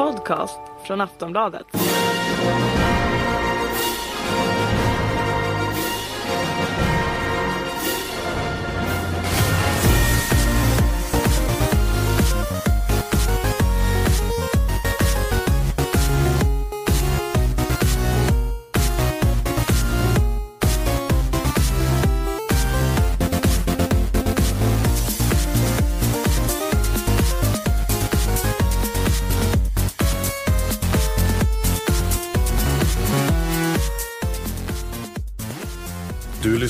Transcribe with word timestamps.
podcast 0.00 0.60
från 0.86 1.00
Aftonbladet. 1.00 1.66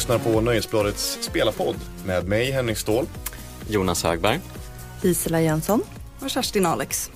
Lyssnar 0.01 0.19
på 0.19 0.41
Nöjesbladets 0.41 1.19
spelarpodd 1.21 1.77
med 2.07 2.29
mig 2.29 2.51
Henrik 2.51 2.79
Ståhl. 2.79 3.07
Jonas 3.69 4.05
Högberg. 4.05 4.41
Gisela 5.03 5.41
Jönsson. 5.41 5.83
Och 6.21 6.31
Kerstin 6.31 6.67
Alex. 6.67 7.11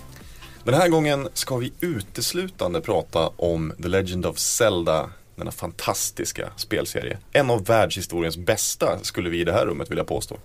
Den 0.64 0.74
här 0.74 0.88
gången 0.88 1.28
ska 1.34 1.56
vi 1.56 1.72
uteslutande 1.80 2.80
prata 2.80 3.28
om 3.36 3.72
The 3.82 3.88
Legend 3.88 4.26
of 4.26 4.38
Zelda, 4.38 5.10
denna 5.36 5.50
fantastiska 5.50 6.50
spelserie. 6.56 7.18
En 7.32 7.50
av 7.50 7.64
världshistoriens 7.64 8.36
bästa 8.36 8.98
skulle 9.02 9.30
vi 9.30 9.40
i 9.40 9.44
det 9.44 9.52
här 9.52 9.66
rummet 9.66 9.90
vilja 9.90 10.04
påstå. 10.04 10.36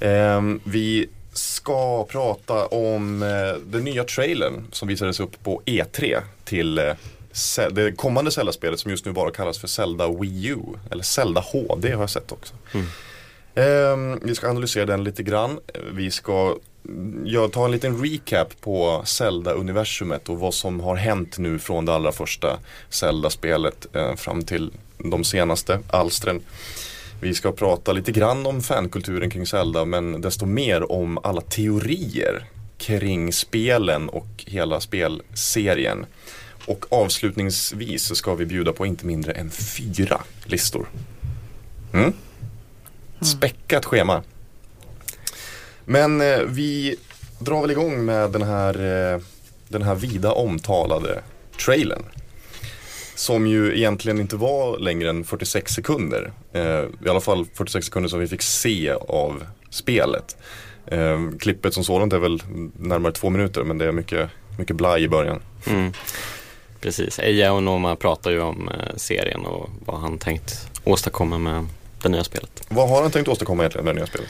Ehm, 0.00 0.60
vi 0.64 1.08
ska 1.32 2.04
prata 2.04 2.66
om 2.66 3.22
eh, 3.22 3.62
den 3.66 3.84
nya 3.84 4.04
trailern 4.04 4.66
som 4.72 4.88
visades 4.88 5.20
upp 5.20 5.44
på 5.44 5.62
E3 5.66 6.20
till 6.44 6.78
eh, 6.78 6.94
det 7.70 7.96
kommande 7.96 8.30
Zelda-spelet 8.30 8.80
som 8.80 8.90
just 8.90 9.04
nu 9.04 9.12
bara 9.12 9.30
kallas 9.30 9.58
för 9.58 9.68
Zelda 9.68 10.08
Wii 10.08 10.46
U. 10.46 10.58
Eller 10.90 11.02
Zelda 11.02 11.40
HD 11.40 11.92
har 11.92 12.02
jag 12.02 12.10
sett 12.10 12.32
också. 12.32 12.54
Ehm, 13.54 14.20
vi 14.22 14.34
ska 14.34 14.48
analysera 14.48 14.86
den 14.86 15.04
lite 15.04 15.22
grann. 15.22 15.60
Vi 15.92 16.10
ska 16.10 16.56
mm, 16.88 17.22
jag 17.26 17.52
ta 17.52 17.64
en 17.64 17.70
liten 17.70 18.04
recap 18.04 18.60
på 18.60 19.02
Zelda-universumet 19.04 20.28
och 20.28 20.38
vad 20.38 20.54
som 20.54 20.80
har 20.80 20.96
hänt 20.96 21.38
nu 21.38 21.58
från 21.58 21.84
det 21.84 21.94
allra 21.94 22.12
första 22.12 22.58
Zelda-spelet 22.88 23.86
eh, 23.96 24.14
fram 24.14 24.42
till 24.42 24.72
de 24.98 25.24
senaste 25.24 25.80
alstren. 25.90 26.40
Vi 27.20 27.34
ska 27.34 27.52
prata 27.52 27.92
lite 27.92 28.12
grann 28.12 28.46
om 28.46 28.62
fankulturen 28.62 29.30
kring 29.30 29.46
Zelda 29.46 29.84
men 29.84 30.20
desto 30.20 30.46
mer 30.46 30.92
om 30.92 31.18
alla 31.22 31.40
teorier 31.40 32.44
kring 32.78 33.32
spelen 33.32 34.08
och 34.08 34.44
hela 34.46 34.80
spelserien. 34.80 36.06
Och 36.66 36.92
avslutningsvis 36.92 38.02
så 38.02 38.14
ska 38.14 38.34
vi 38.34 38.46
bjuda 38.46 38.72
på 38.72 38.86
inte 38.86 39.06
mindre 39.06 39.32
än 39.32 39.50
fyra 39.50 40.22
listor. 40.44 40.88
Mm? 41.92 42.12
Späckat 43.20 43.84
schema. 43.84 44.22
Men 45.84 46.20
eh, 46.20 46.38
vi 46.38 46.96
drar 47.38 47.60
väl 47.60 47.70
igång 47.70 48.04
med 48.04 48.30
den 48.30 48.42
här, 48.42 48.74
eh, 49.14 49.20
den 49.68 49.82
här 49.82 49.94
vida 49.94 50.32
omtalade 50.32 51.22
trailern. 51.64 52.04
Som 53.14 53.46
ju 53.46 53.76
egentligen 53.76 54.20
inte 54.20 54.36
var 54.36 54.78
längre 54.78 55.10
än 55.10 55.24
46 55.24 55.72
sekunder. 55.72 56.32
Eh, 56.52 56.84
I 57.06 57.08
alla 57.08 57.20
fall 57.20 57.46
46 57.54 57.86
sekunder 57.86 58.08
som 58.08 58.20
vi 58.20 58.26
fick 58.26 58.42
se 58.42 58.90
av 59.08 59.46
spelet. 59.70 60.36
Eh, 60.86 61.20
klippet 61.40 61.74
som 61.74 61.84
sådant 61.84 62.12
är 62.12 62.18
väl 62.18 62.42
närmare 62.78 63.12
två 63.12 63.30
minuter 63.30 63.64
men 63.64 63.78
det 63.78 63.84
är 63.84 63.92
mycket, 63.92 64.30
mycket 64.58 64.76
blaj 64.76 65.02
i 65.02 65.08
början. 65.08 65.40
Mm. 65.66 65.92
Precis, 66.80 67.18
Eija 67.18 67.52
och 67.52 67.62
Noma 67.62 67.96
pratar 67.96 68.30
ju 68.30 68.40
om 68.40 68.68
eh, 68.68 68.96
serien 68.96 69.46
och 69.46 69.70
vad 69.86 70.00
han 70.00 70.18
tänkt 70.18 70.68
åstadkomma 70.84 71.38
med 71.38 71.66
det 72.02 72.08
nya 72.08 72.24
spelet. 72.24 72.64
Vad 72.68 72.88
har 72.88 73.02
han 73.02 73.10
tänkt 73.10 73.28
åstadkomma 73.28 73.62
egentligen 73.62 73.84
med 73.84 73.94
det 73.94 73.98
nya 73.98 74.06
spelet? 74.06 74.28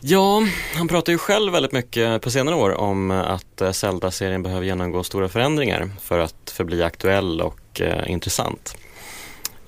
Ja, 0.00 0.42
han 0.74 0.88
pratar 0.88 1.12
ju 1.12 1.18
själv 1.18 1.52
väldigt 1.52 1.72
mycket 1.72 2.22
på 2.22 2.30
senare 2.30 2.54
år 2.54 2.74
om 2.74 3.10
att 3.10 3.60
eh, 3.60 3.72
Zelda-serien 3.72 4.42
behöver 4.42 4.66
genomgå 4.66 5.02
stora 5.02 5.28
förändringar 5.28 5.90
för 6.02 6.18
att 6.18 6.50
förbli 6.50 6.82
aktuell 6.82 7.40
och 7.40 7.80
eh, 7.80 8.10
intressant. 8.10 8.76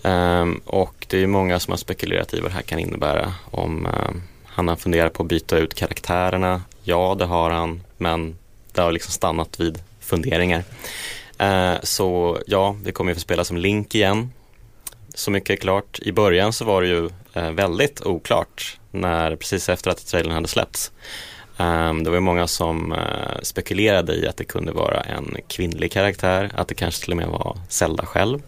Ehm, 0.02 0.60
och 0.64 1.06
det 1.08 1.16
är 1.16 1.20
ju 1.20 1.26
många 1.26 1.60
som 1.60 1.72
har 1.72 1.78
spekulerat 1.78 2.34
i 2.34 2.40
vad 2.40 2.50
det 2.50 2.54
här 2.54 2.62
kan 2.62 2.78
innebära 2.78 3.34
om 3.50 3.86
eh, 3.86 4.10
han 4.44 4.68
har 4.68 4.76
funderat 4.76 5.12
på 5.12 5.22
att 5.22 5.28
byta 5.28 5.58
ut 5.58 5.74
karaktärerna. 5.74 6.62
Ja, 6.82 7.16
det 7.18 7.24
har 7.24 7.50
han, 7.50 7.82
men 7.96 8.38
det 8.72 8.80
har 8.80 8.92
liksom 8.92 9.12
stannat 9.12 9.60
vid 9.60 9.78
funderingar. 10.00 10.64
Eh, 11.38 11.74
så 11.82 12.38
ja, 12.46 12.76
vi 12.84 12.92
kommer 12.92 13.10
ju 13.10 13.14
få 13.14 13.20
spela 13.20 13.44
som 13.44 13.56
Link 13.56 13.94
igen. 13.94 14.32
Så 15.14 15.30
mycket 15.30 15.50
är 15.50 15.56
klart. 15.56 15.98
I 16.02 16.12
början 16.12 16.52
så 16.52 16.64
var 16.64 16.82
det 16.82 16.88
ju 16.88 17.10
eh, 17.34 17.50
väldigt 17.50 18.06
oklart 18.06 18.78
när, 18.90 19.36
precis 19.36 19.68
efter 19.68 19.90
att 19.90 20.06
trailern 20.06 20.32
hade 20.32 20.48
släppts. 20.48 20.92
Ehm, 21.58 22.04
det 22.04 22.10
var 22.10 22.16
ju 22.16 22.20
många 22.20 22.46
som 22.46 22.92
eh, 22.92 23.40
spekulerade 23.42 24.14
i 24.14 24.28
att 24.28 24.36
det 24.36 24.44
kunde 24.44 24.72
vara 24.72 25.00
en 25.00 25.36
kvinnlig 25.48 25.92
karaktär, 25.92 26.50
att 26.54 26.68
det 26.68 26.74
kanske 26.74 27.04
till 27.04 27.12
och 27.12 27.16
med 27.16 27.28
var 27.28 27.58
Zelda 27.68 28.06
själv. 28.06 28.42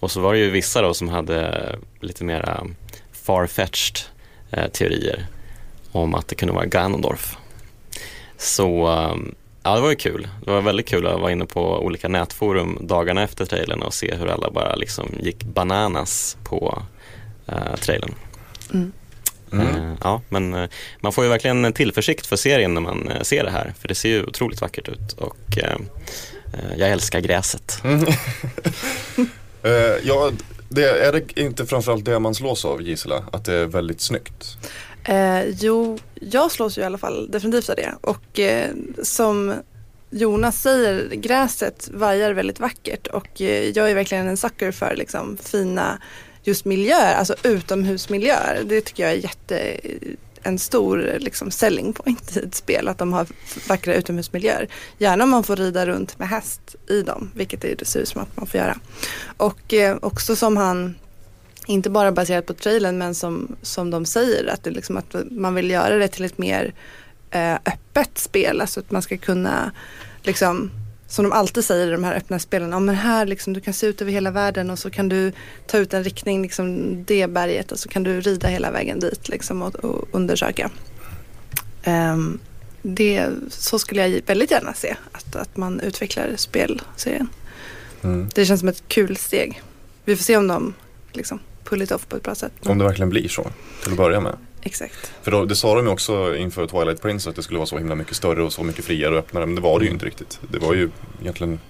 Och 0.00 0.10
så 0.10 0.20
var 0.20 0.32
det 0.32 0.38
ju 0.38 0.50
vissa 0.50 0.82
då 0.82 0.94
som 0.94 1.08
hade 1.08 1.78
lite 2.00 2.24
mera 2.24 2.66
farfetched 3.12 3.98
eh, 4.50 4.68
teorier 4.68 5.26
om 5.92 6.14
att 6.14 6.28
det 6.28 6.34
kunde 6.34 6.54
vara 6.54 6.66
Ganondorf. 6.66 7.36
Så 8.36 8.86
ehm, 8.86 9.34
ja, 9.68 9.74
det 9.74 9.80
var 9.80 9.90
ju 9.90 9.96
kul. 9.96 10.28
Det 10.44 10.50
var 10.50 10.60
väldigt 10.60 10.88
kul 10.88 11.06
att 11.06 11.20
vara 11.20 11.32
inne 11.32 11.46
på 11.46 11.84
olika 11.84 12.08
nätforum 12.08 12.78
dagarna 12.80 13.22
efter 13.22 13.44
trailern 13.44 13.82
och 13.82 13.94
se 13.94 14.14
hur 14.14 14.26
alla 14.28 14.50
bara 14.50 14.74
liksom 14.74 15.08
gick 15.20 15.44
bananas 15.44 16.36
på 16.44 16.82
eh, 17.46 17.76
trailern. 17.80 18.14
Mm. 18.74 18.92
Eh, 19.52 19.94
ja, 20.02 20.22
men 20.28 20.54
eh, 20.54 20.68
man 21.00 21.12
får 21.12 21.24
ju 21.24 21.30
verkligen 21.30 21.64
en 21.64 21.72
tillförsikt 21.72 22.26
för 22.26 22.36
serien 22.36 22.74
när 22.74 22.80
man 22.80 23.08
eh, 23.08 23.22
ser 23.22 23.44
det 23.44 23.50
här. 23.50 23.74
För 23.80 23.88
det 23.88 23.94
ser 23.94 24.08
ju 24.08 24.24
otroligt 24.24 24.60
vackert 24.60 24.88
ut 24.88 25.12
och 25.12 25.58
eh, 25.58 25.78
jag 26.76 26.90
älskar 26.90 27.20
gräset. 27.20 27.82
Eh, 29.62 29.96
ja, 30.04 30.30
det, 30.68 31.06
är 31.06 31.12
det 31.12 31.40
inte 31.40 31.66
framförallt 31.66 32.04
det 32.04 32.18
man 32.18 32.34
slås 32.34 32.64
av 32.64 32.82
Gisela? 32.82 33.24
Att 33.32 33.44
det 33.44 33.54
är 33.54 33.66
väldigt 33.66 34.00
snyggt? 34.00 34.56
Eh, 35.08 35.48
jo, 35.48 35.98
jag 36.14 36.52
slås 36.52 36.78
ju 36.78 36.82
i 36.82 36.84
alla 36.84 36.98
fall 36.98 37.30
definitivt 37.30 37.68
av 37.68 37.76
det. 37.76 37.94
Och 38.00 38.38
eh, 38.38 38.70
som 39.02 39.54
Jonas 40.10 40.62
säger, 40.62 41.14
gräset 41.14 41.90
vajar 41.92 42.32
väldigt 42.32 42.60
vackert 42.60 43.06
och 43.06 43.40
eh, 43.40 43.68
jag 43.68 43.90
är 43.90 43.94
verkligen 43.94 44.28
en 44.28 44.36
sucker 44.36 44.72
för 44.72 44.96
liksom, 44.96 45.36
fina 45.42 46.02
just 46.42 46.64
miljöer, 46.64 47.14
alltså 47.14 47.34
utomhusmiljöer. 47.42 48.62
Det 48.64 48.80
tycker 48.80 49.02
jag 49.02 49.12
är 49.12 49.16
jätte, 49.16 49.80
en 50.42 50.58
stor 50.58 51.16
liksom, 51.18 51.50
selling 51.50 51.92
point 51.92 52.36
i 52.36 52.40
ett 52.40 52.54
spel, 52.54 52.88
att 52.88 52.98
de 52.98 53.12
har 53.12 53.26
vackra 53.68 53.94
utomhusmiljöer. 53.94 54.68
Gärna 54.98 55.24
om 55.24 55.30
man 55.30 55.44
får 55.44 55.56
rida 55.56 55.86
runt 55.86 56.18
med 56.18 56.28
häst 56.28 56.76
i 56.88 57.02
dem, 57.02 57.30
vilket 57.34 57.60
det 57.60 57.88
ser 57.88 58.00
ut 58.00 58.08
som 58.08 58.22
att 58.22 58.36
man 58.36 58.46
får 58.46 58.60
göra. 58.60 58.78
Och 59.36 59.74
eh, 59.74 59.96
också 60.02 60.36
som 60.36 60.56
han 60.56 60.94
inte 61.68 61.90
bara 61.90 62.12
baserat 62.12 62.46
på 62.46 62.54
trailern 62.54 62.98
men 62.98 63.14
som, 63.14 63.56
som 63.62 63.90
de 63.90 64.04
säger 64.04 64.46
att, 64.46 64.64
det 64.64 64.70
liksom 64.70 64.96
att 64.96 65.14
man 65.30 65.54
vill 65.54 65.70
göra 65.70 65.98
det 65.98 66.08
till 66.08 66.24
ett 66.24 66.38
mer 66.38 66.74
eh, 67.30 67.54
öppet 67.54 68.18
spel. 68.18 68.60
Alltså 68.60 68.80
att 68.80 68.90
man 68.90 69.02
ska 69.02 69.18
kunna, 69.18 69.72
liksom, 70.22 70.70
som 71.08 71.24
de 71.24 71.32
alltid 71.32 71.64
säger 71.64 71.88
i 71.88 71.90
de 71.90 72.04
här 72.04 72.14
öppna 72.14 72.38
spelen, 72.38 72.70
ja 72.70 72.78
men 72.78 72.94
här 72.94 73.26
liksom, 73.26 73.52
du 73.52 73.60
kan 73.60 73.74
se 73.74 73.86
ut 73.86 74.02
över 74.02 74.12
hela 74.12 74.30
världen 74.30 74.70
och 74.70 74.78
så 74.78 74.90
kan 74.90 75.08
du 75.08 75.32
ta 75.66 75.78
ut 75.78 75.94
en 75.94 76.04
riktning, 76.04 76.42
liksom 76.42 76.96
det 77.04 77.26
berget 77.26 77.72
och 77.72 77.78
så 77.78 77.88
kan 77.88 78.02
du 78.02 78.20
rida 78.20 78.48
hela 78.48 78.70
vägen 78.70 79.00
dit 79.00 79.28
liksom, 79.28 79.62
och, 79.62 79.74
och 79.74 80.08
undersöka. 80.12 80.70
Ehm, 81.82 82.38
det, 82.82 83.30
så 83.48 83.78
skulle 83.78 84.08
jag 84.08 84.20
väldigt 84.26 84.50
gärna 84.50 84.74
se 84.74 84.96
att, 85.12 85.36
att 85.36 85.56
man 85.56 85.80
utvecklar 85.80 86.32
spelserien. 86.36 87.28
Mm. 88.02 88.28
Det 88.34 88.46
känns 88.46 88.60
som 88.60 88.68
ett 88.68 88.82
kul 88.88 89.16
steg. 89.16 89.62
Vi 90.04 90.16
får 90.16 90.24
se 90.24 90.36
om 90.36 90.46
de 90.48 90.74
liksom, 91.12 91.40
pull 91.68 91.82
it 91.82 91.92
off 91.92 92.06
på 92.08 92.16
ett 92.16 92.22
bra 92.22 92.34
sätt. 92.34 92.52
Om 92.66 92.78
det 92.78 92.84
verkligen 92.84 93.08
blir 93.10 93.28
så, 93.28 93.50
till 93.82 93.92
att 93.92 93.98
börja 93.98 94.20
med. 94.20 94.36
Exakt. 94.62 95.12
För 95.22 95.30
då, 95.30 95.44
det 95.44 95.56
sa 95.56 95.74
de 95.74 95.84
ju 95.86 95.92
också 95.92 96.36
inför 96.36 96.66
Twilight 96.66 97.02
Prince 97.02 97.30
att 97.30 97.36
det 97.36 97.42
skulle 97.42 97.58
vara 97.58 97.66
så 97.66 97.78
himla 97.78 97.94
mycket 97.94 98.16
större 98.16 98.42
och 98.42 98.52
så 98.52 98.62
mycket 98.62 98.84
friare 98.84 99.12
och 99.12 99.18
öppnare. 99.18 99.46
Men 99.46 99.54
det 99.54 99.60
var 99.60 99.78
det 99.78 99.84
ju 99.84 99.90
inte 99.90 100.06
riktigt. 100.06 100.40
Det 100.50 100.58
var 100.58 100.74
ju 100.74 100.90
egentligen 101.20 101.60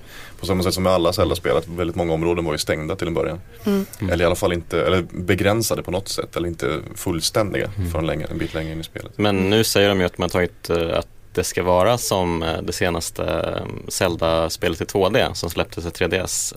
på 0.41 0.47
samma 0.47 0.63
sätt 0.63 0.75
som 0.75 0.83
med 0.83 0.93
alla 0.93 1.13
Zelda-spel 1.13 1.57
att 1.57 1.69
väldigt 1.69 1.97
många 1.97 2.13
områden 2.13 2.45
var 2.45 2.53
ju 2.53 2.59
stängda 2.59 2.97
till 2.97 3.07
en 3.07 3.15
början. 3.15 3.41
Mm. 3.65 3.87
Eller 4.11 4.25
i 4.25 4.27
alla 4.27 4.35
fall 4.35 4.53
inte, 4.53 4.83
eller 4.83 5.03
begränsade 5.11 5.83
på 5.83 5.91
något 5.91 6.09
sätt. 6.09 6.37
Eller 6.37 6.49
inte 6.49 6.79
fullständiga 6.95 7.71
Mm. 7.77 7.91
förrän 7.91 8.07
länge, 8.07 8.27
en 8.31 8.39
bit 8.39 8.55
längre 8.55 8.73
in 8.73 8.81
i 8.81 8.85
spelet. 8.85 9.13
Men 9.19 9.51
nu 9.51 9.65
säger 9.65 9.89
de 9.89 10.01
ju 10.01 10.07
att 10.07 10.19
man 10.19 10.31
tagit 10.31 10.71
eh, 10.71 10.99
att 10.99 11.09
det 11.33 11.45
ska 11.45 11.63
vara 11.63 11.99
som 11.99 12.43
eh, 12.43 12.63
det 12.63 12.73
senaste 12.73 13.25
eh, 13.25 13.67
Zelda-spelet 13.89 14.81
i 14.81 14.85
2D 14.85 15.33
som 15.35 15.51
släpptes 15.51 15.87
i 15.87 15.89
3DS. 15.89 16.55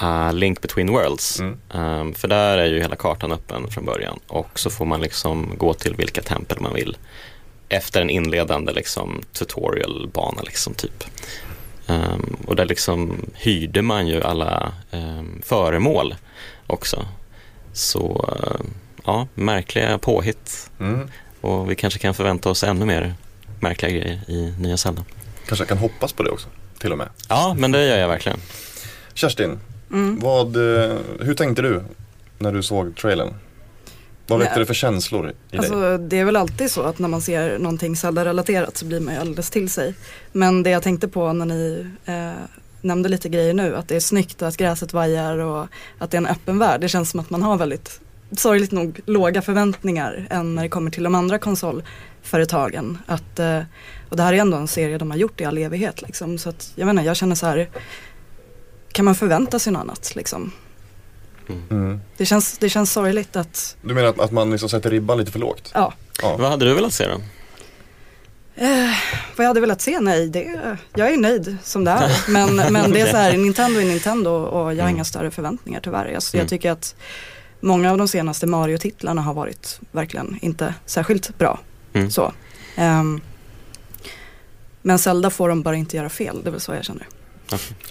A 0.00 0.32
Link 0.32 0.60
Between 0.60 0.92
Worlds. 0.92 1.40
Mm. 1.40 1.58
Um, 1.70 2.14
för 2.14 2.28
där 2.28 2.58
är 2.58 2.66
ju 2.66 2.80
hela 2.80 2.96
kartan 2.96 3.32
öppen 3.32 3.70
från 3.70 3.84
början 3.84 4.18
och 4.26 4.58
så 4.58 4.70
får 4.70 4.84
man 4.84 5.00
liksom 5.00 5.54
gå 5.56 5.74
till 5.74 5.94
vilka 5.94 6.22
tempel 6.22 6.60
man 6.60 6.74
vill. 6.74 6.96
efter 7.68 8.02
en 8.02 8.10
inledande 8.10 8.72
liksom, 8.72 9.22
tutorialbana 9.32 10.42
liksom, 10.42 10.74
typ. 10.74 11.04
Um, 11.86 12.36
och 12.46 12.56
där 12.56 12.64
liksom 12.64 13.26
hyrde 13.34 13.82
man 13.82 14.06
ju 14.06 14.22
alla 14.22 14.72
um, 14.90 15.42
föremål 15.44 16.14
också. 16.66 17.06
Så 17.72 18.26
uh, 18.38 18.66
ja, 19.04 19.26
märkliga 19.34 19.98
påhitt. 19.98 20.70
Mm. 20.80 21.10
Och 21.40 21.70
vi 21.70 21.74
kanske 21.74 21.98
kan 21.98 22.14
förvänta 22.14 22.50
oss 22.50 22.64
ännu 22.64 22.84
mer 22.84 23.14
märkliga 23.60 23.92
grejer 23.92 24.20
i 24.26 24.54
nya 24.58 24.76
Zelda. 24.76 25.04
Kanske 25.46 25.62
jag 25.62 25.68
kan 25.68 25.78
hoppas 25.78 26.12
på 26.12 26.22
det 26.22 26.30
också, 26.30 26.48
till 26.78 26.92
och 26.92 26.98
med. 26.98 27.08
Ja, 27.28 27.54
men 27.58 27.72
det 27.72 27.86
gör 27.86 27.98
jag 27.98 28.08
verkligen. 28.08 28.38
Kerstin, 29.14 29.60
Mm. 29.92 30.18
vad, 30.20 30.56
eh, 30.56 30.96
hur 31.20 31.34
tänkte 31.34 31.62
du 31.62 31.82
när 32.38 32.52
du 32.52 32.62
såg 32.62 32.96
trailern? 32.96 33.34
Vad 34.26 34.38
väckte 34.38 34.58
det 34.58 34.66
för 34.66 34.74
känslor 34.74 35.28
i 35.28 35.32
dig? 35.56 35.58
Alltså, 35.58 35.98
det 35.98 36.18
är 36.18 36.24
väl 36.24 36.36
alltid 36.36 36.70
så 36.70 36.82
att 36.82 36.98
när 36.98 37.08
man 37.08 37.20
ser 37.20 37.58
någonting 37.58 37.96
Zelda-relaterat 37.96 38.76
så 38.76 38.84
blir 38.84 39.00
man 39.00 39.14
ju 39.14 39.20
alldeles 39.20 39.50
till 39.50 39.70
sig. 39.70 39.94
Men 40.32 40.62
det 40.62 40.70
jag 40.70 40.82
tänkte 40.82 41.08
på 41.08 41.32
när 41.32 41.46
ni 41.46 41.86
eh, 42.04 42.32
nämnde 42.80 43.08
lite 43.08 43.28
grejer 43.28 43.54
nu, 43.54 43.76
att 43.76 43.88
det 43.88 43.96
är 43.96 44.00
snyggt 44.00 44.42
och 44.42 44.48
att 44.48 44.56
gräset 44.56 44.92
vajar 44.92 45.38
och 45.38 45.66
att 45.98 46.10
det 46.10 46.16
är 46.16 46.20
en 46.20 46.26
öppen 46.26 46.58
värld. 46.58 46.80
Det 46.80 46.88
känns 46.88 47.10
som 47.10 47.20
att 47.20 47.30
man 47.30 47.42
har 47.42 47.56
väldigt, 47.56 48.00
sorgligt 48.32 48.72
nog, 48.72 49.00
låga 49.06 49.42
förväntningar 49.42 50.26
än 50.30 50.54
när 50.54 50.62
det 50.62 50.68
kommer 50.68 50.90
till 50.90 51.02
de 51.02 51.14
andra 51.14 51.38
konsolföretagen. 51.38 52.98
Att, 53.06 53.38
eh, 53.38 53.60
och 54.08 54.16
det 54.16 54.22
här 54.22 54.32
är 54.32 54.38
ändå 54.38 54.56
en 54.56 54.68
serie 54.68 54.98
de 54.98 55.10
har 55.10 55.18
gjort 55.18 55.40
i 55.40 55.44
all 55.44 55.58
evighet. 55.58 56.02
Liksom. 56.02 56.38
Så 56.38 56.48
att, 56.48 56.72
jag 56.74 56.86
menar, 56.86 57.02
jag 57.02 57.16
känner 57.16 57.34
så 57.34 57.46
här, 57.46 57.68
kan 58.98 59.04
man 59.04 59.14
förvänta 59.14 59.58
sig 59.58 59.72
något 59.72 59.80
annat? 59.80 60.12
Liksom? 60.16 60.52
Mm. 61.70 62.00
Det, 62.16 62.26
känns, 62.26 62.58
det 62.58 62.68
känns 62.68 62.92
sorgligt 62.92 63.36
att, 63.36 63.76
Du 63.82 63.94
menar 63.94 64.08
att, 64.08 64.20
att 64.20 64.32
man 64.32 64.50
liksom 64.50 64.68
sätter 64.68 64.90
ribban 64.90 65.18
lite 65.18 65.32
för 65.32 65.38
lågt? 65.38 65.70
ja, 65.74 65.92
Ja. 66.22 66.36
Vad 66.36 66.50
hade 66.50 66.64
du 66.64 66.74
velat 66.74 66.92
se 66.92 67.06
då? 67.08 67.14
Eh, 68.54 68.90
vad 69.36 69.44
jag 69.44 69.48
hade 69.48 69.60
velat 69.60 69.80
se? 69.80 70.00
Nej, 70.00 70.28
det, 70.28 70.60
jag 70.94 71.12
är 71.12 71.16
nöjd 71.16 71.56
som 71.62 71.84
det 71.84 71.90
är. 71.90 72.10
Men, 72.30 72.56
men 72.72 72.90
det 72.90 73.00
är 73.00 73.10
så 73.10 73.16
här, 73.16 73.36
Nintendo 73.36 73.80
är 73.80 73.84
Nintendo 73.84 74.30
och 74.30 74.60
jag 74.60 74.66
har 74.66 74.72
Mm. 74.72 74.94
inga 74.94 75.04
större 75.04 75.30
förväntningar 75.30 75.80
tyvärr. 75.80 76.14
Alltså, 76.14 76.36
Mm. 76.36 76.42
Jag 76.44 76.50
tycker 76.50 76.70
att 76.70 76.94
många 77.60 77.90
av 77.92 77.98
de 77.98 78.08
senaste 78.08 78.46
Mario-titlarna 78.46 79.22
har 79.22 79.34
varit 79.34 79.80
verkligen 79.92 80.38
inte 80.42 80.74
särskilt 80.86 81.38
bra. 81.38 81.60
Mm. 81.92 82.10
Så. 82.10 82.32
Ehm, 82.76 83.20
men 84.82 84.98
Zelda 84.98 85.30
får 85.30 85.48
de 85.48 85.62
bara 85.62 85.76
inte 85.76 85.96
göra 85.96 86.08
fel, 86.08 86.40
det 86.42 86.48
är 86.48 86.52
väl 86.52 86.60
så 86.60 86.72
jag 86.74 86.84
känner. 86.84 87.06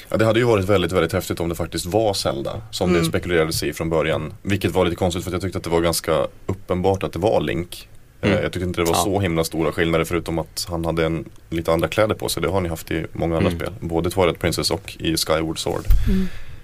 Ja, 0.09 0.17
det 0.17 0.25
hade 0.25 0.39
ju 0.39 0.45
varit 0.45 0.65
väldigt, 0.65 0.91
väldigt 0.91 1.13
häftigt 1.13 1.39
om 1.39 1.49
det 1.49 1.55
faktiskt 1.55 1.85
var 1.85 2.13
Zelda 2.13 2.61
som 2.71 2.89
Mm. 2.89 3.01
det 3.01 3.07
spekulerades 3.09 3.63
i 3.63 3.73
från 3.73 3.89
början. 3.89 4.33
Vilket 4.41 4.71
var 4.71 4.85
lite 4.85 4.95
konstigt 4.95 5.23
för 5.23 5.29
att 5.29 5.33
jag 5.33 5.41
tyckte 5.41 5.57
att 5.57 5.63
det 5.63 5.69
var 5.69 5.81
ganska 5.81 6.27
uppenbart 6.45 7.03
att 7.03 7.13
det 7.13 7.19
var 7.19 7.41
Link. 7.41 7.89
Eh, 8.21 8.29
Mm. 8.31 8.43
Jag 8.43 8.51
tyckte 8.53 8.67
inte 8.67 8.81
det 8.81 8.85
var 8.85 8.93
Ja. 8.95 9.03
så 9.03 9.19
himla 9.19 9.43
stora 9.43 9.71
skillnader 9.71 10.05
förutom 10.05 10.39
att 10.39 10.65
han 10.69 10.85
hade 10.85 11.05
en, 11.05 11.25
lite 11.49 11.71
andra 11.73 11.87
kläder 11.87 12.15
på 12.15 12.29
sig. 12.29 12.41
Det 12.43 12.49
har 12.49 12.61
ni 12.61 12.69
haft 12.69 12.91
i 12.91 13.05
många 13.13 13.37
andra 13.37 13.49
Mm. 13.51 13.59
spel. 13.59 13.73
Både 13.79 14.09
Twilight 14.09 14.39
Princess 14.39 14.71
och 14.71 14.95
i 14.99 15.17
Skyward 15.17 15.59
Sword. 15.59 15.83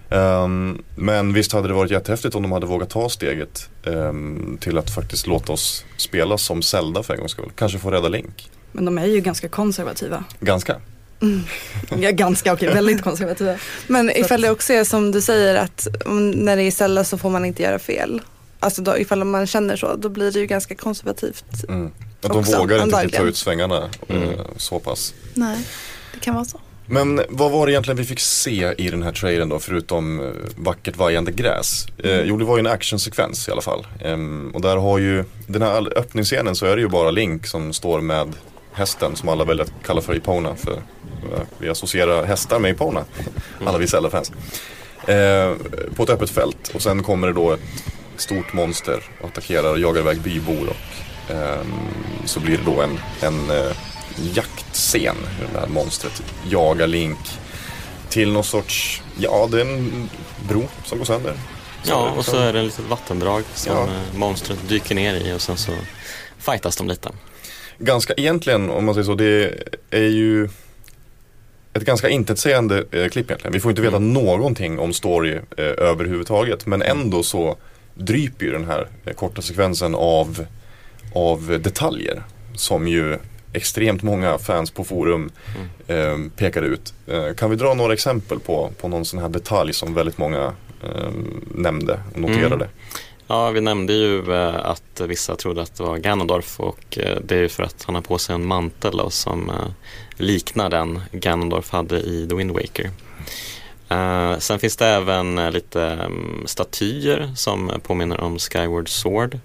Ehm, 0.09 0.81
men 0.95 1.33
visst 1.33 1.53
hade 1.53 1.67
det 1.67 1.73
varit 1.73 1.91
jättehäftigt 1.91 2.35
om 2.35 2.41
de 2.41 2.51
hade 2.51 2.65
vågat 2.65 2.89
ta 2.89 3.09
steget 3.09 3.69
ehm, 3.83 4.57
till 4.61 4.77
att 4.77 4.89
faktiskt 4.89 5.27
låta 5.27 5.53
oss 5.53 5.85
spela 5.97 6.37
som 6.37 6.61
Zelda 6.61 7.03
för 7.03 7.13
en 7.13 7.19
gångs 7.19 7.31
skull. 7.31 7.51
Kanske 7.55 7.77
få 7.79 7.91
rädda 7.91 8.07
Link. 8.09 8.49
Men 8.71 8.85
de 8.85 8.97
är 8.97 9.05
ju 9.05 9.21
ganska 9.21 9.47
konservativa. 9.49 10.23
Ganska. 10.39 10.75
Ja, 11.99 12.11
ganska, 12.11 12.53
okej, 12.53 12.67
väldigt 12.73 13.01
konservativa. 13.01 13.55
Men 13.87 14.07
Så 14.09 14.13
ifall 14.19 14.35
att- 14.35 14.41
det 14.41 14.49
också 14.51 14.73
är 14.73 14.83
som 14.83 15.11
du 15.11 15.21
säger 15.21 15.55
att 15.55 15.87
mm, 16.05 16.31
när 16.31 16.55
det 16.57 16.63
är 16.63 16.71
Zelda 16.71 17.03
så 17.03 17.17
får 17.17 17.29
man 17.29 17.45
inte 17.45 17.63
göra 17.63 17.79
fel. 17.79 18.21
Alltså 18.59 18.81
då, 18.81 18.97
ifall 18.97 19.23
man 19.23 19.47
känner 19.47 19.75
så, 19.75 19.95
då 19.95 20.09
blir 20.09 20.31
det 20.31 20.39
ju 20.39 20.45
ganska 20.45 20.75
konservativt. 20.75 21.45
Mm. 21.69 21.85
Att 22.21 22.29
de 22.31 22.37
Också, 22.39 22.57
vågar 22.57 22.83
inte 22.83 22.97
riktigt 22.97 23.19
ta 23.19 23.23
ut 23.25 23.37
svängarna 23.37 23.89
eh, 24.07 24.15
Mm. 24.15 24.29
så 24.57 24.79
pass. 24.79 25.13
Nej, 25.33 25.57
det 26.13 26.19
kan 26.19 26.35
vara 26.35 26.45
så. 26.45 26.59
Men 26.85 27.21
vad 27.29 27.51
var 27.51 27.65
det 27.65 27.71
egentligen 27.71 27.97
vi 27.97 28.03
fick 28.03 28.19
se 28.19 28.73
i 28.77 28.89
den 28.89 29.03
här 29.03 29.11
trailern 29.11 29.49
då 29.49 29.59
förutom 29.59 30.19
eh, 30.19 30.25
vackert 30.55 30.97
vajande 30.97 31.31
gräs? 31.31 31.85
Eh, 32.03 32.21
jo 32.21 32.37
det 32.37 32.45
var 32.45 32.57
ju 32.57 32.59
en 32.59 32.67
actionsekvens 32.67 33.47
i 33.47 33.51
alla 33.51 33.61
fall. 33.61 33.87
Ehm, 34.05 34.51
och 34.55 34.61
där 34.61 34.77
har 34.77 34.97
ju, 34.99 35.23
den 35.47 35.61
här 35.61 35.97
öppningsscenen 35.97 36.55
så 36.55 36.65
är 36.65 36.75
det 36.75 36.81
ju 36.81 36.87
bara 36.87 37.11
Link 37.11 37.47
som 37.47 37.73
står 37.73 38.01
med 38.01 38.31
hästen 38.73 39.15
som 39.15 39.29
alla 39.29 39.43
väljer 39.43 39.63
att 39.63 39.73
kalla 39.85 40.01
för 40.01 40.15
Epona 40.15 40.55
för 40.55 40.71
eh, 40.73 41.41
vi 41.57 41.69
associerar 41.69 42.23
hästar 42.23 42.59
med 42.59 42.71
Epona. 42.71 43.05
Alla 43.65 43.77
vi 43.77 43.87
Zelda-fans. 43.87 44.31
Eh, 45.07 45.53
på 45.95 46.03
ett 46.03 46.09
öppet 46.09 46.29
fält 46.29 46.71
och 46.73 46.81
sen 46.81 47.03
kommer 47.03 47.27
det 47.27 47.33
då 47.33 47.51
ett 47.51 47.59
stort 48.17 48.53
monster 48.53 49.03
och 49.21 49.27
attackerar 49.27 49.71
och 49.71 49.79
jagar 49.79 50.01
iväg 50.01 50.21
bybor 50.21 50.67
och 50.69 51.31
ehm, 51.33 51.73
så 52.25 52.39
blir 52.39 52.57
det 52.57 52.63
då 52.65 52.81
en, 52.81 52.99
en 53.21 53.49
eh, 53.51 53.71
jaktscen 54.33 55.15
hur 55.39 55.47
det 55.53 55.59
här 55.59 55.67
monstret 55.67 56.23
jagar 56.49 56.87
Link 56.87 57.19
till 58.09 58.31
någon 58.31 58.43
sorts, 58.43 59.01
ja 59.17 59.47
det 59.51 59.61
är 59.61 59.65
en 59.65 60.09
bro 60.47 60.63
som 60.85 60.97
går 60.97 61.05
sönder. 61.05 61.33
Ja, 61.83 62.09
och 62.17 62.25
så 62.25 62.37
är 62.37 62.53
det 62.53 62.59
ett 62.59 62.65
litet 62.65 62.85
vattendrag 62.89 63.43
som 63.53 63.73
Ja. 63.75 63.87
monstret 64.15 64.59
dyker 64.67 64.95
ner 64.95 65.15
i 65.15 65.33
och 65.33 65.41
sen 65.41 65.57
så 65.57 65.71
fightas 66.37 66.75
de 66.77 66.87
lite. 66.87 67.09
Ganska 67.85 68.13
egentligen 68.13 68.69
om 68.69 68.85
man 68.85 68.95
säger 68.95 69.05
så, 69.05 69.15
det 69.15 69.53
är 69.91 70.07
ju 70.07 70.49
ett 71.73 71.85
ganska 71.85 72.09
intetsägande 72.09 72.85
eh, 72.91 73.09
klipp 73.09 73.25
egentligen. 73.25 73.53
Vi 73.53 73.59
får 73.59 73.71
inte 73.71 73.81
veta 73.81 73.99
någonting 73.99 74.79
om 74.79 74.93
story 74.93 75.33
eh, 75.57 75.65
överhuvudtaget 75.77 76.65
men 76.65 76.81
ändå 76.81 77.23
så 77.23 77.57
dryper 77.93 78.45
ju 78.45 78.51
den 78.51 78.65
här 78.65 78.87
eh, 79.05 79.13
korta 79.13 79.41
sekvensen 79.41 79.95
av, 79.95 80.45
av 81.15 81.59
detaljer 81.63 82.23
som 82.55 82.87
ju 82.87 83.17
extremt 83.53 84.03
många 84.03 84.37
fans 84.37 84.71
på 84.71 84.83
forum 84.83 85.31
eh, 85.87 86.17
pekar 86.37 86.61
ut. 86.61 86.93
Eh, 87.07 87.33
kan 87.33 87.49
vi 87.49 87.55
dra 87.55 87.73
några 87.73 87.93
exempel 87.93 88.39
på, 88.39 88.71
på 88.81 88.87
någon 88.87 89.05
sån 89.05 89.19
här 89.19 89.29
detalj 89.29 89.73
som 89.73 89.93
väldigt 89.93 90.17
många 90.17 90.53
eh, 90.83 91.11
nämnde 91.55 91.99
och 92.13 92.19
noterade? 92.19 92.55
Mm. 92.55 92.69
Ja, 93.27 93.49
vi 93.51 93.61
nämnde 93.61 93.93
ju 93.93 94.33
eh, 94.33 94.55
att 94.65 95.01
vissa 95.07 95.35
trodde 95.35 95.61
att 95.61 95.75
det 95.75 95.83
var 95.83 95.97
Ganondorf 95.97 96.59
och 96.59 96.97
eh, 96.97 97.17
det 97.23 97.35
är 97.35 97.39
ju 97.41 97.49
för 97.49 97.63
att 97.63 97.83
han 97.85 97.95
har 97.95 98.01
på 98.01 98.17
sig 98.17 98.35
en 98.35 98.45
mantel 98.47 98.97
då, 98.97 99.09
som 99.09 99.49
eh, 99.49 99.55
liknar 100.17 100.69
den 100.69 101.01
Ganondorf 101.11 101.69
hade 101.69 101.99
i 101.99 102.27
The 102.29 102.35
Wind 102.35 102.51
Waker. 102.51 102.89
Sen 104.39 104.59
finns 104.59 104.77
det 104.77 104.85
även 104.87 105.35
lite 105.51 105.79
um, 106.05 106.43
statyer 106.45 107.31
som 107.35 107.71
påminner 107.83 108.19
om 108.21 108.39
Skyward 108.39 108.89
Sword. 108.89 109.39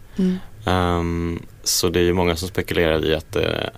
Ehm, 0.67 1.43
så 1.65 1.89
det 1.89 1.99
är 2.01 2.05
ju 2.05 2.13
många 2.13 2.37
som 2.37 2.49
spekulerar 2.49 3.05
i 3.05 3.15
att 3.15 3.33
det 3.33 3.71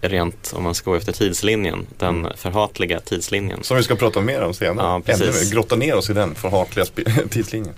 rent, 0.00 0.52
om 0.56 0.62
man 0.62 0.74
ska 0.74 0.90
gå 0.90 0.96
efter 0.96 1.12
tidslinjen, 1.12 1.86
den 1.98 2.16
Mm. 2.20 2.32
förhatliga 2.36 3.00
tidslinjen. 3.00 3.62
Som 3.64 3.76
vi 3.76 3.82
ska 3.82 3.94
prata 3.96 4.20
mer 4.20 4.42
om 4.42 4.54
senare. 4.54 4.86
Ja, 4.86 4.94
Ännu 4.94 5.02
precis. 5.04 5.44
mer, 5.50 5.56
grotta 5.56 5.76
ner 5.76 5.96
oss 5.96 6.10
i 6.10 6.12
den 6.12 6.34
förhatliga 6.34 6.86
tidslinjen. 7.30 7.74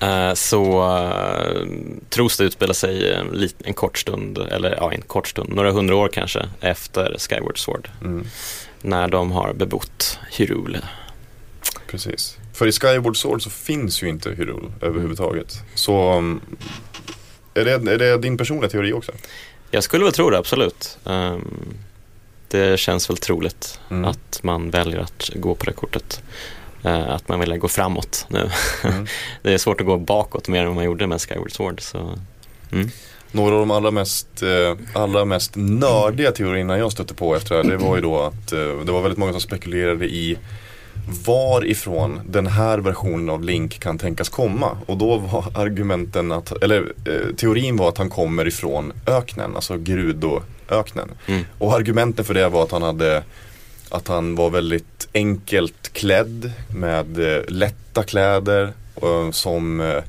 Eh, 0.00 0.34
så 0.34 0.62
uh, 0.96 1.68
tros 2.08 2.36
det 2.36 2.44
utspela 2.44 2.74
sig 2.74 3.10
eh, 3.12 3.24
en 3.64 3.74
kort 3.74 3.98
stund, 3.98 4.38
eller 4.38 4.76
ja, 4.76 4.92
en 4.92 5.02
kort 5.02 5.28
stund, 5.28 5.54
några 5.54 5.70
hundra 5.70 5.96
år 5.96 6.08
kanske 6.08 6.48
efter 6.60 7.16
Skyward 7.18 7.58
Sword. 7.58 7.88
Mm. 8.00 8.26
När 8.82 9.08
de 9.08 9.32
har 9.32 9.52
bebott 9.52 10.18
Hyrule. 10.30 10.80
Precis. 11.86 12.36
För 12.54 12.66
i 12.66 12.72
Skyward 12.72 13.16
Sword 13.16 13.42
så 13.42 13.50
finns 13.50 14.02
ju 14.02 14.08
inte 14.08 14.30
Hyrule 14.30 14.68
överhuvudtaget. 14.80 15.62
Så 15.74 16.16
um, 16.16 16.40
är, 17.54 17.64
det, 17.64 17.92
är 17.92 17.98
det 17.98 18.18
din 18.18 18.38
personliga 18.38 18.70
teori 18.70 18.92
också? 18.92 19.12
Jag 19.70 19.84
skulle 19.84 20.04
väl 20.04 20.12
tro 20.12 20.30
det, 20.30 20.38
absolut. 20.38 20.98
Ehm, 21.04 21.74
det 22.48 22.80
känns 22.80 23.10
väl 23.10 23.16
troligt 23.16 23.80
Mm. 23.90 24.04
att 24.04 24.40
man 24.42 24.70
väljer 24.70 24.98
att 24.98 25.30
gå 25.34 25.54
på 25.54 25.64
det 25.64 25.72
kortet. 25.72 26.22
Eh, 26.86 27.10
att 27.10 27.28
man 27.28 27.40
vill 27.40 27.58
gå 27.58 27.68
framåt 27.68 28.26
nu. 28.28 28.50
Mm. 28.84 29.06
det 29.42 29.54
är 29.54 29.58
svårt 29.58 29.80
att 29.80 29.86
gå 29.86 29.96
bakåt 29.96 30.48
mer 30.48 30.60
än 30.60 30.66
vad 30.66 30.74
man 30.74 30.84
gjorde 30.84 31.06
med 31.06 31.20
Skyward 31.20 31.52
Sword. 31.52 31.80
Så. 31.80 31.98
Mm. 32.72 32.90
Några 33.32 33.54
av 33.54 33.60
de 33.60 33.70
allra 33.70 33.90
mest, 33.90 34.42
eh, 34.42 35.00
allra 35.02 35.24
mest 35.24 35.52
nördiga 35.54 36.32
teorierna 36.32 36.78
jag 36.78 36.92
stötte 36.92 37.14
på 37.14 37.36
efter 37.36 37.54
det 37.54 37.62
här, 37.62 37.70
det 37.70 37.76
var 37.76 37.96
ju 37.96 38.02
då 38.02 38.20
att 38.20 38.52
eh, 38.52 38.58
det 38.84 38.92
var 38.92 39.02
väldigt 39.02 39.18
många 39.18 39.32
som 39.32 39.40
spekulerade 39.40 40.06
i 40.06 40.38
varifrån 41.26 42.20
den 42.28 42.46
här 42.46 42.78
versionen 42.78 43.30
av 43.30 43.44
Link 43.44 43.80
kan 43.80 43.98
tänkas 43.98 44.28
komma. 44.28 44.78
Och 44.86 44.96
då 44.96 45.18
var 45.18 45.44
argumenten 45.54 46.32
att, 46.32 46.62
eller 46.62 46.92
teorin 47.36 47.76
var 47.76 47.88
att 47.88 47.98
han 47.98 48.10
kommer 48.10 48.48
ifrån 48.48 48.92
öknen, 49.06 49.56
alltså 49.56 49.74
Gerudo-öknen. 49.74 51.08
Mm. 51.26 51.44
Och 51.58 51.74
argumenten 51.74 52.24
för 52.24 52.34
det 52.34 52.48
var 52.48 52.62
att 52.62 52.70
han 52.70 52.82
hade 52.82 53.22
att 53.90 54.08
han 54.08 54.34
var 54.34 54.50
väldigt 54.50 55.08
enkelt 55.14 55.92
klädd 55.92 56.52
med 56.74 57.18
eh, 57.18 57.42
lätta 57.48 58.02
kläder 58.02 58.72
eh, 59.02 59.30
som 59.30 59.80
eh, 59.80 60.02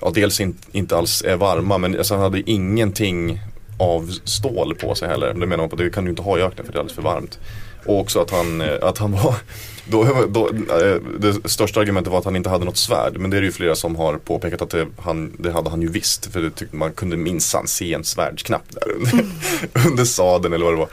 ja, 0.00 0.10
dels 0.14 0.40
in, 0.40 0.56
inte 0.72 0.96
alls 0.96 1.22
är 1.22 1.36
varma 1.36 1.78
men 1.78 1.98
alltså, 1.98 2.14
han 2.14 2.22
hade 2.22 2.50
ingenting 2.50 3.40
av 3.78 4.10
stål 4.24 4.74
på 4.74 4.94
sig 4.94 5.08
heller. 5.08 5.34
Det 5.34 5.46
menar 5.46 5.56
man 5.56 5.68
på, 5.68 5.76
det 5.76 5.90
kan 5.90 6.04
du 6.04 6.10
inte 6.10 6.22
ha 6.22 6.38
i 6.38 6.42
öknen 6.42 6.66
för 6.66 6.72
det 6.72 6.76
är 6.76 6.80
alldeles 6.80 6.96
för 6.96 7.02
varmt. 7.02 7.38
Och 7.86 8.00
också 8.00 8.20
att 8.20 8.30
han, 8.30 8.60
eh, 8.60 8.76
att 8.82 8.98
han 8.98 9.12
var 9.12 9.34
då, 9.90 10.26
då, 10.28 10.48
eh, 10.48 10.96
det 11.18 11.50
största 11.50 11.80
argumentet 11.80 12.12
var 12.12 12.18
att 12.18 12.24
han 12.24 12.36
inte 12.36 12.48
hade 12.48 12.64
något 12.64 12.76
svärd. 12.76 13.16
Men 13.18 13.30
det 13.30 13.36
är 13.36 13.40
det 13.40 13.46
ju 13.46 13.52
flera 13.52 13.74
som 13.74 13.96
har 13.96 14.18
påpekat 14.18 14.62
att 14.62 14.70
det, 14.70 14.86
han, 14.98 15.36
det 15.38 15.52
hade 15.52 15.70
han 15.70 15.82
ju 15.82 15.88
visst. 15.88 16.26
För 16.26 16.40
det 16.40 16.50
tyckte 16.50 16.76
man 16.76 16.92
kunde 16.92 17.16
minsann 17.16 17.66
se 17.66 17.94
en 17.94 18.04
svärdsknapp 18.04 18.64
där 18.68 18.92
under, 18.92 19.12
mm. 19.12 19.30
under 19.90 20.04
sadeln 20.04 20.54
eller 20.54 20.64
vad 20.64 20.74
det 20.74 20.78
var. 20.78 20.88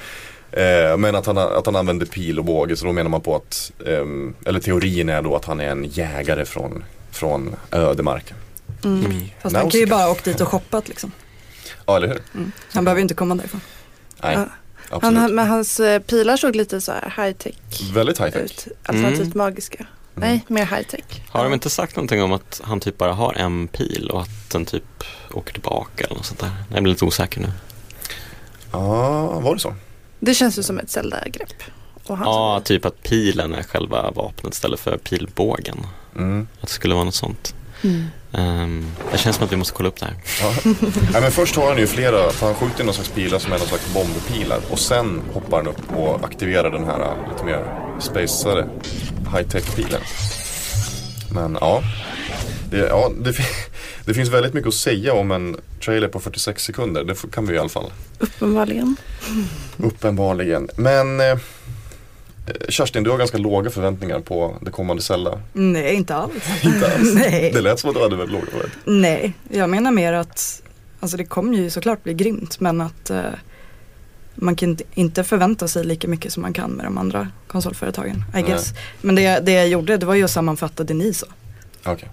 Eh, 0.56 0.98
men 0.98 1.16
att 1.16 1.26
han, 1.26 1.38
att 1.38 1.66
han 1.66 1.76
använde 1.76 2.06
pil 2.06 2.40
och 2.40 2.46
båge 2.46 2.76
så 2.76 2.86
då 2.86 2.92
menar 2.92 3.10
man 3.10 3.22
på 3.22 3.36
att, 3.36 3.72
eh, 3.86 4.06
eller 4.46 4.60
teorin 4.60 5.10
är 5.10 5.22
då 5.22 5.36
att 5.36 5.46
han 5.46 5.60
är 5.60 5.70
en 5.70 5.84
jägare 5.84 6.46
från, 6.46 6.84
från 7.12 7.56
ödemarken. 7.72 8.38
Mm. 8.84 9.06
Mm. 9.06 9.28
Fast 9.42 9.56
han 9.56 9.70
kan 9.70 9.80
ju 9.80 9.86
bara 9.86 10.10
åkt 10.10 10.24
dit 10.24 10.42
och 10.42 10.48
shoppat 10.48 10.88
liksom. 10.88 11.12
Ja, 11.86 11.98
eller 11.98 12.08
hur? 12.08 12.22
Mm. 12.34 12.52
Han 12.74 12.86
behöver 12.86 13.00
ju 13.00 13.02
inte 13.02 13.14
komma 13.14 13.36
därifrån. 13.36 13.62
Nej. 14.24 14.38
Ja. 14.90 15.00
Han, 15.02 15.36
men 15.36 15.48
hans 15.48 15.80
eh, 15.80 16.00
pilar 16.00 16.38
såg 16.38 16.56
lite 16.56 16.82
så 16.82 16.92
här 16.92 17.26
high 17.26 17.38
tech 17.38 17.56
Väldigt 17.94 18.20
high 18.20 18.30
tech. 18.30 18.42
ut. 18.42 18.68
Alternativt 18.86 19.20
mm. 19.20 19.38
magiska. 19.38 19.78
Mm. 19.78 20.30
Nej, 20.30 20.46
mer 20.48 20.66
high 20.66 20.88
tech. 20.88 21.22
Har 21.30 21.44
de 21.44 21.54
inte 21.54 21.70
sagt 21.70 21.96
någonting 21.96 22.24
om 22.24 22.32
att 22.32 22.62
han 22.64 22.80
typ 22.80 22.98
bara 22.98 23.14
har 23.14 23.34
en 23.34 23.68
pil 23.68 24.10
och 24.14 24.22
att 24.22 24.50
den 24.52 24.66
typ 24.66 25.04
åker 25.34 25.54
tillbaka 25.54 26.04
eller 26.04 26.16
något 26.16 26.26
sånt 26.26 26.40
där? 26.40 26.52
Jag 26.74 26.84
blir 26.84 26.94
lite 26.94 27.06
osäker 27.06 27.42
nu. 27.42 27.52
Ja, 28.72 29.40
var 29.40 29.54
det 29.54 29.62
så? 29.62 29.76
Det 30.20 30.34
känns 30.34 30.60
ju 30.60 30.64
som 30.64 30.80
ett 30.80 30.90
Zelda-grepp. 30.90 31.64
Ja, 32.08 32.62
typ 32.64 32.86
att 32.86 33.04
pilen 33.04 33.54
är 33.54 33.64
själva 33.64 34.12
vapnet 34.12 34.54
istället 34.54 34.80
för 34.80 34.98
pilbågen. 34.98 35.88
Mm. 36.16 36.48
Att 36.62 36.68
det 36.68 36.74
skulle 36.74 36.94
vara 36.94 37.04
något 37.04 37.16
sånt. 37.16 37.56
Mm. 37.84 38.06
Um, 38.32 38.92
det 39.12 39.18
känns 39.18 39.36
som 39.36 39.46
att 39.46 39.52
vi 39.52 39.56
måste 39.56 39.74
kolla 39.74 39.90
upp 39.90 40.00
det 40.00 40.06
här. 40.06 40.16
Ja. 40.42 40.54
ja 41.14 41.22
men 41.22 41.32
först 41.32 41.56
har 41.56 41.68
han 41.68 41.78
ju 41.78 41.88
flera, 41.88 42.32
för 42.32 42.46
han 42.46 42.56
skjuter 42.56 42.84
någon 42.84 42.94
slags 42.94 43.10
pilar 43.10 43.40
som 43.40 43.54
är 43.54 43.58
någon 43.58 43.68
slags 43.68 43.94
bombpilar. 43.94 44.60
Och 44.70 44.80
sen 44.80 45.22
hoppar 45.34 45.58
han 45.58 45.68
upp 45.68 45.96
och 45.96 46.26
aktiverar 46.26 46.72
den 46.72 46.84
här 46.84 47.00
uh, 47.00 47.30
lite 47.32 47.46
mer 47.46 47.66
spacade 48.00 48.68
high-tech-pilen. 49.34 50.02
Men 51.32 51.58
ja, 51.62 51.84
det, 52.70 52.78
ja 52.78 53.12
det, 53.20 53.34
det, 54.06 54.14
finns 54.14 54.30
väldigt 54.30 54.54
mycket 54.54 54.68
att 54.68 54.74
säga 54.74 55.14
om 55.14 55.32
en 55.32 55.58
trailer 55.86 56.08
på 56.08 56.20
46 56.20 56.64
sekunder. 56.64 57.04
Det 57.04 57.32
kan 57.32 57.48
vi 57.48 57.56
i 57.56 57.58
alla 57.58 57.70
fall. 57.70 57.92
Uppenbarligen. 58.20 58.96
Uppenbarligen. 59.78 60.70
Men 60.76 61.20
eh, 61.20 61.38
Kerstin, 62.70 63.04
du 63.04 63.10
har 63.10 63.18
ganska 63.18 63.38
låga 63.38 63.70
förväntningar 63.70 64.20
på 64.20 64.58
det 64.62 64.72
kommande 64.72 65.04
Zelda. 65.04 65.42
Nej, 65.54 65.96
inte 65.96 66.16
alls. 66.16 66.34
inte 66.64 66.96
alls? 66.96 67.14
Nej. 67.16 67.52
Det 67.54 67.62
lät 67.62 67.80
som 67.80 67.90
att 67.90 67.96
du 67.96 68.02
hade 68.02 68.16
väldigt 68.16 68.34
låga 68.34 68.52
förväntningar. 68.52 69.00
Nej, 69.02 69.34
jag 69.50 69.70
menar 69.70 69.92
mer 69.92 70.14
att 70.14 70.62
alltså 71.00 71.18
det 71.18 71.26
kommer 71.26 71.58
ju 71.58 71.70
såklart 71.70 72.04
bli 72.04 72.14
grymt 72.14 72.60
men 72.60 72.82
att 72.82 73.10
eh, 73.10 73.22
man 74.36 74.56
kan 74.56 74.78
inte 74.94 75.24
förvänta 75.24 75.68
sig 75.68 75.84
lika 75.84 76.08
mycket 76.08 76.34
som 76.34 76.42
man 76.42 76.54
kan 76.54 76.72
med 76.72 76.86
de 76.86 76.98
andra 76.98 77.28
konsolföretagen. 77.48 78.24
I 78.38 78.42
guess. 78.42 78.74
Men 79.02 79.16
det, 79.16 79.40
det 79.40 79.52
jag 79.52 79.68
gjorde 79.68 79.98
det 79.98 80.06
var 80.06 80.16
ju 80.16 80.24
att 80.24 80.32
sammanfatta 80.32 80.84
det 80.84 80.94
ni 80.94 81.14
sa. 81.14 81.28
Okay. 81.86 82.10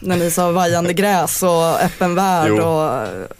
När 0.00 0.16
ni 0.16 0.30
sa 0.30 0.52
vajande 0.52 0.92
gräs 0.92 1.42
och 1.42 1.82
öppen 1.82 2.14
värld 2.14 2.52
jo. 2.56 2.62
och 2.62 2.90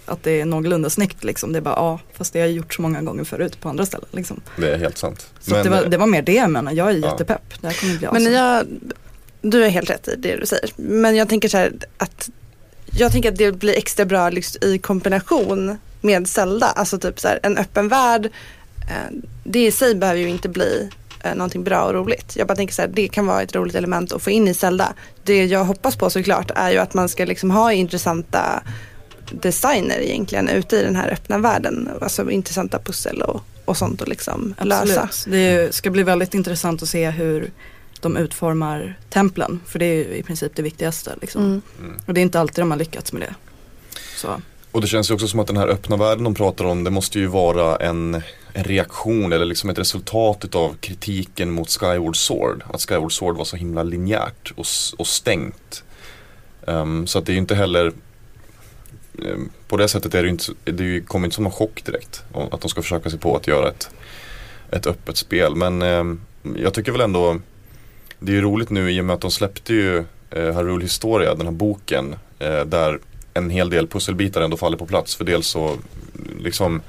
att 0.06 0.22
det 0.22 0.40
är 0.40 0.44
någorlunda 0.44 0.90
snyggt 0.90 1.24
liksom. 1.24 1.52
Det 1.52 1.58
är 1.58 1.60
bara 1.60 1.74
ja, 1.74 2.00
fast 2.12 2.32
det 2.32 2.40
har 2.40 2.46
jag 2.46 2.54
gjort 2.54 2.74
så 2.74 2.82
många 2.82 3.02
gånger 3.02 3.24
förut 3.24 3.60
på 3.60 3.68
andra 3.68 3.86
ställen. 3.86 4.08
Liksom. 4.10 4.40
Det 4.56 4.74
är 4.74 4.78
helt 4.78 4.98
sant. 4.98 5.30
Så 5.40 5.54
Men, 5.54 5.64
det, 5.64 5.70
var, 5.70 5.84
det 5.84 5.96
var 5.96 6.06
mer 6.06 6.22
det 6.22 6.34
jag 6.34 6.50
menar, 6.50 6.72
jag 6.72 6.90
är 6.90 6.92
ja. 6.92 7.10
jättepepp. 7.10 7.60
Det 7.60 7.66
här 7.66 7.74
kommer 7.74 7.98
bli 7.98 8.08
Men 8.12 8.32
jag, 8.32 8.66
du 9.40 9.64
är 9.64 9.68
helt 9.68 9.90
rätt 9.90 10.08
i 10.08 10.16
det 10.16 10.36
du 10.36 10.46
säger. 10.46 10.70
Men 10.76 11.16
jag 11.16 11.28
tänker 11.28 11.48
så 11.48 11.56
här 11.56 11.72
att 11.96 12.30
jag 12.90 13.12
tänker 13.12 13.32
att 13.32 13.38
det 13.38 13.52
blir 13.52 13.78
extra 13.78 14.04
bra 14.04 14.30
liksom, 14.30 14.68
i 14.68 14.78
kombination 14.78 15.78
med 16.00 16.28
Zelda. 16.28 16.66
Alltså 16.66 16.98
typ 16.98 17.20
så 17.20 17.28
här, 17.28 17.40
en 17.42 17.58
öppen 17.58 17.88
värld. 17.88 18.26
Eh, 18.90 19.16
det 19.44 19.66
i 19.66 19.70
sig 19.70 19.94
behöver 19.94 20.20
ju 20.20 20.28
inte 20.28 20.48
bli 20.48 20.90
eh, 21.24 21.34
någonting 21.34 21.64
bra 21.64 21.84
och 21.84 21.94
roligt. 21.94 22.36
Jag 22.36 22.46
bara 22.46 22.56
tänker 22.56 22.74
så 22.74 22.82
här, 22.82 22.88
det 22.88 23.08
kan 23.08 23.26
vara 23.26 23.42
ett 23.42 23.54
roligt 23.54 23.74
element 23.74 24.12
att 24.12 24.22
få 24.22 24.30
in 24.30 24.48
i 24.48 24.54
Zelda. 24.54 24.94
Det 25.24 25.44
jag 25.44 25.64
hoppas 25.64 25.96
på 25.96 26.10
såklart 26.10 26.50
är 26.54 26.70
ju 26.70 26.78
att 26.78 26.94
man 26.94 27.08
ska 27.08 27.24
liksom 27.24 27.50
ha 27.50 27.72
intressanta 27.72 28.62
designer 29.30 29.98
egentligen 29.98 30.48
ute 30.48 30.76
i 30.76 30.82
den 30.82 30.96
här 30.96 31.12
öppna 31.12 31.38
världen. 31.38 31.88
Alltså 32.00 32.30
intressanta 32.30 32.78
pussel 32.78 33.22
och, 33.22 33.40
och 33.64 33.76
sånt 33.76 34.02
att 34.02 34.08
liksom 34.08 34.54
Absolut. 34.58 34.96
lösa. 34.96 35.08
Det 35.30 35.74
ska 35.74 35.90
bli 35.90 36.02
väldigt 36.02 36.34
intressant 36.34 36.82
att 36.82 36.88
se 36.88 37.10
hur 37.10 37.50
de 38.00 38.16
utformar 38.16 38.98
templen. 39.10 39.60
För 39.66 39.78
det 39.78 39.84
är 39.86 40.04
i 40.04 40.22
princip 40.22 40.52
det 40.56 40.62
viktigaste. 40.62 41.14
Liksom. 41.20 41.42
Mm. 41.42 41.62
Mm. 41.78 42.00
Och 42.06 42.14
det 42.14 42.20
är 42.20 42.22
inte 42.22 42.40
alltid 42.40 42.62
de 42.62 42.70
har 42.70 42.78
lyckats 42.78 43.12
med 43.12 43.22
det. 43.22 43.34
Så. 44.16 44.40
Och 44.70 44.80
det 44.80 44.86
känns 44.86 45.10
ju 45.10 45.14
också 45.14 45.28
som 45.28 45.40
att 45.40 45.46
den 45.46 45.56
här 45.56 45.68
öppna 45.68 45.96
världen 45.96 46.24
de 46.24 46.34
pratar 46.34 46.64
om, 46.64 46.84
det 46.84 46.90
måste 46.90 47.18
ju 47.18 47.26
vara 47.26 47.76
en, 47.76 48.22
en 48.54 48.64
reaktion 48.64 49.32
eller 49.32 49.44
liksom 49.44 49.70
ett 49.70 49.78
resultat 49.78 50.54
av 50.54 50.74
kritiken 50.80 51.50
mot 51.50 51.70
Skyward 51.70 52.16
Sword. 52.16 52.62
Att 52.72 52.82
Skyward 52.82 53.12
Sword 53.12 53.36
var 53.36 53.44
så 53.44 53.56
himla 53.56 53.82
linjärt 53.82 54.52
och, 54.56 54.66
och 54.98 55.06
stängt. 55.06 55.84
Um, 56.60 57.06
så 57.06 57.18
att 57.18 57.26
det 57.26 57.32
är 57.32 57.34
ju 57.34 57.40
inte 57.40 57.54
heller 57.54 57.92
um, 59.18 59.50
på 59.68 59.76
det 59.76 59.88
sättet 59.88 60.14
är 60.14 60.22
det 60.22 60.26
ju 60.26 60.30
inte, 60.30 60.52
det 60.64 61.00
kommer 61.00 61.26
inte 61.26 61.34
som 61.34 61.44
någon 61.44 61.52
chock 61.52 61.84
direkt. 61.84 62.24
Att 62.50 62.60
de 62.60 62.68
ska 62.68 62.82
försöka 62.82 63.10
sig 63.10 63.18
på 63.18 63.36
att 63.36 63.46
göra 63.46 63.68
ett, 63.68 63.90
ett 64.70 64.86
öppet 64.86 65.16
spel. 65.16 65.54
Men 65.56 65.82
um, 65.82 66.20
jag 66.56 66.74
tycker 66.74 66.92
väl 66.92 67.00
ändå 67.00 67.40
det 68.18 68.32
är 68.32 68.36
ju 68.36 68.42
roligt 68.42 68.70
nu 68.70 68.92
i 68.92 69.00
och 69.00 69.04
med 69.04 69.14
att 69.14 69.20
de 69.20 69.30
släppte 69.30 69.74
ju 69.74 70.04
eh, 70.30 70.54
Harul 70.54 70.82
Historia, 70.82 71.34
den 71.34 71.46
här 71.46 71.52
boken. 71.52 72.16
Eh, 72.38 72.64
där 72.64 72.98
en 73.34 73.50
hel 73.50 73.70
del 73.70 73.86
pusselbitar 73.86 74.40
ändå 74.40 74.56
faller 74.56 74.76
på 74.76 74.86
plats. 74.86 75.16
För 75.16 75.24
dels 75.24 75.46
så 75.46 75.76
liksom 76.40 76.82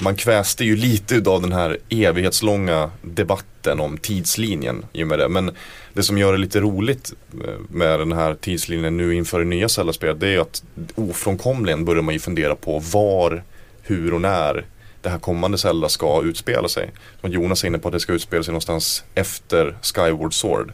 man 0.00 0.16
kväste 0.16 0.64
ju 0.64 0.76
lite 0.76 1.30
av 1.30 1.42
den 1.42 1.52
här 1.52 1.78
evighetslånga 1.88 2.90
debatten 3.02 3.80
om 3.80 3.98
tidslinjen 3.98 4.84
i 4.92 5.02
och 5.02 5.06
med 5.06 5.18
det. 5.18 5.28
Men 5.28 5.50
det 5.92 6.02
som 6.02 6.18
gör 6.18 6.32
det 6.32 6.38
lite 6.38 6.60
roligt 6.60 7.12
eh, 7.44 7.54
med 7.70 7.98
den 7.98 8.12
här 8.12 8.34
tidslinjen 8.34 8.96
nu 8.96 9.14
inför 9.14 9.38
det 9.38 9.44
nya 9.44 9.68
Zelda-spelet 9.68 10.20
det 10.20 10.28
är 10.28 10.38
att 10.38 10.62
ofrånkomligen 10.94 11.84
börjar 11.84 12.02
man 12.02 12.14
ju 12.14 12.20
fundera 12.20 12.54
på 12.54 12.78
var, 12.78 13.42
hur 13.82 14.14
och 14.14 14.20
när 14.20 14.64
det 15.02 15.08
här 15.08 15.18
kommande 15.18 15.58
Zelda 15.58 15.88
ska 15.88 16.22
utspela 16.22 16.68
sig. 16.68 16.90
Som 17.20 17.30
Jonas 17.30 17.64
är 17.64 17.68
inne 17.68 17.78
på 17.78 17.88
att 17.88 17.92
det 17.92 18.00
ska 18.00 18.12
utspela 18.12 18.42
sig 18.42 18.52
någonstans 18.52 19.04
efter 19.14 19.76
Skyward 19.82 20.34
Sword. 20.34 20.72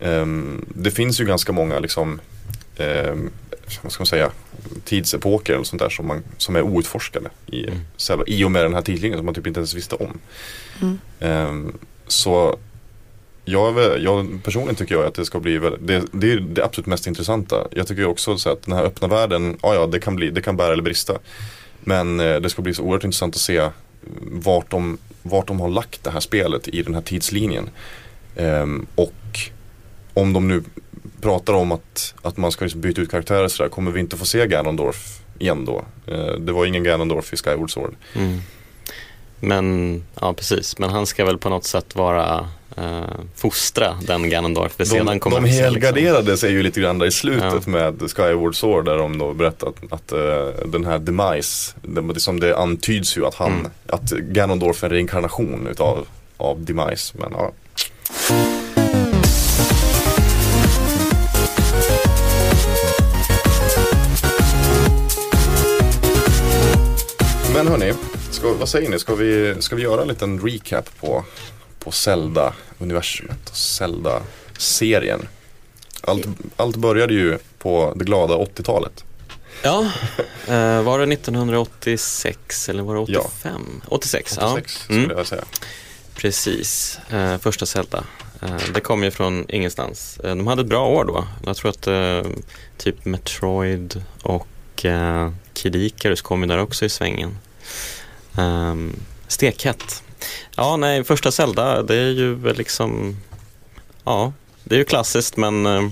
Um, 0.00 0.64
det 0.74 0.90
finns 0.90 1.20
ju 1.20 1.24
ganska 1.24 1.52
många 1.52 1.78
liksom 1.78 2.20
um, 2.78 3.30
vad 3.82 3.92
ska 3.92 4.00
man 4.00 4.06
säga, 4.06 4.30
tidsepoker 4.84 5.52
eller 5.52 5.64
sånt 5.64 5.82
där 5.82 5.88
som, 5.88 6.06
man, 6.06 6.22
som 6.36 6.56
är 6.56 6.62
outforskade 6.62 7.30
i, 7.46 7.66
mm. 7.68 7.80
i 8.26 8.44
och 8.44 8.50
med 8.50 8.64
den 8.64 8.74
här 8.74 8.82
tidslinjen 8.82 9.18
som 9.18 9.26
man 9.26 9.34
typ 9.34 9.46
inte 9.46 9.60
ens 9.60 9.74
visste 9.74 9.94
om. 9.94 10.18
Mm. 10.80 10.98
Um, 11.48 11.78
så 12.06 12.58
jag, 13.44 14.00
jag, 14.02 14.40
personligen 14.44 14.74
tycker 14.74 14.94
jag 14.94 15.04
att 15.04 15.14
det 15.14 15.24
ska 15.24 15.40
bli, 15.40 15.58
det, 15.80 16.04
det 16.12 16.32
är 16.32 16.40
det 16.40 16.64
absolut 16.64 16.86
mest 16.86 17.06
intressanta. 17.06 17.68
Jag 17.70 17.86
tycker 17.86 18.06
också 18.06 18.38
så 18.38 18.50
att 18.50 18.62
den 18.62 18.74
här 18.74 18.84
öppna 18.84 19.08
världen, 19.08 19.56
ja 19.62 19.74
ja 19.74 19.86
det 19.86 20.00
kan, 20.00 20.16
bli, 20.16 20.30
det 20.30 20.42
kan 20.42 20.56
bära 20.56 20.72
eller 20.72 20.82
brista. 20.82 21.18
Men 21.80 22.20
eh, 22.20 22.36
det 22.36 22.50
ska 22.50 22.62
bli 22.62 22.74
så 22.74 22.82
oerhört 22.82 23.04
intressant 23.04 23.34
att 23.34 23.40
se 23.40 23.68
vart 24.20 24.70
de, 24.70 24.98
vart 25.22 25.46
de 25.46 25.60
har 25.60 25.68
lagt 25.68 26.04
det 26.04 26.10
här 26.10 26.20
spelet 26.20 26.68
i 26.68 26.82
den 26.82 26.94
här 26.94 27.02
tidslinjen. 27.02 27.70
Um, 28.36 28.86
och 28.94 29.12
om 30.14 30.32
de 30.32 30.48
nu 30.48 30.62
pratar 31.20 31.52
om 31.52 31.72
att, 31.72 32.14
att 32.22 32.36
man 32.36 32.52
ska 32.52 32.64
liksom 32.64 32.80
byta 32.80 33.00
ut 33.00 33.10
karaktärer 33.10 33.48
sådär, 33.48 33.70
kommer 33.70 33.90
vi 33.90 34.00
inte 34.00 34.16
få 34.16 34.24
se 34.24 34.46
Ganondorf 34.46 35.20
igen 35.38 35.64
då? 35.64 35.84
Eh, 36.06 36.32
det 36.32 36.52
var 36.52 36.66
ingen 36.66 36.84
Ganondorf 36.84 37.32
i 37.32 37.36
Skyward 37.36 37.70
Sword. 37.70 37.94
Mm. 38.14 38.40
Men, 39.40 40.04
ja 40.20 40.32
precis, 40.32 40.78
men 40.78 40.90
han 40.90 41.06
ska 41.06 41.24
väl 41.24 41.38
på 41.38 41.48
något 41.48 41.64
sätt 41.64 41.96
vara 41.96 42.48
eh, 42.76 43.00
fostra 43.34 43.96
den 44.06 44.30
Ganondorf 44.30 44.76
de, 44.76 44.84
sedan 44.84 45.20
kommer 45.20 45.36
De 45.36 45.44
liksom. 45.44 45.64
helgarderade 45.64 46.18
liksom. 46.18 46.36
sig 46.36 46.50
ju 46.50 46.62
lite 46.62 46.80
grann 46.80 46.98
där 46.98 47.06
i 47.06 47.12
slutet 47.12 47.62
ja. 47.66 47.70
med 47.70 48.10
Skyward 48.10 48.56
Sword 48.56 48.84
där 48.84 48.98
de 48.98 49.18
då 49.18 49.34
berättar 49.34 49.68
att, 49.68 49.92
att 49.92 50.12
uh, 50.12 50.68
den 50.70 50.84
här 50.84 50.98
Demise, 50.98 51.74
det, 51.82 52.00
liksom 52.00 52.40
det 52.40 52.58
antyds 52.58 53.16
ju 53.16 53.26
att 53.26 53.34
han, 53.34 53.52
mm. 53.52 53.70
att 53.86 54.10
Ganondorf 54.10 54.82
är 54.82 54.86
en 54.86 54.92
reinkarnation 54.92 55.66
utav 55.70 56.06
av 56.36 56.64
Demise. 56.64 57.14
Men, 57.18 57.32
ja. 57.32 57.52
Men 67.58 67.68
hörni, 67.68 67.94
ska, 68.30 68.54
vad 68.54 68.68
säger 68.68 68.90
ni? 68.90 68.98
Ska 68.98 69.14
vi, 69.14 69.54
ska 69.58 69.76
vi 69.76 69.82
göra 69.82 70.02
en 70.02 70.08
liten 70.08 70.40
recap 70.40 71.00
på, 71.00 71.24
på 71.78 71.90
Zelda-universumet 71.90 73.50
och 73.50 73.56
Zelda-serien? 73.56 75.28
Allt, 76.00 76.26
allt 76.56 76.76
började 76.76 77.14
ju 77.14 77.38
på 77.58 77.92
det 77.96 78.04
glada 78.04 78.34
80-talet. 78.34 79.04
Ja, 79.62 79.90
eh, 80.46 80.82
var 80.82 80.98
det 80.98 81.12
1986 81.14 82.68
eller 82.68 82.82
var 82.82 82.94
det 82.94 83.00
85? 83.00 83.22
Ja. 83.42 83.88
86, 83.88 84.38
86 84.38 84.76
ja. 84.78 84.84
skulle 84.84 85.04
mm. 85.04 85.16
jag 85.16 85.26
säga. 85.26 85.44
Precis, 86.14 86.98
eh, 87.10 87.38
första 87.38 87.66
Zelda. 87.66 88.04
Eh, 88.42 88.56
det 88.74 88.80
kom 88.80 89.04
ju 89.04 89.10
från 89.10 89.46
ingenstans. 89.48 90.20
Eh, 90.24 90.28
de 90.36 90.46
hade 90.46 90.62
ett 90.62 90.68
bra 90.68 90.88
år 90.88 91.04
då. 91.04 91.26
Jag 91.46 91.56
tror 91.56 91.70
att 91.70 91.86
eh, 91.86 92.32
typ 92.76 93.04
Metroid 93.04 94.04
och 94.22 94.84
eh, 94.84 95.32
Kid 95.52 95.76
Icarus 95.76 96.22
kom 96.22 96.42
ju 96.42 96.48
där 96.48 96.58
också 96.58 96.84
i 96.84 96.88
svängen. 96.88 97.38
Um, 98.38 98.96
stekhett. 99.28 100.02
Ja, 100.56 100.76
nej, 100.76 101.04
första 101.04 101.30
Zelda, 101.30 101.82
det 101.82 101.94
är 101.94 102.10
ju 102.10 102.52
liksom, 102.52 103.16
ja, 104.04 104.32
det 104.64 104.74
är 104.74 104.78
ju 104.78 104.84
klassiskt 104.84 105.36
men 105.36 105.66
eh, 105.66 105.82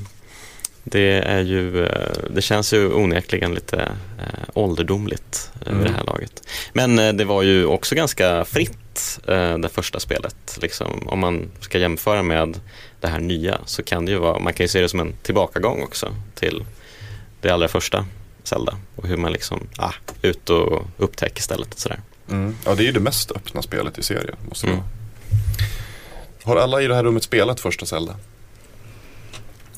det 0.84 1.18
är 1.18 1.40
ju, 1.40 1.86
eh, 1.86 2.16
det 2.30 2.42
känns 2.42 2.72
ju 2.72 2.92
onekligen 2.92 3.54
lite 3.54 3.76
eh, 4.18 4.44
ålderdomligt 4.54 5.50
Mm. 5.66 5.78
vid 5.78 5.86
det 5.86 5.96
här 5.96 6.04
laget. 6.04 6.42
Men 6.72 7.16
det 7.16 7.24
var 7.24 7.42
ju 7.42 7.64
också 7.66 7.94
ganska 7.94 8.44
fritt, 8.44 9.20
det 9.58 9.68
första 9.72 10.00
spelet. 10.00 10.58
Liksom, 10.62 11.08
om 11.08 11.18
man 11.18 11.50
ska 11.60 11.78
jämföra 11.78 12.22
med 12.22 12.60
det 13.00 13.08
här 13.08 13.18
nya 13.20 13.58
så 13.64 13.82
kan 13.82 14.04
det 14.04 14.12
ju 14.12 14.18
vara, 14.18 14.38
man 14.38 14.52
kan 14.52 14.64
ju 14.64 14.68
se 14.68 14.80
det 14.80 14.88
som 14.88 15.00
en 15.00 15.12
tillbakagång 15.22 15.82
också 15.82 16.14
till 16.34 16.64
det 17.40 17.50
allra 17.50 17.68
första 17.68 18.06
Zelda 18.42 18.76
och 18.96 19.06
hur 19.06 19.16
man 19.16 19.32
liksom, 19.32 19.68
ah, 19.76 19.92
ut 20.22 20.50
och 20.50 20.82
upptäcker 20.96 21.42
stället 21.42 21.74
och 21.74 21.80
sådär. 21.80 22.00
Mm. 22.30 22.54
Ja, 22.64 22.74
det 22.74 22.82
är 22.82 22.84
ju 22.84 22.92
det 22.92 23.00
mest 23.00 23.30
öppna 23.30 23.62
spelet 23.62 23.98
i 23.98 24.02
serien. 24.02 24.36
Måste 24.48 24.66
Mm. 24.66 24.80
Har 26.42 26.56
alla 26.56 26.82
i 26.82 26.86
det 26.86 26.94
här 26.94 27.04
rummet 27.04 27.22
spelat 27.22 27.60
första 27.60 27.86
Zelda? 27.86 28.16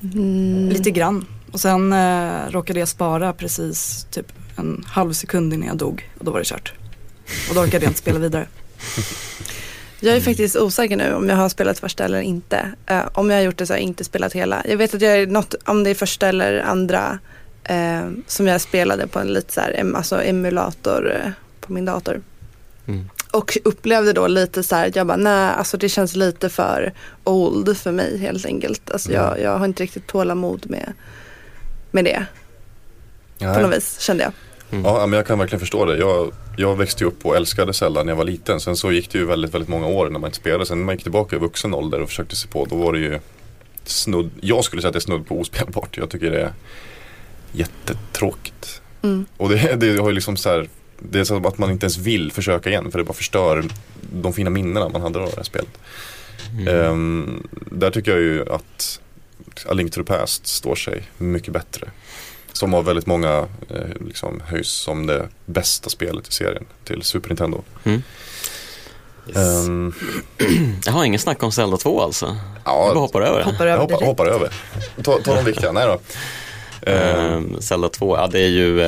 Mm. 0.02 0.68
Lite 0.68 0.90
grann. 0.90 1.26
Och 1.52 1.60
sen 1.60 1.92
eh, 1.92 2.50
råkade 2.50 2.78
jag 2.78 2.88
spara 2.88 3.32
precis 3.32 4.06
typ 4.10 4.32
en 4.56 4.84
halv 4.86 5.12
sekund 5.12 5.54
innan 5.54 5.68
jag 5.68 5.76
dog 5.76 6.10
och 6.18 6.24
då 6.24 6.30
var 6.30 6.38
det 6.38 6.44
kört. 6.44 6.72
Och 7.48 7.54
då 7.54 7.60
orkade 7.60 7.84
jag 7.84 7.90
inte 7.90 7.98
spela 8.00 8.18
vidare. 8.18 8.46
Jag 10.00 10.16
är 10.16 10.20
faktiskt 10.20 10.56
osäker 10.56 10.96
nu 10.96 11.14
om 11.14 11.28
jag 11.28 11.36
har 11.36 11.48
spelat 11.48 11.78
första 11.78 12.04
eller 12.04 12.20
inte. 12.20 12.72
Eh, 12.86 13.02
om 13.14 13.30
jag 13.30 13.36
har 13.36 13.42
gjort 13.42 13.56
det 13.56 13.66
så 13.66 13.72
har 13.72 13.78
jag 13.78 13.84
inte 13.84 14.04
spelat 14.04 14.32
hela. 14.32 14.62
Jag 14.68 14.76
vet 14.76 14.94
att 14.94 15.00
jag 15.02 15.12
är 15.18 15.26
något, 15.26 15.54
om 15.64 15.84
det 15.84 15.90
är 15.90 15.94
första 15.94 16.28
eller 16.28 16.60
andra 16.60 17.18
eh, 17.64 18.02
som 18.26 18.46
jag 18.46 18.60
spelade 18.60 19.06
på 19.06 19.18
en 19.18 19.26
lite 19.26 19.52
så 19.52 19.60
här, 19.60 19.74
em, 19.78 19.94
alltså 19.94 20.22
emulator 20.22 21.12
eh, 21.14 21.30
på 21.60 21.72
min 21.72 21.84
dator. 21.84 22.20
Mm. 22.88 23.08
Och 23.32 23.58
upplevde 23.64 24.12
då 24.12 24.26
lite 24.26 24.62
så 24.62 24.76
här, 24.76 24.92
jag 24.94 25.06
bara 25.06 25.16
nej, 25.16 25.54
alltså 25.54 25.76
det 25.76 25.88
känns 25.88 26.16
lite 26.16 26.48
för 26.48 26.92
old 27.24 27.76
för 27.76 27.92
mig 27.92 28.18
helt 28.18 28.46
enkelt. 28.46 28.90
Alltså 28.90 29.12
jag, 29.12 29.40
jag 29.40 29.58
har 29.58 29.64
inte 29.64 29.82
riktigt 29.82 30.06
tålamod 30.06 30.70
med, 30.70 30.92
med 31.90 32.04
det 32.04 32.26
på 33.38 33.60
något 33.60 33.76
vis 33.76 34.00
kände 34.00 34.22
jag. 34.22 34.32
Ja, 34.84 35.06
men 35.06 35.16
jag 35.16 35.26
kan 35.26 35.38
verkligen 35.38 35.60
förstå 35.60 35.84
det. 35.84 35.98
Jag, 35.98 36.32
jag 36.56 36.76
växte 36.76 37.04
upp 37.04 37.26
och 37.26 37.36
älskade 37.36 37.72
Zelda 37.74 38.02
när 38.02 38.12
jag 38.12 38.16
var 38.16 38.24
liten. 38.24 38.60
Sen 38.60 38.76
så 38.76 38.92
gick 38.92 39.12
det 39.12 39.18
ju 39.18 39.26
väldigt, 39.26 39.54
väldigt 39.54 39.68
många 39.68 39.86
år 39.86 40.10
när 40.10 40.18
man 40.18 40.28
inte 40.28 40.36
spelade. 40.36 40.66
Sen 40.66 40.78
när 40.78 40.84
man 40.84 40.94
gick 40.94 41.02
tillbaka 41.02 41.36
i 41.36 41.38
vuxen 41.38 41.74
ålder 41.74 42.00
och 42.00 42.08
försökte 42.08 42.36
se 42.36 42.48
på, 42.48 42.64
då 42.64 42.76
var 42.76 42.92
det 42.92 42.98
ju 42.98 43.18
snudd, 43.84 44.30
jag 44.40 44.64
skulle 44.64 44.82
säga 44.82 44.88
att 44.88 44.92
det 44.92 44.98
är 44.98 45.00
snudd 45.00 45.26
på 45.26 45.40
ospelbart. 45.40 45.96
Jag 45.96 46.10
tycker 46.10 46.30
det 46.30 46.40
är 46.40 46.52
jättetråkigt. 47.52 48.82
Mm. 49.02 49.26
Och 49.36 49.48
det, 49.48 49.76
det 49.76 49.98
har 49.98 50.08
ju 50.08 50.14
liksom 50.14 50.36
så 50.36 50.48
här, 50.48 50.68
det 50.98 51.20
är 51.20 51.24
som 51.24 51.46
att 51.46 51.58
man 51.58 51.70
inte 51.70 51.84
ens 51.84 51.98
vill 51.98 52.32
försöka 52.32 52.70
igen 52.70 52.90
för 52.90 52.98
det 52.98 53.04
bara 53.04 53.14
förstör 53.14 53.64
de 54.12 54.32
fina 54.32 54.50
minnena 54.50 54.88
man 54.88 55.02
hade 55.02 55.18
av 55.18 55.30
det 55.30 55.36
här 55.36 55.42
spelet. 55.42 55.78
Mm. 56.52 56.68
Ehm, 56.68 57.48
där 57.70 57.90
tycker 57.90 58.10
jag 58.10 58.20
ju 58.20 58.52
att 58.52 59.00
A 59.66 59.72
Link 59.72 59.92
to 59.92 60.02
the 60.02 60.04
Past 60.04 60.46
står 60.46 60.74
sig 60.74 61.02
mycket 61.18 61.52
bättre. 61.52 61.90
Som 62.52 62.74
av 62.74 62.84
väldigt 62.84 63.06
många 63.06 63.48
eh, 63.68 64.06
liksom, 64.06 64.42
höjs 64.46 64.68
som 64.68 65.06
det 65.06 65.28
bästa 65.46 65.90
spelet 65.90 66.28
i 66.28 66.32
serien 66.32 66.64
till 66.84 67.02
Super 67.02 67.28
Nintendo. 67.28 67.62
Mm. 67.84 68.02
Yes. 69.28 69.36
Ehm, 69.36 69.94
Jag 70.84 70.92
har 70.92 71.04
ingen 71.04 71.20
snack 71.20 71.42
om 71.42 71.52
Zelda 71.52 71.76
2 71.76 72.02
alltså. 72.02 72.26
Jag 72.26 72.74
bara 72.74 72.94
ja, 72.94 73.00
hoppar 73.00 73.22
över. 73.22 73.42
Hoppar 73.42 73.66
över 73.66 73.82
hoppar, 73.82 74.06
hoppar 74.06 74.26
över. 74.26 74.52
Ta, 75.02 75.18
ta 75.18 75.34
de 75.34 75.44
viktiga, 75.44 75.72
nej 75.72 75.86
då. 75.86 76.00
Ehm, 76.90 77.60
Zelda 77.60 77.88
2, 77.88 78.16
ja 78.16 78.26
det 78.26 78.40
är 78.40 78.48
ju, 78.48 78.80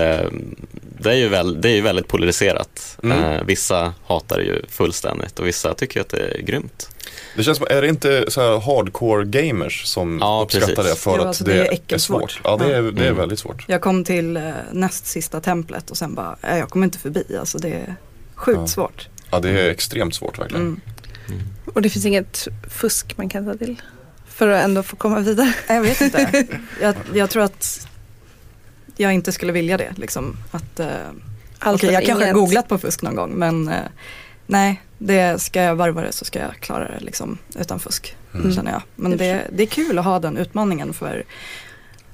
det 1.03 1.11
är 1.11 1.15
ju, 1.17 1.29
väl, 1.29 1.61
det 1.61 1.69
är 1.69 1.75
ju 1.75 1.81
väldigt 1.81 2.09
polariserat. 2.09 2.99
Mm. 3.03 3.19
Eh, 3.25 3.43
vissa 3.45 3.95
hatar 4.07 4.39
det 4.39 4.45
ju 4.45 4.63
fullständigt 4.69 5.39
och 5.39 5.47
vissa 5.47 5.75
tycker 5.75 6.01
att 6.01 6.09
det 6.09 6.19
är 6.39 6.43
grymt. 6.43 6.89
det 7.37 7.43
känns 7.43 7.59
som, 7.59 7.67
är 7.71 7.83
det 7.83 7.89
inte 7.89 8.25
så 8.29 8.41
här 8.41 8.61
hardcore 8.61 9.25
gamers 9.25 9.85
som 9.85 10.19
Ja, 10.21 10.41
uppskattar 10.45 10.75
precis. 10.75 10.93
det 10.95 11.01
för 11.01 11.19
att 11.19 11.27
alltså, 11.27 11.45
det, 11.45 11.53
det 11.53 11.69
är 11.93 11.95
är, 11.95 11.99
svårt? 11.99 12.41
Ja, 12.45 12.57
det 12.57 12.65
är, 12.77 12.83
det 12.83 13.03
är 13.03 13.07
Mm. 13.07 13.17
väldigt 13.17 13.39
svårt. 13.39 13.65
Jag 13.69 13.81
kom 13.81 14.05
till 14.05 14.37
eh, 14.37 14.51
näst 14.73 15.07
sista 15.07 15.41
templet 15.41 15.91
och 15.91 15.97
sen 15.97 16.15
bara, 16.15 16.37
jag 16.43 16.71
kommer 16.71 16.85
inte 16.87 16.99
förbi. 16.99 17.25
Alltså 17.41 17.59
det 17.59 17.69
är 17.69 17.97
sjukt 18.35 18.59
Ja. 18.61 18.67
svårt. 18.67 19.09
Ja, 19.31 19.41
det 19.41 19.51
är 19.51 19.71
extremt 19.71 20.15
svårt 20.15 20.39
verkligen. 20.39 20.63
Mm. 20.63 20.81
Och 21.75 21.83
det 21.83 21.91
finns 21.91 22.07
inget 22.07 22.49
fusk 22.71 23.17
man 23.17 23.29
kan 23.29 23.47
ta 23.47 23.55
till. 23.55 23.83
För 24.29 24.49
att 24.49 24.65
ändå 24.65 24.83
få 24.83 24.97
komma 24.97 25.21
vidare. 25.21 25.55
Jag 25.69 25.81
vet 25.83 26.01
inte. 26.01 26.47
jag, 26.81 26.95
jag 27.15 27.31
tror 27.31 27.43
att 27.43 27.89
jag 29.01 29.15
inte 29.15 29.33
skulle 29.33 29.53
vilja 29.53 29.77
det. 29.77 29.93
Liksom. 29.97 30.37
Att, 30.51 30.81
eh, 30.81 30.87
okej, 31.67 31.89
eller 31.89 31.93
jag 31.93 32.07
kanske 32.07 32.27
har 32.27 32.33
googlat 32.33 32.69
på 32.69 32.79
fusk 32.79 33.03
någon 33.03 33.15
gång 33.17 33.31
men 33.35 33.69
eh, 33.69 33.75
nej, 34.47 34.83
det 34.99 35.43
ska 35.43 35.63
jag 35.63 35.75
varva 35.77 36.03
det 36.03 36.13
så 36.13 36.25
ska 36.25 36.39
jag 36.39 36.57
klara 36.61 36.89
det 36.89 37.01
liksom, 37.01 37.39
utan 37.59 37.81
fusk. 37.81 38.17
Mm. 38.35 38.53
Känner 38.53 38.73
jag. 38.73 38.83
Men 38.97 39.17
det, 39.17 39.47
det 39.53 39.63
är 39.63 39.67
kul 39.67 39.99
att 39.99 40.05
ha 40.05 40.19
den 40.19 40.37
utmaningen 40.37 40.93
för 40.93 41.25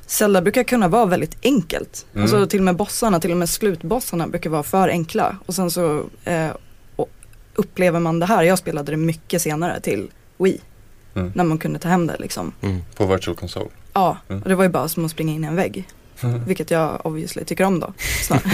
Zelda 0.06 0.42
brukar 0.42 0.62
kunna 0.62 0.88
vara 0.88 1.06
väldigt 1.06 1.36
enkelt. 1.42 2.06
Mm. 2.12 2.22
Alltså 2.22 2.46
till 2.46 2.60
och 2.60 2.64
med 2.64 2.76
bossarna, 2.76 3.20
till 3.20 3.30
och 3.30 3.36
med 3.36 3.48
slutbossarna 3.48 4.26
brukar 4.26 4.50
vara 4.50 4.62
för 4.62 4.88
enkla. 4.88 5.36
Och 5.46 5.54
sen 5.54 5.70
så 5.70 6.04
eh, 6.24 6.48
och 6.96 7.10
upplever 7.54 8.00
man 8.00 8.18
det 8.18 8.26
här, 8.26 8.42
jag 8.42 8.58
spelade 8.58 8.92
det 8.92 8.96
mycket 8.96 9.42
senare 9.42 9.80
till 9.80 10.10
Wii. 10.38 10.60
Mm. 11.14 11.32
När 11.34 11.44
man 11.44 11.58
kunde 11.58 11.78
ta 11.78 11.88
hem 11.88 12.06
det 12.06 12.16
liksom. 12.18 12.52
Mm. 12.62 12.80
På 12.96 13.06
Virtual 13.06 13.36
Console. 13.36 13.68
Ja, 13.92 14.16
Mm. 14.28 14.42
och 14.42 14.48
det 14.48 14.54
var 14.54 14.64
ju 14.64 14.70
bara 14.70 14.88
som 14.88 15.04
att 15.04 15.10
springa 15.10 15.32
in 15.32 15.44
i 15.44 15.46
en 15.46 15.56
vägg. 15.56 15.88
Vilket 16.46 16.70
jag 16.70 17.06
obviously 17.06 17.44
tycker 17.44 17.64
om 17.64 17.80
då. 17.80 17.92
snarare. 18.22 18.50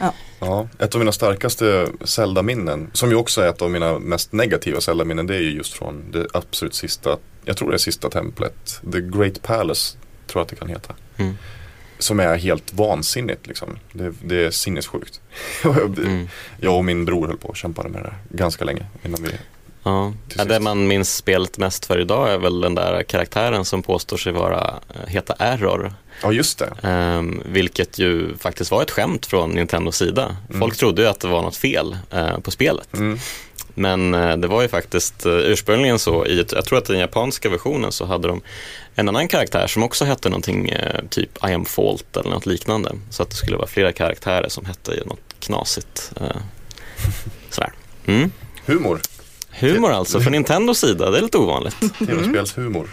Ja, 0.40 0.68
ett 0.78 0.94
av 0.94 0.98
mina 0.98 1.12
starkaste 1.12 1.88
Zelda-minnen, 2.04 2.90
som 2.92 3.10
ju 3.10 3.16
också 3.16 3.40
är 3.40 3.48
ett 3.48 3.62
av 3.62 3.70
mina 3.70 3.98
mest 3.98 4.32
negativa 4.32 4.80
Zelda-minnen, 4.80 5.26
det 5.26 5.34
är 5.36 5.40
ju 5.40 5.50
just 5.50 5.72
från 5.72 6.10
det 6.10 6.26
absolut 6.32 6.74
sista, 6.74 7.16
jag 7.44 7.56
tror 7.56 7.70
det 7.70 7.76
är 7.76 7.78
sista 7.78 8.10
templet, 8.10 8.80
The 8.92 9.00
Great 9.00 9.42
Palace, 9.42 9.96
tror 10.26 10.40
jag 10.40 10.42
att 10.42 10.48
det 10.48 10.56
kan 10.56 10.68
heta. 10.68 10.94
Mm. 11.16 11.36
Som 11.98 12.20
är 12.20 12.36
helt 12.36 12.72
vansinnigt 12.72 13.46
liksom. 13.46 13.78
Det, 13.92 14.12
det 14.24 14.44
är 14.44 14.50
sinnessjukt. 14.50 15.20
Mm. 15.64 16.28
Jag 16.60 16.76
och 16.76 16.84
min 16.84 17.04
bror 17.04 17.26
höll 17.26 17.36
på 17.36 17.48
och 17.48 17.56
kämpade 17.56 17.88
med 17.88 18.02
det 18.02 18.04
där 18.04 18.36
ganska 18.36 18.64
länge 18.64 18.86
innan 19.02 19.22
vi 19.22 19.30
Ja. 19.82 20.12
Ja, 20.36 20.44
det 20.44 20.60
man 20.60 20.86
minns 20.86 21.16
spelet 21.16 21.58
mest 21.58 21.86
för 21.86 22.00
idag 22.00 22.32
är 22.32 22.38
väl 22.38 22.60
den 22.60 22.74
där 22.74 23.02
karaktären 23.02 23.64
som 23.64 23.82
påstår 23.82 24.16
sig 24.16 24.32
vara, 24.32 24.80
eh, 24.94 25.08
heta 25.08 25.34
Error. 25.38 25.94
Ja 26.22 26.32
just 26.32 26.58
det. 26.58 26.72
Ehm, 26.82 27.42
vilket 27.46 27.98
ju 27.98 28.36
faktiskt 28.36 28.70
var 28.70 28.82
ett 28.82 28.90
skämt 28.90 29.26
från 29.26 29.50
Nintendos 29.50 29.96
sida. 29.96 30.36
Mm. 30.48 30.60
Folk 30.60 30.76
trodde 30.76 31.02
ju 31.02 31.08
att 31.08 31.20
det 31.20 31.28
var 31.28 31.42
något 31.42 31.56
fel 31.56 31.96
eh, 32.10 32.38
på 32.38 32.50
spelet. 32.50 32.94
Mm. 32.94 33.18
Men 33.74 34.14
eh, 34.14 34.36
det 34.36 34.48
var 34.48 34.62
ju 34.62 34.68
faktiskt 34.68 35.26
eh, 35.26 35.32
ursprungligen 35.32 35.98
så, 35.98 36.26
i 36.26 36.46
jag 36.52 36.64
tror 36.64 36.78
att 36.78 36.90
i 36.90 36.92
den 36.92 37.00
japanska 37.00 37.48
versionen 37.48 37.92
så 37.92 38.04
hade 38.04 38.28
de 38.28 38.40
en 38.94 39.08
annan 39.08 39.28
karaktär 39.28 39.66
som 39.66 39.82
också 39.82 40.04
hette 40.04 40.28
någonting 40.28 40.74
typ 41.10 41.44
I 41.48 41.52
am 41.52 41.64
fault 41.64 42.16
eller 42.16 42.30
något 42.30 42.46
liknande. 42.46 42.92
Så 43.10 43.22
att 43.22 43.30
det 43.30 43.36
skulle 43.36 43.56
vara 43.56 43.66
flera 43.66 43.92
karaktärer 43.92 44.48
som 44.48 44.64
hette 44.64 45.02
något 45.06 45.20
knasigt. 45.40 46.12
Sådär. 47.50 47.72
Mm. 48.06 48.32
Humor, 48.66 49.00
Humor 49.60 49.90
alltså, 49.92 50.20
från 50.20 50.32
Nintendos 50.32 50.78
sida, 50.78 51.10
det 51.10 51.18
är 51.18 51.22
lite 51.22 51.38
ovanligt. 51.38 51.76
tv-spelshumor. 51.98 52.88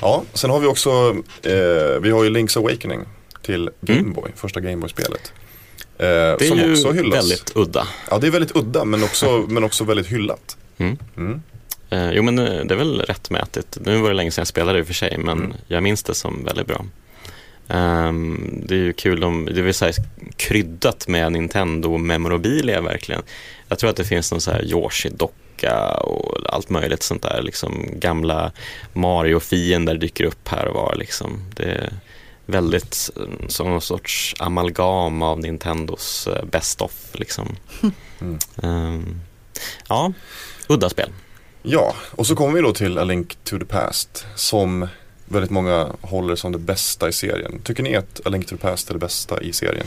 Ja, 0.00 0.22
sen 0.34 0.50
har 0.50 0.60
vi 0.60 0.66
också, 0.66 0.90
eh, 1.42 2.00
vi 2.00 2.10
har 2.10 2.24
ju 2.24 2.30
Link's 2.30 2.58
Awakening 2.58 3.00
till 3.42 3.70
Gameboy, 3.80 4.30
första 4.36 4.60
Gameboy-spelet. 4.60 5.32
Eh, 5.98 6.06
Mm. 6.08 6.36
Det 6.38 6.44
är 6.44 6.48
som 6.48 6.58
ju 6.58 6.72
också 6.72 6.92
hyllas. 6.92 7.14
väldigt 7.24 7.52
udda. 7.56 7.88
Ja, 8.10 8.18
det 8.18 8.26
är 8.26 8.30
väldigt 8.30 8.56
udda 8.56 8.84
men 8.84 9.02
också, 9.04 9.44
men 9.48 9.64
också 9.64 9.84
väldigt 9.84 10.06
hyllat. 10.06 10.56
Mm. 10.78 10.98
Mm. 11.16 11.42
Eh, 11.90 12.10
jo 12.10 12.22
men 12.22 12.38
eh, 12.38 12.64
det 12.64 12.74
är 12.74 12.78
väl 12.78 13.00
rättmätigt. 13.00 13.78
Nu 13.80 13.98
var 14.00 14.08
det 14.08 14.14
länge 14.14 14.30
sedan 14.30 14.40
jag 14.42 14.48
spelade 14.48 14.78
i 14.78 14.82
och 14.82 14.86
för 14.86 14.94
sig 14.94 15.18
men 15.18 15.38
Mm. 15.38 15.52
jag 15.66 15.82
minns 15.82 16.02
det 16.02 16.14
som 16.14 16.44
väldigt 16.44 16.66
bra. 16.66 16.84
Ehm, 17.68 18.62
det 18.66 18.74
är 18.74 18.78
ju 18.78 18.92
kul, 18.92 19.24
om, 19.24 19.44
det 19.54 19.62
vill 19.62 19.74
säga 19.74 19.92
kryddat 20.36 21.08
med 21.08 21.32
Nintendo-memorabilia 21.32 22.80
verkligen. 22.80 23.22
Jag 23.70 23.78
tror 23.78 23.90
att 23.90 23.96
det 23.96 24.04
finns 24.04 24.30
någon 24.30 24.40
så 24.40 24.50
här 24.50 24.62
Yoshi-docka 24.62 25.94
och 25.94 26.54
allt 26.54 26.70
möjligt 26.70 27.02
sånt 27.02 27.22
där. 27.22 27.42
Liksom 27.42 27.86
gamla 27.92 28.52
Mario-fiender 28.92 29.94
dyker 29.94 30.24
upp 30.24 30.48
här 30.48 30.66
och 30.66 30.74
var 30.74 30.94
liksom. 30.94 31.44
Det 31.56 31.64
är 31.64 31.92
väldigt 32.46 33.10
eh, 33.16 33.48
som 33.48 33.70
någon 33.70 33.80
sorts 33.80 34.34
amalgam 34.38 35.22
av 35.22 35.40
Nintendos 35.40 36.26
eh, 36.26 36.44
best 36.44 36.80
of 36.80 36.92
liksom. 37.12 37.56
Mm. 38.20 38.38
Ehm, 38.62 39.20
ja, 39.88 40.12
udda 40.68 40.90
spel. 40.90 41.10
Ja, 41.62 41.94
och 42.10 42.26
så 42.26 42.36
kommer 42.36 42.54
vi 42.54 42.60
då 42.60 42.72
till 42.72 42.98
A 42.98 43.04
Link 43.04 43.38
to 43.44 43.58
the 43.58 43.64
Past 43.64 44.26
som 44.34 44.88
väldigt 45.24 45.50
många 45.50 45.88
håller 46.00 46.36
som 46.36 46.52
det 46.52 46.58
bästa 46.58 47.08
i 47.08 47.12
serien. 47.12 47.60
Tycker 47.64 47.82
ni 47.82 47.96
att 47.96 48.20
A 48.26 48.28
Link 48.28 48.46
to 48.46 48.56
the 48.56 48.62
Past 48.62 48.88
är 48.88 48.92
det 48.92 49.00
bästa 49.00 49.42
i 49.42 49.52
serien? 49.52 49.86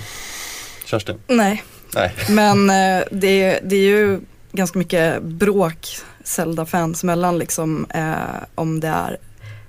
Kerstin? 0.85 1.15
Nej, 1.27 1.63
Nej. 1.95 2.13
men 2.29 2.69
eh, 2.69 3.03
det, 3.11 3.59
det 3.63 3.75
är 3.75 3.87
ju 3.87 4.19
ganska 4.51 4.79
mycket 4.79 5.23
bråk 5.23 5.97
Zelda-fans 6.23 7.03
mellan 7.03 7.37
liksom 7.37 7.85
eh, 7.89 8.13
om 8.55 8.79
det 8.79 8.87
är 8.87 9.17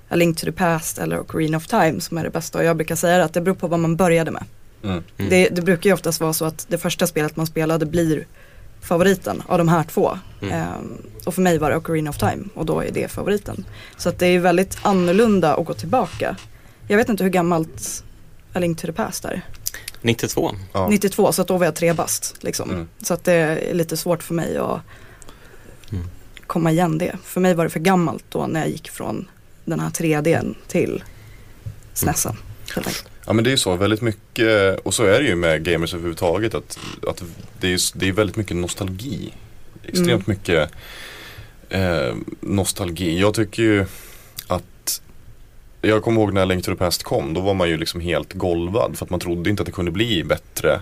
A 0.09 0.15
Link 0.15 0.37
to 0.37 0.45
the 0.45 0.51
Past 0.51 0.97
eller 0.97 1.19
Ocarina 1.19 1.57
of 1.57 1.67
Time 1.67 2.01
som 2.01 2.17
är 2.17 2.23
det 2.23 2.29
bästa. 2.29 2.57
Och 2.57 2.63
jag 2.63 2.75
brukar 2.75 2.95
säga 2.95 3.23
att 3.23 3.33
det 3.33 3.41
beror 3.41 3.55
på 3.55 3.67
vad 3.67 3.79
man 3.79 3.95
började 3.95 4.31
med. 4.31 4.43
Mm. 4.83 5.03
Mm. 5.17 5.29
Det, 5.29 5.49
det 5.49 5.61
brukar 5.61 5.89
ju 5.89 5.93
oftast 5.93 6.21
vara 6.21 6.33
så 6.33 6.45
att 6.45 6.65
det 6.69 6.77
första 6.77 7.07
spelet 7.07 7.35
man 7.35 7.47
spelade 7.47 7.85
blir 7.85 8.25
favoriten 8.81 9.43
av 9.47 9.57
de 9.57 9.67
här 9.67 9.83
två. 9.83 10.19
Mm. 10.41 10.53
Ehm, 10.53 10.97
och 11.25 11.33
för 11.33 11.41
mig 11.41 11.57
var 11.57 11.69
det 11.69 11.77
Ocarina 11.77 12.09
of 12.09 12.17
Time 12.17 12.43
och 12.53 12.65
då 12.65 12.83
är 12.83 12.91
det 12.91 13.11
favoriten. 13.11 13.65
Så 13.97 14.09
att 14.09 14.19
det 14.19 14.27
är 14.27 14.39
väldigt 14.39 14.77
annorlunda 14.81 15.55
att 15.55 15.65
gå 15.65 15.73
tillbaka. 15.73 16.35
Jag 16.87 16.97
vet 16.97 17.09
inte 17.09 17.23
hur 17.23 17.31
gammalt 17.31 18.03
A 18.53 18.59
Link 18.59 18.81
to 18.81 18.87
the 18.87 18.93
Past 18.93 19.25
är. 19.25 19.41
92. 20.05 20.51
Ja. 20.73 20.87
92 20.89 21.31
så 21.31 21.41
att 21.41 21.47
då 21.47 21.57
var 21.57 21.65
jag 21.65 21.75
tre 21.75 21.93
bast. 21.93 22.35
Liksom. 22.43 22.69
Mm. 22.69 22.87
Så 23.01 23.13
att 23.13 23.23
det 23.23 23.33
är 23.33 23.73
lite 23.73 23.97
svårt 23.97 24.23
för 24.23 24.33
mig 24.33 24.57
att 24.57 24.79
Mm. 25.91 26.05
komma 26.47 26.71
igen 26.71 26.97
det. 26.97 27.15
För 27.23 27.41
mig 27.41 27.53
var 27.53 27.63
det 27.63 27.69
för 27.69 27.79
gammalt 27.79 28.23
då 28.29 28.47
när 28.47 28.59
jag 28.59 28.69
gick 28.69 28.89
från 28.89 29.27
den 29.65 29.79
här 29.79 29.89
3Dn 29.89 30.55
till. 30.67 31.03
Helt 32.75 32.87
enkelt. 32.87 33.05
Ja 33.25 33.33
men 33.33 33.43
det 33.43 33.49
är 33.49 33.51
ju 33.51 33.57
så, 33.57 33.75
väldigt 33.75 34.01
mycket, 34.01 34.79
och 34.79 34.93
så 34.93 35.03
är 35.03 35.19
det 35.21 35.27
ju 35.27 35.35
med 35.35 35.63
gamers 35.63 35.93
överhuvudtaget 35.93 36.53
att, 36.55 36.79
att 37.07 37.23
det, 37.59 37.73
är, 37.73 37.97
det 37.99 38.07
är 38.07 38.11
väldigt 38.11 38.35
mycket 38.35 38.57
nostalgi. 38.57 39.33
Extremt 39.83 40.09
Mm. 40.09 40.23
mycket 40.25 40.71
eh, 41.69 42.15
nostalgi. 42.39 43.19
Jag 43.19 43.33
tycker 43.33 43.63
ju 43.63 43.85
jag 45.87 46.03
kommer 46.03 46.21
ihåg 46.21 46.33
när 46.33 46.45
Link 46.45 46.65
to 46.65 46.71
the 46.71 46.77
Past 46.77 47.03
kom, 47.03 47.33
då 47.33 47.41
var 47.41 47.53
man 47.53 47.69
ju 47.69 47.77
liksom 47.77 48.01
helt 48.01 48.33
golvad 48.33 48.97
för 48.97 49.05
att 49.05 49.09
man 49.09 49.19
trodde 49.19 49.49
inte 49.49 49.61
att 49.61 49.65
det 49.65 49.71
kunde 49.71 49.91
bli 49.91 50.23
bättre 50.23 50.79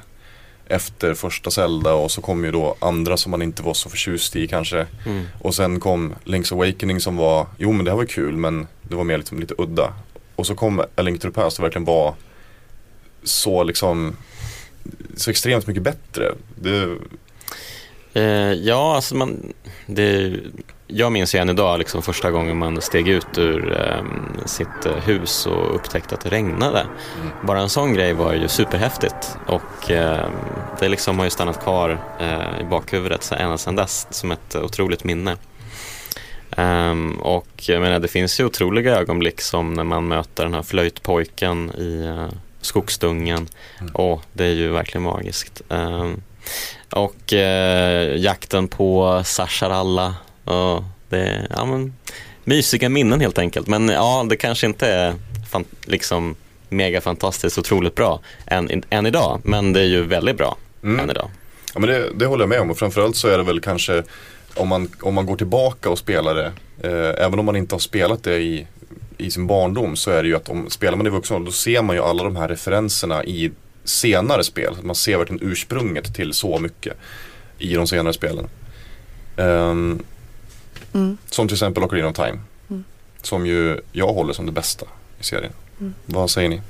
efter 0.68 1.14
första 1.14 1.52
Zelda 1.52 1.94
och 1.94 2.12
så 2.12 2.22
kom 2.22 2.46
ju 2.46 2.52
då 2.52 2.76
andra 2.80 3.18
som 3.18 3.32
man 3.32 3.42
inte 3.42 3.64
var 3.64 3.74
så 3.74 3.90
förtjust 3.90 4.36
i 4.36 4.48
kanske. 4.48 4.88
Mm. 5.06 5.26
Och 5.40 5.56
sen 5.56 5.80
kom 5.80 6.14
Link's 6.24 6.54
Awakening 6.54 7.00
som 7.00 7.18
var, 7.18 7.48
jo 7.58 7.72
men 7.72 7.86
det 7.86 7.92
här 7.92 7.98
var 7.98 8.06
kul 8.06 8.38
men 8.38 8.68
det 8.82 8.96
var 8.96 9.04
mer 9.04 9.18
liksom 9.18 9.40
lite 9.40 9.56
udda. 9.58 9.94
Och 10.36 10.48
så 10.48 10.56
kom 10.56 10.80
A 10.80 11.02
Link 11.02 11.22
to 11.22 11.28
the 11.28 11.34
Past 11.34 11.60
och 11.60 11.66
verkligen 11.66 11.86
var 11.86 12.16
så 13.24 13.64
liksom 13.64 14.16
så 15.16 15.32
extremt 15.32 15.68
mycket 15.68 15.84
bättre. 15.84 16.32
Det, 16.56 16.98
Eh, 18.14 18.54
ja, 18.54 18.96
alltså 18.96 19.16
man, 19.16 19.54
det, 19.86 20.40
jag 20.88 21.12
minns 21.12 21.36
ju 21.36 21.40
än 21.40 21.50
idag 21.50 21.80
liksom 21.80 22.02
första 22.02 22.32
gången 22.32 22.58
man 22.58 22.82
steg 22.82 23.08
ut 23.08 23.38
ur 23.38 23.78
eh, 23.80 24.04
sitt 24.46 24.68
hus 25.06 25.46
och 25.46 25.76
upptäckte 25.76 26.16
att 26.16 26.22
det 26.22 26.30
regnade. 26.30 26.80
Mm. 26.80 27.34
Bara 27.44 27.60
en 27.60 27.70
sån 27.70 27.94
grej 27.94 28.14
var 28.14 28.34
ju 28.34 28.48
superhäftigt 28.48 29.38
och 29.48 29.92
eh, 29.92 30.30
det 30.80 30.90
liksom 30.90 31.18
har 31.18 31.26
ju 31.26 31.32
stannat 31.32 31.64
kvar 31.64 32.00
eh, 32.20 32.62
i 32.62 32.64
bakhuvudet 32.70 33.24
så 33.24 33.36
ända 33.36 33.58
sedan 33.58 33.76
dess 33.76 34.08
som 34.10 34.32
ett 34.32 34.56
otroligt 34.56 35.04
minne. 35.04 35.38
Ehm, 36.58 37.16
och 37.16 37.48
jag 37.68 37.82
menar, 37.82 38.00
det 38.00 38.08
finns 38.08 38.40
ju 38.40 38.46
otroliga 38.46 38.96
ögonblick 38.96 39.42
som 39.42 39.74
när 39.74 39.84
man 39.84 40.08
möter 40.08 40.44
den 40.44 40.54
här 40.54 40.62
flöjtpojken 40.62 41.72
i 41.78 42.08
uh, 42.08 42.28
skogsdungen. 42.62 43.48
Mm. 43.80 43.92
Åh, 43.96 44.20
det 44.34 44.46
är 44.46 44.54
ju 44.54 44.70
verkligen 44.70 45.04
magiskt. 45.04 45.62
Ehm, 45.70 46.22
och 46.94 47.34
eh, 47.34 48.16
jakten 48.18 48.68
på 48.68 49.22
Sasharalla. 49.26 50.16
Ja, 50.46 50.84
det 51.10 51.20
är 51.20 51.48
ja, 51.50 51.66
men, 51.66 51.94
mysiga 52.44 52.90
minnen 52.90 53.22
helt 53.22 53.38
enkelt. 53.38 53.68
Men 53.68 53.90
ja, 53.90 54.26
det 54.30 54.36
kanske 54.36 54.68
inte 54.68 54.88
är 54.88 55.14
fan, 55.52 55.66
liksom 55.86 56.36
mega 56.70 57.02
fantastiskt 57.02 57.58
otroligt 57.58 57.96
bra 57.96 58.20
än, 58.46 58.84
än 58.90 59.06
idag. 59.06 59.42
Men 59.44 59.74
det 59.74 59.80
är 59.80 59.86
ju 59.86 60.04
väldigt 60.04 60.38
bra 60.38 60.58
mm. 60.84 61.00
än 61.00 61.10
idag. 61.10 61.30
Ja 61.74 61.80
men 61.80 61.90
det, 61.90 62.10
det 62.16 62.26
håller 62.26 62.42
jag 62.42 62.50
med 62.50 62.60
om 62.60 62.72
och 62.72 62.78
framförallt 62.78 63.16
så 63.16 63.28
är 63.28 63.38
det 63.38 63.44
väl 63.44 63.62
kanske 63.62 64.04
om 64.56 64.68
man, 64.68 64.90
om 65.02 65.14
man 65.14 65.26
går 65.26 65.36
tillbaka 65.36 65.90
och 65.90 65.98
spelar 65.98 66.36
det, 66.36 66.52
eh, 66.84 67.26
även 67.26 67.40
om 67.40 67.46
man 67.46 67.56
inte 67.56 67.76
har 67.76 67.80
spelat 67.80 68.24
det 68.24 68.38
i, 68.38 68.68
i 69.18 69.32
sin 69.32 69.48
barndom 69.48 69.96
så 69.96 70.12
är 70.12 70.24
det 70.24 70.30
ju 70.30 70.36
att 70.36 70.50
om 70.50 70.70
spelar 70.70 70.98
man 70.98 71.08
i 71.08 71.10
vuxen 71.10 71.36
ålder 71.36 71.46
då 71.46 71.52
ser 71.52 71.82
man 71.82 71.96
ju 71.96 72.02
alla 72.02 72.24
de 72.24 72.36
här 72.36 72.48
referenserna 72.48 73.24
i 73.24 73.52
senare 73.84 74.44
spel. 74.44 74.78
Man 74.84 74.96
ser 74.96 75.18
verkligen 75.18 75.48
ursprunget 75.52 76.16
till 76.16 76.34
så 76.34 76.60
mycket 76.60 76.94
i 77.58 77.74
de 77.76 77.88
senare 77.88 78.14
spelen. 78.14 78.48
Ehm, 79.38 80.04
Mm. 80.94 81.18
som 81.30 81.48
till 81.48 81.56
exempel 81.56 81.84
Ocarina 81.84 82.08
of 82.08 82.16
Time. 82.16 82.40
Mm. 82.70 82.84
Som 83.22 83.46
ju 83.46 83.82
jag 83.92 84.14
håller 84.14 84.34
som 84.34 84.46
det 84.46 84.52
bästa 84.52 84.86
i 85.20 85.24
serien. 85.24 85.54
Mm. 85.80 85.94
Vad 86.06 86.30
säger 86.32 86.50
ni? 86.50 86.62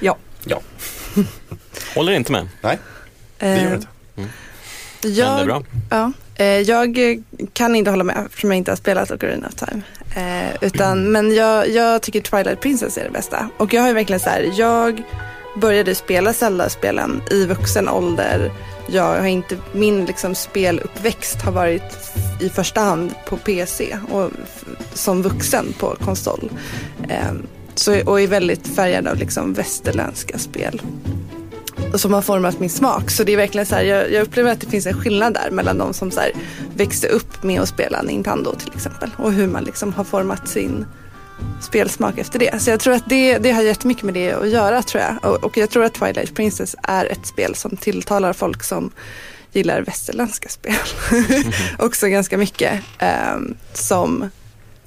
Håller 1.94 2.12
inte 2.12 2.32
med. 2.32 2.48
Det 3.38 3.46
gör 3.46 3.54
det 3.54 3.66
Eh, 3.66 3.72
inte. 3.74 3.86
Men 4.14 4.28
det 5.02 5.08
är 5.08 5.12
jag, 5.12 5.46
bra. 5.46 5.62
ja, 5.90 6.12
eh, 6.34 6.46
jag 6.46 6.98
kan 7.52 7.76
inte 7.76 7.90
hålla 7.90 8.04
med 8.04 8.22
eftersom 8.26 8.50
jag 8.50 8.56
inte 8.56 8.70
har 8.70 8.76
spelat 8.76 9.10
Ocarina 9.10 9.46
of 9.48 9.54
Time. 9.54 9.82
Eh, 10.16 10.56
utan, 10.60 11.12
men 11.12 11.34
jag, 11.34 11.68
jag 11.68 12.02
tycker 12.02 12.20
Twilight 12.20 12.60
Princess 12.60 12.98
är 12.98 13.04
det 13.04 13.10
bästa. 13.10 13.48
Och 13.56 13.74
jag 13.74 13.80
har 13.80 13.88
ju 13.88 13.94
verkligen 13.94 14.20
så 14.20 14.30
här, 14.30 14.52
jag 14.56 15.02
började 15.60 15.94
spela 15.94 16.32
Zelda-spelen 16.32 17.22
i 17.30 17.44
vuxen 17.44 17.88
ålder. 17.88 18.52
Jag 18.86 19.20
har 19.20 19.26
inte, 19.26 19.56
min 19.72 20.04
liksom 20.04 20.34
speluppväxt 20.34 21.42
har 21.42 21.52
varit 21.52 22.12
i 22.40 22.48
första 22.48 22.80
hand 22.80 23.14
på 23.28 23.36
PC 23.36 23.98
och 24.10 24.30
som 24.94 25.22
vuxen 25.22 25.74
på 25.78 25.96
konsol. 26.04 26.50
Eh, 27.08 27.32
så, 27.74 28.02
och 28.04 28.20
är 28.20 28.26
väldigt 28.26 28.66
färgad 28.66 29.06
av 29.06 29.16
liksom 29.16 29.52
västerländska 29.52 30.38
spel. 30.38 30.82
Som 31.94 32.12
har 32.12 32.22
format 32.22 32.60
min 32.60 32.70
smak. 32.70 33.10
Så 33.10 33.24
det 33.24 33.32
är 33.32 33.36
verkligen 33.36 33.66
så 33.66 33.74
här, 33.74 33.82
jag, 33.82 34.12
jag 34.12 34.22
upplever 34.22 34.52
att 34.52 34.60
det 34.60 34.66
finns 34.66 34.86
en 34.86 35.00
skillnad 35.00 35.34
där 35.34 35.50
mellan 35.50 35.78
de 35.78 35.94
som 35.94 36.10
så 36.10 36.20
här, 36.20 36.32
växte 36.74 37.08
upp 37.08 37.42
med 37.42 37.60
att 37.60 37.68
spela 37.68 38.02
Nintendo 38.02 38.54
till 38.54 38.72
exempel. 38.74 39.10
Och 39.16 39.32
hur 39.32 39.46
man 39.46 39.64
liksom 39.64 39.92
har 39.92 40.04
format 40.04 40.48
sin 40.48 40.86
spelsmak 41.60 42.18
efter 42.18 42.38
det. 42.38 42.62
Så 42.62 42.70
jag 42.70 42.80
tror 42.80 42.94
att 42.94 43.08
det, 43.08 43.38
det 43.38 43.50
har 43.50 43.62
jättemycket 43.62 44.02
med 44.02 44.14
det 44.14 44.32
att 44.32 44.48
göra 44.48 44.82
tror 44.82 45.02
jag. 45.02 45.32
Och, 45.32 45.44
och 45.44 45.56
jag 45.56 45.70
tror 45.70 45.84
att 45.84 45.94
Twilight 45.94 46.34
Princess 46.34 46.76
är 46.82 47.06
ett 47.06 47.26
spel 47.26 47.54
som 47.54 47.76
tilltalar 47.76 48.32
folk 48.32 48.62
som 48.62 48.90
gillar 49.52 49.82
västerländska 49.82 50.48
spel. 50.48 50.74
Också 51.78 52.06
ganska 52.06 52.38
mycket. 52.38 52.80
ehm, 52.98 53.54
som 53.72 54.30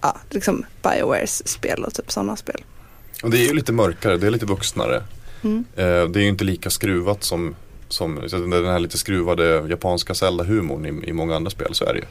ja, 0.01 0.17
liksom 0.29 0.65
Biowares 0.83 1.47
spel 1.47 1.83
och 1.83 1.93
typ 1.93 2.11
sådana 2.11 2.35
spel. 2.35 2.63
Och 3.23 3.29
det 3.29 3.37
är 3.37 3.47
ju 3.47 3.53
lite 3.53 3.71
mörkare, 3.71 4.17
det 4.17 4.27
är 4.27 4.31
lite 4.31 4.45
vuxnare. 4.45 5.03
Mm. 5.41 5.65
Eh, 5.75 5.83
det 5.83 6.19
är 6.19 6.23
ju 6.23 6.27
inte 6.27 6.43
lika 6.43 6.69
skruvat 6.69 7.23
som, 7.23 7.55
som 7.87 8.15
den 8.31 8.65
här 8.65 8.79
lite 8.79 8.97
skruvade 8.97 9.65
japanska 9.69 10.13
Zelda-humorn 10.13 10.85
i, 10.85 11.09
i 11.09 11.13
många 11.13 11.35
andra 11.35 11.51
spel, 11.51 11.73
så 11.75 11.85
är 11.85 11.93
det 11.93 11.99
ju. 11.99 12.05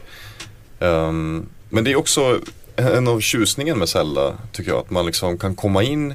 Ehm, 0.88 1.46
men 1.68 1.84
det 1.84 1.92
är 1.92 1.96
också 1.96 2.40
en 2.80 3.08
av 3.08 3.20
tjusningen 3.20 3.78
med 3.78 3.88
Zelda, 3.88 4.34
tycker 4.52 4.70
jag, 4.70 4.80
att 4.80 4.90
man 4.90 5.06
liksom 5.06 5.38
kan 5.38 5.54
komma 5.54 5.82
in 5.82 6.14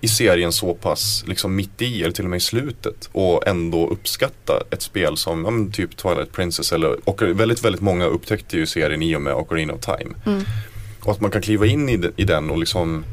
i 0.00 0.08
serien 0.08 0.52
så 0.52 0.74
pass 0.74 1.24
liksom 1.26 1.56
mitt 1.56 1.82
i 1.82 2.02
eller 2.02 2.12
till 2.12 2.24
och 2.24 2.30
med 2.30 2.36
i 2.36 2.40
slutet 2.40 3.08
och 3.12 3.46
ändå 3.46 3.88
uppskatta 3.88 4.62
ett 4.70 4.82
spel 4.82 5.16
som 5.16 5.44
ja, 5.44 5.72
typ 5.72 5.96
Twilight 5.96 6.32
Princess 6.32 6.72
eller 6.72 7.08
och 7.08 7.22
väldigt, 7.22 7.64
väldigt 7.64 7.82
många 7.82 8.04
upptäckte 8.04 8.56
ju 8.56 8.66
serien 8.66 9.02
i 9.02 9.16
och 9.16 9.22
med 9.22 9.34
Ocarina 9.34 9.72
of 9.72 9.80
Time. 9.80 10.14
Mm. 10.26 10.42
Och 11.00 11.12
att 11.12 11.20
man 11.20 11.30
kan 11.30 11.42
kliva 11.42 11.66
in 11.66 11.88
i, 11.88 12.10
i 12.16 12.24
den 12.24 12.50
och 12.50 12.58
liksom 12.58 13.04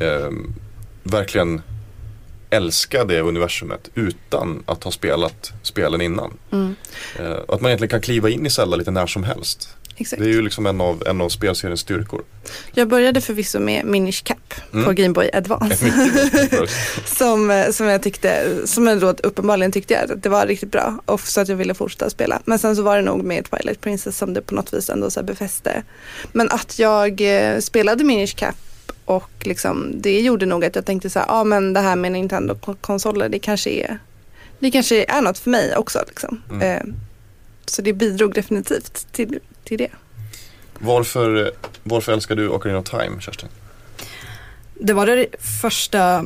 ehm, 0.00 0.54
verkligen 1.02 1.62
älska 2.50 3.04
det 3.04 3.20
universumet 3.20 3.90
utan 3.94 4.62
att 4.66 4.84
ha 4.84 4.90
spelat 4.90 5.52
spelen 5.62 6.00
innan. 6.00 6.32
Mm. 6.50 6.74
Eh, 7.18 7.38
att 7.48 7.60
man 7.60 7.70
egentligen 7.70 7.90
kan 7.90 8.00
kliva 8.00 8.30
in 8.30 8.46
i 8.46 8.50
Zelda 8.50 8.76
lite 8.76 8.90
när 8.90 9.06
som 9.06 9.24
helst. 9.24 9.76
Exakt. 9.96 10.22
Det 10.22 10.28
är 10.28 10.32
ju 10.32 10.42
liksom 10.42 10.66
en 10.66 10.80
av, 10.80 11.02
en 11.06 11.20
av 11.20 11.28
spelseriens 11.28 11.80
styrkor. 11.80 12.22
Jag 12.72 12.88
började 12.88 13.20
förvisso 13.20 13.58
med 13.60 13.86
Minish 13.86 14.22
Cap 14.24 14.38
Mm. 14.72 14.84
på 14.84 14.92
Game 14.92 15.12
Boy 15.14 15.30
Advance. 15.32 15.92
som, 17.06 17.50
eh, 17.50 17.70
som 17.70 17.86
jag 17.86 18.02
tyckte, 18.02 18.56
som 18.64 18.86
jag 18.86 19.00
då 19.00 19.08
uppenbarligen 19.08 19.72
tyckte 19.72 19.94
jag 19.94 20.12
att 20.12 20.22
det 20.22 20.28
var 20.28 20.46
riktigt 20.46 20.70
bra. 20.70 20.98
Och 21.06 21.20
så 21.20 21.40
att 21.40 21.48
jag 21.48 21.56
ville 21.56 21.74
fortsätta 21.74 22.10
spela. 22.10 22.42
Men 22.44 22.58
sen 22.58 22.76
så 22.76 22.82
var 22.82 22.96
det 22.96 23.02
nog 23.02 23.24
med 23.24 23.50
Twilight 23.50 23.80
Princess 23.80 24.18
som 24.18 24.34
det 24.34 24.42
på 24.42 24.54
något 24.54 24.74
vis 24.74 24.90
ändå 24.90 25.10
så 25.10 25.22
befäste. 25.22 25.82
Men 26.32 26.50
att 26.50 26.78
jag 26.78 27.20
eh, 27.20 27.58
spelade 27.58 28.04
Minish 28.04 28.34
Cap 28.36 28.56
och 29.04 29.30
liksom, 29.40 29.92
det 29.94 30.20
gjorde 30.20 30.46
nog 30.46 30.64
att 30.64 30.74
jag 30.76 30.86
tänkte 30.86 31.10
så 31.10 31.18
här, 31.18 31.26
ja 31.26 31.34
ah, 31.34 31.44
men 31.44 31.72
det 31.72 31.80
här 31.80 31.96
med 31.96 32.12
Nintendo-konsoler 32.12 33.28
det 33.28 33.38
kanske 33.38 33.70
är, 33.70 33.98
det 34.58 34.70
kanske 34.70 35.04
är 35.04 35.20
något 35.22 35.38
för 35.38 35.50
mig 35.50 35.76
också. 35.76 36.04
Liksom. 36.08 36.42
Mm. 36.50 36.62
Eh, 36.62 36.94
så 37.66 37.82
det 37.82 37.92
bidrog 37.92 38.34
definitivt 38.34 39.06
till, 39.12 39.38
till 39.64 39.78
det. 39.78 39.90
Varför, 40.78 41.52
varför 41.82 42.12
älskar 42.12 42.36
du 42.36 42.48
Ocarina 42.48 42.78
of 42.78 42.90
Time, 42.90 43.20
Kerstin? 43.20 43.48
Det 44.74 44.92
var 44.92 45.06
det 45.06 45.26
första, 45.38 46.24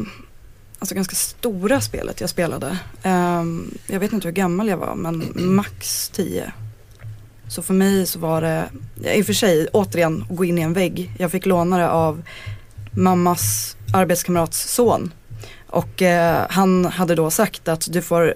alltså 0.79 0.95
ganska 0.95 1.17
stora 1.17 1.81
spelet 1.81 2.21
jag 2.21 2.31
spelade. 2.31 2.79
Ehm, 3.03 3.75
jag 3.87 4.01
vet 4.01 4.13
inte 4.13 4.29
hur 4.29 4.33
gammal 4.33 4.69
jag 4.69 4.77
var 4.77 4.95
men 4.95 5.33
max 5.35 6.09
10. 6.09 6.53
Så 7.49 7.63
för 7.63 7.75
mig 7.75 8.07
så 8.07 8.19
var 8.19 8.41
det, 8.41 8.69
i 9.15 9.23
och 9.23 9.27
för 9.27 9.33
sig 9.33 9.69
återigen 9.73 10.25
gå 10.31 10.45
in 10.45 10.59
i 10.59 10.63
en 10.63 10.73
vägg. 10.73 11.13
Jag 11.19 11.31
fick 11.31 11.47
låna 11.47 11.79
det 11.79 11.91
av 11.91 12.23
mammas 12.91 13.77
arbetskamrats 13.95 14.75
son. 14.75 15.13
Och 15.67 16.03
eh, 16.03 16.47
han 16.51 16.85
hade 16.85 17.15
då 17.15 17.31
sagt 17.31 17.69
att 17.69 17.93
du 17.93 18.03
får 18.03 18.35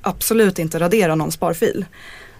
absolut 0.00 0.58
inte 0.58 0.78
radera 0.78 1.14
någon 1.14 1.32
sparfil. 1.32 1.84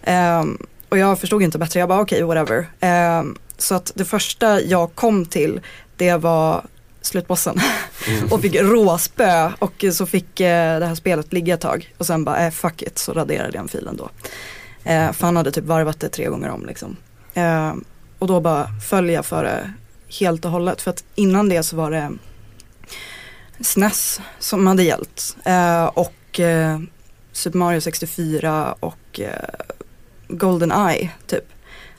Ehm, 0.02 0.58
och 0.90 0.98
jag 0.98 1.18
förstod 1.18 1.42
inte 1.42 1.58
bättre, 1.58 1.80
jag 1.80 1.88
bara 1.88 2.00
okej 2.00 2.22
whatever. 2.22 2.68
Ehm, 2.80 3.36
så 3.58 3.74
att 3.74 3.92
det 3.94 4.04
första 4.04 4.60
jag 4.60 4.94
kom 4.94 5.26
till 5.26 5.60
det 5.96 6.16
var 6.16 6.64
slutbossen. 7.02 7.60
och 8.30 8.40
fick 8.40 8.54
råspö 8.54 9.52
och 9.58 9.84
så 9.92 10.06
fick 10.06 10.40
eh, 10.40 10.78
det 10.78 10.86
här 10.86 10.94
spelet 10.94 11.32
ligga 11.32 11.54
ett 11.54 11.60
tag. 11.60 11.94
Och 11.98 12.06
sen 12.06 12.24
bara, 12.24 12.46
eh, 12.46 12.50
fuck 12.50 12.82
it, 12.82 12.98
så 12.98 13.12
raderade 13.12 13.44
jag 13.44 13.52
den 13.52 13.68
filen 13.68 13.96
då. 13.96 14.10
Eh, 14.84 15.12
för 15.12 15.26
han 15.26 15.36
hade 15.36 15.50
typ 15.52 15.64
varvat 15.64 16.00
det 16.00 16.08
tre 16.08 16.26
gånger 16.26 16.50
om 16.50 16.66
liksom. 16.66 16.96
Eh, 17.34 17.74
och 18.18 18.26
då 18.26 18.40
bara 18.40 18.68
föll 18.88 19.10
jag 19.10 19.26
för 19.26 19.44
det 19.44 19.72
helt 20.20 20.44
och 20.44 20.50
hållet. 20.50 20.82
För 20.82 20.90
att 20.90 21.04
innan 21.14 21.48
det 21.48 21.62
så 21.62 21.76
var 21.76 21.90
det 21.90 22.10
SNES 23.60 24.20
som 24.38 24.66
hade 24.66 24.82
gällt. 24.82 25.36
Eh, 25.44 25.84
och 25.84 26.40
eh, 26.40 26.78
Super 27.32 27.58
Mario 27.58 27.80
64 27.80 28.74
och 28.80 29.20
eh, 29.20 29.76
Golden 30.30 30.72
Eye 30.72 31.10
typ. 31.26 31.44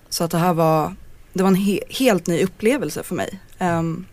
Så 0.09 0.23
att 0.23 0.31
det 0.31 0.37
här 0.37 0.53
var, 0.53 0.95
det 1.33 1.43
var 1.43 1.49
en 1.49 1.55
he 1.55 1.79
helt 1.89 2.27
ny 2.27 2.43
upplevelse 2.43 3.03
för 3.03 3.15
mig. 3.15 3.39
Um, 3.59 4.05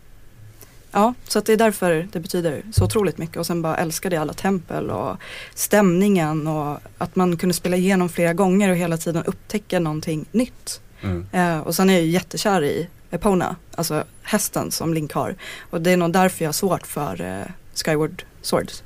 ja, 0.91 1.13
så 1.27 1.39
att 1.39 1.45
det 1.45 1.53
är 1.53 1.57
därför 1.57 2.07
det 2.11 2.19
betyder 2.19 2.63
så 2.71 2.85
otroligt 2.85 3.17
mycket. 3.17 3.37
Och 3.37 3.45
sen 3.45 3.61
bara 3.61 3.77
älskade 3.77 4.15
jag 4.15 4.21
alla 4.21 4.33
tempel 4.33 4.89
och 4.89 5.17
stämningen 5.53 6.47
och 6.47 6.79
att 6.97 7.15
man 7.15 7.37
kunde 7.37 7.53
spela 7.53 7.77
igenom 7.77 8.09
flera 8.09 8.33
gånger 8.33 8.69
och 8.69 8.75
hela 8.75 8.97
tiden 8.97 9.23
upptäcka 9.23 9.79
någonting 9.79 10.25
nytt. 10.31 10.81
Mm. 11.01 11.25
Uh, 11.33 11.59
och 11.59 11.75
sen 11.75 11.89
är 11.89 11.93
jag 11.93 12.01
ju 12.01 12.09
jättekär 12.09 12.63
i 12.63 12.87
Epona, 13.11 13.55
alltså 13.75 14.03
hästen 14.23 14.71
som 14.71 14.93
Link 14.93 15.13
har. 15.13 15.35
Och 15.59 15.81
det 15.81 15.91
är 15.91 15.97
nog 15.97 16.13
därför 16.13 16.43
jag 16.45 16.47
har 16.47 16.53
svårt 16.53 16.87
för 16.87 17.21
uh, 17.21 17.45
Skyward 17.75 18.23
Swords. 18.41 18.83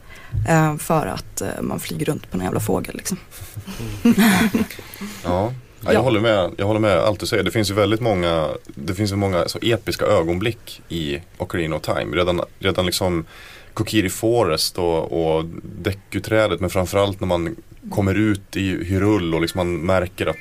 Uh, 0.50 0.78
för 0.78 1.08
att 1.08 1.42
man 1.62 1.80
flyger 1.80 2.06
runt 2.06 2.32
på 2.32 2.38
en 2.38 2.44
jävla 2.44 2.60
fågel 2.60 2.96
liksom. 2.96 3.18
Ja. 4.04 4.12
Ja, 5.24 5.54
jag, 5.86 5.94
Ja. 5.94 6.00
håller 6.00 6.20
med, 6.20 6.52
jag 6.58 6.66
håller 6.66 6.80
med 6.80 6.98
allt 6.98 7.20
du 7.20 7.26
säger. 7.26 7.44
Det 7.44 7.52
finns 7.52 7.70
ju 7.70 7.74
väldigt 7.74 8.02
många, 8.02 8.48
det 8.66 8.94
finns 8.94 9.12
ju 9.12 9.16
många 9.16 9.48
så 9.48 9.60
episka 9.62 10.06
ögonblick 10.06 10.82
i 10.90 11.20
Ocarina 11.38 11.76
of 11.76 11.82
Time. 11.82 12.18
Redan, 12.18 12.42
redan 12.60 12.86
liksom 12.86 13.26
Kokiri 13.74 14.10
Forest 14.10 14.78
och, 14.78 15.36
och 15.36 15.46
Deku-trädet 15.82 16.60
men 16.60 16.70
framförallt 16.70 17.20
när 17.20 17.28
man 17.28 17.56
kommer 17.92 18.16
ut 18.16 18.56
i 18.58 18.84
Hyrule 18.84 19.36
och 19.36 19.42
liksom 19.42 19.58
man 19.58 19.78
märker 19.86 20.26
att, 20.26 20.36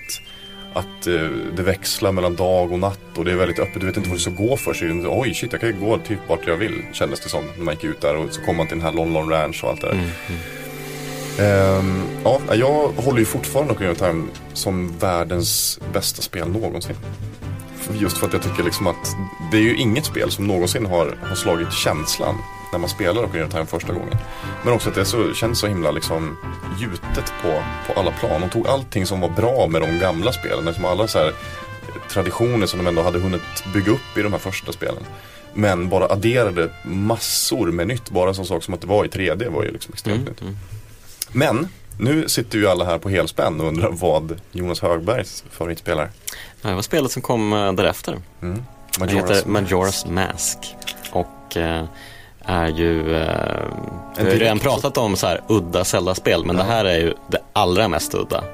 att 0.75 1.07
eh, 1.07 1.29
det 1.57 1.63
växlar 1.63 2.13
mellan 2.13 2.37
dag 2.37 2.73
och 2.73 2.79
natt 2.79 3.19
och 3.19 3.25
det 3.25 3.33
är 3.33 3.37
väldigt 3.37 3.59
öppet. 3.59 3.81
Du 3.81 3.87
vet 3.87 3.97
inte 3.97 4.09
vad 4.09 4.19
du 4.19 4.23
ska 4.23 4.31
gå 4.31 4.57
för. 4.57 4.75
Så 4.75 4.87
Oj 5.21 5.35
shit, 5.35 5.53
jag 5.53 5.61
kan 5.61 5.71
ju 5.71 5.81
gå 5.81 5.99
typ 5.99 6.19
vart 6.29 6.47
jag 6.47 6.57
vill 6.57 6.83
kändes 6.93 7.21
det 7.21 7.29
som 7.29 7.45
när 7.57 7.65
man 7.65 7.75
gick 7.75 7.85
ut 7.85 8.01
där 8.01 8.17
och 8.17 8.33
så 8.33 8.41
kom 8.41 8.57
man 8.57 8.67
till 8.67 8.77
den 8.77 8.87
här 8.87 8.93
Lon 8.93 9.13
Lon 9.13 9.31
Ranch 9.31 9.65
och 9.65 9.71
allt 9.71 9.81
det 9.81 9.87
där. 9.87 9.95
Mm, 9.95 10.07
mm. 10.29 10.41
Ehm, 11.39 12.03
ja, 12.25 12.41
jag 12.55 12.89
håller 12.89 13.19
ju 13.19 13.25
fortfarande 13.25 13.73
Ocarina 13.73 13.93
of 13.93 13.99
Time 13.99 14.25
som 14.53 14.99
världens 14.99 15.81
bästa 15.93 16.23
spel 16.23 16.49
någonsin. 16.49 16.97
Just 17.93 18.19
för 18.19 18.27
att 18.27 18.33
jag 18.33 18.43
tycker 18.43 18.63
liksom 18.63 18.87
att 18.87 19.17
det 19.51 19.57
är 19.57 19.63
ju 19.63 19.77
inget 19.77 20.05
spel 20.05 20.31
som 20.31 20.47
någonsin 20.47 20.87
har, 20.87 21.17
har 21.23 21.35
slagit 21.37 21.73
känslan 21.73 22.35
när 22.73 22.79
man 22.79 22.89
spelar 22.91 23.25
Ocarina 23.25 23.47
of 23.47 23.53
Time 23.53 23.67
första 23.67 23.93
gången. 23.93 24.17
Men 24.65 24.73
också 24.75 24.89
att 24.89 24.95
det 24.95 25.05
så, 25.05 25.35
känns 25.35 25.59
så 25.59 25.67
himla 25.67 25.91
liksom 25.91 26.37
gjutet 26.81 27.33
på, 27.43 27.63
på 27.87 28.01
alla 28.01 28.11
plan. 28.11 28.41
De 28.41 28.51
tog 28.51 28.67
allting 28.69 29.07
som 29.07 29.21
var 29.21 29.29
bra 29.29 29.67
med 29.67 29.83
de 29.83 29.99
gamla 29.99 30.33
spelen. 30.33 30.65
Liksom 30.65 30.85
alla 30.85 31.09
så 31.09 31.19
här 31.19 31.33
traditioner 32.11 32.67
som 32.67 32.79
de 32.79 32.87
ändå 32.87 33.03
hade 33.03 33.19
hunnit 33.19 33.43
bygga 33.75 33.93
upp 33.93 34.19
i 34.19 34.23
de 34.23 34.33
här 34.33 34.41
första 34.41 34.73
spelen. 34.73 35.03
Men 35.55 35.89
bara 35.89 36.07
adderade 36.07 36.71
massor 36.85 37.67
med 37.73 37.87
nytt. 37.87 38.11
Bara 38.11 38.29
en 38.29 38.35
sån 38.35 38.47
sak 38.47 38.63
som 38.65 38.75
att 38.75 38.81
det 38.81 38.87
var 38.87 39.05
i 39.05 39.09
3D 39.09 39.49
var 39.51 39.63
ju 39.65 39.71
liksom 39.73 39.93
extremt 39.95 40.21
Mm, 40.21 40.29
nytt. 40.33 40.41
mm. 40.43 40.57
Men 41.33 41.69
nu 41.99 42.29
sitter 42.29 42.59
ju 42.59 42.67
alla 42.69 42.85
här 42.85 42.99
på 42.99 43.09
helspänn 43.09 43.61
och 43.61 43.67
undrar 43.69 43.91
vad 43.91 44.41
Jonas 44.53 44.81
Högbergs 44.81 45.45
favoritspel 45.51 45.99
är. 45.99 46.11
Ja, 46.63 46.69
Det 46.69 46.75
var 46.75 46.83
spelet 46.83 47.13
som 47.13 47.23
kom 47.23 47.53
eh, 47.53 47.73
därefter. 47.73 48.19
Mm. 48.43 48.63
Det 48.99 49.13
heter 49.13 49.35
Majora's 49.35 50.11
Mask. 50.11 50.77
Och 51.13 51.57
eh, 51.57 51.85
är 52.45 52.69
ju, 52.69 53.17
eh, 53.17 53.65
vi 54.17 54.25
har 54.25 54.31
ju 54.31 54.39
redan 54.39 54.59
pratat 54.59 54.99
om 54.99 55.17
så 55.17 55.27
här 55.27 55.41
udda 55.49 55.85
Zelda-spel, 55.85 56.45
men 56.45 56.57
det 56.57 56.63
här 56.63 56.85
är 56.85 56.99
ju 56.99 57.15
det 57.29 57.39
allra 57.53 57.89
mest 57.89 58.15
udda. 58.15 58.45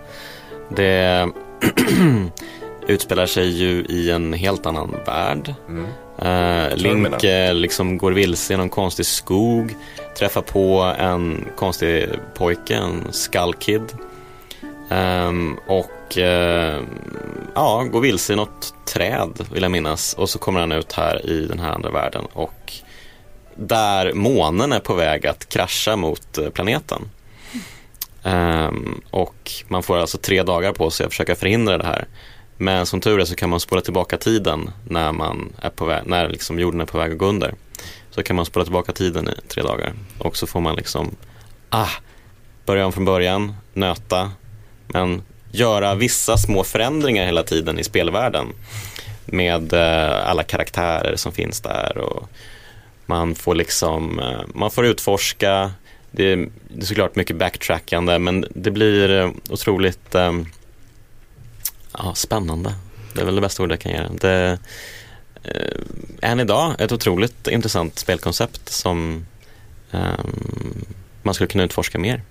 Det 0.69 1.29
utspelar 2.87 3.27
sig 3.27 3.49
ju 3.49 3.85
i 3.85 4.11
en 4.11 4.33
helt 4.33 4.67
annan 4.67 4.97
värld. 5.07 5.55
Mm. 5.69 5.87
Eh, 6.19 6.77
Link 6.77 7.23
liksom 7.53 7.99
går 7.99 8.13
vilse 8.13 8.55
i 8.55 8.57
någon 8.57 8.69
konstig 8.69 9.07
skog, 9.07 9.77
träffar 10.19 10.43
på 10.43 10.95
en 10.99 11.45
konstig 11.57 12.09
pojke, 12.35 12.77
en 12.77 13.13
Skull 13.13 13.55
Kid. 13.55 13.93
Ehm, 14.91 15.57
och 16.09 16.19
eh, 16.19 16.83
ja, 17.55 17.83
går 17.83 18.01
vilse 18.01 18.33
i 18.33 18.37
något 18.37 18.75
träd 18.85 19.47
vill 19.53 19.63
jag 19.63 19.73
minnas. 19.73 20.15
Och 20.15 20.31
så 20.31 20.39
kommer 20.39 20.61
han 20.61 20.73
ut 20.73 20.93
här 20.93 21.27
i 21.27 21.47
den 21.47 21.59
här 21.59 21.73
andra 21.73 21.91
världen 21.91 22.25
och 22.33 22.73
där 23.55 24.13
månen 24.13 24.73
är 24.73 24.81
på 24.81 24.95
väg 24.95 25.27
att 25.27 25.49
krascha 25.49 25.97
mot 25.97 26.39
eh, 26.39 26.49
planeten. 26.49 27.11
Um, 28.23 29.01
och 29.11 29.51
man 29.69 29.83
får 29.83 29.97
alltså 29.97 30.19
tre 30.19 30.43
dagar 30.43 30.73
på 30.73 30.91
sig 30.91 31.07
att 31.07 31.13
försöka 31.13 31.35
förhindra 31.35 31.79
det 31.79 31.87
här. 31.87 32.07
Men 32.57 32.87
som 32.87 33.01
tur 33.01 33.21
är 33.21 33.25
så 33.25 33.35
kan 33.35 33.51
man 33.51 33.61
spola 33.61 33.81
tillbaka 33.81 34.17
tiden 34.17 34.71
när, 34.89 35.13
man 35.13 35.53
är 35.63 35.71
på 35.71 35.85
väg, 35.85 36.03
när 36.07 36.29
liksom 36.29 36.59
jorden 36.59 36.81
är 36.81 36.85
på 36.85 36.99
väg 36.99 37.13
att 37.13 37.19
gå 37.19 37.27
under. 37.27 37.55
Så 38.11 38.23
kan 38.23 38.37
man 38.37 38.45
spola 38.45 38.65
tillbaka 38.65 38.93
tiden 38.93 39.29
i 39.29 39.49
tre 39.49 39.63
dagar. 39.63 39.93
Och 40.19 40.37
så 40.37 40.47
får 40.47 40.61
man 40.61 40.77
liksom, 40.77 41.17
ah, 41.71 41.91
börja 42.67 42.87
om 42.87 42.93
från 42.93 43.05
början, 43.05 43.55
nöta, 43.73 44.31
men 44.87 45.23
göra 45.59 45.95
vissa 45.95 46.37
små 46.37 46.65
förändringar 46.65 47.25
hela 47.27 47.43
tiden 47.43 47.79
i 47.79 47.85
spelvärlden. 47.85 48.47
Med 49.25 49.73
eh, 49.73 50.29
alla 50.29 50.43
karaktärer 50.43 51.17
som 51.17 51.33
finns 51.33 51.61
där 51.61 51.99
och 51.99 52.29
man 53.07 53.35
får 53.35 53.55
liksom, 53.55 54.19
eh, 54.19 54.41
man 54.55 54.71
får 54.71 54.87
utforska. 54.87 55.73
Det 56.11 56.33
är, 56.33 56.49
det 56.69 56.83
är 56.83 56.87
såklart 56.87 57.17
mycket 57.17 57.37
backtrackande 57.37 58.19
men 58.19 58.47
det 58.51 58.71
blir 58.71 59.11
eh, 59.11 59.31
otroligt 59.51 60.15
eh, 60.15 60.33
ja, 61.93 62.15
spännande. 62.15 62.75
Det 63.15 63.21
är 63.21 63.25
väl 63.25 63.35
det 63.35 63.41
bästa 63.41 63.63
ordet 63.63 63.85
jag 63.85 63.93
kan 63.93 64.03
ge 64.03 64.19
det. 64.21 64.59
eh, 65.45 66.31
än 66.31 66.41
idag 66.41 66.75
ett 66.79 66.93
otroligt 66.93 67.49
intressant 67.49 67.99
spelkoncept 67.99 68.69
som 68.69 69.27
eh, 69.91 70.25
man 71.23 71.35
skulle 71.35 71.49
kunna 71.49 71.65
utforska 71.65 71.99
mer. 71.99 72.23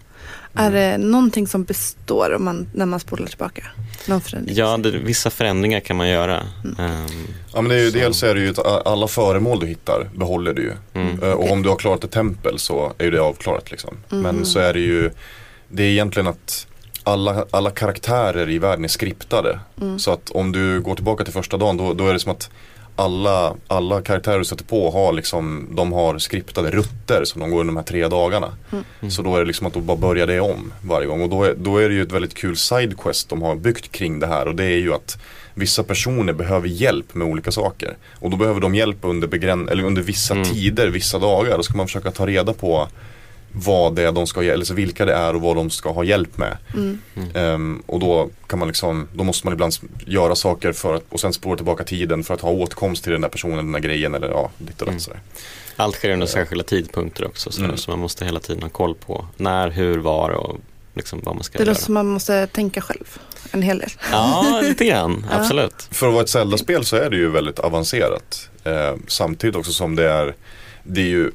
Är 0.57 0.71
det 0.71 0.97
någonting 0.97 1.47
som 1.47 1.63
består 1.63 2.33
om 2.35 2.43
man, 2.45 2.67
när 2.73 2.85
man 2.85 2.99
spolar 2.99 3.27
tillbaka? 3.27 3.63
Någon 4.07 4.21
förändring? 4.21 4.55
Ja, 4.55 4.77
det, 4.77 4.91
vissa 4.91 5.29
förändringar 5.29 5.79
kan 5.79 5.95
man 5.97 6.09
göra. 6.09 6.37
Ehm, 6.79 7.07
Ja 7.53 7.61
men 7.61 7.69
det 7.69 7.75
är 7.75 7.79
ju, 7.83 7.91
Så. 7.91 7.97
dels 7.97 8.23
är 8.23 8.35
det 8.35 8.41
ju 8.41 8.49
att 8.49 8.87
alla 8.87 9.07
föremål 9.07 9.59
du 9.59 9.67
hittar 9.67 10.09
behåller 10.15 10.53
du 10.53 10.61
ju. 10.61 10.73
mm. 10.93 11.23
Eh, 11.23 11.31
Och 11.31 11.51
om 11.51 11.63
du 11.63 11.69
har 11.69 11.75
klarat 11.75 12.03
ett 12.03 12.11
tempel 12.11 12.59
så 12.59 12.93
är 12.97 13.05
ju 13.05 13.11
det 13.11 13.21
avklarat 13.21 13.71
liksom. 13.71 13.97
Men 14.09 14.45
så 14.45 14.59
är 14.59 14.73
det 14.73 14.79
ju, 14.79 15.11
det 15.69 15.83
är 15.83 15.87
egentligen 15.87 16.27
att 16.27 16.67
alla, 17.03 17.45
alla 17.51 17.71
karaktärer 17.71 18.49
i 18.49 18.59
världen 18.59 18.83
är 18.83 18.87
skriptade. 18.89 19.59
Så 19.97 20.11
att 20.11 20.29
om 20.29 20.51
du 20.51 20.81
går 20.81 20.95
tillbaka 20.95 21.23
till 21.23 21.33
första 21.33 21.57
dagen 21.57 21.77
då, 21.77 21.93
då 21.93 22.07
är 22.07 22.13
det 22.13 22.19
som 22.19 22.31
att 22.31 22.49
alla, 22.97 23.53
alla 23.67 24.01
karaktärer 24.01 24.39
du 24.39 24.45
sätter 24.45 24.63
på 24.65 24.91
har 24.91 25.13
liksom, 25.13 25.67
de 25.71 25.91
har 25.93 26.17
skriptade 26.17 26.71
rutter 26.71 27.21
som 27.25 27.41
de 27.41 27.51
går 27.51 27.59
under 27.59 27.73
de 27.73 27.77
här 27.77 27.83
tre 27.83 28.07
dagarna. 28.07 28.53
Så 29.09 29.21
då 29.21 29.35
är 29.35 29.39
det 29.39 29.45
liksom 29.45 29.67
att 29.67 29.73
då 29.73 29.79
bara 29.79 29.97
börjar 29.97 30.27
det 30.27 30.39
om 30.39 30.73
varje 30.81 31.07
gång. 31.07 31.21
Och 31.21 31.29
då 31.29 31.43
är, 31.43 31.53
då 31.57 31.77
är 31.77 31.89
det 31.89 31.95
ju 31.95 32.01
ett 32.01 32.11
väldigt 32.11 32.33
kul 32.33 32.57
sidequest 32.57 33.29
de 33.29 33.41
har 33.41 33.55
byggt 33.55 33.91
kring 33.91 34.19
det 34.19 34.27
här. 34.27 34.47
Och 34.47 34.55
det 34.55 34.63
är 34.65 34.77
ju 34.77 34.93
att 34.93 35.17
vissa 35.53 35.83
personer 35.83 36.33
behöver 36.33 36.67
hjälp 36.67 37.15
med 37.15 37.27
olika 37.27 37.51
saker. 37.51 37.97
Och 38.19 38.29
då 38.29 38.37
behöver 38.37 38.61
de 38.61 38.75
hjälp 38.75 38.97
under, 39.01 39.27
begräns- 39.27 39.69
eller 39.71 39.83
under 39.83 40.01
vissa 40.01 40.33
Mm. 40.33 40.45
tider, 40.49 40.87
vissa 40.87 41.19
dagar. 41.19 41.57
Då 41.57 41.63
ska 41.63 41.77
man 41.77 41.87
försöka 41.87 42.11
ta 42.11 42.25
reda 42.27 42.53
på 42.53 42.87
vad 43.65 43.95
det 43.95 44.03
är 44.07 44.11
de 44.11 44.27
ska, 44.27 44.43
eller 44.43 44.65
så 44.65 44.73
vilka 44.73 45.05
det 45.05 45.13
är 45.13 45.35
och 45.35 45.41
vad 45.41 45.55
de 45.55 45.69
ska 45.69 45.91
ha 45.91 46.03
hjälp 46.03 46.37
med. 46.37 46.57
Mm. 46.73 46.99
Ehm, 47.33 47.83
och 47.85 47.99
då 47.99 48.29
kan 48.47 48.59
man 48.59 48.67
liksom, 48.67 49.07
då 49.13 49.23
måste 49.23 49.47
man 49.47 49.53
ibland 49.53 49.73
göra 50.05 50.35
saker 50.35 50.71
för 50.73 50.93
att, 50.95 51.03
och 51.09 51.19
sen 51.19 51.33
spåra 51.33 51.55
tillbaka 51.55 51.83
tiden 51.83 52.23
för 52.23 52.33
att 52.33 52.41
ha 52.41 52.49
åtkomst 52.49 53.03
till 53.03 53.11
den 53.11 53.21
där 53.21 53.29
personen, 53.29 53.57
den 53.57 53.71
där 53.71 53.79
grejen 53.79 54.15
eller 54.15 54.27
ja, 54.29 54.49
ditt 54.57 54.81
och 54.81 54.87
Mm. 54.87 54.99
sådär. 54.99 55.19
Allt 55.75 55.95
sker 55.95 56.09
under 56.11 56.27
särskilda 56.27 56.63
tidpunkter 56.63 57.25
också 57.27 57.51
så, 57.51 57.63
Mm. 57.63 57.77
så 57.77 57.91
man 57.91 57.99
måste 57.99 58.25
hela 58.25 58.39
tiden 58.39 58.61
ha 58.63 58.69
koll 58.69 58.95
på 58.95 59.25
när, 59.37 59.69
hur, 59.71 59.97
var 59.97 60.29
och 60.29 60.57
liksom 60.93 61.19
vad 61.23 61.35
man 61.35 61.43
ska 61.43 61.57
Det 61.57 61.63
göra. 61.63 61.71
låter 61.71 61.81
som 61.83 61.93
man 61.93 62.07
måste 62.07 62.47
tänka 62.47 62.81
själv 62.81 63.17
en 63.51 63.61
hel 63.61 63.79
del. 63.79 63.89
Ja, 64.11 64.59
lite 64.63 64.85
grann, 64.85 65.25
Ja. 65.31 65.37
absolut. 65.39 65.87
För 65.91 66.07
att 66.07 66.13
vara 66.13 66.23
ett 66.23 66.29
Zelda-spel 66.29 66.85
så 66.85 66.95
är 66.95 67.09
det 67.09 67.15
ju 67.17 67.29
väldigt 67.29 67.59
avancerat. 67.59 68.49
Eh, 68.63 68.93
samtidigt 69.07 69.55
också 69.55 69.71
som 69.73 69.95
det 69.95 70.09
är 70.11 70.35
det 70.87 71.01
är 71.01 71.05
ju, 71.05 71.31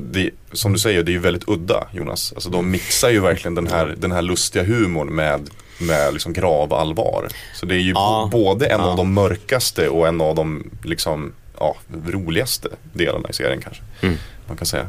det, 0.00 0.30
som 0.52 0.72
du 0.72 0.78
säger, 0.78 1.02
det 1.02 1.10
är 1.10 1.12
ju 1.14 1.18
väldigt 1.18 1.48
udda 1.48 1.86
Jonas. 1.92 2.32
Alltså 2.32 2.50
de 2.50 2.70
mixar 2.70 3.10
ju 3.10 3.20
verkligen 3.20 3.54
den 3.54 3.66
här, 3.66 3.94
den 3.98 4.12
här 4.12 4.22
lustiga 4.22 4.64
humorn 4.64 5.08
med, 5.08 5.50
med 5.78 6.12
liksom 6.12 6.32
gravallvar. 6.32 7.28
Så 7.54 7.66
det 7.66 7.74
är 7.74 7.78
ju 7.78 7.90
Ja. 7.92 8.28
både 8.32 8.66
en 8.66 8.80
Ja. 8.80 8.86
av 8.86 8.96
de 8.96 9.12
mörkaste 9.14 9.88
och 9.88 10.08
en 10.08 10.20
av 10.20 10.34
de 10.34 10.70
liksom, 10.82 11.32
ja, 11.58 11.76
roligaste 12.06 12.68
delarna 12.92 13.28
i 13.28 13.32
serien 13.32 13.60
kanske. 13.62 13.82
Mm. 14.00 14.16
Man 14.48 14.56
kan 14.56 14.66
säga. 14.66 14.88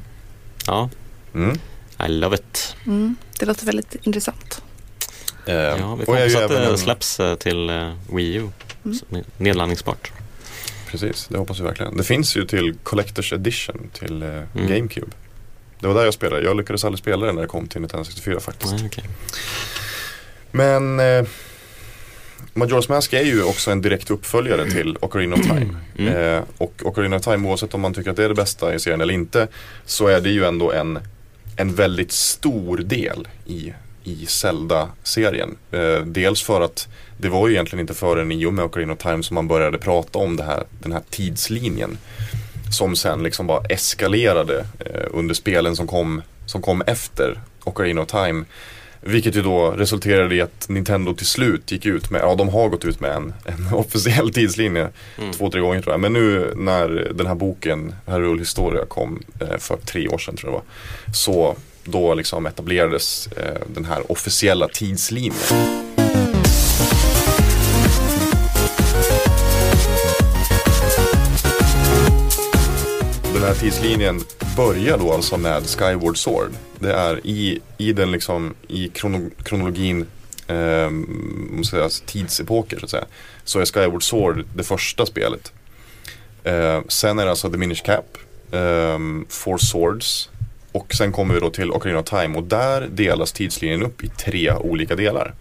Ja, 0.67 0.89
Mm. 1.33 1.59
I 2.05 2.07
love 2.07 2.35
it. 2.35 2.75
Mm. 2.85 3.15
Det 3.39 3.45
låter 3.45 3.65
väldigt 3.65 3.95
intressant. 4.03 4.61
Eh, 5.45 5.55
Ja, 5.55 5.95
vi 5.95 6.01
och 6.01 6.05
får 6.05 6.15
hoppas 6.15 6.35
att 6.35 6.49
det 6.49 6.65
en- 6.65 6.77
släpps 6.77 7.19
eh, 7.19 7.35
till 7.35 7.69
eh, 7.69 7.91
Wii 8.13 8.35
U. 8.35 8.49
Mm. 8.85 9.23
Nedladdningsbart. 9.37 10.11
Precis, 10.91 11.27
det 11.27 11.37
hoppas 11.37 11.59
vi 11.59 11.63
verkligen. 11.63 11.97
Det 11.97 12.03
finns 12.03 12.35
ju 12.37 12.45
till 12.45 12.75
Collector's 12.83 13.33
Edition 13.33 13.89
till 13.93 14.21
eh, 14.23 14.29
Mm. 14.29 14.45
GameCube. 14.67 15.07
Det 15.79 15.87
var 15.87 15.93
där 15.95 16.05
jag 16.05 16.13
spelade. 16.13 16.43
Jag 16.43 16.57
lyckades 16.57 16.85
aldrig 16.85 16.99
spela 16.99 17.25
det 17.25 17.31
när 17.31 17.41
det 17.41 17.47
kom 17.47 17.67
till 17.67 17.81
Nintendo 17.81 18.03
64 18.05 18.39
faktiskt. 18.39 18.73
Nej, 18.73 18.85
okej. 18.85 19.03
Men 20.51 20.99
eh, 20.99 21.25
Majora's 22.53 22.89
Mask 22.89 23.13
är 23.13 23.21
ju 23.23 23.43
också 23.43 23.71
en 23.71 23.81
direkt 23.81 24.11
uppföljare 24.11 24.71
till 24.71 24.97
Ocarina 25.01 25.35
of 25.35 25.41
Time. 25.41 25.75
Mm. 25.97 26.13
Eh, 26.37 26.43
och 26.57 26.73
Ocarina 26.83 27.15
of 27.15 27.21
Time, 27.23 27.47
oavsett 27.49 27.73
om 27.73 27.81
man 27.81 27.93
tycker 27.93 28.09
att 28.09 28.15
det 28.17 28.23
är 28.23 28.29
det 28.29 28.35
bästa 28.35 28.75
i 28.75 28.79
serien 28.79 29.01
eller 29.01 29.13
inte, 29.13 29.47
så 29.85 30.07
är 30.07 30.21
det 30.21 30.29
ju 30.29 30.45
ändå 30.45 30.71
en, 30.71 30.99
en 31.55 31.75
väldigt 31.75 32.11
stor 32.11 32.77
del 32.77 33.27
i, 33.45 33.73
i 34.03 34.25
Zelda-serien. 34.25 35.57
Eh, 35.71 35.99
dels 36.05 36.41
för 36.43 36.61
att 36.61 36.87
det 37.21 37.29
var 37.29 37.47
ju 37.47 37.53
egentligen 37.53 37.81
inte 37.81 37.93
förrän 37.93 38.31
i 38.31 38.45
och 38.45 38.53
med 38.53 38.65
Ocarina 38.65 38.93
of 38.93 38.99
Time 38.99 39.23
som 39.23 39.35
man 39.35 39.47
började 39.47 39.77
prata 39.77 40.19
om 40.19 40.39
här, 40.39 40.63
den 40.79 40.91
här 40.91 41.01
tidslinjen. 41.09 41.97
Som 42.77 42.95
sen 42.95 43.23
liksom 43.23 43.47
bara 43.47 43.61
eskalerade 43.69 44.65
eh, 44.79 45.05
under 45.11 45.33
spelen 45.35 45.75
som 45.75 45.87
kom, 45.87 46.21
som 46.45 46.61
kom 46.61 46.81
efter 46.81 47.39
Ocarina 47.63 48.01
of 48.01 48.07
Time. 48.07 48.45
Vilket 49.01 49.35
ju 49.35 49.41
då 49.41 49.71
resulterade 49.71 50.35
i 50.35 50.41
att 50.41 50.69
Nintendo 50.69 51.13
till 51.13 51.25
slut 51.25 51.71
gick 51.71 51.85
ut 51.85 52.11
med, 52.11 52.21
ja 52.21 52.35
de 52.35 52.49
har 52.49 52.69
gått 52.69 52.85
ut 52.85 52.99
med 52.99 53.11
en, 53.11 53.33
en 53.45 53.73
officiell 53.73 54.33
tidslinje 54.33 54.89
Mm. 55.17 55.31
två, 55.31 55.49
tre 55.49 55.61
gånger 55.61 55.81
tror 55.81 55.93
jag. 55.93 55.99
Men 55.99 56.13
nu 56.13 56.53
när 56.55 57.11
den 57.13 57.27
här 57.27 57.35
boken, 57.35 57.95
Hyrule 58.05 58.39
Historia 58.39 58.85
kom 58.85 59.23
eh, 59.41 59.57
för 59.57 59.77
tre 59.77 60.07
år 60.07 60.17
sedan 60.17 60.35
tror 60.35 60.53
jag 60.53 60.61
det 60.61 60.65
var. 61.07 61.13
Så 61.15 61.55
då 61.83 62.13
liksom 62.13 62.45
etablerades 62.45 63.27
eh, 63.27 63.61
den 63.67 63.85
här 63.85 64.11
officiella 64.11 64.67
tidslinjen. 64.67 65.33
Här 73.49 73.55
tidslinjen 73.55 74.21
börjar 74.57 74.97
då 74.97 75.13
alltså 75.13 75.37
med 75.37 75.63
Skyward 75.67 76.17
Sword. 76.17 76.51
Det 76.79 76.93
är 76.93 77.27
i, 77.27 77.59
i 77.77 77.93
den 77.93 78.11
liksom, 78.11 78.55
i 78.67 78.87
krono, 78.87 79.29
kronologin, 79.43 80.05
eh, 80.47 80.89
säger, 81.69 81.83
alltså 81.83 82.03
tidsepoker 82.05 82.79
så 82.79 82.85
att 82.85 82.91
säga. 82.91 83.05
Så 83.43 83.59
är 83.59 83.65
Skyward 83.65 84.03
Sword 84.03 84.45
det 84.55 84.63
första 84.63 85.05
spelet. 85.05 85.53
Eh, 86.43 86.81
sen 86.87 87.19
är 87.19 87.23
det 87.23 87.29
alltså 87.29 87.51
The 87.51 87.57
Minish 87.57 87.83
Cap, 87.85 88.17
eh, 88.51 88.99
Four 89.29 89.57
Swords 89.57 90.29
och 90.71 90.93
sen 90.93 91.11
kommer 91.11 91.33
vi 91.33 91.39
då 91.39 91.49
till 91.49 91.71
Ocarina 91.71 91.99
of 91.99 92.05
Time 92.05 92.37
och 92.37 92.43
där 92.43 92.87
delas 92.91 93.31
tidslinjen 93.31 93.83
upp 93.83 94.03
i 94.03 94.07
tre 94.07 94.53
olika 94.53 94.95
delar. 94.95 95.33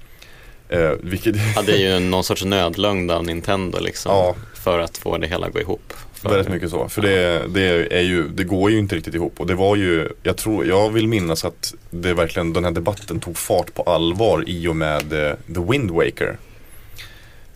Eh, 0.69 0.91
vilket 1.01 1.37
Ja, 1.57 1.63
det 1.63 1.73
är 1.73 1.95
ju 1.95 2.01
någon 2.01 2.25
sorts 2.25 2.45
nödlögn 2.45 3.11
av 3.11 3.25
Nintendo 3.25 3.79
liksom. 3.81 4.13
Ja. 4.13 4.35
För 4.55 4.79
att 4.79 4.99
få 4.99 5.19
det 5.19 5.27
hela 5.27 5.47
att 5.47 5.53
gå 5.53 5.61
ihop. 5.61 5.93
För, 6.23 6.29
Väldigt 6.29 6.49
mycket 6.49 6.71
så. 6.71 6.89
För 6.89 7.03
det, 7.03 7.47
det, 7.49 7.95
är 7.99 8.03
ju, 8.03 8.29
det 8.29 8.45
går 8.45 8.71
ju 8.71 8.79
inte 8.79 8.97
riktigt 8.97 9.15
ihop. 9.15 9.41
Och 9.41 9.47
det 9.47 9.55
var 9.55 9.77
ju, 9.77 10.09
jag 10.23 10.37
tror, 10.37 10.67
jag 10.67 10.91
vill 10.91 11.09
minnas 11.09 11.45
att 11.45 11.75
det 11.91 12.15
verkligen, 12.15 12.53
den 12.53 12.65
här 12.65 12.71
debatten 12.71 13.21
tog 13.21 13.37
fart 13.37 13.75
på 13.75 13.83
allvar 13.83 14.45
i 14.47 14.69
och 14.69 14.77
med 14.77 15.13
eh, 15.13 15.35
The 15.55 15.61
Wind 15.71 15.91
Waker. 15.91 16.37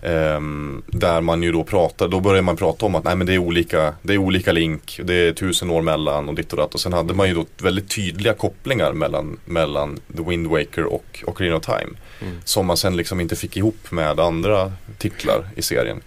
Ehm, 0.03 0.83
där 0.87 1.21
man 1.21 1.43
ju 1.43 1.53
då 1.53 1.65
pratar, 1.65 2.09
då 2.09 2.21
börjar 2.21 2.43
man 2.43 2.57
prata 2.57 2.87
om 2.87 2.95
att 2.95 3.05
nej 3.05 3.17
men 3.17 3.27
det 3.27 3.35
är 3.35 3.39
olika, 3.39 3.95
det 4.03 4.15
är 4.15 4.19
olika 4.19 4.53
link, 4.53 5.01
det 5.05 5.15
är 5.15 5.33
tusen 5.33 5.71
år 5.71 5.83
mellan 5.83 6.29
och 6.29 6.35
ditt 6.35 6.53
och 6.53 6.59
datt. 6.59 6.75
Och 6.75 6.81
sen 6.81 6.93
hade 6.93 7.15
man 7.15 7.29
ju 7.29 7.35
då 7.35 7.47
väldigt 7.59 7.91
tydliga 7.91 8.35
kopplingar 8.35 8.93
mellan, 8.93 9.39
mellan 9.45 10.01
The 10.17 10.23
Wind 10.23 10.47
Waker 10.47 10.85
och 10.85 11.25
Ocarina 11.27 11.57
of 11.57 11.65
Time. 11.65 11.91
Mm. 12.21 12.41
Som 12.45 12.67
man 12.67 12.77
sen 12.77 12.97
liksom 12.97 13.21
inte 13.21 13.37
fick 13.37 13.57
ihop 13.57 13.91
med 13.91 14.21
andra 14.21 14.73
titlar 14.99 15.49
i 15.57 15.63
serien. 15.63 16.01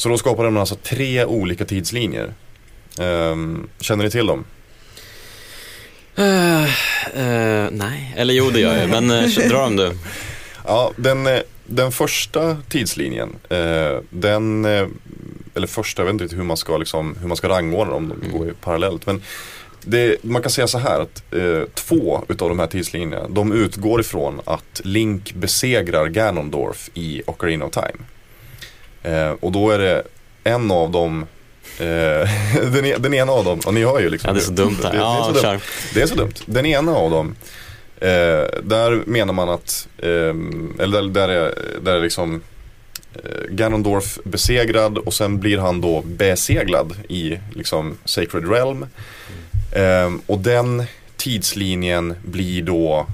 Så 0.00 0.08
då 0.08 0.18
skapade 0.18 0.50
man 0.50 0.60
alltså 0.60 0.74
tre 0.74 1.24
olika 1.24 1.64
tidslinjer. 1.64 2.34
Ehm, 3.00 3.68
känner 3.80 4.04
ni 4.04 4.10
till 4.10 4.26
dem? 4.26 4.44
Eh, 6.16 6.64
eh, 6.64 7.68
nej, 7.70 8.14
eller 8.16 8.34
jo 8.34 8.50
det 8.50 8.60
gör 8.60 8.76
jag, 8.76 8.88
men 8.88 9.10
uh, 9.10 9.48
dra 9.48 9.58
dem 9.58 9.76
du. 9.76 9.92
Ja, 10.66 10.92
den, 10.96 11.28
den 11.66 11.92
första 11.92 12.56
tidslinjen, 12.68 13.36
den, 14.10 14.64
eller 15.54 15.66
första, 15.66 16.02
jag 16.02 16.12
vet 16.12 16.22
inte 16.22 16.36
hur 16.36 16.42
man 16.42 16.56
ska, 16.56 16.78
liksom, 16.78 17.16
hur 17.20 17.28
man 17.28 17.36
ska 17.36 17.48
rangordna 17.48 17.92
dem, 17.92 18.12
de 18.20 18.38
går 18.38 18.46
ju 18.46 18.54
parallellt. 18.54 19.06
Men 19.06 19.22
det, 19.84 20.24
man 20.24 20.42
kan 20.42 20.50
säga 20.50 20.66
så 20.66 20.78
här 20.78 21.00
att 21.00 21.22
två 21.74 22.24
utav 22.28 22.48
de 22.48 22.58
här 22.58 22.66
tidslinjerna, 22.66 23.28
de 23.28 23.52
utgår 23.52 24.00
ifrån 24.00 24.40
att 24.44 24.80
Link 24.84 25.32
besegrar 25.32 26.06
Ganondorf 26.06 26.90
i 26.94 27.22
Ocarina 27.26 27.64
of 27.64 27.72
Time. 27.72 28.04
Eh, 29.02 29.30
och 29.40 29.52
då 29.52 29.70
är 29.70 29.78
det 29.78 30.02
en 30.44 30.70
av 30.70 30.90
dem, 30.90 31.26
eh, 31.78 32.28
den, 32.72 32.84
e- 32.84 32.96
den 32.98 33.14
ena 33.14 33.32
av 33.32 33.44
dem, 33.44 33.60
och 33.66 33.74
ni 33.74 33.84
hör 33.84 34.00
ju 34.00 34.10
liksom 34.10 34.28
Ja, 34.28 34.34
det 34.34 34.40
är 34.40 34.44
så 34.44 34.52
dumt 34.52 34.76
där. 34.82 34.92
Det, 34.92 34.98
det, 34.98 35.02
är 35.02 35.22
så 35.32 35.32
dumt. 35.32 35.60
det 35.94 36.02
är 36.02 36.06
så 36.06 36.14
dumt. 36.14 36.34
Den 36.46 36.66
ena 36.66 36.92
av 36.92 37.10
dem, 37.10 37.36
eh, 38.00 38.08
där 38.62 39.02
menar 39.06 39.32
man 39.32 39.48
att, 39.48 39.88
eh, 39.98 40.08
eller 40.78 41.02
där, 41.02 41.02
där 41.02 41.28
är, 41.28 41.54
där 41.82 41.94
är 41.96 42.00
liksom 42.00 42.40
Ganondorf 43.48 44.18
besegrad 44.24 44.98
och 44.98 45.14
sen 45.14 45.40
blir 45.40 45.58
han 45.58 45.80
då 45.80 46.02
beseglad 46.06 46.94
i 47.08 47.38
liksom 47.54 47.98
Sacred 48.04 48.50
Realm. 48.50 48.86
Och 50.26 50.38
den 50.38 50.84
tidslinjen 51.16 52.14
blir 52.22 52.62
då 52.62 53.06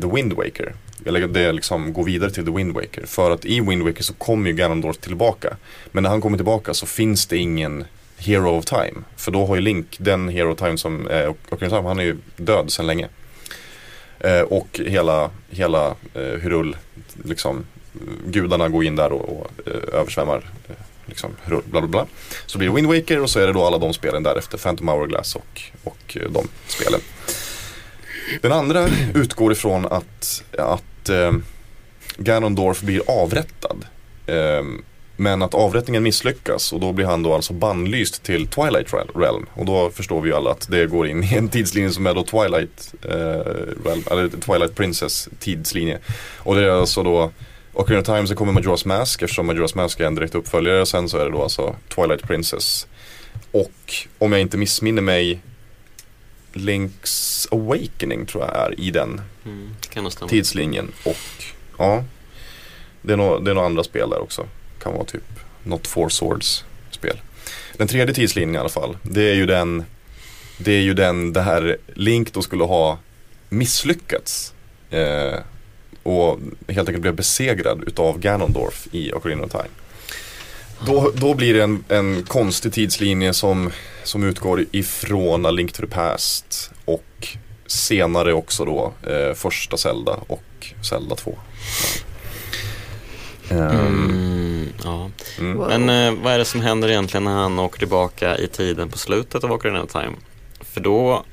The 0.00 0.06
Wind 0.14 0.32
Waker. 0.32 0.74
Eller 1.06 1.26
det 1.26 1.52
liksom 1.52 1.92
går 1.92 2.04
vidare 2.04 2.30
till 2.30 2.44
The 2.44 2.50
Wind 2.50 2.74
Waker. 2.74 3.06
För 3.06 3.30
att 3.30 3.44
i 3.44 3.60
Wind 3.60 3.82
Waker 3.82 4.02
så 4.02 4.14
kommer 4.14 4.50
ju 4.50 4.56
Ganondorf 4.56 4.96
tillbaka. 4.96 5.56
Men 5.92 6.02
när 6.02 6.10
han 6.10 6.20
kommer 6.20 6.38
tillbaka 6.38 6.74
så 6.74 6.86
finns 6.86 7.26
det 7.26 7.36
ingen 7.36 7.84
Hero 8.16 8.58
of 8.58 8.64
Time. 8.64 9.02
För 9.16 9.32
då 9.32 9.46
har 9.46 9.54
ju 9.54 9.60
Link, 9.60 9.96
den 9.98 10.28
Hero 10.28 10.52
of 10.52 10.58
Time 10.58 10.78
som 10.78 11.06
är 11.06 11.28
Ocarina 11.28 11.76
Time, 11.76 11.88
han 11.88 11.98
är 11.98 12.04
ju 12.04 12.16
död 12.36 12.72
sedan 12.72 12.86
länge. 12.86 13.08
Eh, 14.20 14.40
och 14.40 14.80
hela, 14.86 15.30
hela 15.50 15.86
eh, 16.14 16.22
Hyrule, 16.22 16.76
liksom, 17.24 17.64
gudarna 18.26 18.68
går 18.68 18.84
in 18.84 18.96
där 18.96 19.12
och, 19.12 19.40
och 19.40 19.50
eh, 19.66 20.00
översvämmar 20.00 20.50
eh, 20.68 20.74
liksom, 21.06 21.30
Hyrule, 21.44 21.62
bla 21.64 21.80
bla 21.80 21.88
bla. 21.88 22.06
Så 22.46 22.58
blir 22.58 22.68
det 22.68 22.74
Wind 22.74 22.88
Waker 22.88 23.20
och 23.20 23.30
så 23.30 23.40
är 23.40 23.46
det 23.46 23.52
då 23.52 23.64
alla 23.64 23.78
de 23.78 23.94
spelen 23.94 24.22
därefter, 24.22 24.58
Phantom 24.58 24.88
Hourglass 24.88 25.36
och, 25.36 25.62
och 25.84 26.16
eh, 26.16 26.30
de 26.30 26.48
spelen. 26.66 27.00
Den 28.40 28.52
andra 28.52 28.88
utgår 29.14 29.52
ifrån 29.52 29.86
att, 29.86 30.44
att 30.58 30.84
eh, 31.08 31.32
Ganondorf 32.16 32.80
blir 32.80 33.02
avrättad. 33.06 33.86
Eh, 34.26 34.62
men 35.16 35.42
att 35.42 35.54
avrättningen 35.54 36.02
misslyckas 36.02 36.72
och 36.72 36.80
då 36.80 36.92
blir 36.92 37.06
han 37.06 37.22
då 37.22 37.34
alltså 37.34 37.52
bannlyst 37.52 38.22
till 38.22 38.46
Twilight 38.46 38.94
Realm. 39.14 39.46
Och 39.54 39.66
då 39.66 39.90
förstår 39.90 40.20
vi 40.20 40.28
ju 40.28 40.36
alla 40.36 40.50
att 40.50 40.68
det 40.70 40.86
går 40.86 41.06
in 41.06 41.24
i 41.24 41.34
en 41.34 41.48
tidslinje 41.48 41.90
som 41.90 42.06
är 42.06 42.14
då 42.14 42.24
Twilight 42.24 42.94
eh, 43.02 43.14
Realm, 43.84 44.02
eller 44.10 44.28
Twilight 44.28 44.74
Princess 44.74 45.28
tidslinje. 45.38 45.98
Och 46.38 46.54
det 46.54 46.64
är 46.64 46.70
alltså 46.70 47.02
då 47.02 47.30
Ocarina 47.72 48.00
of 48.00 48.06
Time 48.06 48.26
så 48.26 48.34
kommer 48.34 48.52
Majora's 48.52 48.86
Mask 48.86 49.22
eftersom 49.22 49.50
Majora's 49.50 49.76
Mask 49.76 50.00
är 50.00 50.06
en 50.06 50.14
direkt 50.14 50.34
uppföljare. 50.34 50.86
Sen 50.86 51.08
så 51.08 51.18
är 51.18 51.24
det 51.24 51.30
då 51.30 51.42
alltså 51.42 51.76
Twilight 51.94 52.22
Princess. 52.22 52.86
Och 53.50 53.94
om 54.18 54.32
jag 54.32 54.40
inte 54.40 54.56
missminner 54.56 55.02
mig 55.02 55.40
Link's 56.54 57.46
Awakening 57.50 58.26
tror 58.26 58.44
jag 58.44 58.56
är 58.56 58.80
i 58.80 58.90
den 58.90 59.20
Mm, 59.46 59.74
tidslinjen. 60.28 60.92
Och 61.04 61.44
ja, 61.78 62.04
det 63.02 63.12
är 63.12 63.16
nog, 63.16 63.44
det 63.44 63.50
är 63.50 63.54
nog 63.54 63.64
andra 63.64 63.84
spel 63.84 64.10
där 64.10 64.22
också. 64.22 64.46
Kan 64.82 64.92
vara 64.92 65.04
typ 65.04 65.22
något 65.62 65.86
Four 65.86 66.08
Swords 66.08 66.64
spel. 66.90 67.20
Den 67.76 67.88
tredje 67.88 68.14
tidslinjen 68.14 68.54
i 68.54 68.58
alla 68.58 68.68
fall, 68.68 68.96
det 69.02 69.30
är 69.30 69.34
ju 69.34 69.46
den 69.46 69.84
Det 70.58 70.72
är 70.72 70.80
ju 70.80 70.94
den 70.94 71.32
där 71.32 71.76
Link 71.94 72.32
då 72.32 72.42
skulle 72.42 72.64
ha 72.64 72.98
misslyckats. 73.48 74.54
Eh, 74.90 75.38
och 76.02 76.38
helt 76.68 76.88
enkelt 76.88 77.02
blev 77.02 77.14
besegrad 77.14 77.84
utav 77.86 78.18
Ganondorf 78.18 78.88
i 78.92 79.12
Ocarina 79.12 79.44
of 79.44 79.50
Time. 79.50 79.68
Då, 80.86 81.10
då 81.14 81.34
blir 81.34 81.54
det 81.54 81.62
en, 81.62 81.84
en 81.88 82.22
konstig 82.22 82.72
tidslinje 82.72 83.32
som, 83.32 83.70
som 84.02 84.24
utgår 84.24 84.64
ifrån 84.70 85.46
A 85.46 85.50
Link 85.50 85.72
to 85.72 85.82
the 85.82 85.88
Past 85.88 86.70
och 86.84 87.28
senare 87.66 88.32
också 88.32 88.64
då 88.64 88.92
eh, 89.10 89.34
första 89.34 89.76
Zelda 89.76 90.20
och 90.26 90.72
Zelda 90.82 91.16
2. 91.16 91.38
Ehm, 93.50 94.34
Mm, 94.60 94.72
ja. 94.84 95.10
mm. 95.38 95.56
Wow. 95.56 95.68
Men 95.68 95.88
eh, 95.88 96.22
vad 96.22 96.32
är 96.32 96.38
det 96.38 96.44
som 96.44 96.60
händer 96.60 96.88
egentligen 96.88 97.24
när 97.24 97.32
han 97.32 97.58
åker 97.58 97.78
tillbaka 97.78 98.38
i 98.38 98.48
tiden 98.48 98.88
på 98.88 98.98
slutet 98.98 99.44
av 99.44 99.52
Ocarina 99.52 99.82
of 99.82 99.92
Time? 99.92 100.12
För 100.60 100.80
då 100.80 101.24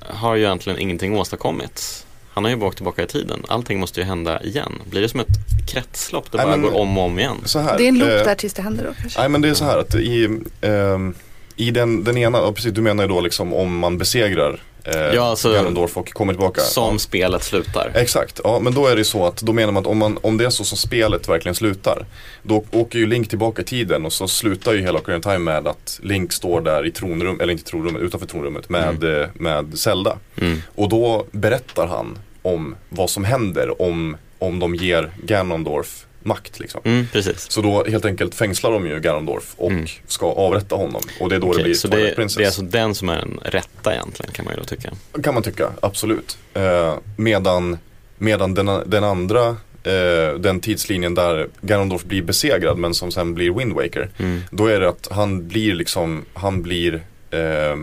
har 0.00 0.34
ju 0.34 0.42
egentligen 0.44 0.78
ingenting 0.78 1.18
åstadkommits. 1.18 2.06
Han 2.40 2.44
har 2.44 2.50
ju 2.50 2.56
bara 2.56 2.66
åkt 2.66 2.76
tillbaka 2.76 3.02
i 3.02 3.06
tiden. 3.06 3.42
Allting 3.48 3.80
måste 3.80 4.00
ju 4.00 4.06
hända 4.06 4.42
igen. 4.42 4.72
Blir 4.90 5.00
det 5.00 5.08
som 5.08 5.20
ett 5.20 5.26
kretslopp? 5.68 6.30
Det 6.32 6.36
Nej, 6.38 6.46
bara 6.46 6.56
men- 6.56 6.70
går 6.70 6.80
om 6.80 6.98
och 6.98 7.04
om 7.04 7.18
igen. 7.18 7.36
Så 7.44 7.58
här, 7.58 7.78
Det 7.78 7.84
är 7.84 7.88
en 7.88 7.98
loop 7.98 8.08
eh, 8.08 8.14
där 8.24 8.34
tills 8.34 8.54
det 8.54 8.62
händer 8.62 8.84
då 8.84 8.90
kanske. 9.00 9.20
Nej 9.20 9.28
men 9.28 9.40
det 9.40 9.48
är 9.48 9.54
så 9.54 9.64
här 9.64 9.78
att 9.78 9.94
i, 9.94 10.38
ehm, 10.60 11.14
i 11.56 11.70
den, 11.70 12.04
den 12.04 12.16
ena, 12.18 12.38
ja, 12.38 12.52
precis 12.52 12.72
du 12.72 12.80
menar 12.80 13.04
ju 13.04 13.08
då 13.08 13.20
liksom 13.20 13.52
om 13.54 13.78
man 13.78 13.98
besegrar 13.98 14.62
eh, 14.84 14.94
Ja, 15.00 15.22
alltså- 15.22 15.52
Ganondorf 15.52 15.96
och 15.96 16.12
kommer 16.12 16.32
tillbaka. 16.32 16.60
Som 16.60 16.92
Ja. 16.94 16.98
spelet 16.98 17.42
slutar. 17.42 17.92
Exakt, 17.94 18.40
ja 18.44 18.58
men 18.60 18.74
då 18.74 18.86
är 18.86 18.90
det 18.90 18.98
ju 19.00 19.04
så 19.04 19.26
att 19.26 19.36
då 19.36 19.52
menar 19.52 19.72
man 19.72 19.80
att 19.80 19.86
om, 19.86 19.98
man, 19.98 20.18
om 20.22 20.36
det 20.36 20.44
är 20.44 20.50
så 20.50 20.64
som 20.64 20.78
spelet 20.78 21.28
verkligen 21.28 21.54
slutar 21.54 22.06
Då 22.42 22.64
åker 22.70 22.98
ju 22.98 23.06
Link 23.06 23.28
tillbaka 23.28 23.62
i 23.62 23.64
tiden 23.64 24.06
och 24.06 24.12
så 24.12 24.28
slutar 24.28 24.72
ju 24.72 24.80
hela 24.80 24.98
Ocarina 24.98 25.18
of 25.18 25.22
Time 25.24 25.38
med 25.38 25.66
att 25.68 26.00
Link 26.02 26.32
står 26.32 26.60
där 26.60 26.86
i 26.86 26.90
tronrum, 26.90 27.40
eller 27.40 27.52
inte 27.52 27.62
i 27.62 27.70
tronrummet, 27.70 28.02
utanför 28.02 28.26
tronrummet 28.26 28.68
med, 28.68 29.04
eh, 29.22 29.28
med 29.34 29.78
Zelda 29.78 30.16
Mm. 30.40 30.62
Och 30.74 30.88
då 30.88 31.26
berättar 31.32 31.86
han 31.86 32.18
om 32.42 32.76
vad 32.88 33.10
som 33.10 33.24
händer 33.24 33.82
om, 33.82 34.16
om 34.38 34.58
de 34.58 34.74
ger 34.74 35.10
Ganondorf 35.22 36.06
makt 36.22 36.60
liksom. 36.60 36.80
Mm, 36.84 37.06
precis. 37.12 37.50
Så 37.50 37.60
då 37.62 37.84
helt 37.84 38.04
enkelt 38.04 38.34
fängslar 38.34 38.72
de 38.72 38.86
ju 38.86 39.00
Ganondorf 39.00 39.54
och 39.56 39.70
Mm. 39.70 39.86
ska 40.06 40.26
avrätta 40.26 40.74
honom. 40.76 41.02
Och 41.20 41.28
det 41.28 41.34
är 41.34 41.40
då 41.40 41.46
det 41.46 41.52
Okej, 41.52 41.64
blir 41.64 41.74
så 41.74 41.88
Twilight 41.88 42.10
det, 42.10 42.14
Princess. 42.16 42.36
det 42.36 42.42
är 42.42 42.46
alltså 42.46 42.62
den 42.62 42.94
som 42.94 43.08
är 43.08 43.16
den 43.16 43.38
rätta 43.44 43.94
egentligen 43.94 44.32
kan 44.32 44.44
man 44.44 44.54
ju 44.54 44.60
då 44.60 44.64
tycka. 44.64 44.90
Kan 45.22 45.34
man 45.34 45.42
tycka, 45.42 45.70
absolut. 45.82 46.38
Eh, 46.54 46.94
medan 47.16 47.78
medan 48.18 48.54
den, 48.54 48.66
den 48.86 49.04
andra, 49.04 49.46
eh, 49.84 50.34
den 50.38 50.60
tidslinjen 50.60 51.14
där 51.14 51.48
Ganondorf 51.60 52.04
blir 52.04 52.22
besegrad 52.22 52.78
men 52.78 52.94
som 52.94 53.12
sen 53.12 53.34
blir 53.34 53.50
Wind 53.50 53.72
Waker. 53.72 54.10
Mm. 54.18 54.40
Då 54.50 54.66
är 54.66 54.80
det 54.80 54.88
att 54.88 55.08
han 55.10 55.48
blir 55.48 55.74
liksom, 55.74 56.24
han 56.34 56.62
blir 56.62 56.94
eh, 57.30 57.76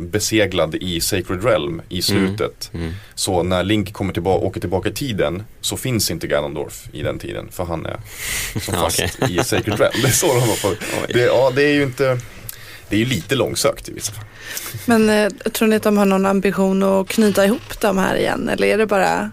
beseglad 0.00 0.74
i 0.74 1.00
Sacred 1.00 1.44
Realm 1.44 1.82
i 1.88 2.02
slutet. 2.02 2.70
Mm. 2.74 2.92
Så 3.14 3.42
när 3.42 3.64
Link 3.64 3.92
kommer 3.92 4.12
tillbaka, 4.12 4.44
åker 4.46 4.60
tillbaka 4.60 4.88
i 4.88 4.92
tiden 4.92 5.42
så 5.60 5.76
finns 5.76 6.10
inte 6.10 6.26
Ganondorf 6.26 6.88
i 6.92 7.02
den 7.02 7.18
tiden 7.18 7.48
för 7.52 7.64
han 7.64 7.86
är 7.86 7.90
Ja, 8.54 8.60
fast 8.60 9.00
okej. 9.00 9.36
i 9.38 9.44
Sacred 9.44 9.78
Realm. 9.78 9.94
Det 10.02 10.08
är 10.08 10.12
så 10.12 10.26
de 10.26 10.40
har 10.40 10.56
fått. 10.56 10.78
Oj. 11.02 11.12
Det, 11.12 11.20
ja, 11.20 11.52
det 11.54 11.62
är 11.62 11.72
ju 11.72 11.82
inte, 11.82 12.18
det 12.88 12.96
är 12.96 13.00
ju 13.00 13.06
lite 13.06 13.34
långsökt 13.34 13.88
i 13.88 13.92
vissa 13.92 14.12
fall. 14.12 14.24
Men 14.86 15.10
eh, 15.10 15.28
tror 15.30 15.68
ni 15.68 15.76
att 15.76 15.82
de 15.82 15.98
har 15.98 16.06
någon 16.06 16.26
ambition 16.26 16.82
att 16.82 17.08
knyta 17.08 17.44
ihop 17.44 17.80
de 17.80 17.98
här 17.98 18.16
igen 18.16 18.48
eller 18.48 18.66
är 18.66 18.78
det 18.78 18.86
bara 18.86 19.30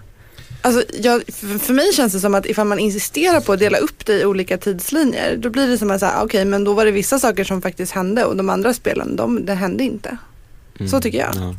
Alltså, 0.62 0.84
jag, 1.00 1.24
för, 1.62 1.74
mig 1.74 1.94
känns 1.94 2.14
det 2.14 2.20
som 2.20 2.36
att 2.36 2.46
ifall 2.46 2.68
man 2.68 2.80
insisterar 2.80 3.42
på 3.42 3.54
att 3.54 3.60
dela 3.60 3.78
upp 3.78 4.06
det 4.06 4.22
i 4.22 4.26
olika 4.26 4.58
tidslinjer 4.58 5.38
då 5.38 5.50
blir 5.50 5.68
det 5.68 5.78
som 5.78 5.92
att 5.92 6.00
säga, 6.00 6.22
okej 6.24 6.46
men 6.46 6.64
då 6.64 6.74
var 6.74 6.86
det 6.86 6.92
vissa 6.92 7.20
saker 7.20 7.44
som 7.44 7.62
faktiskt 7.62 7.92
hände 7.92 8.26
och 8.26 8.38
de 8.38 8.50
andra 8.50 8.74
spelen, 8.74 9.16
de, 9.16 9.46
det 9.46 9.54
hände 9.54 9.84
inte. 9.84 10.18
Mm. 10.80 10.90
Så 10.90 11.02
tycker 11.02 11.18
jag. 11.18 11.36
Ja. 11.36 11.56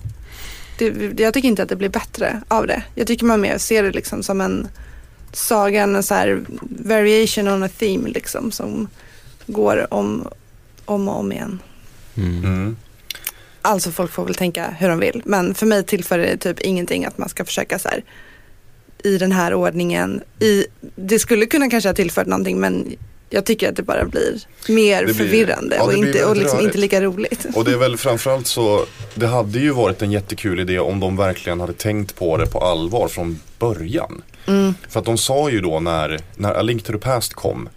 Det, 0.79 1.21
jag 1.21 1.35
tycker 1.35 1.49
inte 1.49 1.63
att 1.63 1.69
det 1.69 1.77
blir 1.77 1.89
bättre 1.89 2.43
av 2.49 2.67
det. 2.67 2.83
Jag 2.95 3.07
tycker 3.07 3.27
man 3.27 3.41
mer 3.41 3.59
ser 3.59 3.83
det 3.83 3.91
liksom 3.91 4.23
som 4.23 4.41
en 4.41 4.69
saga, 5.33 5.83
en 5.83 6.03
så 6.03 6.15
här 6.15 6.45
variation 6.85 7.49
on 7.49 7.63
a 7.63 7.69
theme 7.79 8.09
liksom 8.09 8.53
som 8.53 8.89
går 9.47 9.95
om, 9.95 10.29
om 10.85 11.09
och 11.09 11.19
om 11.19 11.33
igen. 11.33 11.59
Mm. 12.17 12.45
Mm. 12.45 12.77
Alltså 13.63 13.91
folk 13.91 14.13
får 14.13 14.25
väl 14.25 14.35
tänka 14.35 14.71
hur 14.71 14.89
de 14.89 14.99
vill. 14.99 15.23
Men 15.25 15.55
för 15.55 15.67
mig 15.67 15.85
tillför 15.85 16.19
det 16.19 16.37
typ 16.37 16.61
ingenting 16.61 17.05
att 17.05 17.19
man 17.19 17.29
ska 17.29 17.45
försöka 17.45 17.79
så 17.79 17.89
här 17.89 18.05
i 19.05 19.19
den 19.19 19.33
här 19.33 19.55
ordningen. 19.55 20.23
I, 20.41 20.67
det 20.97 21.19
skulle 21.19 21.47
kunna 21.47 21.71
kanske 21.71 21.89
ha 21.89 21.95
tillfört 21.95 22.27
någonting 22.27 22.61
men 22.61 22.97
jag 23.31 23.45
tycker 23.45 23.69
att 23.69 23.77
det 23.77 23.83
bara 23.83 24.05
blir 24.05 24.41
mer 24.69 25.05
blir- 25.05 25.15
förvirrande 25.15 25.77
ja, 25.77 25.83
och, 25.83 25.95
inte, 25.95 26.25
och 26.25 26.37
liksom 26.37 26.61
inte 26.61 26.79
lika 26.79 27.01
roligt. 27.01 27.47
Och 27.55 27.65
det 27.65 27.73
är 27.73 27.77
väl 27.77 27.97
framförallt 28.09 28.47
så, 28.47 28.87
det 29.15 29.27
hade 29.27 29.59
ju 29.59 29.71
varit 29.71 30.03
en 30.03 30.13
jättekul 30.13 30.61
idé 30.61 30.79
om 30.79 31.01
de 31.01 31.17
verkligen 31.17 31.61
hade 31.61 31.73
tänkt 31.73 32.17
på 32.17 32.37
det 32.37 32.47
på 32.47 32.59
allvar 32.59 33.09
från 33.09 33.41
början. 33.59 34.23
Mm. 34.47 34.75
För 34.89 35.01
att 35.01 35.07
de 35.07 35.19
sa 35.19 35.51
ju 35.51 35.61
då 35.61 35.81
när, 35.81 36.21
när 36.37 36.55
A 36.55 36.63
Link 36.63 36.83
to 36.83 36.93
the 36.93 36.99
Past 36.99 37.35
kom, 37.35 37.69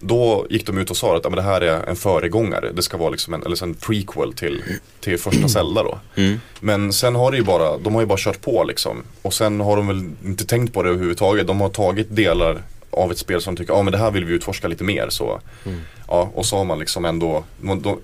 då 0.00 0.46
gick 0.50 0.66
de 0.66 0.78
ut 0.78 0.90
och 0.90 0.96
sa 0.96 1.16
att 1.16 1.24
ja, 1.24 1.30
men 1.30 1.36
det 1.36 1.42
här 1.42 1.60
är 1.60 1.88
en 1.88 1.96
föregångare, 1.96 2.72
det 2.72 2.82
ska 2.82 2.96
vara 2.96 3.10
liksom 3.10 3.34
en, 3.34 3.42
eller 3.42 3.62
en 3.62 3.74
prequel 3.74 4.32
till, 4.32 4.62
till 5.00 5.18
första 5.18 5.48
Zelda 5.48 5.82
då. 5.82 5.98
Mm. 6.16 6.40
Men 6.60 6.92
sen 6.92 7.14
har 7.14 7.30
det 7.30 7.36
ju 7.36 7.44
bara, 7.44 7.78
de 7.78 7.94
har 7.94 8.00
ju 8.00 8.06
bara 8.06 8.18
kört 8.18 8.40
på 8.40 8.64
liksom. 8.64 9.02
Och 9.22 9.34
sen 9.34 9.60
har 9.60 9.76
de 9.76 9.86
väl 9.86 10.10
inte 10.24 10.46
tänkt 10.46 10.74
på 10.74 10.82
det 10.82 10.88
överhuvudtaget. 10.88 11.46
De 11.46 11.60
har 11.60 11.68
tagit 11.68 12.16
delar 12.16 12.62
av 12.90 13.12
ett 13.12 13.18
spel 13.18 13.40
som 13.42 13.56
tycker, 13.56 13.72
ja 13.72 13.82
men 13.82 13.92
det 13.92 13.98
här 13.98 14.10
vill 14.10 14.24
vi 14.24 14.34
utforska 14.34 14.68
lite 14.68 14.84
mer 14.84 15.06
så. 15.10 15.40
Mm. 15.66 15.80
Ja, 16.08 16.30
och 16.34 16.46
så 16.46 16.56
har 16.56 16.64
man 16.64 16.78
liksom 16.78 17.04
ändå, 17.04 17.44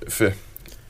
för 0.09 0.33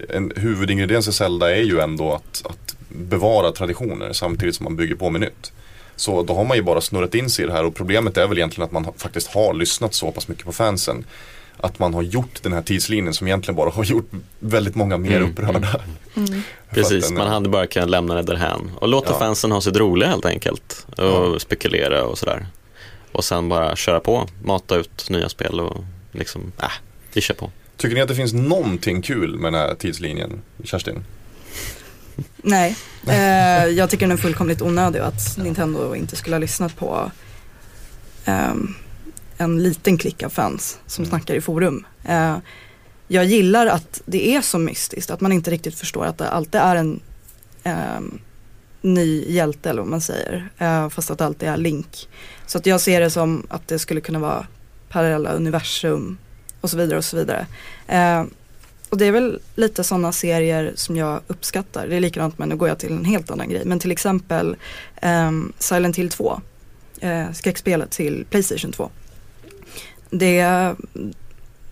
en 0.09 0.33
huvudingrediens 0.37 1.09
i 1.09 1.13
Zelda 1.13 1.57
är 1.57 1.63
ju 1.63 1.81
ändå 1.81 2.13
att, 2.13 2.43
att 2.47 2.77
bevara 2.89 3.53
traditioner 3.53 4.13
samtidigt 4.13 4.55
som 4.57 4.65
man 4.65 4.77
bygger 4.77 4.95
på 4.95 5.11
med 5.11 5.21
nytt. 5.21 5.53
Så 5.97 6.23
då 6.23 6.35
har 6.35 6.45
man 6.45 6.57
ju 6.57 6.63
bara 6.63 6.81
snurrat 6.81 7.15
in 7.15 7.31
sig 7.31 7.45
i 7.45 7.49
det 7.49 7.55
här 7.55 7.65
och 7.65 7.75
problemet 7.75 8.17
är 8.17 8.27
väl 8.27 8.39
egentligen 8.39 8.65
att 8.67 8.73
man 8.73 8.87
faktiskt 8.97 9.27
har 9.27 9.55
lyssnat 9.55 9.95
så 9.95 10.11
pass 10.13 10.29
mycket 10.29 10.45
på 10.45 10.53
fansen. 10.53 11.05
Att 11.59 11.79
man 11.79 11.95
har 11.95 12.03
gjort 12.03 12.43
den 12.43 12.53
här 12.53 12.63
tidslinjen 12.63 13.15
som 13.15 13.27
egentligen 13.27 13.57
bara 13.57 13.71
har 13.71 13.85
gjort 13.85 14.11
väldigt 14.41 14.75
många 14.75 14.97
mer 14.99 15.17
Mm, 15.17 15.31
upprörda. 15.31 15.81
Mm. 16.17 16.27
För 16.69 16.75
Precis, 16.75 17.05
att 17.05 17.11
den- 17.11 17.19
man 17.19 17.29
hade 17.29 17.49
bara 17.49 17.67
kunnat 17.67 17.91
lämna 17.91 18.15
det 18.15 18.23
därhän 18.23 18.71
och 18.79 18.89
låta 18.89 19.13
Ja. 19.13 19.19
fansen 19.19 19.53
ha 19.53 19.61
sitt 19.61 19.77
roliga 19.77 20.09
helt 20.09 20.25
enkelt 20.27 20.87
och 20.97 21.05
Ja. 21.05 21.39
spekulera 21.39 22.05
och 22.05 22.19
sådär. 22.19 22.47
Och 23.13 23.25
sen 23.25 23.49
bara 23.49 23.77
köra 23.77 24.01
på, 24.01 24.29
mata 24.45 24.77
ut 24.77 25.11
nya 25.11 25.29
spel 25.29 25.61
och 25.61 25.85
liksom, 26.13 26.53
äh, 26.63 26.69
vi 27.13 27.21
kör 27.21 27.35
på. 27.35 27.51
Tycker 27.77 27.95
ni 27.95 28.01
att 28.03 28.09
det 28.09 28.15
finns 28.15 28.33
någonting 28.33 29.03
kul 29.03 29.39
med 29.39 29.53
den 29.53 29.61
här 29.61 29.75
tidslinjen, 29.75 30.43
Kerstin? 30.65 31.05
Nej, 32.37 32.77
eh, 33.09 33.67
jag 33.67 33.91
tycker 33.91 34.07
den 34.07 34.17
är 34.19 34.23
fullkomligt 34.23 34.63
onödig 34.63 35.01
och 35.03 35.09
att 35.09 35.39
Nintendo 35.39 35.95
inte 35.95 36.17
skulle 36.17 36.37
ha 36.37 36.41
lyssnat 36.41 36.77
på 36.77 37.11
ehm, 38.25 38.75
en 39.39 39.63
liten 39.63 39.99
klick 39.99 40.23
av 40.23 40.29
fans 40.29 40.79
som 40.87 41.05
Mm. 41.05 41.11
snackar 41.11 41.35
i 41.35 41.41
forum. 41.41 41.87
Eh, 42.05 42.37
jag 43.09 43.25
gillar 43.25 43.67
att 43.67 44.03
det 44.07 44.29
är 44.37 44.41
så 44.41 44.59
mystiskt, 44.59 45.11
att 45.11 45.21
man 45.21 45.33
inte 45.33 45.51
riktigt 45.51 45.75
förstår 45.79 46.05
att 46.07 46.19
det 46.19 46.29
alltid 46.31 46.61
är 46.61 46.77
en 46.77 47.01
ehm, 47.63 48.19
ny 48.83 49.33
hjälte 49.33 49.71
eller 49.71 49.83
vad 49.83 49.91
man 49.91 50.01
säger, 50.01 50.49
eh, 50.59 50.89
fast 50.89 51.11
att 51.11 51.19
det 51.19 51.27
alltid 51.27 51.49
är 51.49 51.57
Link. 51.57 52.09
Så 52.47 52.59
att 52.59 52.67
jag 52.67 52.81
ser 52.81 53.01
det 53.01 53.11
som 53.11 53.47
att 53.49 53.69
det 53.69 53.79
skulle 53.79 54.01
kunna 54.01 54.19
vara 54.19 54.47
parallella 54.89 55.33
universum 55.33 56.19
och 56.61 56.71
så 56.71 56.77
vidare 56.77 56.99
och 56.99 57.05
så 57.05 57.17
vidare. 57.17 57.47
Eh, 57.87 58.25
och 58.89 58.99
det 58.99 59.07
är 59.07 59.13
väl 59.13 59.41
lite 59.55 59.85
sådana 59.85 60.13
serier 60.13 60.73
som 60.75 60.97
jag 60.97 61.21
uppskattar. 61.27 61.87
Det 61.89 61.97
är 61.97 62.01
likadant 62.01 62.39
men 62.39 62.49
nu 62.49 62.57
går 62.57 62.69
jag 62.69 62.79
till 62.79 62.93
en 62.93 63.05
helt 63.05 63.31
annan 63.31 63.49
grej. 63.49 63.63
Men 63.65 63.79
till 63.79 63.93
exempel 63.93 64.57
eh, 64.97 65.31
Silent 65.59 65.97
Hill 65.97 66.11
2. 66.11 66.41
Eh, 67.01 67.33
skräckspelet 67.33 67.91
till 67.91 68.27
Playstation 68.31 68.73
2. 68.73 68.91
Det, 70.11 70.75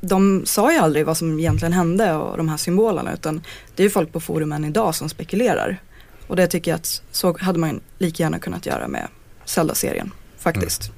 de 0.00 0.42
sa 0.46 0.72
ju 0.72 0.78
aldrig 0.78 1.06
vad 1.06 1.16
som 1.16 1.38
egentligen 1.38 1.72
hände 1.72 2.12
och 2.12 2.36
de 2.36 2.48
här 2.48 2.56
symbolerna 2.56 3.12
utan 3.12 3.42
det 3.74 3.82
är 3.82 3.84
ju 3.84 3.90
folk 3.90 4.12
på 4.12 4.20
forumen 4.20 4.64
idag 4.64 4.94
som 4.94 5.08
spekulerar. 5.08 5.80
Och 6.26 6.36
det 6.36 6.46
tycker 6.46 6.70
jag 6.70 6.76
att 6.78 7.02
så 7.12 7.36
hade 7.40 7.58
man 7.58 7.80
lika 7.98 8.22
gärna 8.22 8.38
kunnat 8.38 8.66
göra 8.66 8.88
med 8.88 9.08
Zelda-serien 9.44 10.10
faktiskt. 10.38 10.90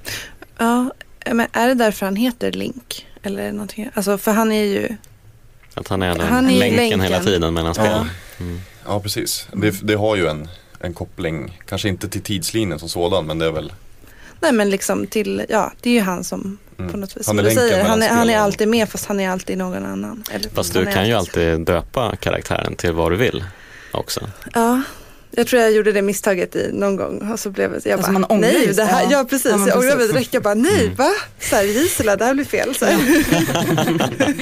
Ja, 0.58 0.90
men 1.26 1.46
är 1.52 1.68
det 1.68 1.74
därför 1.74 2.06
han 2.06 2.16
heter 2.16 2.52
Link? 2.52 3.06
Eller 3.22 3.42
är 3.42 3.46
det 3.46 3.52
någonting? 3.52 3.90
Alltså 3.94 4.18
för 4.18 4.32
han 4.32 4.52
är 4.52 4.64
ju, 4.64 4.88
Att 5.74 5.88
han 5.88 6.02
är 6.02 6.14
den 6.14 6.28
Han 6.28 6.50
är 6.50 6.58
länken, 6.58 6.76
länken. 6.76 7.00
hela 7.00 7.20
tiden 7.20 7.54
mellan 7.54 7.74
Ja. 7.76 7.82
spelen. 7.82 8.10
Mm. 8.40 8.60
Ja, 8.86 9.00
precis. 9.00 9.48
Det, 9.52 9.70
det 9.82 9.94
har 9.94 10.16
ju 10.16 10.26
en, 10.26 10.48
en 10.80 10.94
koppling, 10.94 11.60
kanske 11.68 11.88
inte 11.88 12.08
till 12.08 12.22
tidslinjen 12.22 12.78
som 12.78 12.88
sådan, 12.88 13.26
men 13.26 13.38
det 13.38 13.46
är 13.46 13.50
väl 13.52 13.72
nej 14.40 14.52
men 14.52 14.70
liksom 14.70 15.06
till, 15.06 15.46
ja 15.48 15.72
det 15.80 15.90
är 15.90 15.94
ju 15.94 16.00
han 16.00 16.24
som 16.24 16.58
mm. 16.78 16.90
på 16.92 16.96
något 16.98 17.16
vis, 17.16 17.26
Han 17.26 17.38
är 17.38 17.50
säger, 17.50 17.84
han 17.84 18.02
är, 18.02 18.08
han 18.08 18.18
är 18.18 18.24
spelen. 18.24 18.42
alltid 18.42 18.68
med 18.68 18.88
fast 18.88 19.06
han 19.06 19.20
är 19.20 19.30
alltid 19.30 19.58
någon 19.58 19.84
annan. 19.86 20.24
Eller, 20.30 20.48
Fast 20.50 20.72
du 20.72 20.86
kan 20.86 21.08
ju 21.08 21.14
alltid 21.14 21.60
döpa 21.60 22.16
karaktären 22.16 22.76
till 22.76 22.92
vad 22.92 23.12
du 23.12 23.16
vill 23.16 23.44
också. 23.92 24.20
Ja, 24.54 24.82
jag 25.30 25.46
tror 25.46 25.62
jag 25.62 25.72
gjorde 25.72 25.92
det 25.92 26.02
misstaget 26.02 26.56
i 26.56 26.70
någon 26.72 26.96
gång 26.96 27.32
och 27.32 27.40
så 27.40 27.50
blev 27.50 27.70
det, 27.72 27.80
jag 27.84 27.92
Alltså, 27.92 28.12
bara, 28.12 28.18
man 28.18 28.24
ångrar 28.24 28.48
nej, 28.52 28.72
det 28.74 28.84
här, 28.84 29.02
ja. 29.02 29.08
ja, 29.10 29.24
precis, 29.24 29.52
Ja, 29.52 29.68
jag 29.68 29.78
ångrar 29.78 29.96
mig 29.96 30.08
direkt, 30.08 30.34
jag 30.34 30.42
bara, 30.42 30.54
nej 30.54 30.84
Mm. 30.84 30.94
va? 30.94 31.10
Så 31.40 31.56
här, 31.56 31.62
Gisela, 31.64 32.16
det 32.16 32.24
här 32.24 32.34
blir 32.34 32.44
fel. 32.44 32.74
Så 32.74 32.84
här. 32.84 32.98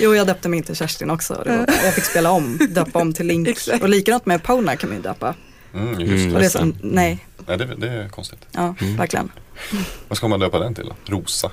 Jo, 0.00 0.14
jag 0.14 0.26
döpte 0.26 0.48
mig 0.48 0.62
till 0.62 0.76
Kerstin 0.76 1.10
också. 1.10 1.42
Det 1.44 1.50
var, 1.56 1.66
jag 1.84 1.94
fick 1.94 2.04
spela 2.04 2.30
om, 2.30 2.58
döpa 2.70 2.98
om 2.98 3.12
till 3.12 3.26
Link. 3.26 3.48
Och 3.82 3.88
likadant 3.88 4.26
med 4.26 4.42
Pona 4.42 4.76
kan 4.76 4.88
man 4.90 4.96
ju 4.96 5.02
döpa. 5.02 5.34
Mm, 5.74 6.00
just 6.00 6.10
Mm. 6.24 6.34
det. 6.42 6.50
Som, 6.50 6.76
nej, 6.82 7.26
Nej, 7.46 7.58
det, 7.58 7.74
det 7.76 7.88
är 7.88 8.08
konstigt. 8.08 8.38
ja, 8.52 8.74
Mm. 8.80 8.96
verkligen. 8.96 9.30
Vad 10.08 10.16
ska 10.18 10.28
man 10.28 10.40
döpa 10.40 10.58
den 10.58 10.74
till 10.74 10.84
då? 10.86 10.96
Rosa? 11.14 11.50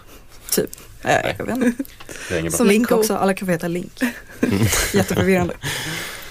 Typ. 0.52 0.70
Eh, 1.04 1.12
jag 1.38 1.46
vet 1.46 1.56
inte. 1.56 1.84
Det 2.30 2.36
är 2.36 2.40
inget 2.40 2.52
bra. 2.52 2.58
Som 2.58 2.68
Link 2.68 2.92
också, 2.92 3.16
alla 3.16 3.34
kan 3.34 3.46
få 3.46 3.52
heta 3.52 3.68
Link. 3.68 4.02
Jätteförvirrande. 4.94 5.54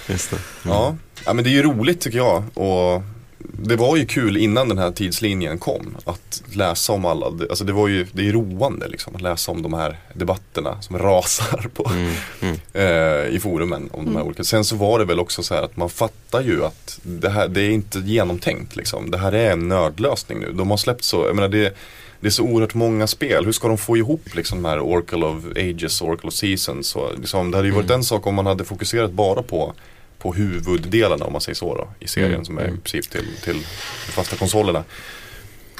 Just 0.06 0.30
det. 0.30 0.36
Ja. 0.62 0.96
Ja, 1.26 1.32
men 1.32 1.44
det 1.44 1.50
är 1.50 1.52
ju 1.52 1.62
roligt 1.62 2.00
tycker 2.00 2.18
jag. 2.18 2.42
Och 2.54 3.02
det 3.38 3.76
var 3.76 3.96
ju 3.96 4.06
kul 4.06 4.36
innan 4.36 4.68
den 4.68 4.78
här 4.78 4.90
tidslinjen 4.90 5.58
kom 5.58 5.96
att 6.04 6.42
läsa 6.52 6.92
om 6.92 7.04
alla, 7.04 7.26
alltså 7.26 7.64
det 7.64 7.72
var 7.72 7.88
ju, 7.88 8.06
det 8.12 8.28
är 8.28 8.32
roande 8.32 8.88
liksom 8.88 9.14
att 9.16 9.20
läsa 9.20 9.52
om 9.52 9.62
de 9.62 9.74
här 9.74 9.96
debatterna 10.14 10.82
som 10.82 10.98
rasar 10.98 11.68
på, 11.74 11.90
Mm. 11.90 12.12
Mm. 12.40 12.56
eh, 13.28 13.34
i 13.36 13.40
forumen 13.42 13.88
om 13.92 14.04
de 14.04 14.10
här 14.10 14.16
Mm. 14.16 14.26
olika. 14.26 14.44
Sen 14.44 14.64
så 14.64 14.76
var 14.76 14.98
det 14.98 15.04
väl 15.04 15.20
också 15.20 15.42
så 15.42 15.54
här 15.54 15.62
att 15.62 15.76
man 15.76 15.90
fattar 15.90 16.40
ju 16.40 16.64
att 16.64 16.98
det 17.02 17.28
här, 17.30 17.48
det 17.48 17.60
är 17.62 17.70
inte 17.70 17.98
genomtänkt 17.98 18.76
liksom. 18.76 19.10
Det 19.10 19.18
här 19.18 19.32
är 19.32 19.52
en 19.52 19.68
nödlösning 19.68 20.38
nu. 20.40 20.52
De 20.52 20.70
har 20.70 20.76
släppt 20.76 21.04
så, 21.04 21.26
jag 21.26 21.34
menar 21.36 21.48
det 21.48 21.76
det 22.20 22.26
är 22.26 22.30
så 22.30 22.42
oerhört 22.42 22.74
många 22.74 23.06
spel. 23.06 23.44
Hur 23.44 23.52
ska 23.52 23.68
de 23.68 23.78
få 23.78 23.96
ihop 23.96 24.34
liksom 24.34 24.62
de 24.62 24.68
här 24.68 24.80
Oracle 24.80 25.26
of 25.26 25.44
Ages, 25.56 26.02
Oracle 26.02 26.28
of 26.28 26.34
Seasons? 26.34 26.96
Och 26.96 27.10
liksom, 27.18 27.50
det 27.50 27.56
hade 27.56 27.68
ju 27.68 27.74
varit 27.74 27.84
Mm. 27.90 27.94
en 27.98 28.04
sak 28.04 28.26
om 28.26 28.34
man 28.34 28.46
hade 28.46 28.64
fokuserat 28.64 29.12
bara 29.12 29.42
på, 29.42 29.74
på 30.18 30.32
huvuddelarna 30.32 31.24
om 31.24 31.32
man 31.32 31.40
säger 31.40 31.56
så 31.56 31.74
då, 31.74 31.88
i 32.00 32.08
serien 32.08 32.32
Mm, 32.32 32.44
som 32.44 32.58
är 32.58 32.62
i 32.62 32.68
mm. 32.68 32.80
princip 32.80 33.10
till, 33.10 33.26
till 33.44 33.54
de 34.06 34.12
fasta 34.12 34.36
konsolerna. 34.36 34.84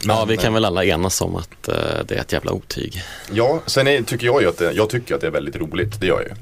Ja, 0.04 0.18
Men, 0.18 0.28
vi 0.28 0.36
kan 0.36 0.54
väl 0.54 0.64
alla 0.64 0.84
enas 0.84 1.20
om 1.20 1.36
att 1.36 1.68
eh, 1.68 1.74
det 2.08 2.14
är 2.14 2.20
ett 2.20 2.32
jävla 2.32 2.52
otyg. 2.52 3.02
Ja, 3.32 3.60
sen 3.66 3.86
är, 3.86 4.02
tycker 4.02 4.26
jag 4.26 4.42
ju 4.42 4.48
att 4.48 4.58
det, 4.58 4.72
jag 4.72 4.90
tycker 4.90 5.14
att 5.14 5.20
det 5.20 5.26
är 5.26 5.30
väldigt 5.30 5.56
roligt, 5.56 6.00
det 6.00 6.06
gör 6.06 6.20
jag 6.20 6.28
ju. 6.28 6.34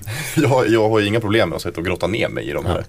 Jag, 0.48 0.68
jag 0.68 0.88
har 0.88 1.00
ju 1.00 1.06
inga 1.06 1.20
problem 1.20 1.48
med 1.48 1.56
att 1.56 1.62
sitta 1.62 1.80
och 1.80 1.86
grotta 1.86 2.06
ner 2.06 2.28
mig 2.28 2.44
i 2.48 2.52
de 2.52 2.66
här, 2.66 2.84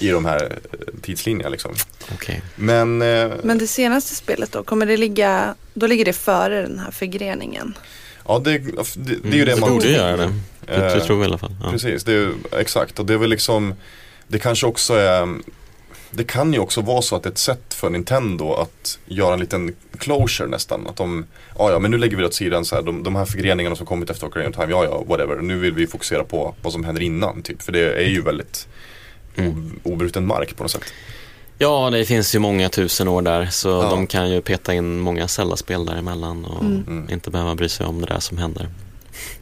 i 0.00 0.08
de 0.08 0.24
här 0.24 0.58
eh, 0.72 0.78
tidslinjerna 1.02 1.48
liksom. 1.48 1.74
Okej. 2.14 2.42
Men, 2.56 3.02
eh, 3.02 3.30
Men 3.42 3.58
det 3.58 3.66
senaste 3.66 4.14
spelet 4.14 4.52
då, 4.52 4.62
kommer 4.62 4.86
det 4.86 4.96
ligga, 4.96 5.54
då 5.74 5.86
ligger 5.86 6.04
det 6.04 6.12
före 6.12 6.62
den 6.62 6.78
här 6.78 6.90
förgreningen? 6.90 7.74
Ja, 8.28 8.38
det, 8.38 8.58
det, 8.58 8.74
det 9.22 9.28
är 9.28 9.34
ju 9.34 9.44
det 9.44 9.52
Mm, 9.52 9.60
man 9.60 9.70
borde 9.70 9.88
göra 9.90 10.16
det. 10.16 10.32
Det, 10.66 10.76
det 10.94 11.00
tror 11.00 11.16
vi 11.16 11.22
i 11.22 11.26
alla 11.26 11.38
fall. 11.38 11.54
Ja. 11.64 11.70
Precis, 11.70 12.04
det 12.04 12.12
är, 12.12 12.16
ju- 12.16 12.34
exakt 12.58 12.98
och 12.98 13.06
det 13.06 13.14
är 13.14 13.18
väl 13.18 13.30
liksom 13.30 13.74
Det 14.32 14.38
kanske 14.38 14.66
också 14.66 14.94
är 14.94 15.28
Det 16.10 16.24
kan 16.24 16.52
ju 16.52 16.58
också 16.58 16.80
vara 16.80 17.02
så 17.02 17.16
att 17.16 17.26
ett 17.26 17.38
sätt 17.38 17.74
för 17.74 17.90
Nintendo 17.90 18.52
att 18.52 18.98
göra 19.06 19.34
en 19.34 19.40
liten 19.40 19.74
closure 19.98 20.48
nästan. 20.48 20.86
Att 20.86 20.96
de, 20.96 21.26
ja 21.58 21.70
ja 21.70 21.78
men 21.78 21.90
nu 21.90 21.98
lägger 21.98 22.16
vi 22.16 22.20
det 22.22 22.26
åt 22.28 22.34
sidan 22.34 22.64
så 22.64 22.74
här, 22.74 22.82
de, 22.82 23.02
de 23.02 23.16
här 23.16 23.24
förgreningarna 23.24 23.76
som 23.76 23.86
kommit 23.86 24.10
efter 24.10 24.26
Ocarina 24.26 24.50
of 24.50 24.56
Time, 24.56 24.70
ja 24.70 24.84
ja 24.84 25.04
whatever. 25.08 25.36
Nu 25.36 25.58
vill 25.58 25.72
vi 25.74 25.86
fokusera 25.86 26.24
på 26.24 26.54
vad 26.62 26.72
som 26.72 26.84
händer 26.84 27.02
innan 27.02 27.42
typ. 27.42 27.62
För 27.62 27.72
det 27.72 27.92
är 27.94 28.08
ju 28.08 28.22
väldigt 28.22 28.68
Mm. 29.36 29.80
obruten 29.82 30.26
mark 30.26 30.56
på 30.56 30.62
något 30.64 30.70
sätt. 30.70 30.82
Ja, 31.58 31.90
det 31.90 32.04
finns 32.04 32.34
ju 32.34 32.38
många 32.38 32.68
tusen 32.68 33.08
år 33.08 33.22
där 33.22 33.46
så 33.46 33.68
Ja. 33.68 33.90
de 33.90 34.06
kan 34.06 34.30
ju 34.30 34.40
peta 34.40 34.74
in 34.74 34.98
många 35.00 35.28
Zelda-spel 35.28 35.86
däremellan 35.86 36.44
och 36.44 36.62
Mm. 36.62 36.84
Mm. 36.88 37.10
inte 37.10 37.30
behöva 37.30 37.54
bry 37.54 37.68
sig 37.68 37.86
om 37.86 38.00
det 38.00 38.06
där 38.06 38.20
som 38.20 38.38
händer. 38.38 38.68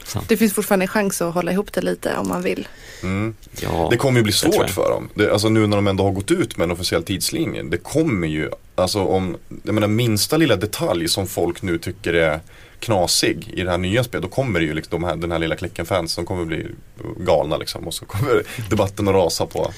Sant. 0.05 0.29
Det 0.29 0.37
finns 0.37 0.55
fortfarande 0.55 0.85
en 0.85 0.89
chans 0.89 1.23
att 1.23 1.35
hålla 1.35 1.53
ihop 1.53 1.73
det 1.73 1.81
lite 1.81 2.16
om 2.16 2.29
man 2.29 2.43
vill. 2.43 2.68
Mm. 3.03 3.35
Ja, 3.61 3.89
Det 3.91 3.97
kommer 3.97 4.18
ju 4.18 4.25
bli 4.25 4.33
svårt 4.33 4.71
för 4.71 4.91
dem. 4.91 5.09
Det, 5.14 5.33
alltså 5.33 5.49
nu 5.49 5.66
när 5.66 5.77
de 5.77 5.87
ändå 5.87 6.05
har 6.05 6.11
gått 6.11 6.31
ut 6.31 6.57
med 6.57 6.64
en 6.64 6.71
officiell 6.71 7.03
tidslinje. 7.03 7.62
Det 7.62 7.79
kommer 7.79 8.29
ju, 8.29 8.51
alltså 8.75 9.05
om, 9.05 9.37
jag 9.62 9.75
menar 9.75 9.89
minsta 9.89 10.37
lilla 10.37 10.57
detalj 10.57 11.09
som 11.09 11.27
folk 11.27 11.62
nu 11.62 11.79
tycker 11.79 12.14
är 12.14 12.41
knasig 12.81 13.51
i 13.55 13.62
det 13.62 13.71
här 13.71 13.79
nya 13.79 14.05
spelet. 14.05 14.23
Då 14.23 14.29
kommer 14.29 14.61
det 14.61 14.66
ju 14.66 14.75
liksom 14.75 15.01
de 15.01 15.07
här, 15.09 15.16
den 15.16 15.33
här 15.33 15.39
lilla 15.39 15.57
klicken 15.57 15.87
fans 15.87 16.12
som 16.12 16.25
kommer 16.27 16.45
bli 16.45 16.66
galna 17.16 17.57
liksom. 17.57 17.87
Och 17.87 17.95
så 17.95 18.05
kommer 18.05 18.43
debatten 18.71 19.09
att 19.09 19.14
rasa 19.14 19.47
på, 19.47 19.73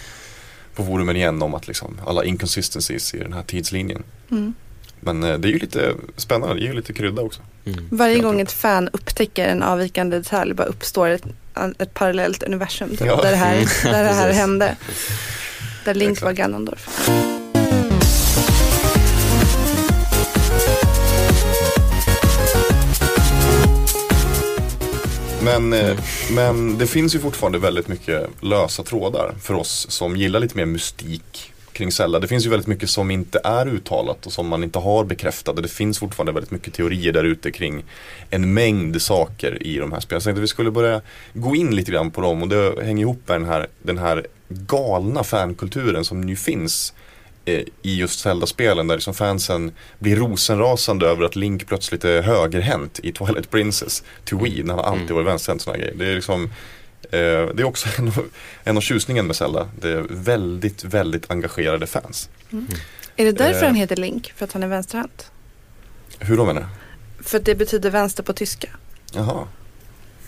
på 0.75 0.85
forumen 0.85 1.17
igen 1.17 1.43
om 1.43 1.55
att 1.55 1.69
liksom 1.69 2.01
alla 2.07 2.25
inconsistencies 2.25 3.15
i 3.15 3.19
den 3.19 3.33
här 3.33 3.43
tidslinjen. 3.43 4.03
Mm. 4.31 4.55
Men 5.05 5.25
eh, 5.25 5.39
det 5.39 5.49
är 5.49 5.53
ju 5.53 5.59
lite 5.59 5.95
spännande, 6.17 6.55
det 6.55 6.61
ger 6.61 6.69
ju 6.69 6.75
lite 6.75 6.93
krydda 6.93 7.23
också. 7.23 7.41
Mm. 7.65 7.89
Varje 7.91 8.19
gång 8.19 8.41
ett 8.41 8.53
fan 8.53 8.89
upptäcker 8.93 9.49
en 9.49 9.63
avvikande 9.63 10.17
detalj 10.19 10.55
bara 10.55 10.67
uppstår 10.67 11.09
ett, 11.09 11.25
ett 11.79 11.95
parallellt 11.95 12.43
universum 12.43 12.89
typ, 12.91 13.01
Ja. 13.07 13.17
där 13.23 13.31
det 13.31 13.37
här, 13.37 13.55
Mm. 13.55 13.67
där 13.85 14.05
det 14.05 14.13
här 14.15 14.33
hände. 14.33 14.77
Där 15.85 15.95
Link 15.95 16.11
Exakt. 16.11 16.25
var 16.25 16.33
Ganondorf. 16.33 17.09
Men, 25.45 25.73
eh, 25.73 25.81
Mm. 25.91 25.97
men 26.35 26.79
det 26.79 26.87
finns 26.87 27.15
ju 27.15 27.19
fortfarande 27.19 27.59
väldigt 27.59 27.89
mycket 27.89 28.27
lösa 28.41 28.83
trådar 28.83 29.35
för 29.43 29.55
oss 29.55 29.87
som 29.91 30.17
gillar 30.17 30.41
lite 30.41 30.57
mer 30.57 30.67
mystik 30.67 31.52
kring 31.73 31.93
Zelda. 31.93 32.19
Det 32.19 32.29
finns 32.29 32.47
ju 32.47 32.51
väldigt 32.51 32.67
mycket 32.67 32.91
som 32.91 33.11
inte 33.11 33.41
är 33.45 33.67
uttalat 33.69 34.27
och 34.27 34.33
som 34.33 34.49
man 34.49 34.65
inte 34.65 34.79
har 34.79 35.05
bekräftat. 35.05 35.63
Det 35.63 35.69
finns 35.69 35.99
fortfarande 35.99 36.33
väldigt 36.33 36.51
mycket 36.51 36.75
teorier 36.75 37.13
där 37.13 37.25
ute 37.25 37.51
kring 37.51 37.85
en 38.31 38.55
mängd 38.55 39.03
saker 39.03 39.63
i 39.63 39.79
de 39.79 39.93
här 39.93 40.01
spelen. 40.01 40.21
Så 40.21 40.29
jag 40.29 40.35
tänkte 40.35 40.41
att 40.41 40.45
vi 40.45 40.49
skulle 40.49 40.71
börja 40.71 41.01
gå 41.35 41.57
in 41.57 41.77
lite 41.77 41.93
grann 41.93 42.11
på 42.11 42.21
dem 42.21 42.43
och 42.43 42.49
det 42.49 42.85
hänger 42.85 43.03
ihop 43.03 43.23
med 43.27 43.41
den 43.41 43.49
här, 43.49 43.67
den 43.83 43.99
här 43.99 44.27
galna 44.49 45.25
fankulturen 45.25 46.05
som 46.05 46.21
nu 46.21 46.37
finns 46.37 46.95
eh, 47.45 47.61
i 47.83 47.97
just 47.97 48.21
Zelda-spelen 48.21 48.87
där 48.87 48.95
liksom 48.95 49.15
fansen 49.15 49.73
blir 49.99 50.17
rosenrasande 50.17 51.07
över 51.07 51.25
att 51.25 51.37
Link 51.37 51.67
plötsligt 51.67 52.05
är 52.05 52.23
högerhänt 52.23 53.01
i 53.03 53.13
Twilight 53.13 53.51
Princess 53.51 54.03
till 54.25 54.37
Wii 54.37 54.63
när 54.63 54.75
han 54.75 54.85
alltid 54.85 55.03
Mm. 55.03 55.15
varit 55.15 55.27
vänsterhänt 55.27 55.63
sådana 55.63 55.79
grejer. 55.79 55.95
Det 55.97 56.07
är 56.07 56.15
liksom 56.15 56.51
det 57.11 57.61
är 57.63 57.65
också 57.65 57.89
en 57.99 58.09
av, 58.09 58.25
en 58.65 58.77
av 58.77 58.81
tjusningen 58.81 59.27
med 59.27 59.37
Zelda. 59.37 59.69
Det 59.81 59.89
är 59.89 60.05
väldigt, 60.11 60.85
väldigt 60.85 61.31
engagerade 61.31 61.87
fans. 61.87 62.29
Är 63.17 63.25
det 63.25 63.33
därför 63.33 63.61
Eh. 63.63 63.67
han 63.67 63.75
heter 63.75 63.97
Link? 63.97 64.33
För 64.37 64.45
att 64.45 64.53
han 64.53 64.63
är 64.63 64.67
vänsterhänt? 64.69 65.31
Hur 66.19 66.37
då 66.37 66.45
menar 66.45 66.61
du? 66.61 67.25
För 67.25 67.39
att 67.39 67.45
det 67.45 67.55
betyder 67.55 67.91
vänster 67.91 68.23
på 68.23 68.33
tyska. 68.33 68.69
Jaha, 69.15 69.47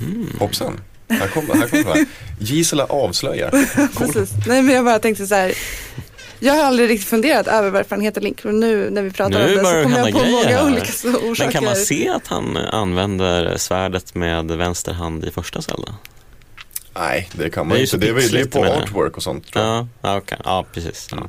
Mm. 0.00 0.28
hoppsan. 0.38 0.80
Här 1.08 1.28
kommer 1.28 1.54
här 1.54 1.68
kom 1.68 1.82
det. 1.82 2.04
Gisela 2.38 2.84
avslöjar. 2.84 3.50
Precis. 3.98 4.30
Nej 4.46 4.62
men 4.62 4.74
jag 4.74 4.84
bara 4.84 4.98
tänkte 4.98 5.26
så 5.26 5.34
här. 5.34 5.52
Jag 6.38 6.54
har 6.54 6.64
aldrig 6.64 6.90
riktigt 6.90 7.08
funderat 7.08 7.46
över 7.46 7.70
varför 7.70 7.90
han 7.96 8.00
heter 8.00 8.20
Link. 8.20 8.44
Och 8.44 8.54
nu 8.54 8.90
när 8.90 9.02
vi 9.02 9.10
pratar 9.10 9.30
Nu 9.30 9.44
om 9.44 9.50
det 9.50 9.64
så 9.64 9.82
kommer 9.82 9.98
jag 9.98 10.12
på 10.12 10.18
många 10.30 10.44
här. 10.44 10.66
olika 10.66 10.92
orsaker. 10.92 11.44
Men 11.44 11.52
kan 11.52 11.64
man 11.64 11.76
se 11.76 12.08
att 12.08 12.26
han 12.26 12.56
använder 12.56 13.56
svärdet 13.56 14.14
med 14.14 14.46
vänster 14.50 14.92
hand 14.92 15.24
i 15.24 15.30
första 15.30 15.62
Zelda? 15.62 15.94
Nej, 16.94 17.28
det 17.32 17.50
kan 17.50 17.64
Det 17.64 17.68
man 17.68 17.78
ju 17.78 17.84
inte. 17.84 17.96
Det 17.96 18.08
är, 18.08 18.32
det 18.32 18.40
är 18.40 18.46
på 18.46 18.64
artwork 18.64 19.16
och 19.16 19.22
sånt 19.22 19.52
tror 19.52 19.64
jag. 19.64 19.86
Ja, 20.02 20.16
okej. 20.16 20.38
ja 20.44 20.66
precis. 20.72 21.08
Ja. 21.10 21.28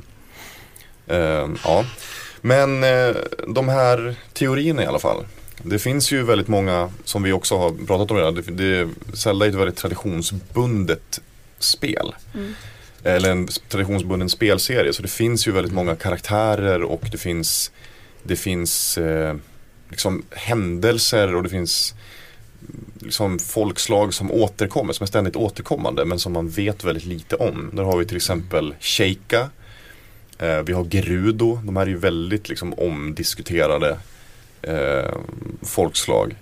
Ehm, 1.16 1.57
ja. 1.63 1.86
Men 2.41 2.84
eh, 2.84 3.16
de 3.47 3.70
här 3.70 4.16
teorierna 4.34 4.84
i 4.84 4.86
alla 4.86 4.99
fall. 4.99 5.26
Det 5.63 5.80
finns 5.80 6.11
ju 6.11 6.24
väldigt 6.24 6.47
många 6.47 6.91
som 7.03 7.24
vi 7.24 7.32
också 7.32 7.57
har 7.57 7.86
pratat 7.86 8.11
om 8.11 8.18
redan. 8.18 8.36
Det, 8.36 8.41
det, 8.41 8.89
Zelda 9.13 9.45
är 9.45 9.49
ett 9.49 9.55
väldigt 9.55 9.78
traditionsbundet 9.78 11.22
spel. 11.59 12.16
Mm. 12.34 12.53
Eller 13.03 13.32
en 13.32 13.47
traditionsbunden 13.47 14.30
spelserie. 14.30 14.93
Så 14.93 15.01
det 15.01 15.07
finns 15.07 15.47
ju 15.47 15.51
väldigt 15.51 15.74
många 15.74 15.95
karaktärer 15.95 16.84
och 16.84 17.03
det 17.11 17.18
finns 17.18 17.72
Det 18.24 18.36
finns 18.36 18.97
eh, 18.97 19.36
liksom 19.89 20.24
händelser 20.32 21.36
och 21.36 21.43
det 21.43 21.49
finns 21.49 21.95
liksom 22.99 23.39
folkslag 23.39 24.13
som 24.13 24.32
återkommer, 24.32 24.93
som 24.93 25.03
är 25.03 25.07
ständigt 25.07 25.36
återkommande 25.36 26.05
men 26.05 26.20
som 26.20 26.34
man 26.34 26.49
vet 26.49 26.84
väldigt 26.84 27.05
lite 27.05 27.36
om. 27.36 27.70
Där 27.74 27.84
har 27.84 27.97
vi 27.97 28.05
till 28.05 28.18
exempel 28.18 28.76
Sheikah 28.80 29.47
Eh, 30.38 30.61
vi 30.61 30.74
har 30.74 30.86
Gerudo, 30.86 31.59
de 31.63 31.76
här 31.76 31.84
är 31.84 31.89
ju 31.89 31.97
väldigt 31.97 32.49
liksom 32.49 32.74
omdiskuterade 32.74 33.97
eh, 34.61 35.18
folkslag. 35.61 36.36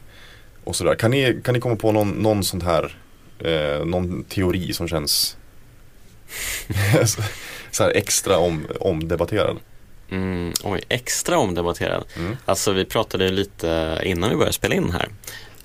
Och 0.64 0.76
sådär. 0.76 0.96
Kan 0.96 1.12
ni, 1.12 1.42
kan 1.44 1.54
ni 1.54 1.60
komma 1.60 1.76
på 1.76 1.92
någon, 1.92 2.10
någon 2.10 2.44
sån 2.44 2.62
här, 2.62 2.96
eh, 3.40 3.86
någon 3.86 4.24
teori 4.24 4.74
som 4.74 4.88
känns 4.88 5.38
så 7.72 7.90
extra 7.90 8.38
om, 8.38 8.66
omdebatterad? 8.80 9.58
Mm, 10.10 10.54
oj, 10.64 10.82
extra 10.90 11.38
omdebatterad. 11.38 12.04
Mm. 12.18 12.38
Alltså 12.46 12.72
vi 12.72 12.86
pratade 12.86 13.32
lite 13.32 14.02
innan 14.04 14.30
vi 14.30 14.36
började 14.36 14.54
spela 14.54 14.76
in 14.76 14.92
här 14.92 15.10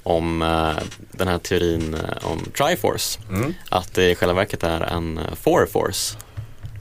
om 0.09 0.43
eh, 0.43 0.77
den 1.13 1.29
här 1.29 1.39
teorin 1.39 1.95
eh, 1.95 2.27
om 2.31 2.39
Triforce. 2.59 3.19
Mm, 3.31 3.55
Att 3.69 3.95
det 3.95 4.11
i 4.11 4.15
själva 4.15 4.35
verket 4.35 4.63
är 4.63 4.81
en 4.81 5.19
eh, 5.19 5.35
Four 5.43 5.67
Force. 5.67 6.17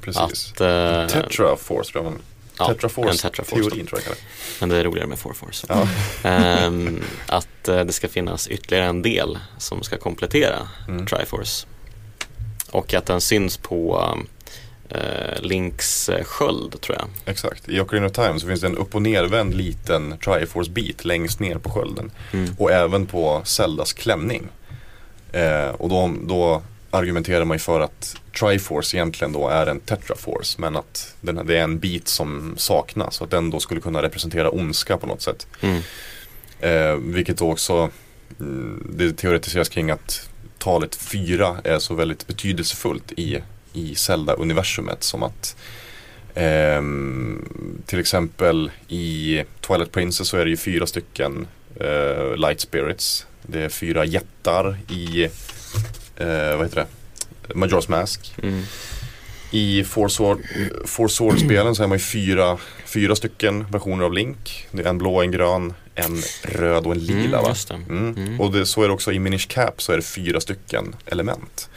precis. 0.01 0.21
Att, 0.21 0.61
eh, 0.61 1.07
Tetra 1.07 1.55
Force 1.57 1.91
tror 1.91 2.03
jag 2.03 2.11
man 2.11 2.21
ja, 2.57 2.67
Tetra 2.67 2.89
Force, 2.89 3.09
en 3.11 3.17
Tetra 3.17 3.43
Force 3.43 3.63
då. 3.63 3.69
teorin 3.69 3.87
tror 3.87 3.99
jag 3.99 4.03
kallar 4.03 4.17
Men 4.59 4.69
det 4.69 4.77
är 4.77 4.83
roligare 4.83 5.07
med 5.07 5.19
Four 5.19 5.33
Force. 5.33 5.67
Ja. 5.69 5.87
Ehm, 6.29 7.03
att 7.27 7.47
det 7.63 7.93
ska 7.93 8.07
finnas 8.07 8.47
ytterligare 8.47 8.85
en 8.85 9.01
del 9.01 9.39
som 9.57 9.83
ska 9.83 9.97
komplettera 9.97 10.67
Mm. 10.87 11.05
Triforce. 11.05 11.67
Och 12.71 12.93
att 12.93 13.05
den 13.05 13.21
syns 13.21 13.57
på 13.57 14.13
eh, 14.89 15.41
Links 15.41 16.09
eh, 16.09 16.23
sköld 16.23 16.81
tror 16.81 16.97
jag. 16.97 17.07
Exakt, 17.25 17.69
i 17.69 17.79
Ocarina 17.79 18.05
of 18.05 18.11
Time 18.11 18.39
så 18.39 18.47
finns 18.47 18.61
det 18.61 18.67
en 18.67 18.77
upp 18.77 18.95
och 18.95 19.01
nervänd 19.01 19.53
liten 19.53 20.17
Triforce 20.17 20.71
bit 20.71 21.05
längst 21.05 21.39
ner 21.39 21.57
på 21.57 21.69
skölden. 21.69 22.11
Mm. 22.33 22.55
Och 22.57 22.71
även 22.71 23.05
på 23.05 23.41
Zeldas 23.45 23.93
klänning. 23.93 24.47
Eh, 25.31 25.69
och 25.69 25.89
då, 25.89 26.13
då 26.21 26.61
argumenterar 26.91 27.45
man 27.45 27.55
ju 27.55 27.59
för 27.59 27.79
att 27.81 28.15
Triforce 28.39 28.97
egentligen 28.97 29.33
då 29.33 29.49
är 29.49 29.67
en 29.67 29.79
Tetraforce. 29.79 30.61
Men 30.61 30.75
att 30.75 31.15
den, 31.21 31.47
det 31.47 31.57
är 31.57 31.63
en 31.63 31.79
bit 31.79 32.07
som 32.07 32.53
saknas. 32.57 33.21
Och 33.21 33.25
att 33.25 33.31
den 33.31 33.49
då 33.49 33.59
skulle 33.59 33.81
kunna 33.81 34.01
representera 34.01 34.49
ondska 34.49 34.97
på 34.97 35.07
något 35.07 35.21
sätt. 35.21 35.47
Mm. 35.61 35.81
Eh, 36.59 36.95
vilket 36.95 37.37
då 37.37 37.51
också 37.51 37.89
mm, 38.39 38.91
det 38.97 39.17
teoretiseras 39.17 39.69
kring 39.69 39.91
att 39.91 40.29
talet 40.57 40.95
4 40.95 41.57
är 41.63 41.79
så 41.79 41.93
väldigt 41.93 42.27
betydelsefullt 42.27 43.11
i, 43.11 43.41
i 43.73 43.95
Zelda-universumet. 43.95 45.03
Som 45.03 45.23
att 45.23 45.55
ehm, 46.35 47.45
till 47.85 47.99
exempel 47.99 48.71
i 48.87 49.43
Twilight 49.61 49.91
Princess 49.91 50.27
så 50.27 50.37
är 50.37 50.45
det 50.45 50.51
ju 50.51 50.57
fyra 50.57 50.87
stycken 50.87 51.47
eh, 51.79 52.35
Light 52.37 52.61
Spirits. 52.61 53.25
Det 53.41 53.61
är 53.61 53.69
fyra 53.69 54.05
jättar 54.05 54.77
i 54.89 55.23
eh, 56.15 56.57
vad 56.57 56.65
heter 56.65 56.75
det? 56.75 56.87
Majora's 57.53 57.89
Mask. 57.89 58.33
Mm. 58.43 58.63
I 59.51 59.83
Four, 59.83 60.07
Sword, 60.07 60.39
Four 60.85 61.07
Sword-spelen 61.07 61.75
så 61.75 61.83
är 61.83 61.87
man 61.87 61.97
ju 61.97 62.03
fyra, 62.03 62.57
fyra 62.85 63.15
stycken 63.15 63.65
versioner 63.71 64.05
av 64.05 64.13
Link. 64.13 64.67
Det 64.71 64.83
är 64.83 64.89
en 64.89 64.97
blå, 64.97 65.21
en 65.21 65.31
grön, 65.31 65.73
en 65.95 66.21
röd 66.43 66.85
och 66.85 66.91
en 66.91 66.99
lila 66.99 67.39
Mm, 67.39 67.41
va? 67.41 67.55
Mm. 67.89 68.15
Mm. 68.17 68.41
Och 68.41 68.51
det, 68.51 68.65
så 68.65 68.83
är 68.83 68.87
det 68.87 68.93
också 68.93 69.11
i 69.11 69.19
Minish 69.19 69.47
Cap 69.47 69.81
så 69.81 69.91
är 69.91 69.95
det 69.95 70.03
fyra 70.03 70.39
stycken 70.41 70.95
element. 71.05 71.69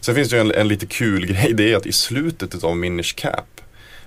Sen 0.00 0.14
finns 0.14 0.28
det 0.28 0.36
ju 0.36 0.40
en, 0.40 0.52
en 0.52 0.68
lite 0.68 0.86
kul 0.86 1.26
grej, 1.26 1.52
det 1.54 1.72
är 1.72 1.76
att 1.76 1.86
i 1.86 1.92
slutet 1.92 2.64
av 2.64 2.76
Minish 2.76 3.14
Cap 3.16 3.44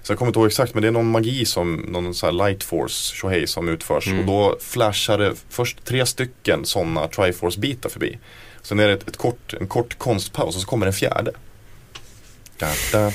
så 0.04 0.12
jag 0.12 0.18
kommer 0.20 0.30
inte 0.30 0.40
ihåg 0.40 0.48
exakt 0.48 0.74
men 0.74 0.82
det 0.82 0.88
är 0.88 0.92
någon 0.92 1.12
magi 1.12 1.46
som, 1.46 1.76
någon 1.76 2.14
sån 2.14 2.28
här 2.28 2.48
light 2.48 2.64
force 2.64 3.16
shohei 3.16 3.48
som 3.48 3.70
utförs 3.70 4.08
Mm. 4.08 4.20
och 4.20 4.26
då 4.26 4.58
flashar 4.62 5.18
det 5.18 5.34
först 5.50 5.86
tre 5.86 6.06
stycken 6.06 6.66
sådana 6.66 7.08
triforce 7.08 7.60
bitar 7.60 7.90
förbi. 7.90 8.18
Sen 8.62 8.80
är 8.80 8.88
det 8.88 8.94
ett, 8.94 9.08
ett 9.08 9.18
kort, 9.18 9.54
en 9.60 9.68
kort 9.68 9.98
konstpaus 9.98 10.56
och 10.56 10.62
så 10.62 10.68
kommer 10.68 10.88
en 10.88 10.94
fjärde. 10.94 11.32
Da, 12.62 12.68
da, 12.92 13.12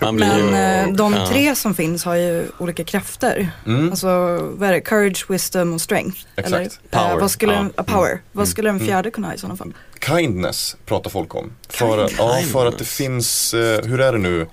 da. 0.00 0.12
Men 0.12 0.54
eh, 0.54 0.94
de 0.96 1.16
tre 1.28 1.54
som 1.54 1.74
finns 1.74 2.04
har 2.04 2.14
ju 2.14 2.46
olika 2.58 2.84
krafter. 2.84 3.50
Mm. 3.66 3.90
Alltså 3.90 4.08
vad 4.42 4.68
är 4.68 4.72
det? 4.72 4.80
Courage, 4.80 5.24
wisdom 5.30 5.72
och 5.74 5.80
strength. 5.80 6.18
Exakt. 6.36 6.54
Eller, 6.54 6.70
Power. 6.90 7.10
Eh, 7.14 7.18
vad 7.20 7.30
skulle 7.30 7.52
Ja. 7.52 7.58
en, 7.58 7.72
a 7.76 7.84
power. 7.86 8.10
Mm. 8.10 8.22
Vad 8.32 8.48
skulle 8.48 8.70
en 8.70 8.80
fjärde 8.80 9.10
kunna 9.10 9.26
ha 9.26 9.34
i 9.34 9.38
sådana 9.38 9.56
fall? 9.56 9.72
Kindness 10.06 10.76
pratar 10.86 11.10
folk 11.10 11.34
om. 11.34 11.52
För, 11.68 12.04
att- 12.04 12.12
ja, 12.18 12.40
för 12.52 12.66
att 12.66 12.78
det 12.78 12.84
finns, 12.84 13.54
eh, 13.54 13.84
hur 13.84 14.00
är 14.00 14.12
det 14.12 14.18
nu? 14.18 14.46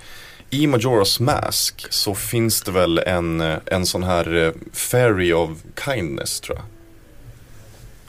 I 0.50 0.68
Majora's 0.68 1.22
Mask 1.22 1.86
så 1.90 2.16
finns 2.16 2.62
det 2.62 2.72
väl 2.72 2.98
en, 2.98 3.42
eh, 3.42 3.56
en 3.66 3.86
sån 3.86 4.04
här 4.04 4.46
eh, 4.48 4.52
fairy 4.74 5.34
of 5.34 5.50
kindness 5.86 6.40
tror 6.40 6.58
jag. 6.58 6.66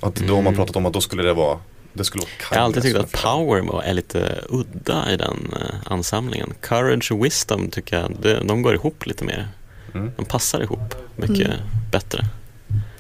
Att 0.09 0.15
då 0.15 0.35
har 0.35 0.43
man 0.43 0.47
Mm. 0.53 0.55
pratat 0.57 0.77
om 0.77 0.87
att 0.87 0.93
då 0.93 1.01
skulle 1.01 1.23
det 1.23 1.33
vara, 1.35 1.59
det 1.97 2.05
skulle 2.05 2.21
vara. 2.23 2.31
Jag 2.51 2.59
har 2.59 2.65
alltid 2.65 2.83
tyckt 2.83 2.97
att 2.99 3.13
power 3.13 3.83
är 3.85 3.95
lite 3.95 4.41
udda 4.49 5.13
i 5.13 5.17
den 5.17 5.55
eh, 5.61 5.93
ansamlingen. 5.93 6.55
Courage 6.61 7.13
och 7.13 7.25
wisdom 7.25 7.71
tycker 7.71 7.97
jag, 7.97 8.47
de 8.47 8.63
går 8.63 8.75
ihop 8.75 9.07
lite 9.07 9.25
mer. 9.25 9.49
Mm. 9.95 10.11
De 10.17 10.25
passar 10.25 10.61
ihop 10.63 10.95
mycket 11.17 11.47
Mm. 11.47 11.59
bättre. 11.93 12.25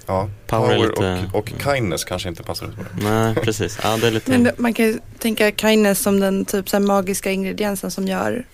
Ja, 0.06 0.30
Power 0.46 0.76
power, 0.76 0.88
lite- 0.88 1.24
och, 1.32 1.38
och 1.38 1.52
kindness 1.64 2.04
kanske 2.04 2.28
inte 2.28 2.42
passar 2.42 2.66
ihop 2.66 2.76
med 2.78 2.86
det. 2.96 3.10
Nej, 3.10 3.34
precis. 3.34 3.78
Ja, 3.82 3.96
det 3.96 4.06
är 4.06 4.10
lite... 4.10 4.30
Men 4.38 4.50
man 4.56 4.74
kan 4.74 4.84
ju 4.86 4.98
tänka 5.18 5.50
kindness 5.50 6.00
som 6.00 6.20
den 6.20 6.44
typ 6.44 6.68
så 6.68 6.76
här 6.76 6.84
magiska 6.84 7.30
ingrediensen 7.30 7.90
som 7.90 8.06
gör 8.08 8.46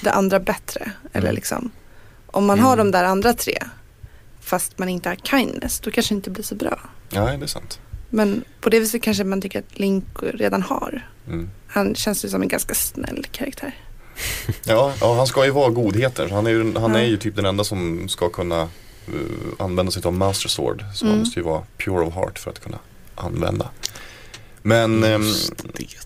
det 0.00 0.10
andra 0.12 0.40
bättre. 0.40 0.90
Eller 1.12 1.26
Mm. 1.26 1.34
liksom, 1.34 1.70
om 2.26 2.46
man 2.46 2.58
har 2.58 2.72
Mm. 2.72 2.86
de 2.86 2.98
där 2.98 3.04
andra 3.04 3.32
tre 3.32 3.58
fast 4.40 4.78
man 4.78 4.88
inte 4.88 5.08
har 5.08 5.16
kindness 5.16 5.80
då 5.80 5.90
kanske 5.90 6.14
det 6.14 6.16
inte 6.16 6.30
blir 6.30 6.44
så 6.44 6.54
bra. 6.54 6.78
Nej, 7.10 7.38
det 7.38 7.44
är 7.44 7.46
sant. 7.46 7.80
Men 8.10 8.44
på 8.60 8.68
det 8.70 8.80
viset 8.80 9.02
kanske 9.02 9.24
man 9.24 9.40
tycker 9.40 9.58
att 9.58 9.78
Link 9.78 10.04
redan 10.20 10.62
har. 10.62 11.08
Mm. 11.26 11.50
Han 11.66 11.94
känns 11.94 12.24
ju 12.24 12.28
som 12.28 12.42
en 12.42 12.48
ganska 12.48 12.74
snäll 12.74 13.26
karaktär. 13.30 13.74
Ja, 14.64 14.92
ja, 15.00 15.14
han 15.14 15.26
ska 15.26 15.44
ju 15.44 15.50
vara 15.50 15.70
godheter. 15.70 16.28
Han 16.28 16.46
är 16.46 16.50
ju, 16.50 16.74
han 16.78 16.92
Ja. 16.94 16.98
är 17.00 17.04
ju 17.06 17.16
typ 17.16 17.36
den 17.36 17.46
enda 17.46 17.64
som 17.64 18.08
ska 18.08 18.28
kunna 18.28 18.62
uh, 18.62 18.68
använda 19.58 19.92
sig 19.92 20.02
av 20.04 20.12
Master 20.12 20.48
Sword. 20.48 20.84
Så 20.94 21.04
Mm. 21.04 21.12
han 21.12 21.18
måste 21.24 21.40
ju 21.40 21.44
vara 21.44 21.62
pure 21.78 22.06
of 22.06 22.14
heart 22.14 22.38
för 22.38 22.50
att 22.50 22.60
kunna 22.60 22.78
använda. 23.14 23.68
Men 24.62 25.00
det. 25.00 25.20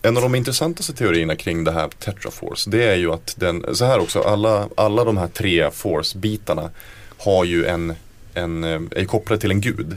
en 0.03 0.16
av 0.16 0.22
de 0.22 0.34
intressantaste 0.34 0.92
teorierna 0.94 1.36
kring 1.36 1.64
det 1.64 1.72
här 1.72 1.88
Tetraforce 1.88 2.70
det 2.70 2.84
är 2.84 2.94
ju 2.96 3.12
att 3.12 3.34
den, 3.38 3.76
så 3.76 3.84
här 3.84 3.98
också, 4.01 4.20
alla, 4.22 4.68
alla 4.76 5.05
de 5.05 5.16
här 5.16 5.28
tre 5.28 5.70
Force-bitarna 5.70 6.70
har 7.18 7.44
ju 7.44 7.64
en, 7.66 7.94
en, 8.34 8.64
eh, 8.64 8.80
är 8.90 9.05
kopplade 9.05 9.40
till 9.40 9.51
en 9.51 9.61
gud. 9.61 9.96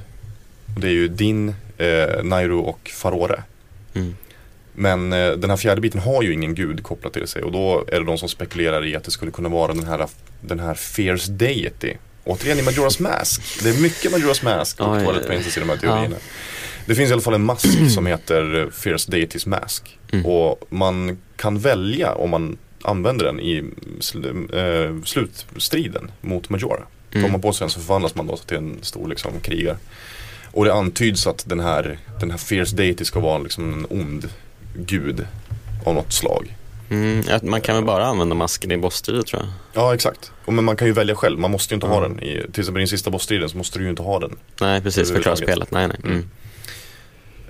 Och 0.75 0.81
Det 0.81 0.87
är 0.87 0.91
ju 0.91 1.07
Din, 1.07 1.55
eh, 1.77 2.23
Nairo 2.23 2.59
och 2.59 2.89
Farore. 2.93 3.43
Mm. 3.93 4.15
Men 4.75 5.13
eh, 5.13 5.31
den 5.31 5.49
här 5.49 5.57
fjärde 5.57 5.81
biten 5.81 6.01
har 6.01 6.23
ju 6.23 6.33
ingen 6.33 6.55
gud 6.55 6.83
kopplat 6.83 7.13
till 7.13 7.27
sig 7.27 7.43
och 7.43 7.51
då 7.51 7.85
är 7.87 7.99
det 7.99 8.05
de 8.05 8.17
som 8.17 8.29
spekulerar 8.29 8.85
i 8.85 8.95
att 8.95 9.03
det 9.03 9.11
skulle 9.11 9.31
kunna 9.31 9.49
vara 9.49 9.73
den 9.73 9.83
här, 9.87 10.07
den 10.41 10.59
här 10.59 10.73
Fierce 10.73 11.31
Deity. 11.31 11.93
Återigen 12.23 12.59
i 12.59 12.61
Majora's 12.61 13.01
Mask. 13.01 13.63
Det 13.63 13.69
är 13.69 13.81
mycket 13.81 14.11
Majora's 14.11 14.43
Mask 14.43 14.79
och 14.81 14.91
Oj, 14.91 15.05
Twilight. 15.05 15.27
Princess 15.27 15.57
i 15.57 15.59
de 15.59 15.69
här 15.69 15.77
teorierna. 15.77 16.15
Det 16.85 16.95
finns 16.95 17.09
i 17.09 17.13
alla 17.13 17.21
fall 17.21 17.33
en 17.33 17.43
mask 17.45 17.67
som 17.93 18.05
heter 18.05 18.69
Fierce 18.71 19.11
Deities 19.11 19.45
Mask. 19.45 19.97
Mm. 20.11 20.25
Och 20.25 20.67
man 20.69 21.17
kan 21.35 21.59
välja 21.59 22.11
om 22.13 22.29
man 22.29 22.57
använder 22.81 23.25
den 23.25 23.39
i 23.39 23.63
sl 23.99 24.25
eh, 24.53 25.01
slutstriden 25.05 26.11
mot 26.21 26.49
Majora. 26.49 26.83
Tar 27.11 27.19
Mm. 27.19 27.31
man 27.31 27.41
på 27.41 27.53
sig 27.53 27.65
den 27.65 27.69
så 27.69 27.79
förvandlas 27.79 28.15
man 28.15 28.27
då 28.27 28.37
till 28.37 28.57
en 28.57 28.77
stor 28.81 29.07
liksom, 29.07 29.31
krigare. 29.41 29.77
Och 30.53 30.65
det 30.65 30.73
antyds 30.73 31.27
att 31.27 31.43
den 31.49 31.59
här, 31.59 31.97
den 32.19 32.31
här 32.31 32.37
Fierce 32.37 32.75
Deity 32.75 33.05
ska 33.05 33.19
vara 33.19 33.37
liksom 33.37 33.73
en 33.73 33.85
ond 33.99 34.29
gud 34.75 35.27
av 35.85 35.93
något 35.95 36.13
slag. 36.13 36.55
Mm, 36.89 37.23
man 37.43 37.61
kan 37.61 37.75
väl 37.75 37.85
bara 37.85 38.05
använda 38.05 38.35
masken 38.35 38.71
i 38.71 38.77
bossstrider 38.77 39.21
tror 39.21 39.41
jag. 39.41 39.49
Ja 39.83 39.93
exakt. 39.93 40.31
Och 40.45 40.53
men 40.53 40.63
man 40.65 40.75
kan 40.75 40.87
ju 40.87 40.93
välja 40.93 41.15
själv, 41.15 41.39
man 41.39 41.51
måste 41.51 41.73
ju 41.73 41.75
inte 41.75 41.87
ha 41.87 41.97
Mm. 42.05 42.17
den. 42.17 42.23
I, 42.27 42.33
till 42.51 42.59
exempel 42.61 42.79
i 42.79 42.81
den 42.83 42.87
sista 42.87 43.09
bossstriden 43.09 43.49
så 43.49 43.57
måste 43.57 43.79
du 43.79 43.83
ju 43.83 43.89
inte 43.89 44.01
ha 44.01 44.19
den. 44.19 44.35
Nej, 44.61 44.81
precis. 44.81 45.11
Förklara 45.11 45.35
spelet. 45.35 45.71
Nej, 45.71 45.87
nej. 45.87 45.97
Mm. 46.03 46.29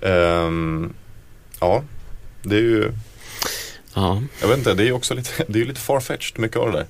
Ehm, 0.01 0.93
ja, 1.60 1.84
det 2.43 2.56
är 2.56 2.60
ju, 2.62 2.91
Ja. 3.95 4.22
jag 4.41 4.47
vet 4.47 4.58
inte, 4.58 4.74
det 4.74 4.84
är 4.84 4.88
ju 4.88 4.91
också 4.93 5.14
lite, 5.14 5.30
det 5.47 5.62
är 5.62 5.66
lite 5.66 5.82
farfetched 5.82 6.39
mycket 6.39 6.58
av 6.58 6.72
det 6.72 6.78
där. 6.78 6.86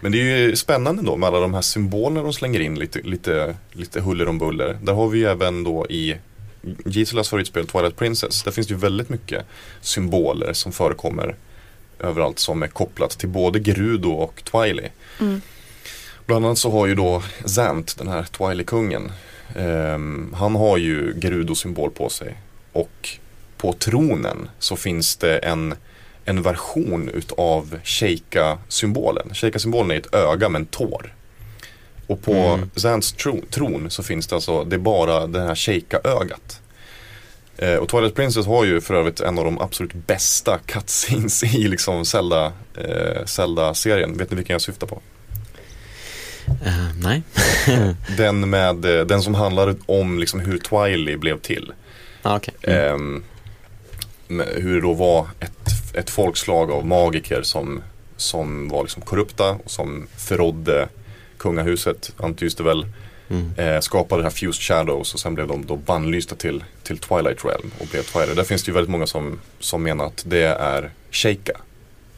Men 0.00 0.12
det 0.12 0.18
är 0.18 0.36
ju 0.36 0.56
spännande 0.56 1.02
då 1.02 1.16
med 1.16 1.26
alla 1.26 1.40
de 1.40 1.54
här 1.54 1.62
symbolerna 1.62 2.22
de 2.22 2.32
slänger 2.32 2.60
in 2.60 2.74
lite, 2.74 3.00
lite, 3.02 3.56
lite 3.72 4.00
huller 4.00 4.28
om 4.28 4.38
buller. 4.38 4.78
Där 4.82 4.92
har 4.92 5.08
vi 5.08 5.18
ju 5.18 5.26
även 5.26 5.64
då 5.64 5.86
i 5.86 6.16
Giselas 6.84 7.28
favoritspel 7.28 7.66
Twilight 7.66 7.96
Princess. 7.96 8.42
Där 8.42 8.50
finns 8.50 8.66
det 8.66 8.74
ju 8.74 8.80
väldigt 8.80 9.08
mycket 9.08 9.46
symboler 9.80 10.52
som 10.52 10.72
förekommer 10.72 11.36
överallt 12.00 12.38
som 12.38 12.62
är 12.62 12.68
kopplat 12.68 13.10
till 13.10 13.28
både 13.28 13.58
Gerudo 13.58 14.10
och 14.10 14.42
Twily. 14.44 14.88
Mm. 15.20 15.40
Bland 16.26 16.46
annat 16.46 16.58
så 16.58 16.70
har 16.70 16.86
ju 16.86 16.94
då 16.94 17.22
Zant, 17.44 17.98
den 17.98 18.08
här 18.08 18.22
Twily-kungen, 18.22 19.12
ehm, 19.56 20.34
han 20.38 20.54
har 20.54 20.76
ju 20.76 21.20
Gerudo-symbol 21.20 21.90
på 21.90 22.08
sig. 22.08 22.36
Och 22.72 23.08
på 23.56 23.72
tronen 23.72 24.50
så 24.58 24.76
finns 24.76 25.16
det 25.16 25.38
en, 25.38 25.74
en 26.28 26.42
version 26.42 27.08
utav 27.08 27.78
Sheikah-symbolen. 27.84 29.30
Sheikah-symbolen 29.34 29.90
är 29.90 29.96
ett 29.96 30.14
öga 30.14 30.48
med 30.48 30.58
en 30.60 30.66
tår. 30.66 31.14
Och 32.06 32.22
på 32.22 32.32
Mm. 32.32 32.70
Zants 32.74 33.12
tro, 33.12 33.42
tron 33.50 33.90
så 33.90 34.02
finns 34.02 34.26
det 34.26 34.34
alltså, 34.34 34.64
det 34.64 34.76
är 34.76 34.80
bara 34.80 35.26
det 35.26 35.40
här 35.40 35.54
Sheikah-ögat. 35.54 36.60
Eh, 37.58 37.74
och 37.74 37.88
Twilight 37.88 38.14
Princess 38.14 38.46
har 38.46 38.64
ju 38.64 38.80
för 38.80 38.94
övrigt 38.94 39.20
en 39.20 39.38
av 39.38 39.44
de 39.44 39.58
absolut 39.60 39.94
bästa 39.94 40.58
cutscenes 40.66 41.44
i 41.44 41.68
liksom 41.68 42.04
Zelda, 42.04 42.52
eh, 42.76 43.24
Zelda-serien. 43.24 44.18
Vet 44.18 44.30
ni 44.30 44.36
vilken 44.36 44.54
jag 44.54 44.60
syftar 44.62 44.86
på? 44.86 45.00
Eh, 46.64 46.86
nej. 47.02 47.22
Den, 48.16 48.50
med, 48.50 48.84
eh, 48.84 49.06
den 49.06 49.22
som 49.22 49.34
handlar 49.34 49.74
om 49.86 50.18
liksom 50.18 50.40
hur 50.40 50.58
Twily 50.58 51.16
blev 51.16 51.38
till. 51.40 51.72
ah, 52.22 52.36
okej. 52.36 52.54
Mm. 52.62 53.14
Med 53.14 53.22
hur 54.28 54.74
det 54.74 54.80
då 54.80 54.92
var 54.92 55.28
ett, 55.40 55.94
ett 55.94 56.10
folkslag 56.10 56.70
av 56.70 56.86
magiker 56.86 57.42
som, 57.42 57.82
som 58.16 58.68
var 58.68 58.82
liksom 58.82 59.02
korrupta 59.02 59.50
och 59.64 59.70
som 59.70 60.06
förrådde 60.16 60.88
kungahuset, 61.38 62.12
antyds 62.16 62.54
det 62.54 62.62
väl. 62.62 62.86
Mm. 63.30 63.52
Eh, 63.56 63.80
skapade 63.80 64.22
det 64.22 64.24
här 64.24 64.30
Fused 64.30 64.62
Shadows 64.62 65.14
och 65.14 65.20
sen 65.20 65.34
blev 65.34 65.48
de 65.48 65.66
då 65.66 65.76
bannlysta 65.76 66.34
till, 66.34 66.64
till 66.82 66.98
Twilight 66.98 67.44
Realm 67.44 67.70
och 67.78 67.86
blev 67.86 68.02
Twilight. 68.02 68.36
Där 68.36 68.44
finns 68.44 68.62
det 68.62 68.68
ju 68.68 68.74
väldigt 68.74 68.90
många 68.90 69.06
som, 69.06 69.40
som 69.60 69.82
menar 69.82 70.06
att 70.06 70.24
det 70.26 70.46
är 70.46 70.90
Sheikah. 71.10 71.60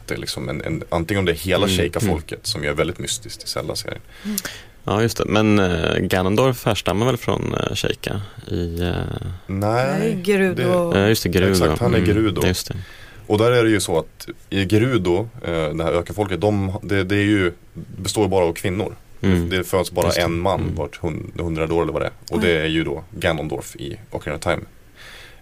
Det 0.05 0.13
är 0.13 0.17
liksom 0.17 0.49
en, 0.49 0.61
en, 0.61 0.83
antingen 0.89 1.19
om 1.19 1.25
det 1.25 1.31
är 1.31 1.35
hela 1.35 1.65
Mm, 1.65 1.77
Sheikah-folket 1.77 2.39
som 2.47 2.63
är 2.63 2.73
väldigt 2.73 2.99
mystiskt 2.99 3.43
i 3.43 3.47
Zelda-serien. 3.47 4.01
Ja, 4.83 5.01
just 5.01 5.17
det. 5.17 5.25
Men 5.25 5.59
uh, 5.59 5.97
Ganondorf 5.99 6.65
härstammar 6.65 7.05
väl 7.05 7.17
från 7.17 7.55
uh, 7.55 7.75
Sheikah 7.75 8.21
i... 8.47 8.81
Uh, 8.81 8.93
Nej, 9.47 10.21
Gerudo. 10.25 10.91
det- 10.91 10.99
ja, 10.99 11.07
just 11.07 11.23
det, 11.23 11.29
Gerudo. 11.33 11.51
Exakt, 11.51 11.81
han 11.81 11.93
är 11.93 12.05
Gerudo. 12.05 12.47
Just 12.47 12.67
det. 12.67 12.75
Och 13.27 13.37
där 13.37 13.51
är 13.51 13.63
det 13.63 13.69
ju 13.69 13.79
så 13.79 13.99
att 13.99 14.27
i 14.49 14.67
Gerudo, 14.69 15.29
eh, 15.45 15.69
det 15.73 15.83
här 15.83 15.91
ökenfolket, 15.91 16.41
de, 16.41 16.79
det, 16.83 17.03
det 17.03 17.15
är 17.15 17.23
ju, 17.23 17.51
består 17.73 18.27
bara 18.27 18.45
av 18.45 18.53
kvinnor. 18.53 18.95
Mm. 19.21 19.49
Det 19.49 19.63
föds 19.63 19.91
bara 19.91 20.11
en 20.11 20.39
man 20.39 20.61
Mm. 20.61 20.75
vart 20.75 20.97
hund- 21.01 21.41
hundrade 21.41 21.73
år 21.73 21.81
eller 21.83 21.93
vad 21.93 22.01
det 22.01 22.05
är. 22.05 22.11
Och 22.31 22.39
det 22.39 22.51
är 22.61 22.65
ju 22.65 22.83
då 22.83 23.03
Ganondorf 23.11 23.75
i 23.75 23.97
Ocarina 24.11 24.37
of 24.37 24.43
Time. 24.43 24.61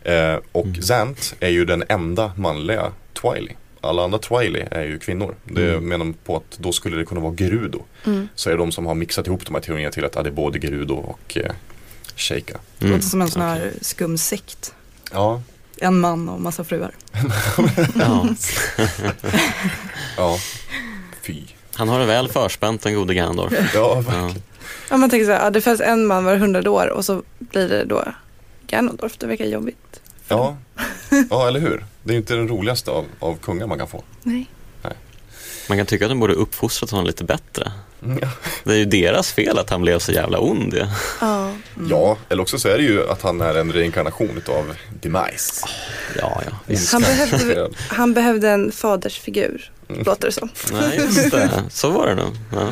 Eh, 0.04 0.40
och 0.52 0.66
Mm. 0.66 0.82
Zant 0.82 1.36
är 1.40 1.50
ju 1.50 1.66
den 1.66 1.84
enda 1.90 2.32
manliga 2.36 2.92
Twily. 3.22 3.52
Alla 3.82 4.04
andra 4.04 4.20
Twily 4.20 4.64
är 4.72 4.84
ju 4.84 5.00
kvinnor. 5.00 5.36
Det 5.44 5.70
Mm. 5.72 5.84
menar 5.90 6.14
på 6.26 6.36
att 6.38 6.58
då 6.58 6.72
skulle 6.72 6.98
det 6.98 7.06
kunna 7.06 7.22
vara 7.22 7.36
Gerudo. 7.36 7.80
Mm. 8.06 8.28
Så 8.36 8.50
är 8.50 8.54
det 8.54 8.60
de 8.60 8.72
som 8.72 8.86
har 8.86 8.96
mixat 8.96 9.28
ihop 9.28 9.46
de 9.46 9.56
här 9.56 9.62
teorierna 9.62 9.92
till 9.92 10.06
att 10.06 10.14
det 10.14 10.20
är 10.20 10.32
både 10.32 10.60
Gerudo 10.60 10.94
och 10.96 11.38
eh, 11.38 11.52
Sheikah. 12.16 12.58
Mm. 12.80 12.94
Låter 12.94 13.06
som 13.10 13.22
en 13.22 13.30
sån 13.32 13.42
här 13.42 13.58
Okej. 13.58 13.74
skum 13.82 14.18
sekt. 14.18 14.74
Ja, 15.12 15.42
En 15.78 16.00
man 16.00 16.30
och 16.30 16.42
massa 16.42 16.64
fruar. 16.64 16.92
Ja. 18.00 18.28
ja. 20.18 20.38
Fy. 21.22 21.44
Han 21.74 21.90
har 21.90 22.00
det 22.00 22.06
väl 22.06 22.28
förspänt 22.28 22.82
den 22.82 22.96
gode 22.96 23.14
Ganondorf. 23.14 23.54
Ja, 23.74 24.04
Ja. 24.08 24.32
Ja, 24.90 24.98
man 24.98 25.10
tänker 25.10 25.26
så 25.26 25.32
här, 25.32 25.44
ja, 25.44 25.50
det 25.50 25.62
föds 25.62 25.82
en 25.82 26.06
man 26.06 26.24
var 26.26 26.36
hundrade 26.36 26.70
år 26.70 26.88
och 26.90 27.06
så 27.06 27.24
blir 27.40 27.70
det 27.70 27.84
då 27.86 28.04
Ganondorf. 28.68 29.18
Det 29.18 29.28
verkar 29.28 29.46
jobbigt. 29.46 30.02
Ja. 30.28 30.58
ja, 31.30 31.48
eller 31.48 31.60
hur? 31.60 31.86
Det 32.10 32.16
är 32.16 32.18
inte 32.18 32.36
den 32.36 32.48
roligaste 32.48 32.92
av, 32.92 33.06
av 33.20 33.38
kungar 33.38 33.68
man 33.68 33.78
kan 33.78 33.88
få. 33.88 34.04
Nej. 34.24 34.50
Man 35.70 35.78
kan 35.78 35.86
tycka 35.88 36.06
att 36.06 36.12
de 36.12 36.20
borde 36.20 36.34
uppfostrat 36.34 36.92
honom 36.92 37.06
lite 37.06 37.24
bättre. 37.24 37.72
Ja. 38.22 38.30
Det 38.64 38.74
är 38.74 38.78
ju 38.78 38.86
deras 38.86 39.32
fel 39.32 39.58
att 39.58 39.70
han 39.70 39.82
blev 39.82 40.00
så 40.00 40.12
jävla 40.12 40.40
ond. 40.40 40.74
Ja. 40.78 40.88
Ja. 41.22 41.52
ja, 41.90 42.18
eller 42.30 42.42
också 42.42 42.60
så 42.60 42.68
är 42.70 42.78
det 42.78 42.84
ju 42.84 43.10
att 43.10 43.22
han 43.22 43.42
är 43.42 43.56
en 43.56 43.72
reinkarnation 43.74 44.38
utav 44.38 44.76
Demise. 45.02 45.66
Ja, 46.18 46.42
ja. 46.46 46.52
Visst. 46.66 46.92
Han, 46.94 47.02
behövde, 47.02 47.70
han 47.90 48.14
behövde 48.14 48.50
en 48.50 48.72
fadersfigur, 48.72 49.72
Mm. 49.90 50.04
låter 50.04 50.28
det 50.28 50.32
som. 50.32 50.50
Nej, 50.72 50.98
just 50.98 51.32
det. 51.32 51.50
Så 51.70 51.90
var 51.90 52.08
det 52.08 52.16
nog. 52.16 52.38
Ja. 52.54 52.70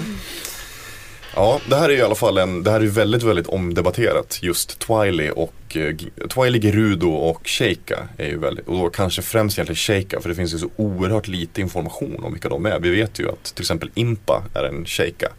Ja, 1.35 1.59
det 1.69 1.75
här 1.75 1.89
är 1.89 1.97
i 1.97 2.01
alla 2.01 2.15
fall 2.15 2.37
en, 2.37 2.63
det 2.63 2.71
här 2.71 2.81
är 2.81 2.85
väldigt, 2.85 3.23
väldigt 3.23 3.47
omdebatterat. 3.47 4.39
Just 4.41 4.79
Twiley, 4.79 5.29
och 5.29 5.77
eh, 5.77 5.95
Twiley 6.29 6.61
Gerudo 6.61 7.09
och 7.09 7.47
Sheika 7.47 8.07
är 8.17 8.27
ju 8.27 8.37
väldigt, 8.37 8.67
och 8.67 8.77
då 8.77 8.89
kanske 8.89 9.21
främst 9.21 9.57
egentligen 9.57 9.75
Sheika 9.75 10.21
för 10.21 10.29
det 10.29 10.35
finns 10.35 10.53
ju 10.53 10.57
så 10.57 10.69
oerhört 10.75 11.27
lite 11.27 11.61
information 11.61 12.23
om 12.23 12.33
vilka 12.33 12.49
de 12.49 12.65
är. 12.65 12.79
Vi 12.79 12.89
vet 12.89 13.19
ju 13.19 13.29
att 13.29 13.43
till 13.43 13.63
exempel 13.63 13.89
Impa 13.93 14.43
är 14.53 14.63
en 14.63 14.85
Sheika. 14.85 15.29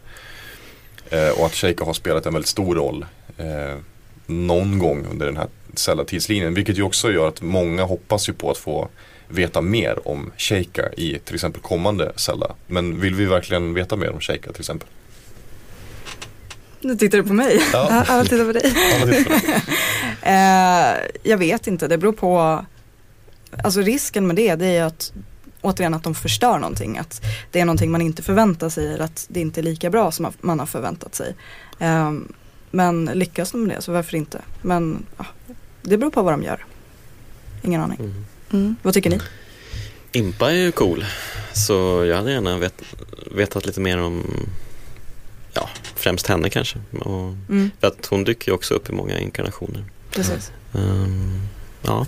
Eh, 1.09 1.29
och 1.39 1.45
att 1.45 1.53
Sheika 1.53 1.85
har 1.85 1.93
spelat 1.93 2.25
en 2.25 2.33
väldigt 2.33 2.49
stor 2.49 2.75
roll 2.75 3.05
eh, 3.37 3.77
någon 4.25 4.79
gång 4.79 5.05
under 5.11 5.25
den 5.25 5.37
här 5.37 5.47
Zelda-tidslinjen. 5.73 6.53
Vilket 6.53 6.77
ju 6.77 6.83
också 6.83 7.11
gör 7.11 7.27
att 7.27 7.41
många 7.41 7.83
hoppas 7.83 8.29
ju 8.29 8.33
på 8.33 8.51
att 8.51 8.57
få 8.57 8.89
veta 9.27 9.61
mer 9.61 10.07
om 10.07 10.31
Sheika 10.37 10.93
i 10.93 11.19
till 11.25 11.35
exempel 11.35 11.61
kommande 11.61 12.11
Zelda. 12.15 12.55
Men 12.67 13.01
vill 13.01 13.15
vi 13.15 13.25
verkligen 13.25 13.73
veta 13.73 13.95
mer 13.95 14.11
om 14.11 14.19
Sheika 14.19 14.51
till 14.51 14.61
exempel? 14.61 14.89
Nu 16.81 16.95
tittar 16.95 17.17
du 17.17 17.23
på 17.23 17.33
mig. 17.33 17.61
Ja, 17.73 18.03
alla 18.07 18.23
tittar 18.23 18.45
på 18.45 18.51
dig. 18.51 18.73
Alla 19.01 19.13
tillfällen. 19.13 19.61
Eh, 20.21 20.95
jag 21.23 21.37
vet 21.37 21.67
inte, 21.67 21.87
det 21.87 21.97
beror 21.97 22.13
på, 22.13 22.65
alltså 23.63 23.81
risken 23.81 24.27
med 24.27 24.35
det, 24.35 24.55
det 24.55 24.65
är 24.65 24.83
att 24.83 25.13
återigen 25.61 25.93
att 25.93 26.03
de 26.03 26.15
förstör 26.15 26.59
någonting, 26.59 26.97
att 26.97 27.21
det 27.51 27.59
är 27.59 27.65
någonting 27.65 27.91
man 27.91 28.01
inte 28.01 28.23
förväntar 28.23 28.69
sig 28.69 28.93
eller 28.93 29.03
att 29.03 29.25
det 29.29 29.39
inte 29.39 29.61
är 29.61 29.63
lika 29.63 29.89
bra 29.89 30.11
som 30.11 30.33
man 30.41 30.59
har 30.59 30.65
förväntat 30.65 31.15
sig. 31.15 31.35
Eh, 31.79 32.11
men 32.71 33.05
lyckas 33.05 33.51
de 33.51 33.63
med 33.63 33.77
det 33.77 33.81
så 33.81 33.91
varför 33.91 34.17
inte? 34.17 34.41
Men 34.61 35.05
ja, 35.17 35.25
det 35.81 35.97
beror 35.97 36.11
på 36.11 36.21
vad 36.21 36.33
de 36.33 36.43
gör. 36.43 36.65
Ingen 37.61 37.81
aning. 37.81 37.97
Mm. 37.99 38.25
Mm. 38.51 38.75
Vad 38.81 38.93
tycker 38.93 39.09
ni? 39.09 39.19
Impa 40.11 40.51
är 40.51 40.55
ju 40.55 40.71
cool. 40.71 41.05
Så 41.53 42.05
jag 42.05 42.15
hade 42.15 42.31
gärna 42.31 42.57
vet, 42.57 42.83
vetat 43.31 43.65
lite 43.65 43.79
mer 43.79 43.97
om 44.01 44.23
ja, 45.59 45.69
främst 45.95 46.27
henne 46.27 46.49
kanske. 46.49 46.79
Och, 46.99 47.35
Mm, 47.49 47.71
för 47.79 47.87
att 47.87 48.05
hon 48.05 48.23
dyker 48.23 48.51
ju 48.51 48.55
också 48.55 48.73
upp 48.73 48.89
i 48.89 48.93
många 48.93 49.19
inkarnationer. 49.19 49.83
precis. 50.11 50.51
Ehm, 50.73 51.41
ja, 51.81 52.05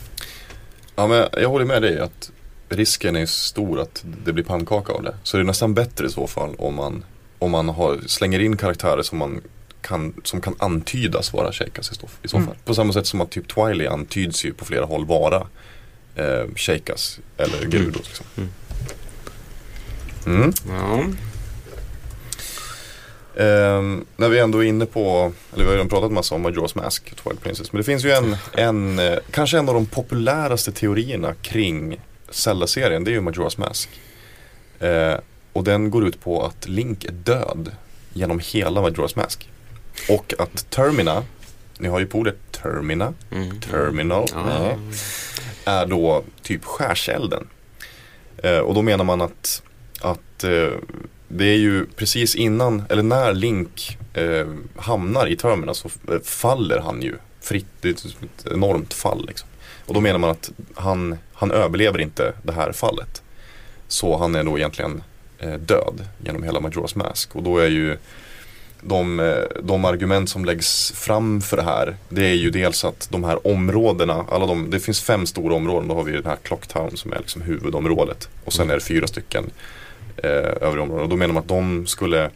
Ja 0.96 1.08
men 1.08 1.28
jag 1.34 1.50
håller 1.50 1.66
med 1.66 1.82
dig 1.82 2.00
att 2.00 2.32
risken 2.70 3.16
är 3.16 3.26
stor 3.26 3.80
att 3.82 4.04
det 4.26 4.34
blir 4.34 4.44
pannkaka 4.44 4.94
av 4.94 5.04
det. 5.04 5.16
Så 5.24 5.38
det 5.38 5.44
är 5.44 5.46
nästan 5.46 5.74
bättre 5.74 6.06
i 6.06 6.10
så 6.10 6.28
fall 6.28 6.56
om 6.58 6.76
man, 6.76 7.04
om 7.40 7.52
man 7.52 7.70
har, 7.70 8.00
slänger 8.08 8.40
in 8.40 8.58
karaktärer 8.58 9.02
som 9.02 9.18
man 9.18 9.42
kan, 9.82 10.14
som 10.24 10.42
kan 10.42 10.56
antydas 10.60 11.34
vara 11.34 11.52
Sheikas 11.52 11.92
i 11.92 11.96
så, 11.96 12.08
i 12.24 12.28
så 12.28 12.38
fall. 12.38 12.46
Mm. 12.46 12.58
På 12.66 12.74
samma 12.76 12.94
sätt 12.94 13.08
som 13.08 13.22
att 13.22 13.32
typ 13.32 13.48
Twily 13.56 13.86
antyds 13.88 14.46
ju 14.46 14.54
på 14.54 14.66
flera 14.66 14.86
håll 14.86 15.06
vara 15.06 15.48
eh, 16.16 16.46
Sheikas 16.56 17.20
eller 17.38 17.72
Gerudos. 17.72 18.08
Liksom. 18.08 18.26
Mm. 18.38 18.50
Mm. 20.26 20.54
ja. 20.70 21.04
Ehm, 23.38 24.06
när 24.18 24.30
vi 24.30 24.40
ändå 24.40 24.64
är 24.64 24.68
inne 24.68 24.86
på, 24.86 25.32
eller 25.54 25.64
vi 25.64 25.70
har 25.70 25.72
redan 25.76 25.90
pratat 25.90 26.12
massa 26.12 26.36
om 26.36 26.48
Majora's 26.48 26.78
Mask, 26.78 27.16
Twilight 27.16 27.44
Princess. 27.44 27.72
Men 27.72 27.78
det 27.80 27.84
finns 27.84 28.06
ju 28.06 28.12
en, 28.12 28.36
en 28.54 29.00
eh, 29.00 29.18
kanske 29.32 29.58
en 29.60 29.70
av 29.70 29.76
de 29.76 29.86
populäraste 29.86 30.72
teorierna 30.72 31.34
kring 31.42 32.00
Zelda-serien, 32.30 33.04
det 33.04 33.12
är 33.12 33.14
ju 33.14 33.22
Majora's 33.22 33.60
Mask. 33.60 33.90
Eh, 34.80 35.14
och 35.54 35.64
den 35.64 35.90
går 35.92 36.08
ut 36.08 36.22
på 36.24 36.46
att 36.46 36.68
Link 36.68 37.06
är 37.06 37.12
död 37.12 37.72
genom 38.14 38.40
hela 38.44 38.82
Majora's 38.82 39.18
Mask. 39.18 39.50
Och 40.10 40.34
att 40.40 40.70
Termina, 40.70 41.24
ni 41.78 41.88
har 41.88 42.00
ju 42.00 42.06
på 42.06 42.18
ordet 42.18 42.36
Termina, 42.52 43.14
Mm. 43.32 43.60
Terminal, 43.60 44.28
Ja. 44.34 44.44
nej, 44.46 44.78
är 45.66 45.86
då 45.86 46.24
typ 46.42 46.66
skärselden. 46.66 47.48
Eh, 48.38 48.58
och 48.58 48.74
då 48.74 48.82
menar 48.82 49.04
man 49.04 49.22
att, 49.22 49.62
att 50.02 50.44
eh, 50.44 50.70
det 51.34 51.46
är 51.46 51.58
ju 51.58 51.86
precis 51.86 52.36
innan, 52.36 52.84
eller 52.90 53.04
när 53.04 53.34
Link 53.34 53.98
eh, 54.14 54.48
hamnar 54.76 55.28
i 55.28 55.36
Termina 55.36 55.74
så 55.74 55.90
eh, 56.12 56.20
faller 56.24 56.80
han 56.80 57.02
ju 57.02 57.16
fritt. 57.42 57.66
Det 57.82 57.90
är 57.90 57.94
ett 57.94 58.52
enormt 58.52 58.94
fall 58.94 59.26
liksom. 59.28 59.50
Och 59.86 59.94
då 59.94 60.02
menar 60.02 60.20
man 60.20 60.30
att 60.30 60.52
han, 60.76 61.18
han 61.34 61.52
överlever 61.52 62.02
inte 62.02 62.34
det 62.44 62.54
här 62.54 62.72
fallet. 62.72 63.22
Så 63.88 64.18
han 64.18 64.36
är 64.36 64.44
då 64.44 64.58
egentligen 64.58 65.04
eh, 65.40 65.54
död 65.54 66.08
genom 66.26 66.44
hela 66.44 66.60
Majora's 66.60 66.98
Mask. 66.98 67.36
Och 67.36 67.44
då 67.44 67.58
är 67.58 67.68
ju 67.68 67.98
de, 68.82 69.20
eh, 69.20 69.62
de 69.64 69.86
argument 69.86 70.30
som 70.30 70.46
läggs 70.46 70.92
fram 70.92 71.42
för 71.42 71.58
det 71.58 71.64
här 71.64 71.96
det 72.10 72.26
är 72.26 72.34
ju 72.34 72.50
dels 72.50 72.86
att 72.86 73.08
de 73.12 73.24
här 73.24 73.48
områdena, 73.48 74.26
alla 74.30 74.46
de, 74.46 74.70
det 74.70 74.80
finns 74.80 75.02
fem 75.02 75.26
stora 75.26 75.56
områden. 75.56 75.88
Då 75.88 75.96
har 75.96 76.04
vi 76.04 76.12
den 76.12 76.26
här 76.26 76.38
Clocktown 76.44 76.98
som 76.98 77.14
är 77.14 77.20
liksom 77.20 77.42
huvudområdet. 77.42 78.30
Och 78.46 78.54
sen 78.54 78.70
är 78.70 78.74
det 78.74 78.82
fyra 78.82 79.08
stycken 79.08 79.52
eh, 80.18 80.30
övriga 80.68 80.82
områden. 80.84 81.04
Och 81.04 81.10
då 81.10 81.16
menar 81.16 81.34
man 81.34 81.44
att 81.44 81.50
de 81.50 81.88
skulle 81.88 82.30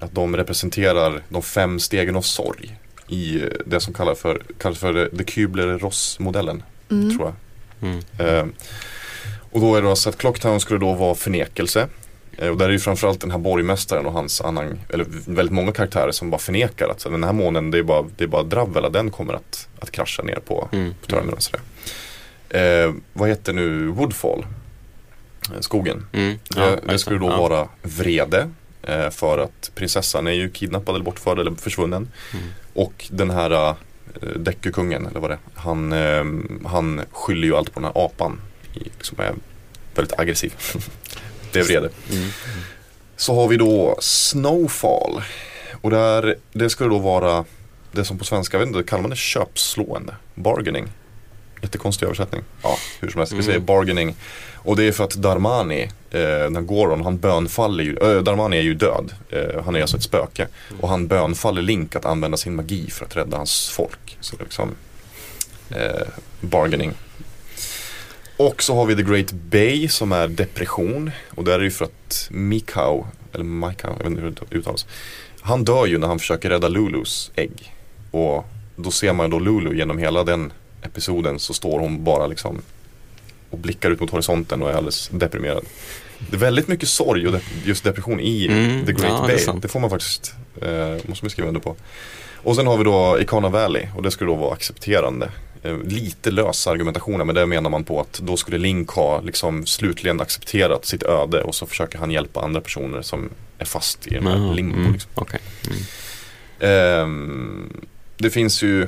att 0.00 0.14
de 0.14 0.36
representerar 0.36 1.22
de 1.28 1.42
fem 1.42 1.80
stegen 1.80 2.16
av 2.16 2.22
sorg 2.22 2.76
i 3.08 3.42
det 3.66 3.80
som 3.80 3.94
kallas 3.94 4.18
för, 4.20 4.42
kallas 4.58 4.78
för 4.78 5.08
The 5.18 5.24
Kubler-Ross-modellen. 5.24 6.62
Mm. 6.90 7.16
Tror 7.18 7.32
jag. 7.80 7.88
Mm. 7.90 8.02
Eh, 8.18 8.44
och 9.52 9.60
då 9.60 9.74
är 9.76 9.82
det 9.82 9.90
alltså 9.90 10.08
att 10.08 10.18
Clocktown 10.18 10.60
skulle 10.60 10.80
då 10.80 10.92
vara 10.92 11.14
förnekelse. 11.14 11.88
Eh, 12.38 12.48
och 12.48 12.56
där 12.56 12.66
är 12.66 12.70
ju 12.72 12.78
framförallt 12.78 13.20
den 13.20 13.30
här 13.30 13.38
borgmästaren 13.38 14.06
och 14.06 14.12
hans 14.12 14.40
annan, 14.40 14.78
eller 14.88 15.06
väldigt 15.26 15.52
många 15.54 15.72
karaktärer 15.72 16.10
som 16.10 16.30
bara 16.30 16.38
förnekar 16.38 16.88
att 16.88 17.00
så, 17.00 17.08
den 17.08 17.24
här 17.24 17.32
månen 17.32 17.70
det 17.70 17.78
är 17.78 17.82
bara, 17.82 18.04
det 18.16 18.24
är 18.24 18.28
bara 18.28 18.42
Dravela, 18.42 18.88
den 18.88 19.10
kommer 19.10 19.34
att, 19.34 19.68
att 19.80 19.90
krascha 19.90 20.22
ner 20.22 20.38
på, 20.46 20.68
Mm. 20.72 20.94
på 21.00 21.06
terminal. 21.06 21.34
och 21.34 21.42
sådär. 21.42 21.60
Eh, 22.48 22.92
vad 23.12 23.28
heter 23.28 23.52
nu 23.52 23.86
Woodfall? 23.86 24.44
Skogen. 25.60 26.06
Mm. 26.12 26.38
Det, 26.48 26.80
det 26.88 26.98
skulle 26.98 27.18
då 27.18 27.30
ja. 27.30 27.36
vara 27.36 27.68
vrede. 27.82 28.50
Eh, 28.82 29.10
för 29.10 29.38
att 29.38 29.70
prinsessan 29.74 30.26
är 30.26 30.32
ju 30.32 30.50
kidnappad 30.50 30.94
eller 30.94 31.04
bortförd 31.04 31.38
eller 31.38 31.54
försvunnen. 31.54 32.08
Mm. 32.32 32.44
Och 32.74 33.08
den 33.10 33.30
här 33.30 33.50
eh, 33.50 33.76
Deku-kungen 34.36 35.06
eller 35.06 35.20
vad 35.20 35.30
det 35.30 35.34
är. 35.34 35.40
Han, 35.54 35.92
eh, 35.92 36.24
han 36.70 37.00
skyller 37.10 37.46
ju 37.46 37.56
allt 37.56 37.74
på 37.74 37.80
den 37.80 37.84
här 37.94 38.04
apan. 38.04 38.40
Liksom 38.72 39.20
är 39.20 39.34
väldigt 39.94 40.18
aggressiv. 40.18 40.54
det 41.52 41.58
är 41.58 41.64
vrede. 41.64 41.90
Mm. 42.10 42.28
Så 43.16 43.34
har 43.34 43.48
vi 43.48 43.56
då 43.56 43.96
Snowfall. 44.00 45.22
Och 45.80 45.90
där, 45.90 46.36
det 46.52 46.70
skulle 46.70 46.90
då 46.90 46.98
vara 46.98 47.44
det 47.92 48.04
som 48.04 48.18
på 48.18 48.24
svenska, 48.24 48.56
jag 48.56 48.66
vet 48.66 48.76
inte, 48.76 48.88
kallar 48.90 49.02
man 49.02 49.10
det 49.10 49.16
köpslående? 49.16 50.14
Bargaining. 50.34 50.88
Jättekonstig 51.62 52.06
översättning. 52.06 52.42
Ja, 52.62 52.76
hur 53.00 53.08
som 53.10 53.18
helst, 53.18 53.32
vi 53.32 53.36
Mm. 53.36 53.46
säger 53.46 53.58
bargaining. 53.60 54.14
Och 54.54 54.76
det 54.76 54.84
är 54.84 54.92
för 54.92 55.04
att 55.04 55.14
Darmani, 55.14 55.90
eh, 56.10 56.60
Goron, 56.60 57.04
han 57.04 57.18
bönfaller 57.18 57.84
ju, 57.84 57.96
äh, 58.16 58.22
Darmani 58.22 58.56
är 58.56 58.62
ju 58.62 58.74
död. 58.74 59.14
Eh, 59.30 59.64
han 59.64 59.76
är 59.76 59.80
alltså 59.80 59.96
ett 59.96 60.02
spöke. 60.02 60.48
Och 60.80 60.88
han 60.88 61.06
bönfaller 61.06 61.62
Link 61.62 61.96
att 61.96 62.04
använda 62.04 62.36
sin 62.36 62.54
magi 62.54 62.90
för 62.90 63.04
att 63.04 63.16
rädda 63.16 63.36
hans 63.36 63.70
folk. 63.70 64.16
Så 64.20 64.36
det 64.36 64.42
är 64.42 64.44
liksom 64.44 64.70
eh, 65.70 66.06
bargaining. 66.40 66.92
Och 68.36 68.62
så 68.62 68.74
har 68.74 68.86
vi 68.86 68.96
The 68.96 69.02
Great 69.02 69.32
Bay 69.32 69.88
som 69.88 70.12
är 70.12 70.28
depression. 70.28 71.10
Och 71.30 71.44
där 71.44 71.52
är 71.54 71.58
det 71.58 71.64
ju 71.64 71.70
för 71.70 71.84
att 71.84 72.28
Mikau, 72.30 73.04
eller 73.32 73.44
Mikau, 73.44 73.90
jag 73.90 73.98
vet 73.98 74.06
inte 74.06 74.22
hur 74.22 74.30
det 74.50 74.56
uttalas. 74.56 74.86
Han 75.40 75.64
dör 75.64 75.86
ju 75.86 75.98
när 75.98 76.06
han 76.08 76.18
försöker 76.18 76.50
rädda 76.50 76.68
Lulus 76.68 77.30
ägg. 77.34 77.74
Och 78.10 78.44
då 78.76 78.90
ser 78.90 79.12
man 79.12 79.30
då 79.30 79.38
Lulu 79.38 79.76
genom 79.76 79.98
hela 79.98 80.24
den 80.24 80.52
episoden 80.82 81.38
så 81.38 81.54
står 81.54 81.78
hon 81.80 82.04
bara 82.04 82.26
liksom 82.26 82.62
och 83.50 83.58
blickar 83.58 83.90
ut 83.90 84.00
mot 84.00 84.10
horisonten 84.10 84.62
och 84.62 84.70
är 84.70 84.74
alldeles 84.74 85.08
deprimerad. 85.12 85.64
Det 86.30 86.36
är 86.36 86.40
väldigt 86.40 86.68
mycket 86.68 86.88
sorg 86.88 87.26
och 87.26 87.32
de- 87.32 87.40
just 87.64 87.84
depression 87.84 88.20
i 88.20 88.46
Mm, 88.46 88.86
The 88.86 88.92
Great 88.92 89.12
ja, 89.12 89.20
det 89.26 89.26
Bay. 89.34 89.38
sant. 89.38 89.62
Det 89.62 89.68
får 89.68 89.80
man 89.80 89.90
faktiskt, 89.90 90.34
eh, 90.62 90.96
måste 91.04 91.24
man 91.24 91.30
skriva 91.30 91.48
under 91.48 91.60
på. 91.60 91.76
Och 92.36 92.56
sen 92.56 92.66
har 92.66 92.76
vi 92.76 92.84
då 92.84 93.18
Ikana 93.20 93.48
Valley 93.48 93.86
och 93.96 94.02
det 94.02 94.10
skulle 94.10 94.30
då 94.30 94.34
vara 94.36 94.52
accepterande. 94.52 95.30
Eh, 95.62 95.78
lite 95.78 96.30
lös 96.30 96.66
argumentation 96.66 97.26
men 97.26 97.34
det 97.34 97.46
menar 97.46 97.70
man 97.70 97.84
på 97.84 98.00
att 98.00 98.12
då 98.12 98.36
skulle 98.36 98.58
Link 98.58 98.90
ha 98.90 99.20
liksom 99.20 99.66
slutligen 99.66 100.20
accepterat 100.20 100.84
sitt 100.86 101.02
öde 101.02 101.42
och 101.42 101.54
så 101.54 101.66
försöker 101.66 101.98
han 101.98 102.10
hjälpa 102.10 102.40
andra 102.40 102.60
personer 102.60 103.02
som 103.02 103.30
är 103.58 103.64
fast 103.64 104.06
i 104.06 104.14
den 104.14 104.26
här 104.26 104.36
Ja, 104.46 104.52
limbo. 104.52 104.76
mm, 104.76 104.92
Liksom. 104.92 105.10
Mm. 105.20 105.82
Ehm, 106.60 107.72
det 108.16 108.30
finns 108.30 108.62
ju 108.62 108.86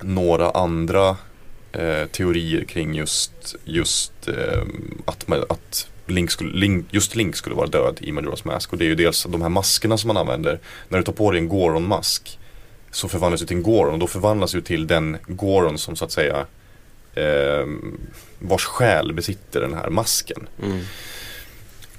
några 0.00 0.50
andra 0.50 1.16
eh, 1.72 2.06
teorier 2.06 2.64
kring 2.64 2.94
just, 2.94 3.56
just 3.64 4.28
ehm, 4.28 5.02
att, 5.04 5.32
att 5.50 5.88
Link 6.06 6.30
skulle, 6.30 6.58
Link, 6.58 6.86
just 6.90 7.16
Link 7.16 7.36
skulle 7.36 7.54
vara 7.54 7.66
död 7.66 7.98
i 8.00 8.12
Majora's 8.12 8.46
Mask. 8.46 8.72
Och 8.72 8.78
det 8.78 8.84
är 8.84 8.88
ju 8.88 8.94
dels 8.94 9.24
de 9.24 9.42
här 9.42 9.48
maskerna 9.48 9.98
som 9.98 10.08
man 10.08 10.16
använder. 10.16 10.58
När 10.88 10.98
du 10.98 11.04
tar 11.04 11.12
på 11.12 11.30
dig 11.30 11.40
en 11.40 11.48
Goron-mask 11.48 12.38
så 12.90 13.08
förvandlas 13.08 13.40
du 13.40 13.46
till 13.46 13.56
en 13.56 13.62
Goron 13.62 13.92
och 13.92 13.98
då 13.98 14.06
förvandlas 14.06 14.52
du 14.52 14.60
till 14.60 14.86
den 14.86 15.16
Goron 15.26 15.78
som 15.78 15.96
så 15.96 16.04
att 16.04 16.12
säga 16.12 16.46
ehm, 17.14 18.00
vars 18.38 18.64
själ 18.64 19.12
besitter 19.12 19.60
den 19.60 19.74
här 19.74 19.90
masken. 19.90 20.48
Mm. 20.62 20.80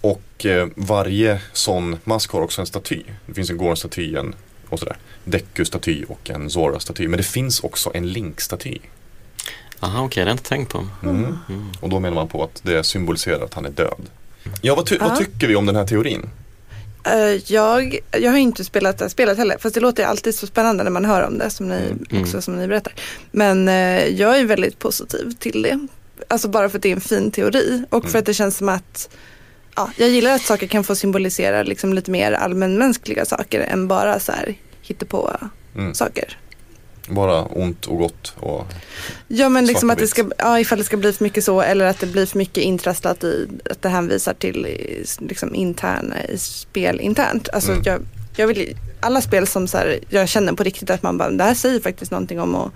Och 0.02 0.46
eh, 0.46 0.68
varje 0.76 1.42
sån 1.54 1.98
mask 2.04 2.32
har 2.32 2.42
också 2.42 2.62
en 2.62 2.68
staty. 2.68 3.04
Det 3.26 3.34
finns 3.34 3.50
en 3.50 3.58
Goron-staty, 3.58 4.18
en 4.18 4.36
och 4.70 4.80
sådär. 4.80 4.98
Deku-staty 5.26 6.06
och 6.08 6.30
en 6.30 6.50
Zora-staty. 6.50 7.08
Men 7.08 7.18
det 7.18 7.24
finns 7.24 7.60
också 7.60 7.92
en 7.94 8.06
Link-staty. 8.08 8.78
Aha, 9.80 10.04
okej, 10.06 10.16
det 10.16 10.22
har 10.22 10.30
jag 10.30 10.34
inte 10.34 10.50
tänkt 10.50 10.72
på. 10.72 10.88
Mm. 11.04 11.16
Mm. 11.50 11.66
Och 11.82 11.90
då 11.90 12.00
menar 12.00 12.16
man 12.16 12.28
på 12.28 12.44
att 12.44 12.60
det 12.64 12.84
symboliserar 12.84 13.44
att 13.44 13.54
han 13.54 13.66
är 13.66 13.70
död. 13.70 14.02
Ja, 14.62 14.76
vad, 14.76 14.86
ty- 14.86 14.98
Ja. 15.00 15.08
vad 15.08 15.18
tycker 15.18 15.48
vi 15.48 15.56
om 15.56 15.66
den 15.66 15.76
här 15.76 15.86
teorin? 15.88 16.30
Eh, 17.04 17.52
jag, 17.54 18.00
jag 18.12 18.32
har 18.32 18.38
inte 18.38 18.64
spelat 18.64 18.98
det 18.98 19.04
här 19.06 19.10
spelet 19.10 19.38
heller, 19.38 19.58
fast 19.60 19.76
det 19.76 19.82
låter 19.82 20.04
alltid 20.06 20.36
så 20.36 20.48
spännande 20.48 20.84
när 20.84 20.92
man 20.92 21.06
hör 21.06 21.22
om 21.28 21.38
det, 21.38 21.50
som 21.50 21.70
ni, 21.70 21.76
Mm. 22.10 22.24
också 22.24 22.42
som 22.42 22.56
ni 22.56 22.68
berättar. 22.68 22.94
Men 23.32 23.68
eh, 23.68 24.06
jag 24.08 24.40
är 24.40 24.46
väldigt 24.46 24.80
positiv 24.80 25.32
till 25.40 25.62
det. 25.62 25.88
Alltså 26.28 26.48
bara 26.48 26.70
för 26.70 26.78
att 26.78 26.84
det 26.84 26.90
är 26.92 26.96
en 26.96 27.02
fin 27.02 27.32
teori 27.32 27.84
och 27.90 28.04
för 28.04 28.10
Mm. 28.10 28.20
att 28.20 28.26
det 28.26 28.34
känns 28.34 28.58
som 28.58 28.70
att 28.70 29.10
ja, 29.80 29.92
jag 29.98 30.10
gillar 30.10 30.32
att 30.36 30.42
saker 30.42 30.68
kan 30.68 30.84
få 30.84 30.96
symbolisera 30.96 31.64
liksom 31.64 31.94
lite 31.94 32.12
mer 32.12 32.32
allmänmänskliga 32.32 33.26
saker 33.26 33.60
än 33.62 33.88
bara 33.88 34.20
så 34.20 34.32
här 34.32 34.56
på 35.08 35.38
Mm. 35.76 35.94
saker. 35.94 36.38
Bara 37.10 37.44
ont 37.44 37.86
och 37.86 37.98
gott 37.98 38.34
och 38.40 38.68
Ja 39.28 39.50
men 39.50 39.66
liksom 39.66 39.90
att 39.90 39.98
det 39.98 40.08
ska, 40.08 40.30
ja, 40.38 40.60
ifall 40.60 40.78
det 40.78 40.84
ska 40.84 40.98
bli 40.98 41.14
för 41.14 41.24
mycket 41.24 41.44
så 41.44 41.62
eller 41.62 41.86
att 41.86 42.00
det 42.00 42.08
blir 42.08 42.26
för 42.26 42.38
mycket 42.38 42.64
intrasslat 42.64 43.24
i 43.24 43.48
att 43.72 43.82
det 43.82 43.90
hänvisar 43.90 44.34
till 44.34 44.68
liksom 45.20 45.56
interna 45.56 46.24
i 46.26 46.38
spel 46.38 47.00
internt. 47.00 47.50
Alltså 47.54 47.72
Mm. 47.72 47.84
jag, 47.86 48.02
jag 48.36 48.48
vill 48.48 48.78
alla 49.00 49.22
spel 49.22 49.48
som 49.48 49.68
så 49.68 49.78
här, 49.78 50.00
jag 50.10 50.30
känner 50.30 50.54
på 50.54 50.64
riktigt 50.64 50.90
att 50.90 51.04
man 51.04 51.18
bara, 51.18 51.30
det 51.30 51.44
här 51.44 51.54
säger 51.54 51.80
faktiskt 51.80 52.12
någonting 52.12 52.40
om 52.40 52.56
att 52.56 52.72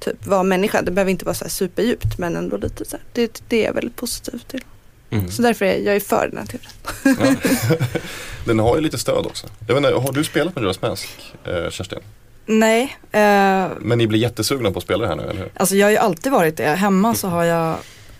typ 0.00 0.26
vara 0.26 0.42
människa. 0.42 0.82
Det 0.82 0.90
behöver 0.90 1.10
inte 1.10 1.24
vara 1.24 1.34
så 1.34 1.44
här 1.44 1.50
superdjupt 1.50 2.18
men 2.18 2.36
ändå 2.36 2.56
lite 2.56 2.84
så 2.84 2.96
här. 2.96 3.04
Det, 3.12 3.42
det 3.48 3.60
är 3.62 3.66
jag 3.66 3.74
väldigt 3.74 3.96
positiv 3.96 4.38
till. 4.48 4.64
Mm. 5.10 5.30
Så 5.30 5.42
därför 5.42 5.64
är 5.64 5.78
jag 5.78 5.96
är 5.96 6.00
för 6.00 6.28
den 6.28 6.38
här 6.38 6.46
teorin. 6.46 7.36
ja. 7.42 7.88
Den 8.44 8.58
har 8.58 8.76
ju 8.76 8.82
lite 8.82 8.98
stöd 8.98 9.26
också. 9.26 9.46
Jag 9.66 9.74
vet 9.74 9.84
inte, 9.84 10.00
har 10.00 10.12
du 10.12 10.24
spelat 10.24 10.56
med 10.56 10.64
Majora's 10.64 10.88
Mask, 10.88 11.34
eh, 11.44 11.70
Kerstin? 11.70 11.98
Nej, 12.46 12.96
eh, 13.12 13.68
Men 13.80 13.98
ni 13.98 14.06
blir 14.06 14.18
jättesugna 14.18 14.70
på 14.70 14.78
att 14.78 14.84
spela 14.84 15.02
det 15.02 15.08
här 15.08 15.16
nu, 15.16 15.22
eller 15.22 15.40
hur? 15.40 15.50
alltså 15.54 15.76
jag 15.76 15.86
har 15.86 15.90
ju 15.90 15.96
alltid 15.96 16.32
varit 16.32 16.56
det. 16.56 16.68
Hemma 16.68 17.14
så 17.14 17.28
har 17.28 17.44
jag 17.44 17.76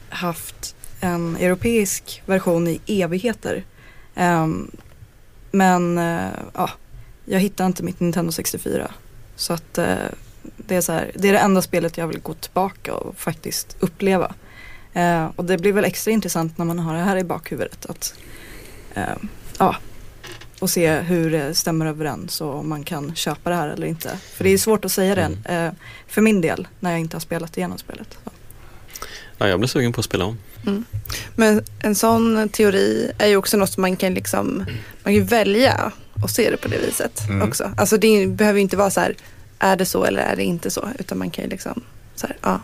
haft 0.08 0.76
en 1.00 1.36
europeisk 1.36 2.22
version 2.26 2.68
i 2.68 2.80
evigheter. 2.86 3.64
Ehm, 4.14 4.70
men 5.50 5.98
eh, 5.98 6.28
ja, 6.54 6.70
jag 7.24 7.40
hittar 7.40 7.66
inte 7.66 7.82
mitt 7.82 8.00
Nintendo 8.00 8.32
64. 8.32 8.90
Så 9.36 9.52
att 9.52 9.78
eh, 9.78 9.94
det, 10.56 10.76
är 10.76 10.80
så 10.80 10.92
här, 10.92 11.10
det 11.14 11.28
är 11.28 11.32
det 11.32 11.38
enda 11.38 11.62
spelet 11.62 11.98
jag 11.98 12.06
vill 12.06 12.20
gå 12.20 12.34
tillbaka 12.34 12.94
och 12.94 13.16
faktiskt 13.16 13.76
uppleva. 13.80 14.34
Eh, 14.94 15.26
och 15.36 15.44
det 15.44 15.58
blir 15.58 15.72
väl 15.72 15.84
extra 15.84 16.10
intressant 16.10 16.58
när 16.58 16.64
man 16.64 16.78
har 16.78 16.94
det 16.94 17.00
här 17.00 17.16
i 17.16 17.24
bakhuvudet. 17.24 17.86
Att, 17.86 18.14
eh, 18.94 19.02
ja, 19.58 19.76
och 20.60 20.70
se 20.70 21.00
hur 21.00 21.30
det 21.30 21.54
stämmer 21.54 21.86
överens 21.86 22.40
och 22.40 22.54
om 22.58 22.68
man 22.68 22.84
kan 22.84 23.14
köpa 23.14 23.50
det 23.50 23.56
här 23.56 23.68
eller 23.68 23.86
inte. 23.86 24.10
För 24.36 24.44
det 24.44 24.50
är 24.50 24.58
svårt 24.58 24.84
att 24.84 24.92
säga 24.92 25.14
det 25.14 25.54
eh, 25.54 25.70
för 26.06 26.20
min 26.22 26.40
del 26.40 26.68
när 26.80 26.90
jag 26.90 27.00
inte 27.00 27.16
har 27.16 27.20
spelat 27.20 27.56
igenom 27.56 27.78
spelet. 27.78 28.18
Så. 28.24 28.30
Ja, 29.38 29.48
jag 29.48 29.58
blir 29.60 29.68
sugen 29.68 29.92
på 29.92 30.00
att 30.00 30.04
spela 30.04 30.24
om. 30.24 30.36
Men 31.36 31.64
en 31.82 31.94
sån 31.94 32.48
teori 32.48 33.10
är 33.18 33.26
ju 33.26 33.36
också 33.36 33.56
något 33.56 33.70
som 33.70 33.80
man 33.80 33.96
kan 33.96 34.14
liksom, 34.14 34.64
man 35.02 35.14
kan 35.14 35.24
välja 35.26 35.92
och 36.22 36.30
se 36.30 36.50
det 36.50 36.56
på 36.56 36.68
det 36.68 36.78
viset 36.78 37.28
Mm. 37.28 37.48
också. 37.48 37.70
Alltså 37.76 37.96
det 37.96 38.26
behöver 38.26 38.56
ju 38.58 38.62
inte 38.62 38.76
vara 38.76 38.90
så 38.90 39.00
här, 39.00 39.14
är 39.58 39.76
det 39.76 39.86
så 39.86 40.04
eller 40.04 40.22
är 40.22 40.36
det 40.36 40.44
inte 40.44 40.70
så? 40.70 40.88
Utan 40.98 41.18
man 41.18 41.30
kan 41.30 41.44
ju 41.44 41.50
liksom, 41.50 41.82
så 42.14 42.26
här, 42.26 42.36
ja, 42.42 42.60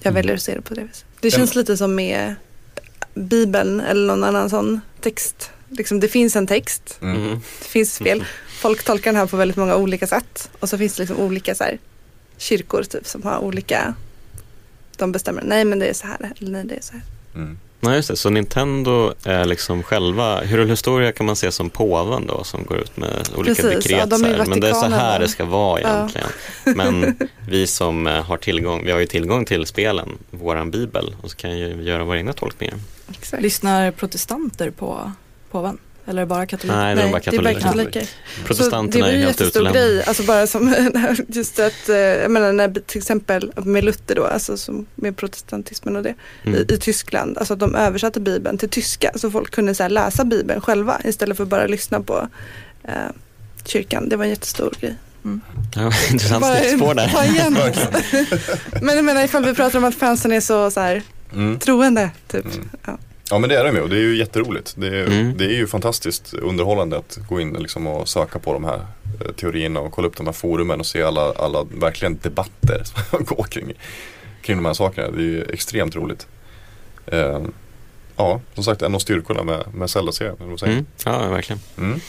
jag 0.00 0.12
väljer 0.12 0.34
att 0.34 0.42
se 0.42 0.54
det 0.54 0.60
på 0.62 0.74
det 0.74 0.82
viset. 0.82 1.04
Det 1.20 1.30
känns 1.30 1.54
lite 1.54 1.76
som 1.76 1.94
med 1.94 2.34
Bibeln 3.14 3.80
eller 3.80 4.06
någon 4.06 4.24
annan 4.24 4.50
sån 4.50 4.80
text. 5.00 5.50
Liksom, 5.68 6.00
det 6.00 6.08
finns 6.08 6.36
en 6.36 6.46
text, 6.46 6.98
Mm. 7.02 7.30
det 7.58 7.66
finns 7.68 7.94
spel. 7.94 8.24
Folk 8.60 8.84
tolkar 8.84 9.12
den 9.12 9.20
här 9.20 9.26
på 9.26 9.36
väldigt 9.36 9.56
många 9.56 9.76
olika 9.76 10.06
sätt. 10.06 10.50
Och 10.60 10.68
så 10.68 10.78
finns 10.78 10.94
det 10.96 11.02
liksom 11.02 11.16
olika 11.20 11.54
så 11.54 11.64
här, 11.64 11.78
kyrkor 12.36 12.82
typ 12.82 13.06
som 13.06 13.22
har 13.22 13.38
olika, 13.38 13.94
de 14.96 15.12
bestämmer, 15.12 15.42
nej 15.44 15.64
men 15.64 15.78
det 15.78 15.86
är 15.86 15.94
så 15.94 16.06
här, 16.06 16.32
eller 16.38 16.50
nej 16.50 16.64
det 16.64 16.74
är 16.76 16.80
så 16.82 16.92
här. 16.92 17.02
Mm. 17.34 17.58
Nej, 17.80 17.96
just 17.96 18.08
det. 18.08 18.16
Så 18.16 18.30
Nintendo 18.30 19.12
är 19.24 19.44
liksom 19.44 19.82
själva, 19.82 20.40
Hyrule 20.40 20.70
Historia 20.70 21.12
kan 21.12 21.26
man 21.26 21.36
se 21.36 21.52
som 21.52 21.70
påven 21.70 22.26
då 22.26 22.44
som 22.44 22.64
går 22.64 22.78
ut 22.78 22.96
med 22.96 23.28
olika 23.36 23.62
Precis, 23.62 23.84
dekret. 23.84 24.10
ja, 24.10 24.18
de. 24.18 24.44
Men 24.50 24.60
det 24.60 24.68
är 24.68 24.74
så 24.74 24.86
här 24.86 25.18
det 25.20 25.28
ska 25.28 25.44
vara 25.44 25.80
Ja. 25.80 25.88
egentligen. 25.88 26.28
Men 26.64 27.16
vi 27.48 27.66
som 27.66 28.06
eh, 28.06 28.22
har 28.24 28.36
tillgång, 28.36 28.84
vi 28.84 28.90
har 28.92 28.98
ju 28.98 29.06
tillgång 29.06 29.44
till 29.44 29.66
spelen, 29.66 30.08
våran 30.30 30.70
bibel 30.70 31.14
och 31.22 31.30
så 31.30 31.36
kan 31.36 31.58
ju 31.58 31.82
göra 31.82 32.04
våra 32.04 32.16
egna 32.18 32.32
tolkningar. 32.32 32.74
Exakt. 33.10 33.42
Lyssnar 33.42 33.90
protestanter 33.90 34.70
på 34.70 35.12
påven? 35.50 35.78
Eller 36.08 36.22
är 36.22 36.26
det 36.26 36.28
bara 36.28 36.46
katoliker? 36.46 36.76
Nej, 36.78 36.94
det 36.94 37.02
är 37.02 37.10
bara 37.12 37.20
det 37.20 37.36
är 37.36 37.42
bara 37.42 37.54
katoliker. 37.54 37.60
katoliker. 37.60 38.08
Protestanterna 38.44 38.92
så 38.92 38.98
det 38.98 38.98
är 38.98 39.02
var 39.02 39.10
ju 39.10 39.16
helt 39.24 39.40
jättestor 39.40 39.62
utelämnade. 39.62 39.86
grej, 39.94 40.04
alltså 40.04 40.22
bara 40.22 40.46
som 40.46 40.74
just 41.28 41.58
att, 41.58 41.88
eh, 41.88 41.96
jag 41.96 42.30
menar 42.30 42.52
när 42.52 42.68
till 42.86 42.98
exempel 42.98 43.52
med 43.56 43.84
Luther 43.84 44.14
då, 44.14 44.24
alltså 44.24 44.56
som 44.56 44.86
med 44.94 45.16
protestantismen 45.16 45.96
och 45.96 46.02
det 46.02 46.14
Mm. 46.44 46.58
i, 46.68 46.74
i 46.74 46.78
Tyskland, 46.78 47.38
alltså 47.38 47.52
att 47.54 47.60
de 47.60 47.74
översatte 47.74 48.20
bibeln 48.20 48.58
till 48.58 48.68
tyska 48.68 49.10
så 49.14 49.30
folk 49.30 49.50
kunde 49.50 49.74
så 49.74 49.82
här 49.82 49.90
läsa 49.90 50.24
bibeln 50.24 50.60
själva 50.60 51.00
istället 51.04 51.36
för 51.36 51.44
att 51.44 51.50
bara 51.50 51.66
lyssna 51.66 52.00
på 52.00 52.28
eh, 52.84 52.92
kyrkan. 53.64 54.08
Det 54.08 54.16
var 54.16 54.24
en 54.24 54.30
jättestor 54.30 54.72
grej. 54.80 54.94
Ja, 55.74 55.92
intressant 56.10 56.40
Bara 56.40 56.58
en 56.58 56.78
spår 56.78 56.94
där. 56.94 57.10
Men 58.82 58.96
jag 58.96 59.04
menar 59.04 59.24
ifall 59.24 59.44
vi 59.44 59.54
pratar 59.54 59.78
om 59.78 59.84
att 59.84 59.94
fansen 59.94 60.32
är 60.32 60.40
så, 60.40 60.70
så 60.70 60.80
här, 60.80 61.02
Mm. 61.32 61.58
troende 61.58 62.10
typ. 62.28 62.44
Mm. 62.44 62.68
Ja. 62.86 62.98
Ja 63.30 63.38
men 63.38 63.48
det 63.50 63.56
är 63.56 63.64
de 63.64 63.76
ju 63.76 63.82
och 63.82 63.88
det 63.88 63.96
är 63.96 64.00
ju 64.00 64.16
jätteroligt. 64.16 64.74
Det 64.76 64.86
är, 64.86 65.06
Mm. 65.06 65.36
det 65.36 65.44
är 65.44 65.54
ju 65.56 65.66
fantastiskt 65.66 66.34
underhållande 66.34 66.96
att 66.98 67.18
gå 67.28 67.40
in 67.40 67.52
liksom 67.52 67.86
och 67.86 68.08
söka 68.08 68.38
på 68.38 68.52
de 68.52 68.64
här 68.64 68.86
eh, 69.24 69.32
teorierna 69.32 69.80
och 69.80 69.92
kolla 69.92 70.08
upp 70.08 70.16
de 70.16 70.26
här 70.26 70.32
forumen 70.32 70.80
och 70.80 70.86
se 70.86 71.02
alla, 71.02 71.32
alla 71.32 71.62
verkligen 71.70 72.18
debatter 72.22 72.82
som 73.10 73.24
går 73.24 73.44
kring, 73.44 73.72
kring 74.42 74.56
de 74.56 74.64
här 74.64 74.74
sakerna. 74.74 75.10
Det 75.10 75.18
är 75.18 75.22
ju 75.22 75.44
extremt 75.44 75.96
roligt. 75.96 76.26
Eh, 77.06 77.40
ja, 78.16 78.40
som 78.54 78.64
sagt 78.64 78.82
en 78.82 78.94
av 78.94 78.98
styrkorna 78.98 79.42
med, 79.42 79.74
med 79.74 79.90
Zelda-serien. 79.90 80.36
Mm. 80.62 80.86
Ja, 81.04 81.28
verkligen. 81.28 81.60
Mm. 81.78 82.00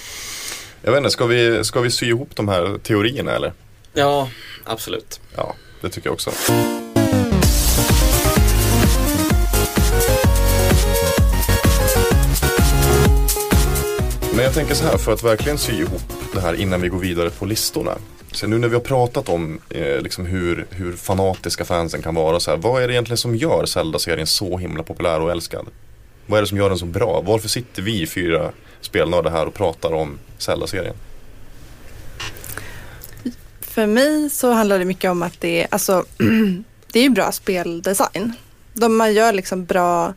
Jag 0.81 0.91
vet 0.91 0.97
inte, 0.97 1.09
ska 1.09 1.25
vi, 1.25 1.63
ska 1.63 1.81
vi 1.81 1.91
sy 1.91 2.05
ihop 2.07 2.29
de 2.35 2.47
här 2.47 2.77
teorierna 2.83 3.31
eller? 3.31 3.53
Ja, 3.93 4.29
absolut. 4.63 5.19
Ja, 5.35 5.55
det 5.81 5.89
tycker 5.89 6.07
jag 6.07 6.13
också. 6.13 6.31
Men 14.37 14.45
jag 14.45 14.53
tänker 14.53 14.75
så 14.75 14.83
här, 14.83 14.97
för 14.97 15.13
att 15.13 15.23
verkligen 15.23 15.57
sy 15.57 15.73
ihop 15.73 16.13
det 16.33 16.39
här 16.39 16.53
innan 16.53 16.81
vi 16.81 16.89
går 16.89 16.99
vidare 16.99 17.29
på 17.29 17.45
listorna. 17.45 17.97
Så 18.31 18.47
nu 18.47 18.57
när 18.57 18.67
vi 18.67 18.73
har 18.73 18.81
pratat 18.81 19.29
om 19.29 19.59
eh, 19.69 20.01
liksom 20.01 20.25
hur, 20.25 20.67
hur 20.69 20.93
fanatiska 20.93 21.65
fansen 21.65 22.01
kan 22.01 22.15
vara, 22.15 22.39
så 22.39 22.51
här, 22.51 22.57
vad 22.57 22.83
är 22.83 22.87
det 22.87 22.93
egentligen 22.93 23.17
som 23.17 23.35
gör 23.35 23.65
Zelda-serien 23.65 24.27
så 24.27 24.57
himla 24.57 24.83
populär 24.83 25.21
och 25.21 25.31
älskad? 25.31 25.67
Vad 26.25 26.37
är 26.37 26.41
det 26.41 26.47
som 26.47 26.57
gör 26.57 26.69
den 26.69 26.77
så 26.77 26.85
bra? 26.85 27.21
Varför 27.21 27.49
sitter 27.49 27.81
vi 27.81 28.07
fyra 28.07 28.51
spelnördar 28.81 29.31
här 29.31 29.45
och 29.45 29.53
pratar 29.53 29.93
om 29.93 30.19
Zelda-serien? 30.37 30.95
För 33.61 33.85
mig 33.85 34.29
så 34.29 34.51
handlar 34.51 34.79
det 34.79 34.85
mycket 34.85 35.11
om 35.11 35.23
att 35.23 35.41
det 35.41 35.61
är, 35.61 35.67
alltså, 35.71 36.05
det 36.91 36.99
är 36.99 37.09
bra 37.09 37.31
speldesign. 37.31 38.33
De 38.73 38.97
man 38.97 39.13
gör 39.13 39.33
liksom 39.33 39.65
bra, 39.65 40.13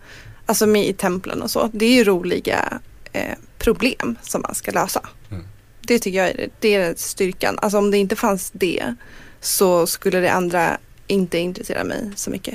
alltså 0.46 0.66
med 0.66 0.86
i 0.86 0.92
templen 0.92 1.42
och 1.42 1.50
så. 1.50 1.70
Det 1.72 1.86
är 1.86 1.94
ju 1.94 2.04
roliga 2.04 2.80
eh, 3.12 3.34
problem 3.60 4.16
som 4.22 4.42
man 4.42 4.54
ska 4.54 4.70
lösa. 4.70 5.08
Mm. 5.30 5.44
Det 5.80 5.98
tycker 5.98 6.18
jag 6.18 6.28
är, 6.28 6.48
det 6.60 6.74
är 6.74 6.94
styrkan. 6.96 7.58
Alltså 7.62 7.78
om 7.78 7.90
det 7.90 7.98
inte 7.98 8.16
fanns 8.16 8.50
det 8.52 8.94
så 9.40 9.86
skulle 9.86 10.20
det 10.20 10.32
andra 10.32 10.78
inte 11.06 11.38
intressera 11.38 11.84
mig 11.84 12.10
så 12.16 12.30
mycket. 12.30 12.54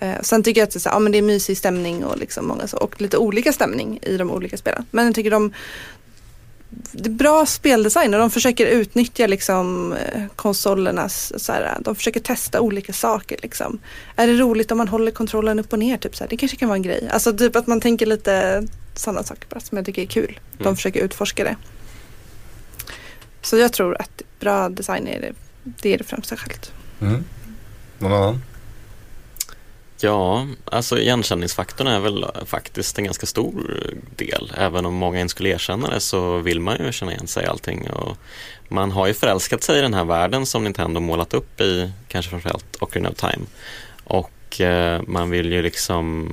Eh, 0.00 0.20
sen 0.22 0.42
tycker 0.42 0.60
jag 0.60 0.66
att 0.66 0.72
det 0.72 0.78
är, 0.78 0.80
så, 0.80 0.88
ja, 0.88 0.98
men 0.98 1.12
det 1.12 1.18
är 1.18 1.22
mysig 1.22 1.58
stämning 1.58 2.04
och, 2.04 2.18
liksom 2.18 2.46
många 2.46 2.66
så, 2.66 2.76
och 2.76 3.00
lite 3.00 3.16
olika 3.16 3.52
stämning 3.52 3.98
i 4.02 4.16
de 4.16 4.30
olika 4.30 4.56
spelen. 4.56 4.86
Men 4.90 5.06
jag 5.06 5.14
tycker 5.14 5.30
de 5.30 5.52
bra 6.92 7.46
speldesign 7.46 8.14
och 8.14 8.20
de 8.20 8.30
försöker 8.30 8.66
utnyttja 8.66 9.26
liksom 9.26 9.92
eh, 9.92 10.22
konsolernas, 10.36 11.32
så 11.44 11.52
här, 11.52 11.76
de 11.80 11.94
försöker 11.96 12.20
testa 12.20 12.60
olika 12.60 12.92
saker 12.92 13.38
liksom. 13.42 13.78
Är 14.16 14.26
det 14.26 14.32
roligt 14.32 14.70
om 14.72 14.78
man 14.78 14.88
håller 14.88 15.10
kontrollen 15.10 15.58
upp 15.58 15.72
och 15.72 15.78
ner 15.78 15.96
typ 15.96 16.16
så 16.16 16.24
här, 16.24 16.28
det 16.28 16.36
kanske 16.36 16.56
kan 16.56 16.68
vara 16.68 16.76
en 16.76 16.82
grej. 16.82 17.08
Alltså 17.12 17.32
typ 17.36 17.56
att 17.56 17.66
man 17.66 17.80
tänker 17.80 18.06
lite 18.06 18.66
sådana 18.94 19.22
saker 19.22 19.46
bara 19.48 19.60
som 19.60 19.76
jag 19.78 19.86
tycker 19.86 20.02
är 20.02 20.06
kul. 20.06 20.40
De 20.56 20.62
Mm. 20.62 20.76
försöker 20.76 21.00
utforska 21.04 21.44
det. 21.44 21.56
Så 23.42 23.56
jag 23.56 23.72
tror 23.72 24.00
att 24.00 24.22
bra 24.40 24.68
design 24.68 25.08
är 25.08 25.20
det, 25.20 25.32
det, 25.64 25.94
är 25.94 25.98
det 25.98 26.04
främsta 26.04 26.36
skälet. 26.36 26.72
Mm. 27.00 27.24
Någon 27.98 28.12
annan? 28.12 28.42
Ja, 30.00 30.46
alltså 30.64 30.98
igenkänningsfaktorn 30.98 31.86
är 31.86 32.00
väl 32.00 32.26
faktiskt 32.46 32.98
en 32.98 33.04
ganska 33.04 33.26
stor 33.26 33.82
del. 34.16 34.52
Även 34.56 34.86
om 34.86 34.94
många 34.94 35.20
inte 35.20 35.30
skulle 35.30 35.48
erkänna 35.48 35.90
det 35.90 36.00
så 36.00 36.38
vill 36.38 36.60
man 36.60 36.76
ju 36.84 36.92
känna 36.92 37.12
igen 37.12 37.26
sig 37.26 37.44
i 37.44 37.46
allting. 37.46 37.90
Och 37.90 38.16
man 38.68 38.90
har 38.90 39.06
ju 39.06 39.14
förälskat 39.14 39.62
sig 39.62 39.78
i 39.78 39.82
den 39.82 39.94
här 39.94 40.04
världen 40.04 40.46
som 40.46 40.64
Nintendo 40.64 41.00
målat 41.00 41.34
upp 41.34 41.60
i, 41.60 41.92
kanske 42.08 42.30
framförallt 42.30 42.76
Ocarina 42.80 43.08
of 43.08 43.16
Time. 43.16 43.46
Och 44.04 44.60
eh, 44.60 45.02
man 45.06 45.30
vill 45.30 45.52
ju 45.52 45.62
liksom, 45.62 46.28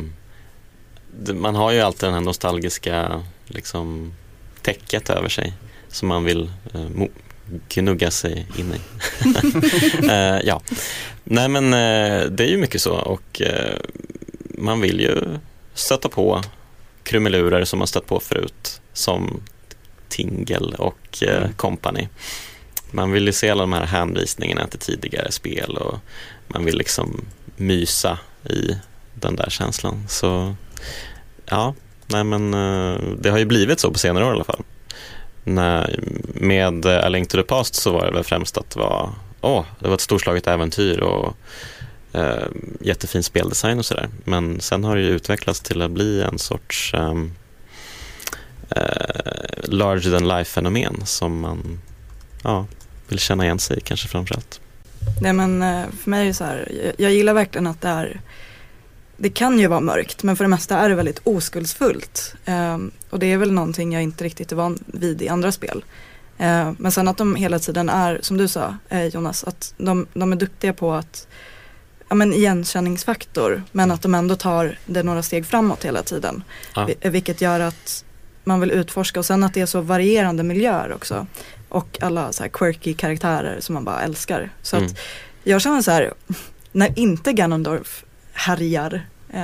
man 1.33 1.55
har 1.55 1.71
ju 1.71 1.81
alltid 1.81 2.07
den 2.07 2.13
här 2.13 2.21
nostalgiska 2.21 3.23
liksom 3.45 4.13
täcket 4.61 5.09
över 5.09 5.29
sig 5.29 5.53
som 5.87 6.07
man 6.07 6.23
vill 6.23 6.51
eh, 6.73 7.07
gnugga 7.69 8.11
sig 8.11 8.47
in 8.57 8.73
i. 8.73 8.79
eh, 10.09 10.39
ja, 10.43 10.61
nej 11.25 11.47
men 11.49 11.73
eh, 11.73 12.29
det 12.29 12.43
är 12.43 12.47
ju 12.47 12.57
mycket 12.57 12.81
så 12.81 12.93
och 12.93 13.41
eh, 13.41 13.77
man 14.57 14.81
vill 14.81 14.99
ju 14.99 15.23
stöta 15.73 16.09
på 16.09 16.41
krumelurer 17.03 17.65
som 17.65 17.79
man 17.79 17.87
stött 17.87 18.05
på 18.07 18.19
förut 18.19 18.81
som 18.93 19.41
Tingle 20.09 20.75
och 20.77 21.23
eh, 21.23 21.37
Mm. 21.37 21.53
company. 21.53 22.07
Man 22.91 23.11
vill 23.11 23.25
ju 23.25 23.33
se 23.33 23.49
alla 23.49 23.63
de 23.63 23.73
här 23.73 23.85
hänvisningarna 23.85 24.67
till 24.67 24.79
tidigare 24.79 25.31
spel 25.31 25.77
och 25.77 25.99
man 26.47 26.65
vill 26.65 26.77
liksom 26.77 27.25
mysa 27.55 28.19
i 28.49 28.77
den 29.13 29.35
där 29.35 29.49
känslan. 29.49 30.05
Så 30.09 30.55
ja, 31.45 31.73
nej 32.07 32.23
men 32.23 32.51
det 33.21 33.29
har 33.29 33.37
ju 33.37 33.45
blivit 33.45 33.79
så 33.79 33.91
på 33.91 33.99
senare 33.99 34.25
år 34.25 34.31
i 34.31 34.35
alla 34.35 34.43
fall. 34.43 34.63
När, 35.43 35.99
med 36.33 36.85
A 36.85 37.09
Link 37.09 37.29
to 37.29 37.37
the 37.37 37.43
Past 37.43 37.75
så 37.75 37.91
var 37.91 38.05
det 38.05 38.11
väl 38.11 38.23
främst 38.23 38.57
att 38.57 38.69
det 38.69 38.79
var, 38.79 39.09
åh, 39.45 39.65
det 39.79 39.87
var 39.87 39.95
ett 39.95 40.01
storslaget 40.01 40.47
äventyr 40.47 40.99
och 40.99 41.37
eh, 42.13 42.47
jättefin 42.79 43.23
speldesign 43.23 43.79
och 43.79 43.85
sådär. 43.85 44.09
Men 44.23 44.61
sen 44.61 44.83
har 44.83 44.95
det 44.95 45.01
ju 45.01 45.09
utvecklats 45.09 45.59
till 45.59 45.81
att 45.81 45.91
bli 45.91 46.21
en 46.21 46.39
sorts 46.39 46.93
ehm, 46.93 47.31
eh, 48.69 49.63
larger 49.63 50.11
than 50.11 50.27
life-fenomen 50.27 51.05
som 51.05 51.39
man 51.39 51.79
ja, 52.43 52.65
vill 53.07 53.19
känna 53.19 53.43
igen 53.43 53.59
sig 53.59 53.77
i 53.77 53.81
kanske 53.81 54.07
framförallt. 54.07 54.59
Nej 55.21 55.33
men 55.33 55.61
eh, 55.61 55.85
för 56.03 56.09
mig 56.09 56.21
är 56.21 56.25
det 56.25 56.33
så 56.33 56.43
här, 56.43 56.93
jag, 56.97 57.11
gillar 57.11 57.33
verkligen 57.33 57.67
att 57.67 57.81
det 57.81 57.87
är 57.87 58.21
det 59.17 59.29
kan 59.29 59.59
ju 59.59 59.67
vara 59.67 59.79
mörkt 59.79 60.23
men 60.23 60.35
för 60.35 60.43
det 60.43 60.49
mesta 60.49 60.77
är 60.77 60.89
det 60.89 60.95
väldigt 60.95 61.21
oskuldsfullt. 61.23 62.35
Ehm, 62.45 62.91
och 63.09 63.19
det 63.19 63.31
är 63.31 63.37
väl 63.37 63.51
någonting 63.51 63.93
jag 63.93 64.03
inte 64.03 64.23
riktigt 64.23 64.51
är 64.51 64.55
van 64.55 64.83
vid 64.85 65.21
i 65.21 65.29
andra 65.29 65.51
spel. 65.51 65.83
Ehm, 66.37 66.75
men 66.79 66.91
sen 66.91 67.07
att 67.07 67.17
de 67.17 67.35
hela 67.35 67.59
tiden 67.59 67.89
är, 67.89 68.19
som 68.21 68.37
du 68.37 68.47
sa 68.47 68.75
eh, 68.89 69.05
Jonas, 69.05 69.43
att 69.43 69.73
de, 69.77 70.07
de 70.13 70.31
är 70.31 70.35
duktiga 70.35 70.73
på 70.73 70.93
att 70.93 71.27
ja, 72.09 72.15
men 72.15 72.33
igenkänningsfaktor 72.33 73.63
men 73.71 73.91
att 73.91 74.01
de 74.01 74.15
ändå 74.15 74.35
tar 74.35 74.77
det 74.85 75.03
några 75.03 75.23
steg 75.23 75.45
framåt 75.45 75.85
hela 75.85 76.03
tiden. 76.03 76.43
Ja. 76.75 76.85
Vi- 77.01 77.09
Vilket 77.09 77.41
gör 77.41 77.59
att 77.59 78.05
man 78.43 78.59
vill 78.59 78.71
utforska 78.71 79.19
och 79.19 79.25
sen 79.25 79.43
att 79.43 79.53
det 79.53 79.61
är 79.61 79.65
så 79.65 79.81
varierande 79.81 80.43
miljöer 80.43 80.93
också. 80.93 81.27
Och 81.69 81.97
alla 82.01 82.31
så 82.31 82.43
här 82.43 82.49
quirky 82.49 82.93
karaktärer 82.93 83.57
som 83.59 83.73
man 83.73 83.83
bara 83.85 84.01
älskar. 84.01 84.49
Så 84.61 84.75
Mm. 84.77 84.87
att 84.89 84.97
jag 85.43 85.61
känner 85.61 85.81
så 85.81 85.91
här, 85.91 86.13
när 86.71 86.99
inte 86.99 87.33
Ganondorf 87.33 88.05
härjar 88.33 89.07
eh, 89.33 89.43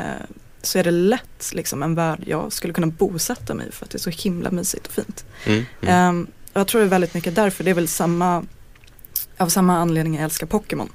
så 0.62 0.80
är 0.80 0.84
det 0.84 0.92
lätt 0.92 1.52
liksom 1.54 1.84
en 1.84 1.96
värld 1.96 2.24
jag 2.26 2.54
skulle 2.54 2.74
kunna 2.74 2.88
bosätta 2.88 3.54
mig 3.54 3.72
för 3.72 3.86
att 3.86 3.92
det 3.92 3.98
är 3.98 4.00
så 4.00 4.10
himla 4.10 4.52
mysigt 4.52 4.88
och 4.88 4.94
fint. 4.94 5.26
Mm, 5.46 5.66
mm. 5.82 6.22
Och 6.22 6.28
jag 6.54 6.68
tror 6.68 6.82
det 6.82 6.88
är 6.88 6.90
väldigt 6.90 7.14
mycket 7.14 7.36
därför, 7.36 7.64
det 7.64 7.70
är 7.70 7.76
väl 7.76 7.88
samma, 7.88 8.46
av 9.38 9.50
samma 9.50 9.78
anledning 9.78 10.16
jag 10.16 10.24
älskar 10.24 10.48
Pokémon. 10.48 10.90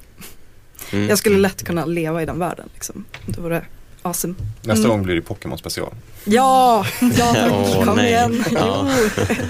Mm. 0.93 1.09
Jag 1.09 1.19
skulle 1.19 1.39
lätt 1.39 1.65
kunna 1.65 1.85
leva 1.85 2.23
i 2.23 2.27
den 2.27 2.39
världen 2.39 2.69
liksom. 2.75 3.05
Det 3.27 3.41
vore 3.41 3.65
awesome. 4.03 4.35
Nästa 4.63 4.73
Mm. 4.85 4.89
gång 4.91 5.03
blir 5.03 5.15
det 5.15 5.23
Pokémon 5.23 5.59
special. 5.59 5.95
Ja, 6.25 6.87
ja 7.19 7.35
tack, 7.35 7.53
Åh, 7.53 7.85
kom 7.85 7.97
nej. 7.97 8.07
igen. 8.07 8.45
Ja. 8.55 8.91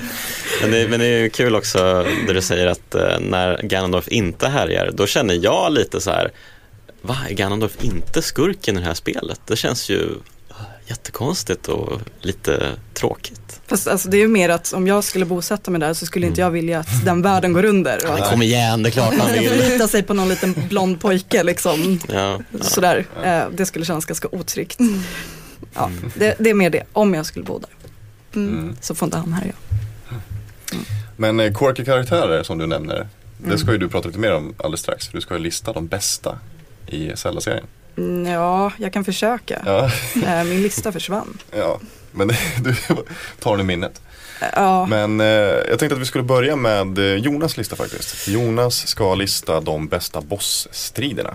Men 0.63 0.71
det, 0.71 0.89
men 0.89 1.01
det 1.01 1.07
är 1.07 1.19
ju 1.23 1.31
kul 1.31 1.55
också 1.57 2.07
det 2.27 2.33
du 2.33 2.43
säger 2.43 2.67
att 2.67 2.95
eh, 2.95 3.21
när 3.21 3.61
Ganondorf 3.63 4.09
inte 4.09 4.49
härjar, 4.49 4.91
då 4.95 5.07
känner 5.07 5.35
jag 5.35 5.73
lite 5.73 6.01
så 6.01 6.11
här, 6.11 6.31
va, 7.03 7.17
är 7.29 7.35
Ganondorf 7.35 7.85
inte 7.85 8.23
skurken 8.23 8.77
i 8.77 8.81
det 8.81 8.87
här 8.87 8.95
spelet? 8.95 9.41
Det 9.47 9.57
känns 9.57 9.89
ju 9.91 10.09
jättekonstigt 10.87 11.69
och 11.69 12.01
lite 12.21 12.73
tråkigt. 12.95 13.61
Fast 13.67 13.89
alltså, 13.89 14.09
det 14.09 14.17
är 14.17 14.21
ju 14.21 14.29
mer 14.29 14.49
att 14.49 14.73
om 14.73 14.87
jag 14.87 15.05
skulle 15.05 15.25
bosätta 15.25 15.71
mig 15.71 15.81
där 15.81 15.95
så 15.95 16.07
skulle 16.07 16.27
inte 16.27 16.41
jag 16.41 16.51
vilja 16.51 16.79
att 16.81 17.05
den 17.05 17.23
världen 17.23 17.53
går 17.53 17.65
under. 17.65 18.07
Och 18.11 18.19
att 18.19 18.31
kom 18.31 18.43
igen, 18.43 18.83
det 18.83 18.89
är 18.89 18.91
klart 18.91 19.17
man 19.19 19.27
ska 19.31 19.41
vill. 19.41 19.49
förlita 19.49 19.89
sig 19.89 20.03
på 20.03 20.15
någon 20.15 20.29
liten 20.29 20.55
blond 20.69 21.01
pojke 21.01 21.43
liksom. 21.43 21.99
Ja, 22.09 22.41
ja. 22.51 22.59
Sådär. 22.65 23.07
Eh, 23.25 23.43
det 23.57 23.67
skulle 23.67 23.85
kännas 23.85 24.05
ganska 24.05 24.29
otryggt. 24.33 24.79
Ja, 25.75 25.91
det, 26.17 26.37
det 26.39 26.51
är 26.51 26.55
mer 26.55 26.71
det, 26.71 26.83
om 26.93 27.15
jag 27.15 27.27
skulle 27.27 27.45
bo 27.45 27.59
där. 27.59 27.71
Mm. 28.41 28.77
Så 28.81 28.95
får 28.95 29.07
inte 29.07 29.19
han 29.19 29.33
härja. 29.33 29.53
Men 31.17 31.41
eh, 31.41 31.53
quirky 31.55 31.85
karaktärer 31.85 32.43
som 32.43 32.59
du 32.59 32.67
nämner, 32.67 33.09
det 33.39 33.45
Mm. 33.47 33.59
ska 33.59 33.73
ju 33.73 33.79
du 33.79 33.89
prata 33.89 34.09
lite 34.09 34.19
mer 34.21 34.33
om 34.35 34.55
alldeles 34.59 34.81
strax. 34.81 35.07
För 35.07 35.15
du 35.15 35.21
ska 35.21 35.35
ju 35.35 35.41
lista 35.41 35.73
de 35.73 35.87
bästa 35.87 36.39
i 36.87 37.11
Zelda-serien. 37.15 37.65
Mm, 37.97 38.33
Ja, 38.33 38.73
jag 38.79 38.93
kan 38.93 39.05
försöka. 39.05 39.63
Ja, 39.67 39.91
Eh, 40.27 40.45
Min 40.45 40.63
lista 40.63 40.93
försvann. 40.93 41.39
ja. 41.57 41.81
men 42.13 42.29
du 42.61 42.75
tar 43.41 43.61
i 43.61 43.63
minnet. 43.63 44.01
Eh, 44.43 44.49
Ja, 44.55 44.87
Men 44.87 45.21
eh, 45.21 45.27
jag 45.71 45.79
tänkte 45.79 45.95
att 45.95 46.01
vi 46.01 46.05
skulle 46.07 46.25
börja 46.25 46.57
med 46.57 46.99
eh, 46.99 47.05
Jonas 47.15 47.57
lista 47.57 47.77
faktiskt. 47.77 48.29
Jonas 48.29 48.87
ska 48.89 49.15
lista 49.15 49.61
de 49.61 49.89
bästa 49.89 50.21
bossstriderna. 50.21 51.35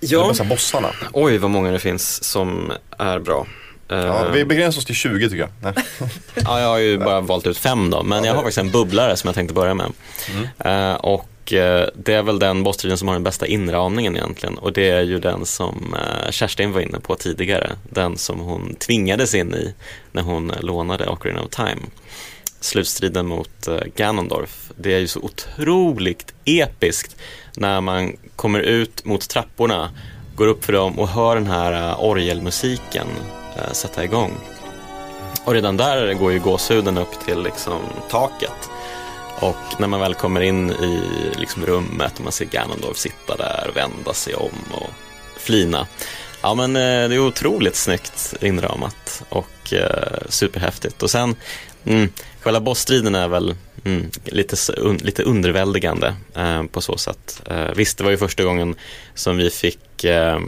De 0.00 0.06
ja. 0.06 0.28
bästa 0.28 0.44
bossarna. 0.44 0.88
Oj, 1.12 1.38
vad 1.38 1.50
många 1.50 1.70
det 1.70 1.78
finns 1.78 2.24
som 2.24 2.72
är 2.98 3.18
bra. 3.18 3.46
Ja, 3.88 4.28
vi 4.32 4.44
begränsar 4.44 4.78
oss 4.78 4.84
till 4.86 4.94
20 4.94 5.28
tycker 5.30 5.40
jag. 5.42 5.50
Nej. 5.74 5.84
Ja, 6.34 6.60
jag 6.60 6.68
har 6.68 6.78
ju 6.78 6.98
bara 6.98 7.20
valt 7.20 7.46
ut 7.46 7.58
fem 7.58 7.90
då, 7.90 8.02
men 8.02 8.24
jag 8.24 8.34
har 8.34 8.42
faktiskt 8.42 8.58
en 8.58 8.70
bubblare 8.70 9.16
som 9.16 9.28
jag 9.28 9.34
tänkte 9.34 9.54
börja 9.54 9.74
med. 9.74 9.92
Mm. 10.30 10.90
Eh, 10.90 10.94
och 10.96 11.28
eh, 11.52 11.86
det 11.94 12.14
är 12.14 12.22
väl 12.22 12.38
den 12.38 12.62
bossstriden 12.62 12.98
som 12.98 13.08
har 13.08 13.14
den 13.14 13.22
bästa 13.22 13.46
inramningen 13.46 14.16
egentligen. 14.16 14.58
Och 14.58 14.72
det 14.72 14.88
är 14.88 15.02
ju 15.02 15.18
den 15.18 15.46
som 15.46 15.94
eh, 15.94 16.30
Kerstin 16.30 16.72
var 16.72 16.80
inne 16.80 17.00
på 17.00 17.14
tidigare. 17.14 17.72
Den 17.90 18.16
som 18.16 18.40
hon 18.40 18.74
tvingades 18.74 19.34
in 19.34 19.54
i 19.54 19.74
när 20.12 20.22
hon 20.22 20.52
lånade 20.60 21.08
Ocarina 21.08 21.42
of 21.42 21.50
Time. 21.50 21.80
Slutstriden 22.60 23.26
mot 23.26 23.68
eh, 23.68 23.80
Ganondorf. 23.96 24.70
Det 24.76 24.94
är 24.94 24.98
ju 24.98 25.08
så 25.08 25.20
otroligt 25.20 26.34
episkt 26.44 27.16
när 27.56 27.80
man 27.80 28.16
kommer 28.36 28.60
ut 28.60 29.04
mot 29.04 29.28
trapporna, 29.28 29.90
går 30.36 30.46
upp 30.46 30.64
för 30.64 30.72
dem 30.72 30.98
och 30.98 31.08
hör 31.08 31.34
den 31.34 31.46
här 31.46 31.90
eh, 31.90 32.04
orgelmusiken 32.04 33.06
eh, 33.56 33.72
sätta 33.72 34.04
igång. 34.04 34.32
Och 35.44 35.52
redan 35.52 35.76
där 35.76 36.14
går 36.14 36.32
ju 36.32 36.40
gåshuden 36.40 36.98
upp 36.98 37.24
till 37.24 37.42
liksom 37.42 37.80
taket. 38.10 38.70
Och 39.40 39.80
när 39.80 39.88
man 39.88 40.00
väl 40.00 40.14
kommer 40.14 40.40
in 40.40 40.70
i 40.70 41.02
liksom 41.36 41.66
rummet 41.66 42.12
och 42.18 42.24
man 42.24 42.32
ser 42.32 42.44
Ganondorf 42.44 42.96
sitta 42.96 43.36
där 43.36 43.66
och 43.68 43.76
vända 43.76 44.14
sig 44.14 44.34
om 44.34 44.58
och 44.72 44.90
flina. 45.36 45.86
Ja 46.42 46.54
men 46.54 46.76
eh, 46.76 47.08
det 47.08 47.14
är 47.14 47.18
otroligt 47.18 47.76
snyggt 47.76 48.34
inramat 48.40 49.22
och 49.28 49.72
eh, 49.72 50.18
superhäftigt. 50.28 51.02
Och 51.02 51.10
sen, 51.10 51.36
mm, 51.84 52.08
själva 52.40 52.60
bossstriden 52.60 53.14
är 53.14 53.28
väl 53.28 53.54
mm, 53.84 54.10
lite, 54.24 54.56
un, 54.76 54.96
lite 54.96 55.22
underväldigande 55.22 56.14
eh, 56.36 56.62
på 56.64 56.80
så 56.80 56.96
sätt. 56.96 57.42
Eh, 57.50 57.70
visst, 57.76 57.98
det 57.98 58.04
var 58.04 58.10
ju 58.10 58.16
första 58.16 58.44
gången 58.44 58.74
som 59.14 59.36
vi 59.36 59.50
fick, 59.50 60.04
eh, 60.04 60.38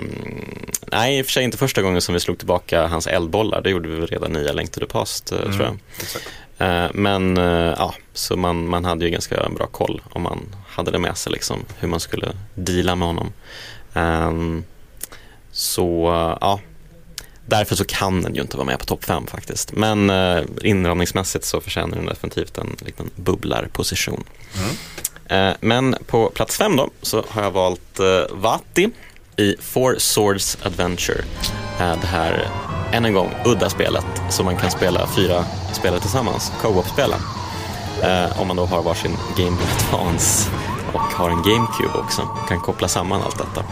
nej 0.92 1.18
i 1.18 1.22
och 1.22 1.26
för 1.26 1.32
sig 1.32 1.44
inte 1.44 1.58
första 1.58 1.82
gången 1.82 2.00
som 2.02 2.14
vi 2.14 2.20
slog 2.20 2.38
tillbaka 2.38 2.86
hans 2.86 3.06
eldbollar. 3.06 3.60
Det 3.62 3.70
gjorde 3.70 3.88
vi 3.88 3.94
väl 4.00 4.06
redan 4.06 4.36
i 4.36 4.48
A 4.48 4.52
Link 4.52 4.70
to 4.70 4.80
the 4.80 4.86
Past, 4.86 5.32
eh, 5.32 5.38
Mm. 5.38 5.52
tror 5.52 5.64
jag. 5.64 5.78
Exakt. 6.00 6.28
Eh, 6.58 6.86
Men 6.94 7.36
eh, 7.36 7.74
ja, 7.78 7.94
så 8.12 8.36
man, 8.36 8.68
man 8.68 8.84
hade 8.84 9.04
ju 9.04 9.10
ganska 9.10 9.48
bra 9.56 9.66
koll 9.66 10.02
om 10.12 10.22
man 10.22 10.54
hade 10.68 10.90
det 10.90 10.98
med 10.98 11.16
sig 11.16 11.32
liksom, 11.32 11.64
hur 11.78 11.88
man 11.88 12.00
skulle 12.00 12.28
deala 12.54 12.94
med 12.94 13.08
honom. 13.08 13.32
Ehm, 13.94 14.64
så 15.52 16.08
ja, 16.40 16.60
därför 17.52 17.76
så 17.76 17.84
kan 17.84 18.22
den 18.22 18.34
ju 18.34 18.40
inte 18.40 18.56
vara 18.56 18.66
med 18.66 18.78
på 18.78 18.84
topp 18.84 19.04
5 19.04 19.26
faktiskt. 19.26 19.72
Men 19.72 20.10
uh, 20.10 20.44
inramningsmässigt 20.62 21.44
så 21.44 21.60
förtjänar 21.60 21.96
den 21.96 22.06
definitivt 22.06 22.58
en 22.58 22.76
liten 22.78 23.10
bubblarposition. 23.16 24.24
Mm. 24.58 24.76
Eh, 25.26 25.56
men 25.60 25.96
på 26.06 26.30
plats 26.30 26.56
5 26.56 26.76
då 26.76 26.90
så 27.02 27.24
har 27.28 27.42
jag 27.42 27.50
valt 27.50 28.00
uh, 28.00 28.36
Vati 28.36 28.90
i 29.36 29.56
Four 29.60 29.98
Swords 29.98 30.58
Adventure. 30.62 31.24
Eh, 31.80 32.00
det 32.00 32.06
här, 32.06 32.48
än 32.92 33.04
en 33.04 33.12
gång, 33.12 33.30
udda 33.44 33.70
spelet 33.70 34.06
som 34.30 34.44
man 34.44 34.56
kan 34.56 34.70
spela 34.70 35.06
fyra 35.06 35.44
spelare 35.72 36.00
tillsammans, 36.00 36.52
co-op-spela. 36.62 37.16
Eh, 38.02 38.40
om 38.40 38.48
man 38.48 38.56
då 38.56 38.66
har 38.66 38.82
varsin 38.82 39.16
Game 39.36 39.56
Boy 39.56 39.66
Advance 39.78 40.50
och 40.92 41.00
har 41.00 41.30
en 41.30 41.42
GameCube 41.42 41.98
också, 41.98 42.28
kan 42.48 42.60
koppla 42.60 42.88
samman 42.88 43.22
allt 43.22 43.38
detta. 43.38 43.64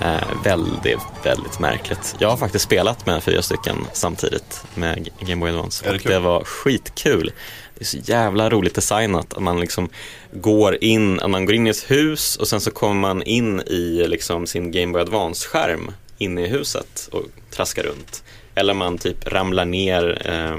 Eh, 0.00 0.42
väldigt, 0.44 0.98
väldigt 1.22 1.58
märkligt. 1.58 2.14
Jag 2.18 2.28
har 2.28 2.36
faktiskt 2.36 2.64
spelat 2.64 3.06
med 3.06 3.22
fyra 3.22 3.42
stycken 3.42 3.86
samtidigt 3.92 4.64
med 4.74 5.08
Game 5.20 5.40
Boy 5.40 5.50
Advance 5.50 5.84
det 5.84 5.94
och 5.94 6.00
kul? 6.00 6.12
det 6.12 6.18
var 6.18 6.44
skitkul. 6.44 7.32
Det 7.74 7.82
är 7.82 7.84
så 7.84 7.96
jävla 7.96 8.50
roligt 8.50 8.74
designat 8.74 9.34
att 9.34 9.42
man 9.42 9.60
liksom 9.60 9.88
går 10.32 10.84
in, 10.84 11.20
att 11.20 11.30
man 11.30 11.46
går 11.46 11.54
in 11.54 11.66
i 11.66 11.70
ett 11.70 11.90
hus 11.90 12.36
och 12.36 12.48
sen 12.48 12.60
så 12.60 12.70
kommer 12.70 13.00
man 13.00 13.22
in 13.22 13.60
i 13.60 14.04
liksom 14.08 14.46
sin 14.46 14.72
Game 14.72 14.92
Boy 14.92 15.02
Advance-skärm 15.02 15.90
inne 16.18 16.44
i 16.44 16.48
huset 16.48 17.08
och 17.12 17.22
traskar 17.50 17.82
runt. 17.82 18.24
Eller 18.54 18.74
man 18.74 18.98
typ 18.98 19.28
ramlar 19.32 19.64
ner 19.64 20.22
eh, 20.24 20.58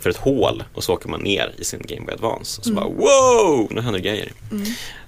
för 0.00 0.10
ett 0.10 0.16
hål 0.16 0.64
och 0.74 0.84
så 0.84 0.92
åker 0.92 1.08
man 1.08 1.20
ner 1.20 1.52
i 1.58 1.64
sin 1.64 1.82
Game 1.84 2.06
Boy 2.06 2.14
Advance 2.14 2.60
och 2.60 2.64
så 2.64 2.72
bara 2.72 2.88
wow, 2.88 3.68
nu 3.70 3.80
händer 3.80 4.00
grejer. 4.00 4.32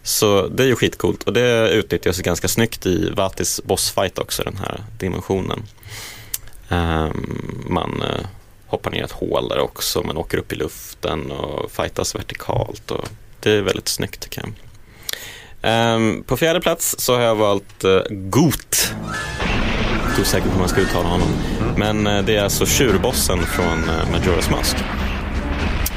Så 0.03 0.49
det 0.49 0.63
är 0.63 0.67
ju 0.67 0.77
skitcoolt 0.77 1.23
och 1.23 1.33
det 1.33 1.71
utnyttjas 1.71 2.19
ganska 2.19 2.49
snyggt 2.49 2.87
i 2.87 3.11
Vatis 3.11 3.61
bossfight 3.65 4.19
också, 4.19 4.43
den 4.43 4.57
här 4.57 4.85
dimensionen. 4.99 5.63
Ehm, 6.69 7.65
man 7.69 8.03
eh, 8.03 8.27
hoppar 8.67 8.91
ner 8.91 9.05
ett 9.05 9.13
hål 9.13 9.49
där 9.49 9.59
också, 9.59 10.03
man 10.03 10.17
åker 10.17 10.39
upp 10.39 10.53
i 10.53 10.57
luften 10.57 11.31
och 11.31 11.71
fightas 11.71 12.15
vertikalt 12.15 12.91
och 12.91 13.09
det 13.41 13.51
är 13.51 13.63
väldigt 13.63 13.89
snyggt 13.89 14.21
tycker 14.21 14.41
jag. 14.41 14.53
Ehm, 15.63 16.23
på 16.23 16.37
fjärde 16.37 16.61
plats 16.61 16.95
så 16.99 17.15
har 17.15 17.23
jag 17.23 17.35
valt 17.35 17.85
uh, 17.85 18.01
Goot. 18.11 18.95
Inte 20.11 20.23
osäker 20.23 20.47
på 20.47 20.53
hur 20.53 20.59
man 20.59 20.69
ska 20.69 20.81
uttala 20.81 21.09
honom. 21.09 21.29
Men 21.77 22.07
eh, 22.07 22.23
det 22.23 22.37
är 22.37 22.43
alltså 22.43 22.67
tjurbossen 22.67 23.39
från 23.43 23.79
uh, 23.79 23.91
Majora's 24.13 24.51
Mask. 24.51 24.77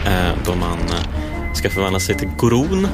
eh, 0.05 0.31
då 0.45 0.55
man 0.55 0.79
eh, 0.79 1.53
ska 1.53 1.69
förvandla 1.69 1.99
sig 1.99 2.17
till 2.17 2.27
Gorun 2.37 2.87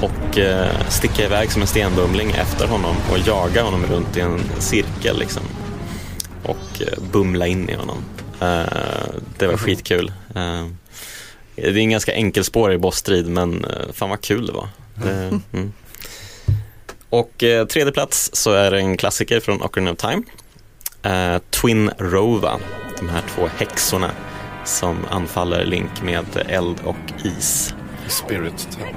och 0.00 0.38
eh, 0.38 0.88
sticka 0.88 1.24
iväg 1.24 1.52
som 1.52 1.62
en 1.62 1.68
stenbumling 1.68 2.30
efter 2.30 2.66
honom 2.66 2.96
och 3.10 3.18
jaga 3.18 3.62
honom 3.62 3.86
runt 3.86 4.16
i 4.16 4.20
en 4.20 4.40
cirkel 4.58 5.18
liksom. 5.18 5.42
Och 6.42 6.82
eh, 6.82 7.02
bumla 7.12 7.46
in 7.46 7.68
i 7.68 7.74
honom. 7.74 8.04
Eh, 8.40 8.62
det 9.38 9.46
var 9.46 9.56
skitkul. 9.56 10.12
Eh, 10.34 10.66
det 11.56 11.66
är 11.66 11.78
en 11.78 11.90
ganska 11.90 12.14
enkelspårig 12.14 12.80
bossstrid 12.80 13.26
men 13.28 13.64
eh, 13.64 13.92
fan 13.92 14.10
vad 14.10 14.20
kul 14.20 14.46
det 14.46 14.52
var. 14.52 14.68
Det, 14.94 15.40
mm. 15.52 15.72
Och 17.10 17.42
eh, 17.42 17.66
tredje 17.66 17.92
plats 17.92 18.30
så 18.32 18.52
är 18.52 18.70
det 18.70 18.78
en 18.78 18.96
klassiker 18.96 19.40
från 19.40 19.62
Ocarina 19.62 19.90
of 19.90 19.98
Time. 19.98 20.22
Eh, 21.04 21.38
Twin 21.50 21.90
Rova, 21.98 22.58
de 23.00 23.08
här 23.08 23.22
två 23.28 23.48
häxorna 23.58 24.10
som 24.64 24.96
anfaller 25.10 25.64
Link 25.64 26.02
med 26.02 26.24
eld 26.48 26.76
och 26.84 26.96
is. 27.24 27.74
Spirit 28.08 28.68
Temple. 28.70 28.96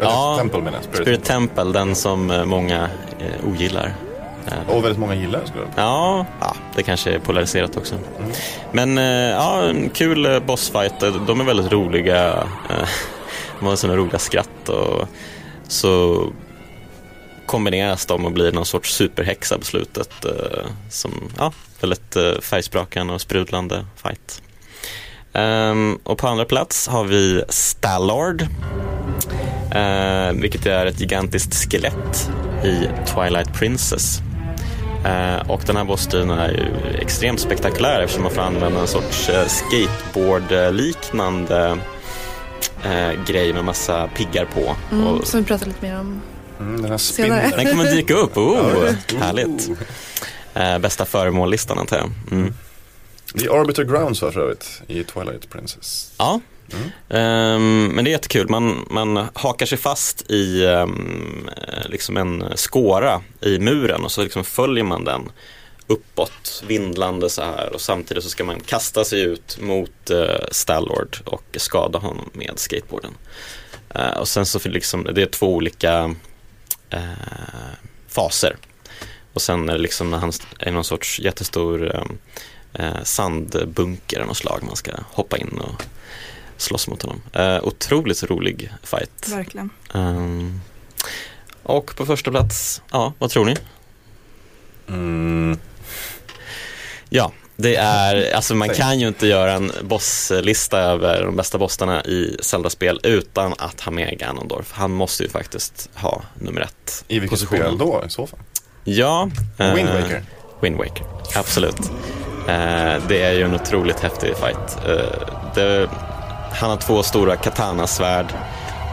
Ja, 0.00 0.36
Temple 0.38 0.58
menar 0.60 0.72
jag. 0.78 0.84
Spirit. 0.84 1.02
Spirit 1.02 1.24
Temple, 1.24 1.64
den 1.64 1.94
som 1.94 2.30
eh, 2.30 2.44
många 2.44 2.88
eh, 3.18 3.48
ogillar. 3.48 3.94
Eh, 4.46 4.74
Och 4.76 4.84
väldigt 4.84 4.98
många 5.00 5.14
gillar 5.14 5.40
skulle 5.44 5.64
jag 5.64 5.84
Ja, 5.84 6.26
ja, 6.40 6.54
det 6.76 6.82
kanske 6.82 7.10
är 7.14 7.18
polariserat 7.18 7.76
också. 7.76 7.94
Men 8.72 8.98
eh, 8.98 9.04
ja, 9.30 9.62
en 9.62 9.90
kul 9.90 10.42
bossfight. 10.46 11.00
De 11.26 11.40
är 11.40 11.44
väldigt 11.44 11.72
roliga. 11.72 12.34
De 13.60 13.66
har 13.68 13.76
sådana 13.76 13.98
roliga 13.98 14.18
skratt 14.18 14.68
och 14.68 15.08
så 15.68 16.22
kombineras 17.46 18.06
de 18.06 18.24
och 18.24 18.32
blir 18.32 18.52
någon 18.52 18.66
sorts 18.66 18.94
superhäxa 18.94 19.58
på 19.58 19.64
slutet. 19.64 20.24
eh, 20.24 20.66
Som, 20.90 21.30
ja, 21.38 21.52
väldigt 21.80 22.16
eh, 22.16 22.32
färgsprakande 22.40 23.14
och 23.14 23.20
sprudlande 23.20 23.86
fight. 23.96 24.42
Ehm, 25.32 25.98
och 26.04 26.18
på 26.18 26.28
andra 26.28 26.44
plats 26.44 26.88
har 26.88 27.04
vi 27.04 27.44
Stallard. 27.48 28.42
Eh, 29.74 30.32
vilket 30.32 30.66
är 30.66 30.86
ett 30.86 31.00
gigantiskt 31.00 31.54
skelett 31.72 32.30
i 32.64 32.88
Twilight 33.06 33.52
Princess. 33.52 34.20
Eh, 35.04 35.50
och 35.50 35.60
den 35.66 35.76
här 35.76 35.84
bossstriden 35.84 36.30
är 36.30 36.48
ju 36.48 36.66
extremt 37.00 37.40
spektakulär 37.40 38.00
eftersom 38.00 38.22
man 38.22 38.32
får 38.32 38.42
använda 38.42 38.80
en 38.80 38.86
sorts 38.86 39.28
eh, 39.28 39.46
skateboard-liknande 39.46 41.78
eh, 42.84 43.10
grej 43.26 43.52
med 43.52 43.64
massa 43.64 44.08
piggar 44.16 44.44
på. 44.44 44.76
Mm, 44.92 45.06
Och 45.06 45.26
som 45.26 45.40
vi 45.40 45.46
pratar 45.46 45.66
lite 45.66 45.86
mer 45.86 46.00
om. 46.00 46.22
Mm, 46.62 46.82
den 46.82 46.90
här 46.90 47.56
den 47.56 47.66
kommer 47.66 47.90
dyka 47.90 48.14
upp, 48.14 48.36
oh, 48.36 48.90
härligt. 49.18 49.70
Eh, 50.54 50.78
bästa 50.78 51.04
föremållistan 51.04 51.78
antar 51.78 51.96
jag. 51.96 52.10
Mm. 52.30 52.54
Det 53.34 53.44
är 53.44 53.60
Arbiter 53.60 53.84
Grounds 53.84 54.22
va, 54.22 54.32
för 54.32 54.40
övrigt 54.40 54.82
i 54.86 55.04
Twilight 55.04 55.50
Princess. 55.50 56.12
Ja, 56.18 56.40
Ehm, 57.08 57.86
men 57.86 58.04
det 58.04 58.10
är 58.10 58.12
jättekul. 58.12 58.48
Man, 58.48 58.86
man 58.90 59.28
hakar 59.34 59.66
sig 59.66 59.78
fast 59.78 60.30
i 60.30 60.64
eh, 60.64 60.86
liksom 61.86 62.16
en 62.16 62.44
skåra 62.56 63.22
i 63.40 63.58
muren 63.58 64.04
och 64.04 64.12
så 64.12 64.22
liksom 64.22 64.44
följer 64.44 64.84
man 64.84 65.04
den 65.04 65.32
uppåt, 65.86 66.62
vindlande 66.66 67.30
så 67.30 67.42
här 67.42 67.74
och 67.74 67.80
samtidigt 67.80 68.24
så 68.24 68.30
ska 68.30 68.44
man 68.44 68.60
kasta 68.60 69.04
sig 69.04 69.22
ut 69.22 69.58
mot 69.60 70.10
uh, 70.10 70.26
Stallord 70.50 71.16
och 71.24 71.44
skada 71.56 71.98
honom 71.98 72.30
med 72.32 72.52
skateboarden. 72.56 73.10
Eh, 73.94 74.18
och 74.18 74.28
sen 74.28 74.46
så 74.46 74.68
liksom, 74.68 75.04
det 75.14 75.22
är 75.22 75.26
två 75.26 75.54
olika 75.54 76.14
eh, 76.92 77.72
faser. 78.08 78.56
Och 79.32 79.42
sen 79.42 79.68
är 79.68 79.72
det 79.72 79.78
liksom 79.78 80.10
när 80.10 80.18
han 80.18 80.32
är 80.58 80.72
någon 80.72 80.84
sorts 80.84 81.20
jättestor 81.20 81.94
eh, 81.94 82.04
eh, 82.86 83.02
sandbunker 83.02 84.20
av 84.20 84.26
något 84.26 84.36
slag 84.36 84.62
man 84.62 84.76
ska 84.76 84.92
hoppa 85.10 85.38
in 85.38 85.48
och 85.48 85.82
slåss 86.56 86.88
mot 86.88 87.02
honom. 87.02 87.22
Eh, 87.32 87.64
otroligt 87.64 88.22
rolig 88.22 88.72
fight. 88.82 89.28
Verkligen. 89.28 89.70
Ehm, 89.94 90.60
och 91.62 91.96
på 91.96 92.06
första 92.06 92.30
plats, 92.30 92.82
ja, 92.90 93.12
vad 93.18 93.30
tror 93.30 93.44
ni? 93.44 93.56
Mm. 94.88 95.58
Ja, 97.08 97.32
det 97.56 97.76
är, 97.76 98.34
alltså 98.34 98.54
man 98.54 98.68
kan 98.68 99.00
ju 99.00 99.08
inte 99.08 99.26
göra 99.26 99.52
en 99.52 99.72
bosslista 99.82 100.78
över 100.78 101.22
de 101.22 101.36
bästa 101.36 101.58
bossarna 101.58 102.04
i 102.04 102.36
Zelda-spel 102.40 103.00
utan 103.02 103.54
att 103.58 103.80
ha 103.80 103.92
med 103.92 104.18
Ganondorf. 104.18 104.72
Han 104.72 104.90
måste 104.90 105.22
ju 105.22 105.28
faktiskt 105.28 105.90
ha 105.94 106.22
nummer 106.34 106.60
ett. 106.60 107.04
I 107.08 107.18
vilket 107.18 107.30
positionen. 107.30 107.66
spel 107.66 107.78
då 107.78 108.02
i 108.06 108.10
så 108.10 108.26
fall? 108.26 108.38
Ja. 108.84 109.30
eh, 109.58 109.74
Wind 109.74 109.88
Waker. 109.88 110.22
Wind 110.60 110.76
Waker, 110.76 111.06
absolut. 111.34 111.80
Eh, 112.48 113.02
det 113.08 113.22
är 113.22 113.32
ju 113.32 113.42
en 113.42 113.54
otroligt 113.54 114.00
häftig 114.00 114.36
fight. 114.36 114.78
Eh, 114.86 115.28
det, 115.54 115.88
han 116.52 116.70
har 116.70 116.76
två 116.76 117.02
stora 117.02 117.36
katanasvärd 117.36 118.26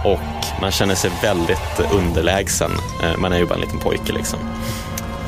och 0.05 0.62
man 0.62 0.72
känner 0.72 0.95
sig 0.95 1.12
väldigt 1.22 1.91
underlägsen. 1.91 2.72
Eh, 3.03 3.18
man 3.18 3.34
är 3.34 3.38
ju 3.38 3.45
bara 3.45 3.55
en 3.55 3.62
liten 3.62 3.80
pojke 3.80 4.14
liksom. 4.14 4.39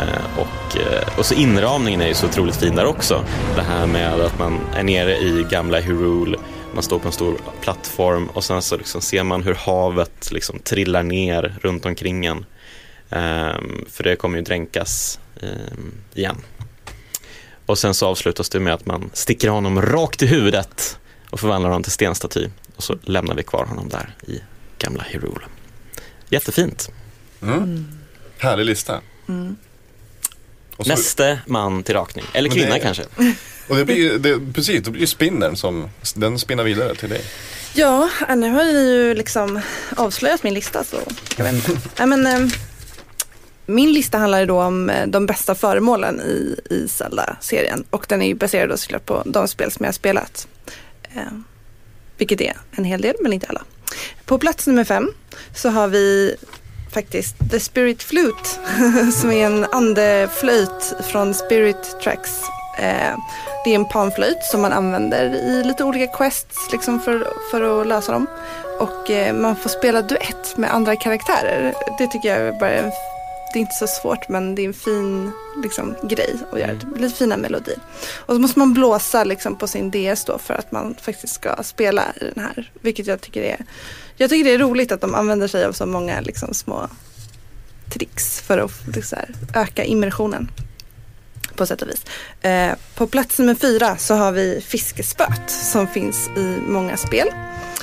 Eh, 0.01 0.39
och, 0.39 0.77
eh, 0.77 1.19
och 1.19 1.25
så 1.25 1.33
inramningen 1.33 2.01
är 2.01 2.07
ju 2.07 2.13
så 2.13 2.25
otroligt 2.25 2.55
fin 2.55 2.75
där 2.75 2.85
också. 2.85 3.25
Det 3.55 3.61
här 3.61 3.85
med 3.85 4.13
att 4.13 4.39
man 4.39 4.59
är 4.75 4.83
nere 4.83 5.17
i 5.17 5.45
gamla 5.49 5.79
Hyrule, 5.79 6.37
man 6.73 6.83
står 6.83 6.99
på 6.99 7.07
en 7.07 7.11
stor 7.11 7.37
plattform 7.61 8.27
och 8.27 8.43
sen 8.43 8.61
så 8.61 8.77
liksom 8.77 9.01
ser 9.01 9.23
man 9.23 9.43
hur 9.43 9.53
havet 9.53 10.31
liksom 10.31 10.59
trillar 10.59 11.03
ner 11.03 11.55
runt 11.61 11.85
omkring 11.85 12.25
en. 12.25 12.45
Ehm, 13.09 13.85
för 13.89 14.03
det 14.03 14.15
kommer 14.15 14.37
ju 14.37 14.43
dränkas 14.43 15.19
ehm, 15.41 15.93
igen. 16.13 16.37
Och 17.65 17.77
sen 17.77 17.93
så 17.93 18.07
avslutas 18.07 18.49
det 18.49 18.59
med 18.59 18.73
att 18.73 18.85
man 18.85 19.09
sticker 19.13 19.49
honom 19.49 19.81
rakt 19.81 20.21
i 20.21 20.25
huvudet 20.25 20.99
och 21.29 21.39
förvandlar 21.39 21.69
honom 21.69 21.83
till 21.83 21.91
stenstaty. 21.91 22.47
Och 22.75 22.83
så 22.83 22.95
lämnar 23.01 23.35
vi 23.35 23.43
kvar 23.43 23.65
honom 23.65 23.89
där 23.89 24.15
i 24.27 24.41
gamla 24.77 25.03
Hyrule. 25.03 25.45
Jättefint. 26.29 26.91
Mm. 27.41 27.87
Härlig 28.37 28.65
lista. 28.65 29.01
Och, 29.25 29.55
så, 30.79 30.89
Näste 30.89 31.39
man 31.45 31.83
till 31.83 31.95
rakning, 31.95 32.25
eller 32.33 32.49
Men 32.49 32.57
kvinna 32.57 32.73
det- 32.73 32.79
kanske. 32.79 33.03
och 33.67 33.75
det 33.75 33.85
blir 33.85 33.95
ju, 33.95 34.17
det, 34.17 34.53
precis, 34.53 34.83
det 34.83 34.91
blir 34.91 35.01
ju 35.01 35.07
spinnern 35.07 35.55
som, 35.55 35.89
den 36.15 36.39
spinnar 36.39 36.63
vidare 36.63 36.95
till 36.95 37.09
dig. 37.09 37.21
Ja, 37.73 38.09
äh, 38.29 38.35
nu 38.35 38.49
har 38.49 38.63
ni 38.63 38.71
ju 38.91 39.13
liksom 39.13 39.61
avslöjat 39.95 40.43
min 40.43 40.53
lista 40.53 40.83
så 40.83 40.97
jag 41.37 41.43
vet 41.45 41.53
inte. 41.53 41.71
Nej, 41.97 42.07
men, 42.07 42.27
eh, 42.27 42.51
min 43.65 43.93
lista 43.93 44.17
handlar 44.17 44.39
ju 44.39 44.45
då 44.45 44.61
om 44.61 44.89
eh, 44.89 45.07
de 45.07 45.25
bästa 45.25 45.55
föremålen 45.55 46.21
i, 46.21 46.55
i 46.69 46.87
Zelda-serien 46.87 47.83
och 47.89 48.05
den 48.09 48.21
är 48.21 48.27
ju 48.27 48.35
baserad 48.35 48.69
då 48.69 48.77
såklart 48.77 49.05
på 49.05 49.23
de 49.25 49.47
spel 49.47 49.71
som 49.71 49.83
jag 49.83 49.87
har 49.87 49.93
spelat. 49.93 50.47
Eh, 51.15 51.21
vilket 52.17 52.41
är 52.41 52.57
en 52.71 52.83
hel 52.83 53.01
del 53.01 53.15
men 53.21 53.33
inte 53.33 53.47
alla. 53.47 53.61
På 54.25 54.37
plats 54.39 54.67
nummer 54.67 54.83
fem 54.83 55.11
så 55.55 55.69
har 55.69 55.87
vi 55.87 56.35
faktiskt 56.93 57.35
The 57.51 57.59
Spirit 57.59 58.03
Flute 58.03 58.49
som 59.21 59.31
är 59.31 59.45
en 59.45 59.65
andeflöjt 59.71 60.93
från 61.11 61.33
Spirit 61.33 61.99
Tracks. 62.03 62.41
Eh, 62.79 63.17
det 63.63 63.71
är 63.71 63.75
en 63.75 63.85
panflöjt 63.85 64.43
som 64.43 64.61
man 64.61 64.73
använder 64.73 65.35
i 65.35 65.63
lite 65.63 65.83
olika 65.83 66.07
quests 66.07 66.57
liksom 66.71 66.99
för, 66.99 67.27
för 67.51 67.81
att 67.81 67.87
lösa 67.87 68.11
dem. 68.11 68.27
Och 68.79 69.11
eh, 69.11 69.33
man 69.33 69.55
får 69.55 69.69
spela 69.69 70.01
duett 70.01 70.57
med 70.57 70.73
andra 70.73 70.95
karaktärer. 70.95 71.73
Det 71.97 72.07
tycker 72.07 72.29
jag 72.29 72.47
är 72.47 72.59
bara 72.59 72.71
en, 72.71 72.91
det 73.53 73.59
är 73.59 73.61
inte 73.61 73.75
så 73.75 73.87
svårt 73.87 74.29
men 74.29 74.55
det 74.55 74.61
är 74.61 74.67
en 74.67 74.73
fin 74.73 75.31
liksom, 75.63 75.95
grej 76.03 76.35
att 76.51 76.59
göra. 76.59 76.71
Lite 76.97 77.15
fina 77.15 77.37
melodier. 77.37 77.79
Och 78.25 78.35
så 78.35 78.41
måste 78.41 78.59
man 78.59 78.73
blåsa 78.73 79.23
liksom, 79.23 79.55
på 79.55 79.67
sin 79.67 79.91
DS 79.91 80.25
då 80.25 80.37
för 80.37 80.53
att 80.53 80.71
man 80.71 80.95
faktiskt 81.01 81.33
ska 81.33 81.63
spela 81.63 82.03
i 82.21 82.23
den 82.35 82.43
här. 82.43 82.71
Vilket 82.81 83.07
jag 83.07 83.21
tycker 83.21 83.41
är 83.41 83.65
jag 84.21 84.29
tycker 84.29 84.43
det 84.43 84.53
är 84.53 84.59
roligt 84.59 84.91
att 84.91 85.01
de 85.01 85.15
använder 85.15 85.47
sig 85.47 85.65
av 85.65 85.73
så 85.73 85.85
många 85.85 86.21
liksom, 86.21 86.53
små 86.53 86.89
tricks 87.93 88.41
för 88.41 88.57
att 88.57 88.87
liksom, 88.95 89.17
här, 89.17 89.61
öka 89.61 89.83
immersionen. 89.83 90.51
På 91.55 91.65
sätt 91.65 91.81
och 91.81 91.89
vis. 91.89 92.05
Eh, 92.41 92.71
på 92.95 93.07
plats 93.07 93.39
nummer 93.39 93.55
fyra 93.55 93.97
så 93.97 94.13
har 94.13 94.31
vi 94.31 94.61
fiskespöt 94.61 95.49
som 95.49 95.87
finns 95.87 96.29
i 96.37 96.57
många 96.67 96.97
spel. 96.97 97.27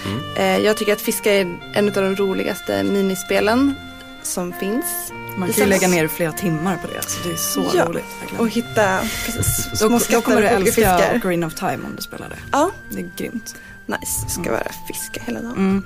Mm. 0.07 0.37
Eh, 0.37 0.67
jag 0.67 0.77
tycker 0.77 0.93
att 0.93 1.01
fiska 1.01 1.33
är 1.33 1.59
en 1.75 1.89
av 1.89 1.95
de 1.95 2.17
roligaste 2.17 2.83
minispelen 2.83 3.75
som 4.23 4.53
finns. 4.53 5.13
Man 5.39 5.53
kan 5.53 5.65
ju 5.65 5.71
lägga 5.71 5.89
ner 5.89 6.09
flera 6.09 6.33
timmar 6.33 6.77
på 6.77 6.87
det. 6.87 7.03
Så 7.03 7.29
det 7.29 7.33
är 7.35 7.37
så 7.37 7.71
Ja, 7.75 7.85
roligt. 7.85 8.05
Verkligen. 8.21 8.41
Och 8.41 8.49
hitta 8.49 9.01
precis, 9.27 9.67
Då, 9.71 9.77
små 9.77 9.89
då 9.89 9.99
skatter 10.01 10.21
kommer 10.21 10.43
du 10.43 10.49
älska. 10.49 11.13
Ocarina 11.17 11.47
of 11.47 11.55
Time 11.55 11.75
om 11.85 11.93
du 11.97 12.03
spelar 12.03 12.29
det. 12.29 12.37
Ja, 12.53 12.71
Det 12.91 12.99
är 13.01 13.11
grymt. 13.17 13.55
nice. 13.87 14.29
Ska 14.29 14.51
vara 14.51 14.67
fiska 14.89 15.21
hela 15.27 15.41
dagen. 15.41 15.57
Mm. 15.57 15.85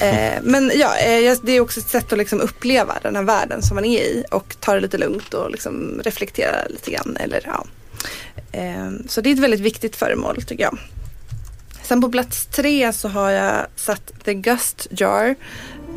Eh, 0.00 0.42
men 0.42 0.72
ja, 0.74 0.96
eh, 0.96 1.36
det 1.42 1.52
är 1.52 1.60
också 1.60 1.80
ett 1.80 1.88
sätt 1.88 2.12
att 2.12 2.18
liksom 2.18 2.40
uppleva 2.40 2.94
den 3.02 3.16
här 3.16 3.22
världen 3.22 3.62
som 3.62 3.74
man 3.74 3.84
är 3.84 4.00
i 4.00 4.24
och 4.30 4.56
ta 4.60 4.74
det 4.74 4.80
lite 4.80 4.98
lugnt 4.98 5.34
och 5.34 5.50
liksom 5.50 6.00
reflektera 6.04 6.56
lite 6.68 6.90
grann. 6.90 7.16
Eller, 7.20 7.42
ja. 7.46 7.64
eh, 8.52 8.90
så 9.08 9.20
det 9.20 9.30
är 9.30 9.34
ett 9.34 9.38
väldigt 9.40 9.60
viktigt 9.60 9.96
föremål 9.96 10.42
tycker 10.42 10.64
jag. 10.64 10.78
Sen 11.82 12.00
på 12.00 12.08
plats 12.08 12.46
tre 12.46 12.92
så 12.92 13.08
har 13.08 13.30
jag 13.30 13.66
satt 13.76 14.12
The 14.24 14.34
Gust 14.34 14.86
Jar, 14.90 15.34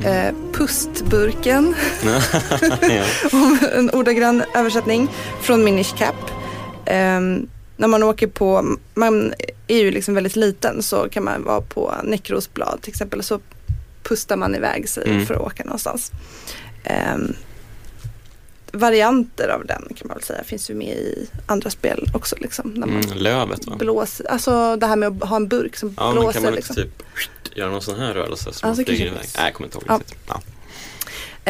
eh, 0.04 0.36
pustburken, 0.54 1.76
en 3.78 3.90
ordagrann 3.90 4.44
översättning 4.56 5.08
från 5.42 5.64
Minish 5.64 5.96
Cap. 5.98 6.16
Ehm, 6.86 7.48
när 7.78 7.88
man 7.88 8.04
åker 8.04 8.28
på, 8.28 8.76
man 8.94 9.34
är 9.68 9.78
ju 9.78 9.92
liksom 9.92 10.14
väldigt 10.16 10.36
liten 10.36 10.84
så 10.84 11.10
kan 11.10 11.24
man 11.24 11.44
vara 11.44 11.62
på 11.62 11.94
Necrosblad 12.04 12.82
till 12.82 12.90
exempel 12.90 13.24
så 13.24 13.40
pustar 14.04 14.38
man 14.38 14.56
iväg 14.56 14.90
sig 14.90 15.04
Mm. 15.10 15.26
för 15.26 15.34
att 15.34 15.42
åka 15.42 15.64
någonstans. 15.64 16.12
Ehm, 16.84 17.34
varianter 18.72 19.48
av 19.50 19.66
den 19.66 19.88
kan 19.98 20.08
man 20.08 20.18
väl 20.18 20.24
säga 20.24 20.44
finns 20.44 20.70
ju 20.70 20.74
med 20.76 20.88
i 20.98 21.28
andra 21.46 21.70
spel 21.70 22.10
också. 22.14 22.36
Liksom, 22.40 22.70
när 22.74 22.88
man 22.88 23.04
Mm, 23.04 23.18
lövet 23.18 23.68
va? 23.68 23.76
blåser, 23.80 24.32
alltså 24.32 24.76
det 24.76 24.86
här 24.88 24.96
med 24.96 25.24
att 25.24 25.30
ha 25.30 25.36
en 25.36 25.48
burk 25.48 25.76
som 25.78 25.94
Ja 25.98 26.12
blåser. 26.12 26.34
kan 26.34 26.44
man 26.44 26.54
liksom. 26.54 26.76
typ 26.76 27.04
göra 27.56 27.70
någon 27.70 27.82
sån 27.82 28.00
här 28.00 28.14
rörelse 28.14 28.44
som 28.44 28.60
Ja, 28.62 28.68
man 28.68 28.76
så 28.76 28.84
flyger 28.84 29.06
iväg? 29.06 29.18
Nej 29.38 29.46
jag 29.46 29.54
kommer 29.54 29.68
inte 29.68 29.78
ihåg 29.78 29.86
Ja. 29.88 29.98
riktigt. 29.98 30.18
Ja. 30.28 30.42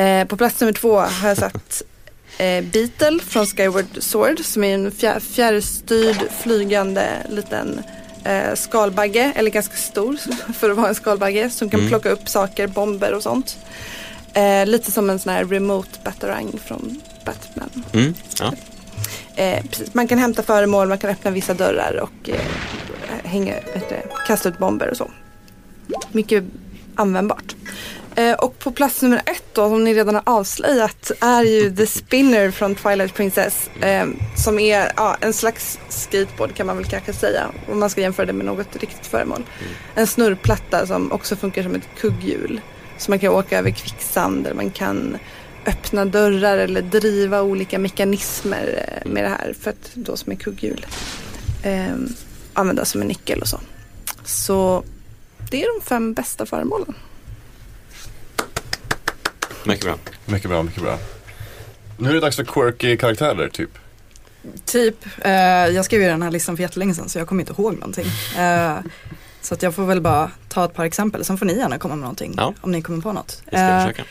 Eh, 0.01 0.27
på 0.27 0.37
plats 0.37 0.59
nummer 0.61 0.73
två 0.73 0.99
har 0.99 1.27
jag 1.27 1.37
satt 1.37 1.81
eh, 2.37 2.63
Beetle 2.63 3.19
från 3.19 3.45
Skyward 3.45 3.85
Sword 3.99 4.45
som 4.45 4.63
är 4.63 4.73
en 4.75 4.91
fjär, 4.91 5.19
fjärrstyrd 5.19 6.17
flygande 6.41 7.07
liten 7.29 7.81
eh, 8.23 8.55
skalbagge, 8.55 9.31
eller 9.35 9.49
ganska 9.49 9.75
stor 9.75 10.17
för 10.53 10.69
att 10.69 10.77
vara 10.77 10.87
en 10.89 10.95
skalbagge 10.95 11.49
som 11.49 11.69
kan 11.69 11.79
Mm. 11.79 11.89
plocka 11.89 12.09
upp 12.09 12.29
saker, 12.29 12.67
bomber 12.67 13.13
och 13.13 13.23
sånt. 13.23 13.57
Eh, 14.33 14.65
lite 14.65 14.91
som 14.91 15.09
en 15.09 15.19
sån 15.19 15.33
här 15.33 15.45
remote 15.45 15.89
batarang 16.05 16.59
från 16.65 17.01
Batman. 17.25 17.69
Mm, 17.93 18.13
ja. 18.39 18.53
Eh, 19.35 19.65
precis. 19.65 19.93
Man 19.93 20.07
kan 20.07 20.17
hämta 20.17 20.43
föremål, 20.43 20.87
man 20.87 20.97
kan 20.97 21.09
öppna 21.09 21.31
vissa 21.31 21.53
dörrar 21.53 21.99
och 22.03 22.29
eh, 22.29 22.41
hänga, 23.23 23.53
du, 23.89 23.95
kasta 24.27 24.49
ut 24.49 24.57
bomber 24.57 24.89
och 24.89 24.97
så. 24.97 25.11
Mycket 26.11 26.43
användbart. 26.95 27.55
Eh, 28.15 28.33
och 28.33 28.59
på 28.59 28.71
plats 28.71 29.01
nummer 29.01 29.21
ett 29.25 29.43
då, 29.53 29.69
som 29.69 29.83
ni 29.83 29.93
redan 29.93 30.15
har 30.15 30.23
avslöjat, 30.25 31.11
är 31.19 31.43
ju 31.43 31.75
The 31.75 31.87
Spinner 31.87 32.51
från 32.51 32.75
Twilight 32.75 33.13
Princess. 33.13 33.69
Eh, 33.81 34.07
som 34.35 34.59
är 34.59 34.91
ja, 34.97 35.17
en 35.21 35.33
slags 35.33 35.79
skateboard 35.89 36.53
kan 36.53 36.67
man 36.67 36.77
väl 36.77 36.85
kanske 36.85 37.13
säga. 37.13 37.47
Om 37.71 37.79
man 37.79 37.89
ska 37.89 38.01
jämföra 38.01 38.25
det 38.25 38.33
med 38.33 38.45
något 38.45 38.75
riktigt 38.75 39.07
föremål. 39.07 39.43
En 39.95 40.07
snurrplatta 40.07 40.87
som 40.87 41.11
också 41.11 41.35
funkar 41.35 41.63
som 41.63 41.75
ett 41.75 41.89
kugghjul. 41.97 42.61
Så 42.97 43.11
man 43.11 43.19
kan 43.19 43.29
åka 43.29 43.59
över 43.59 43.71
kvicksand 43.71 44.45
eller 44.45 44.55
man 44.55 44.71
kan 44.71 45.17
öppna 45.65 46.05
dörrar 46.05 46.57
eller 46.57 46.81
driva 46.81 47.41
olika 47.41 47.79
mekanismer 47.79 48.85
eh, 49.03 49.11
med 49.11 49.23
det 49.23 49.29
här 49.29 49.55
för 49.59 49.69
att 49.69 49.91
då 49.93 50.17
som 50.17 50.31
är 50.31 50.35
kugghjul 50.35 50.85
eh, 51.63 51.95
användas 52.53 52.89
som 52.89 53.01
en 53.01 53.07
nyckel 53.07 53.41
och 53.41 53.47
så. 53.47 53.59
Så 54.23 54.83
det 55.51 55.63
är 55.63 55.79
de 55.79 55.85
fem 55.85 56.13
bästa 56.13 56.45
föremålen. 56.45 56.93
Mycket 59.65 59.85
bra. 59.85 59.95
Mycket 60.25 60.49
bra, 60.49 60.63
mycket 60.63 60.81
bra. 60.83 60.97
Nu 61.97 62.09
är 62.09 62.13
det 62.13 62.19
dags 62.19 62.35
för 62.35 62.43
quirky 62.43 62.97
karaktärer 62.97 63.49
typ. 63.49 63.69
Typ, 64.65 65.05
eh, 65.25 65.31
jag 65.67 65.85
skrev 65.85 66.01
ju 66.01 66.07
den 66.07 66.21
här 66.21 66.31
listan 66.31 66.55
för 66.57 66.61
jättelänge 66.63 66.93
sedan 66.95 67.09
så 67.09 67.19
jag 67.19 67.27
kommer 67.27 67.41
inte 67.41 67.53
ihåg 67.61 67.73
någonting. 67.73 68.05
Eh, 68.37 68.77
så 69.41 69.53
att 69.53 69.63
jag 69.63 69.75
får 69.75 69.85
väl 69.85 70.01
bara 70.01 70.31
ta 70.49 70.65
ett 70.65 70.73
par 70.73 70.85
exempel, 70.85 71.25
sen 71.25 71.37
får 71.37 71.45
ni 71.45 71.57
gärna 71.57 71.77
komma 71.79 71.95
med 71.95 72.01
någonting 72.01 72.33
Ja. 72.37 72.53
om 72.61 72.71
ni 72.71 72.81
kommer 72.81 73.01
på 73.01 73.11
något. 73.13 73.41
Vi 73.45 73.49
ska 73.49 73.57
Eh, 73.59 73.81
försöka. 73.87 74.03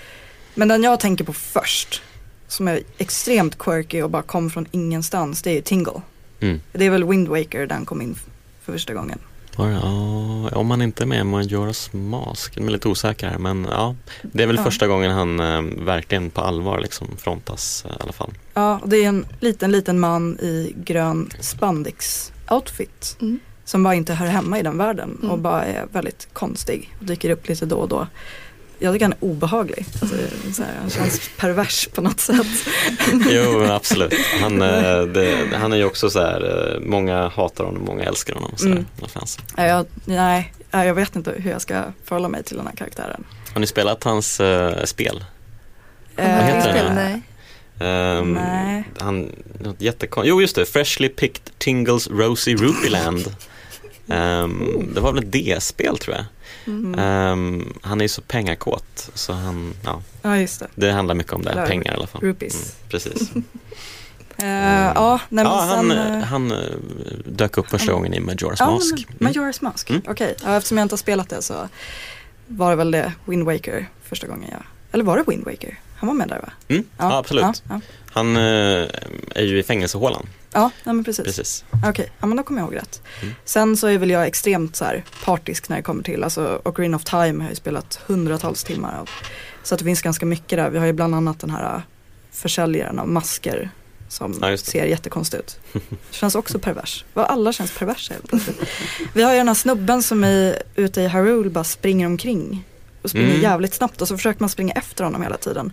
Men 0.55 0.69
den 0.69 0.83
jag 0.83 1.01
tänker 1.01 1.25
på 1.25 1.33
först, 1.33 2.03
som 2.49 2.69
är 2.69 2.81
extremt 2.99 3.59
quirky 3.59 4.03
och 4.03 4.11
bara 4.11 4.23
kom 4.23 4.51
från 4.51 4.67
ingenstans, 4.71 5.43
det 5.43 5.51
är 5.51 5.55
ju 5.55 5.61
Tingle. 5.63 6.03
Mm. 6.41 6.61
Det 6.73 6.87
är 6.87 6.91
väl 6.91 7.05
Wind 7.05 7.29
Waker 7.29 7.67
den 7.67 7.85
kom 7.87 8.03
in 8.03 8.15
för 8.63 8.73
första 8.73 8.95
gången. 8.95 9.19
Ja, 9.57 10.51
om 10.53 10.71
han 10.71 10.83
inte 10.83 11.05
är 11.05 11.07
med 11.07 11.21
i 11.21 11.25
Majoras 11.25 11.93
Mask, 11.93 12.53
jag 12.57 12.67
är 12.67 12.71
lite 12.71 12.89
osäker 12.89 13.29
här 13.29 13.39
men 13.39 13.67
ja. 13.71 13.97
Det 14.23 14.43
är 14.43 14.47
väl 14.47 14.57
Ja. 14.57 14.65
första 14.65 14.87
gången 14.87 15.11
han 15.11 15.41
eh, 15.41 15.63
verkligen 15.85 16.31
på 16.31 16.41
allvar 16.41 16.81
liksom 16.81 17.17
frontas 17.17 17.85
eh, 17.89 17.91
i 17.91 18.03
alla 18.03 18.13
fall. 18.13 18.33
Ja, 18.55 18.79
och 18.83 18.89
det 18.89 18.97
är 18.97 19.09
en 19.09 19.27
liten, 19.41 19.73
liten 19.73 20.01
man 20.01 20.39
i 20.41 20.73
grön 20.85 21.31
spandex-outfit. 21.41 23.17
Mm. 23.21 23.39
Som 23.65 23.83
bara 23.83 23.95
inte 23.95 24.15
hör 24.15 24.27
hemma 24.27 24.59
i 24.59 24.63
den 24.63 24.79
världen 24.79 25.17
och 25.17 25.25
Mm. 25.25 25.43
bara 25.43 25.65
är 25.65 25.87
väldigt 25.93 26.29
konstig. 26.33 26.95
Och 27.01 27.05
dyker 27.07 27.31
upp 27.31 27.49
lite 27.49 27.67
då 27.67 27.77
och 27.77 27.89
då. 27.89 28.07
Jag 28.83 28.93
tycker 28.95 29.05
han 29.07 29.13
är 29.13 29.25
obehaglig. 29.25 29.87
Alltså, 30.01 30.17
så 30.53 30.63
här, 30.63 30.73
han 30.81 30.91
känns 30.91 31.31
pervers 31.37 31.89
på 31.95 32.01
något 32.01 32.21
sätt. 32.21 32.47
Jo, 33.31 33.65
absolut. 33.65 34.15
Han, 34.41 34.63
eh, 34.63 35.03
det, 35.03 35.37
han 35.55 35.73
är 35.73 35.77
ju 35.77 35.85
också 35.85 36.11
så 36.11 36.21
här, 36.21 36.73
eh, 36.75 36.81
många 36.81 37.29
hatar 37.29 37.65
honom, 37.65 37.85
många 37.85 38.05
älskar 38.05 38.35
honom. 38.35 38.53
Så 38.57 38.67
Mm. 38.67 38.87
fans. 39.09 39.39
Nej, 39.57 39.69
jag, 39.69 39.87
nej, 40.05 40.53
jag 40.71 40.95
vet 40.95 41.17
inte 41.17 41.35
hur 41.37 41.51
jag 41.51 41.61
ska 41.63 41.83
förhålla 42.05 42.29
mig 42.29 42.43
till 42.43 42.57
den 42.57 42.67
här 42.67 42.77
karaktären. 42.77 43.25
Har 43.55 43.61
ni 43.61 43.67
spelat 43.67 44.05
hans 44.05 44.41
eh, 44.41 44.85
spel? 44.85 45.25
Eh, 46.17 46.37
Vad 46.37 46.45
heter 46.45 46.61
Spel, 46.61 46.87
här? 46.89 46.95
nej. 46.95 47.23
Ehm, 47.91 48.33
Nej. 48.33 48.85
Han, 49.01 49.33
något 49.61 49.81
jättekon... 49.81 50.27
Jo 50.27 50.41
just 50.41 50.57
det, 50.57 50.67
Freshly 50.67 51.09
Picked 51.09 51.59
Tingles 51.59 52.09
Rosy 52.11 52.55
Rupeeland. 52.57 53.35
Um, 54.07 54.91
det 54.95 55.01
var 55.01 55.13
väl 55.13 55.25
ett 55.25 55.33
DS-spel 55.59 55.99
tror 55.99 56.17
jag. 56.17 56.25
Mm. 56.67 56.99
Ehm, 56.99 57.73
han 57.83 58.01
är 58.01 58.05
ju 58.05 58.09
så 58.09 58.23
pengakåt 58.23 59.11
så 59.15 59.33
han, 59.33 59.75
ja, 59.85 60.03
Ja, 60.23 60.37
just 60.37 60.61
det. 60.61 60.67
det 60.75 60.93
handlar 60.93 61.15
mycket 61.15 61.33
om 61.33 61.43
det, 61.43 61.53
Klart. 61.53 61.69
pengar 61.69 61.93
i 61.93 61.95
alla 61.97 62.07
fall. 62.07 62.21
Rupees. 62.21 62.55
Mm, 62.55 62.89
precis. 62.91 63.31
Ja, 64.37 65.21
nej, 65.29 65.45
men 65.45 65.53
ja, 65.53 65.61
han, 65.61 65.89
sen, 65.89 65.99
eh, 65.99 66.25
han 66.25 66.51
eh, 66.51 66.59
dök 67.27 67.59
upp 67.59 67.69
första 67.71 67.93
han- 67.93 67.95
gången 67.95 68.15
i 68.15 68.21
Majora's 68.21 68.57
Ja, 68.59 68.71
Mask. 68.71 69.07
men 69.19 69.33
Majora's 69.33 69.59
Mask. 69.65 69.91
Mm. 69.91 70.03
Okej, 70.09 70.35
ja, 70.45 70.57
eftersom 70.57 70.79
jag 70.79 70.85
inte 70.85 70.93
har 70.93 70.99
spelat 70.99 71.29
det 71.29 71.43
så 71.43 71.69
var 72.47 72.71
det 72.71 72.77
väl 72.77 72.91
det 72.91 73.13
Wind 73.25 73.43
Waker 73.47 73.89
första 74.03 74.27
gången 74.27 74.49
jag, 74.53 74.63
eller 74.93 75.05
var 75.05 75.17
det 75.17 75.25
Wind 75.27 75.45
Waker? 75.45 75.79
Han 75.97 76.07
var 76.07 76.15
med 76.15 76.29
där 76.29 76.39
va? 76.41 76.53
Mm, 76.69 76.85
ja, 76.99 77.19
absolut. 77.19 77.43
Ja, 77.45 77.55
ja. 77.69 77.81
Han 78.13 78.37
eh, 78.37 78.43
är 79.35 79.43
ju 79.43 79.59
i 79.59 79.63
fängelsehålan. 79.63 80.27
Ja 80.53 80.71
nej, 80.85 80.95
men 80.95 81.05
precis. 81.05 81.25
Precis. 81.25 81.65
Okej, 81.87 82.13
ja 82.21 82.27
men 82.27 82.37
då 82.37 82.43
kommer 82.43 82.61
jag 82.61 82.67
ihåg 82.67 82.77
rätt. 82.77 83.03
Mm. 83.23 83.35
Sen 83.45 83.77
så 83.77 83.87
är 83.87 83.99
väl 83.99 84.11
jag 84.11 84.27
extremt 84.27 84.77
så 84.77 84.85
här 84.85 85.05
partisk 85.25 85.69
när 85.69 85.77
det 85.77 85.83
kommer 85.83 86.03
till, 86.03 86.25
alltså 86.25 86.61
Ocarina 86.65 86.97
of 86.97 87.05
Time 87.05 87.43
har 87.43 87.51
jag 87.51 87.57
spelat 87.57 88.01
hundratals 88.07 88.65
timmar 88.65 88.99
av. 89.01 89.09
Så 89.63 89.75
att 89.75 89.79
det 89.79 89.85
finns 89.85 90.03
ganska 90.03 90.27
mycket 90.27 90.59
där. 90.59 90.71
Vi 90.71 90.79
har 90.79 90.87
ju 90.87 90.93
bland 90.93 91.15
annat 91.15 91.41
den 91.41 91.51
här 91.51 91.75
äh, 91.75 91.81
försäljaren 92.33 92.99
av 92.99 93.09
masker 93.09 93.71
som 94.09 94.39
Ja, 94.43 94.57
ser 94.57 94.85
jättekonstigt 94.85 95.41
ut. 95.75 95.83
Känns 96.11 96.35
också 96.35 96.59
pervers. 96.59 97.05
Vad 97.15 97.27
alla 97.27 97.53
känns 97.53 97.79
perversa 97.79 98.15
helt 98.15 98.29
plötsligt. 98.29 98.61
Vi 99.15 99.23
har 99.23 99.33
ju 99.33 99.39
den 99.39 99.49
här 99.49 99.55
snubben 99.55 100.03
som 100.03 100.25
är 100.25 100.63
ute 100.77 101.01
i 101.01 101.09
Hyrule 101.09 101.51
bara 101.51 101.65
springer 101.65 102.07
omkring. 102.07 102.65
Och 103.03 103.11
springer 103.11 103.29
Mm. 103.29 103.41
jävligt 103.43 103.75
snabbt 103.75 104.03
och 104.03 104.09
så 104.09 104.17
försöker 104.17 104.41
man 104.41 104.49
springa 104.49 104.73
efter 104.73 105.05
honom 105.05 105.23
hela 105.23 105.37
tiden. 105.37 105.73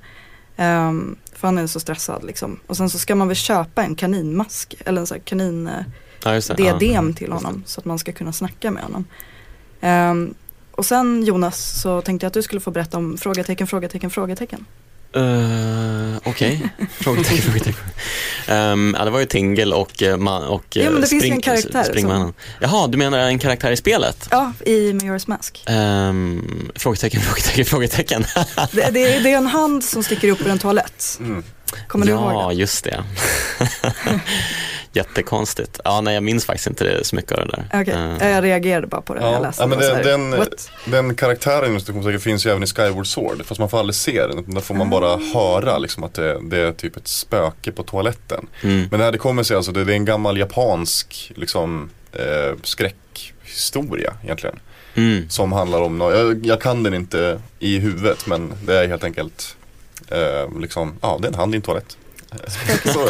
Ehm, 0.58 1.16
för 1.38 1.48
han 1.48 1.58
är 1.58 1.68
så 1.68 1.80
stressad 1.80 2.24
liksom. 2.24 2.60
Och 2.68 2.78
sen 2.78 2.90
så 2.90 3.00
ska 3.00 3.16
man 3.16 3.28
väl 3.28 3.38
köpa 3.38 3.84
en 3.84 3.96
kaninmask 3.96 4.76
eller 4.86 5.02
en 5.02 5.08
sån 5.08 5.16
här 5.16 5.24
kanin... 5.24 5.68
eh, 5.68 5.74
Ja, 6.24 6.56
diadem 6.80 7.10
Ja. 7.10 7.16
till 7.18 7.32
honom 7.32 7.64
så 7.66 7.80
att 7.82 7.86
man 7.86 8.00
ska 8.00 8.12
kunna 8.12 8.34
snacka 8.34 8.72
med 8.72 8.84
honom. 8.84 9.06
Ehm, 9.82 10.34
och 10.72 10.86
sen 10.86 11.24
Jonas 11.24 11.82
så 11.82 12.02
tänkte 12.02 12.24
jag 12.26 12.28
att 12.28 12.34
du 12.34 12.42
skulle 12.42 12.62
få 12.62 12.72
berätta 12.72 12.98
om 12.98 13.18
frågetecken, 13.18 13.68
frågetecken, 13.68 14.10
frågetecken. 14.10 14.66
Uh, 15.18 16.18
Okej, 16.24 16.70
frågetecken, 17.00 17.42
frågetecken. 17.42 17.84
Um, 18.50 18.96
ja, 19.00 19.06
det 19.06 19.12
var 19.12 19.20
ju 19.20 19.26
Tingle 19.26 19.76
och, 19.76 20.04
eh, 20.04 20.18
man, 20.18 20.44
och 20.44 20.66
Ja, 20.70 20.84
men 20.84 20.94
det 20.94 21.08
eh, 21.08 21.10
finns 21.10 21.24
ju 21.24 21.30
en 21.30 21.42
karaktär 21.42 21.84
Springmannen. 21.84 22.34
Jaha, 22.60 22.88
du 22.88 22.98
menar 22.98 23.18
en 23.20 23.40
karaktär 23.40 23.72
i 23.72 23.78
spelet? 23.78 24.28
Ja, 24.32 24.54
i 24.66 24.92
Majora's 24.94 25.30
Mask. 25.30 25.64
Um, 25.70 26.72
frågetecken, 26.76 27.22
frågetecken, 27.26 27.66
frågetecken. 27.66 28.26
Det, 28.72 28.90
det, 28.92 29.16
är- 29.16 29.20
det 29.24 29.32
är 29.34 29.38
en 29.38 29.48
hand 29.48 29.84
som 29.84 30.04
sticker 30.04 30.30
upp 30.30 30.42
ur 30.42 30.50
en 30.50 30.60
toalett. 30.60 31.18
Mm. 31.20 31.44
Kommer 31.88 32.06
du 32.06 32.12
ja, 32.12 32.32
ihåg 32.44 32.52
det? 32.52 32.56
just 32.56 32.84
det. 32.84 33.04
Jättekonstigt. 34.98 35.80
Ja, 35.84 36.02
nej, 36.02 36.14
jag 36.14 36.24
minns 36.24 36.46
faktiskt 36.46 36.68
inte 36.68 36.84
det, 36.84 37.04
så 37.04 37.16
mycket 37.16 37.32
av 37.32 37.38
det 37.38 37.46
där. 37.56 37.82
Okej, 37.82 37.94
Eh, 38.22 38.30
jag 38.30 38.44
reagerade 38.44 38.88
bara 38.88 39.02
på 39.02 39.14
det 39.14 39.20
när 39.20 39.28
Ja, 39.28 39.34
jag 39.34 39.42
läste 39.42 39.64
ja, 39.64 39.68
men 39.68 39.80
den- 40.04 40.32
what? 40.32 40.72
Den 40.86 41.16
karaktären 41.16 41.70
inom 41.70 42.20
finns 42.20 42.46
ju 42.46 42.50
även 42.52 42.64
i 42.64 42.68
Skyward 42.68 43.08
Sword. 43.08 43.46
Fast 43.46 43.60
man 43.60 43.70
får 43.70 43.80
aldrig 43.80 43.96
se 43.96 44.28
den. 44.28 44.44
Där 44.54 44.62
får 44.62 44.76
man 44.76 44.90
bara 44.90 45.18
höra 45.34 45.78
liksom, 45.78 46.04
att 46.04 46.14
det, 46.14 46.38
det 46.50 46.60
är 46.60 46.72
typ 46.72 46.98
ett 46.98 47.08
spöke 47.08 47.72
på 47.72 47.84
toaletten. 47.84 48.48
mm. 48.64 48.88
Men 48.92 49.00
det 49.00 49.06
här 49.06 49.12
det 49.12 49.18
kommer 49.18 49.44
sig 49.44 49.58
alltså, 49.58 49.72
det, 49.72 49.84
det 49.84 49.92
är 49.94 49.96
en 49.96 50.06
gammal 50.06 50.38
japansk 50.38 51.32
liksom, 51.36 51.90
eh, 52.14 52.56
skräckhistoria 52.64 54.14
egentligen. 54.24 54.60
Mm. 54.96 55.30
Som 55.30 55.52
handlar 55.52 55.82
om, 55.82 56.02
jag, 56.02 56.46
jag 56.46 56.62
kan 56.62 56.84
den 56.84 56.94
inte 56.94 57.42
i 57.60 57.80
huvudet 57.80 58.28
men 58.28 58.54
det 58.66 58.78
är 58.84 58.88
helt 58.88 59.04
enkelt 59.04 59.56
eh, 60.08 60.60
liksom, 60.60 60.94
ja 61.02 61.18
det 61.22 61.28
är 61.28 61.30
en 61.32 61.36
hand 61.36 61.54
i 61.54 61.56
en 61.56 61.62
toalett. 61.62 61.98
Så. 62.94 63.10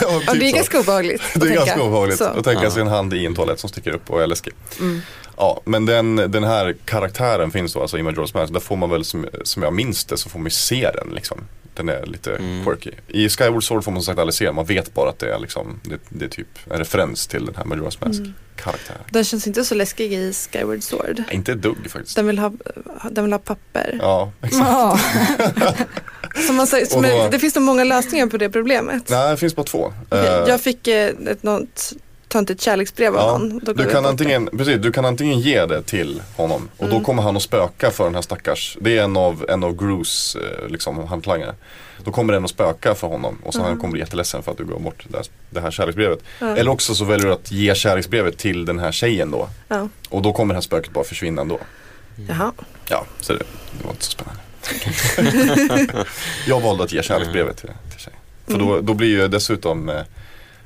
Ja. 0.00 0.20
typ 0.32 0.40
det 0.40 0.46
är 0.46 0.50
så. 0.50 0.56
ganska 0.56 0.80
obehagligt. 0.80 1.22
att 1.34 1.40
Det 1.40 1.46
är 1.46 1.48
tänka. 1.48 1.54
ganska 1.64 1.82
obehagligt 1.82 2.18
Så. 2.18 2.24
att 2.24 2.44
tänka 2.44 2.64
Ja. 2.64 2.70
sig 2.70 2.82
en 2.82 2.88
hand 2.88 3.14
i 3.14 3.26
en 3.26 3.34
toalett 3.34 3.60
som 3.60 3.68
sticker 3.70 3.90
upp 3.90 4.10
och 4.10 4.22
är 4.22 4.26
läskig. 4.26 4.52
Mm. 4.80 5.00
Ja, 5.36 5.60
men 5.64 5.86
den, 5.86 6.16
den 6.16 6.44
här 6.44 6.76
karaktären 6.84 7.50
finns 7.50 7.72
då 7.72 7.80
alltså 7.80 7.98
i 7.98 8.02
Majora's 8.02 8.36
Mask. 8.40 8.52
Där 8.52 8.60
får 8.60 8.76
man 8.76 8.90
väl 8.90 9.04
som, 9.04 9.26
som 9.44 9.62
jag 9.62 9.72
minns 9.72 10.04
det 10.04 10.16
så 10.16 10.28
får 10.28 10.38
man 10.38 10.46
ju 10.46 10.50
se 10.50 10.90
den 10.94 11.08
liksom. 11.14 11.40
Den 11.74 11.88
är 11.88 12.06
lite 12.06 12.36
Mm. 12.36 12.64
quirky. 12.64 12.90
I 13.08 13.28
Skyward 13.28 13.64
Sword 13.64 13.84
får 13.84 13.92
man 13.92 14.02
som 14.02 14.06
sagt 14.12 14.18
aldrig 14.20 14.34
se 14.34 14.44
den. 14.44 14.54
Man 14.54 14.64
vet 14.66 14.94
bara 14.94 15.10
att 15.10 15.18
det 15.18 15.34
är 15.34 15.38
liksom, 15.38 15.80
det, 15.82 15.98
det 16.08 16.24
är 16.24 16.28
typ 16.28 16.46
en 16.70 16.78
referens 16.78 17.26
till 17.26 17.46
den 17.46 17.54
här 17.56 17.64
Majora's 17.64 17.96
Mask 18.06 18.20
Mm. 18.20 18.34
karaktären. 18.56 18.98
Den 19.10 19.24
känns 19.24 19.46
inte 19.46 19.64
så 19.64 19.74
läskig 19.74 20.12
i 20.12 20.32
Skyward 20.32 20.82
Sword. 20.82 21.22
Inte 21.30 21.52
ett 21.52 21.62
dugg 21.62 21.90
faktiskt. 21.90 22.16
Den 22.16 22.26
vill 22.26 22.38
ha, 22.38 22.52
den 23.10 23.24
vill 23.24 23.32
ha 23.32 23.38
papper. 23.38 23.98
Ja, 24.02 24.32
exakt. 24.42 24.64
Ja. 24.68 24.98
Som 26.46 26.56
man 26.56 26.66
säger, 26.66 26.86
som 26.86 27.02
då- 27.02 27.28
det 27.30 27.38
finns 27.38 27.54
nog 27.54 27.64
många 27.64 27.84
lösningar 27.84 28.26
på 28.26 28.36
det 28.36 28.50
problemet. 28.50 29.08
Nej, 29.08 29.30
det 29.30 29.36
finns 29.36 29.56
bara 29.56 29.62
två. 29.66 29.92
Okej, 30.08 30.26
Eh, 30.28 30.48
Jag 30.48 30.60
fick 30.60 30.88
eh, 30.88 31.08
ett, 31.26 31.42
något 31.42 31.92
töntigt 32.28 32.60
kärleksbrev 32.60 33.16
av 33.16 33.26
Ja, 33.28 33.38
någon. 33.38 33.58
Går 33.58 33.74
du 33.74 33.84
kan, 33.90 34.06
antingen, 34.06 34.46
precis, 34.46 34.76
du 34.82 34.92
kan 34.92 35.04
antingen 35.04 35.40
ge 35.40 35.66
det 35.66 35.82
till 35.82 36.22
honom 36.36 36.68
och 36.76 36.84
Mm. 36.86 36.98
då 36.98 37.04
kommer 37.04 37.22
han 37.22 37.36
att 37.36 37.42
spöka 37.42 37.90
för 37.90 38.04
den 38.04 38.14
här 38.14 38.22
stackars, 38.22 38.76
det 38.80 38.98
är 38.98 39.02
en 39.02 39.16
av, 39.16 39.44
en 39.48 39.64
av 39.64 39.76
Grus 39.76 40.36
eh, 40.36 40.68
liksom, 40.68 41.06
hantlangare. 41.06 41.54
Då 42.04 42.10
kommer 42.12 42.32
den 42.32 42.44
att 42.44 42.50
spöka 42.50 42.94
för 42.94 43.06
honom 43.06 43.38
och 43.44 43.54
så 43.54 43.62
han 43.62 43.78
kommer 43.78 43.92
bli 43.92 44.00
jätteledsen 44.00 44.42
för 44.42 44.52
att 44.52 44.58
du 44.58 44.64
gav 44.64 44.80
bort 44.82 45.06
det 45.08 45.16
här, 45.16 45.26
det 45.50 45.60
här 45.60 45.70
kärleksbrevet. 45.70 46.18
Ja. 46.38 46.56
Eller 46.56 46.70
också 46.70 46.94
så 46.94 47.04
väljer 47.04 47.26
du 47.26 47.32
att 47.32 47.50
ge 47.52 47.74
kärleksbrevet 47.74 48.38
till 48.38 48.64
den 48.64 48.78
här 48.78 48.92
tjejen 48.92 49.30
då. 49.30 49.48
Och 50.08 50.22
då 50.22 50.32
kommer 50.32 50.54
det 50.54 50.56
här 50.56 50.62
spöket 50.62 50.92
bara 50.92 51.04
försvinna 51.04 51.42
ändå. 51.42 51.58
Jaha. 52.28 52.52
Ja, 52.88 53.04
så 53.20 53.32
det, 53.32 53.38
det 53.78 53.84
var 53.84 53.90
inte 53.90 54.04
så 54.04 54.10
spännande. 54.10 54.40
jag 56.46 56.60
valde 56.60 56.84
att 56.84 56.92
ge 56.92 57.02
kärleksbrevet 57.02 57.56
till, 57.56 57.70
till 57.90 58.00
tjejen. 58.00 58.18
För 58.46 58.58
då, 58.58 58.80
då 58.80 58.94
blir 58.94 59.08
ju 59.08 59.28
dessutom 59.28 59.88
eh, 59.88 60.02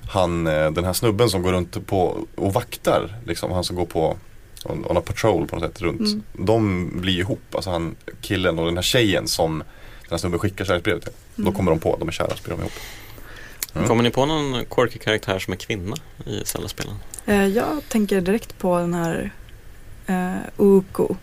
han, 0.08 0.46
eh, 0.46 0.70
den 0.70 0.84
här 0.84 0.92
snubben 0.92 1.30
som 1.30 1.42
går 1.42 1.52
runt 1.52 1.86
på 1.86 2.26
och 2.34 2.52
vaktar, 2.52 3.16
liksom, 3.26 3.52
han 3.52 3.64
som 3.64 3.76
går 3.76 3.86
på 3.86 4.16
on, 4.64 4.84
on 4.86 4.96
a 4.96 5.02
patrol 5.06 5.46
på 5.46 5.56
något 5.56 5.64
sätt 5.64 5.82
runt. 5.82 6.00
Mm. 6.00 6.22
De 6.32 6.90
blir 7.00 7.18
ihop, 7.18 7.54
alltså 7.54 7.70
han 7.70 7.96
killen 8.20 8.58
och 8.58 8.66
den 8.66 8.76
här 8.76 8.82
tjejen 8.82 9.28
som 9.28 9.58
den 9.58 10.10
här 10.10 10.18
snubben 10.18 10.38
skickar 10.38 10.64
kärleksbrevet 10.64 11.02
till. 11.02 11.12
Då 11.36 11.52
kommer 11.52 11.70
de 11.70 11.80
på, 11.80 11.96
de 11.98 12.08
är 12.08 12.12
kära, 12.12 12.36
så 12.36 12.42
blir 12.44 12.56
de 12.56 12.60
ihop. 12.60 12.72
Mm. 13.74 13.88
Kommer 13.88 14.02
ni 14.02 14.10
på 14.10 14.26
någon 14.26 14.64
quirky 14.64 14.98
karaktär 14.98 15.38
som 15.38 15.52
är 15.52 15.56
kvinna 15.56 15.96
i 16.26 16.44
Zelda-spelen? 16.44 16.94
Eh, 17.26 17.46
jag 17.46 17.82
tänker 17.88 18.20
direkt 18.20 18.58
på 18.58 18.78
den 18.78 18.94
här 18.94 19.30
eh, 20.06 20.36
Uko 20.56 21.16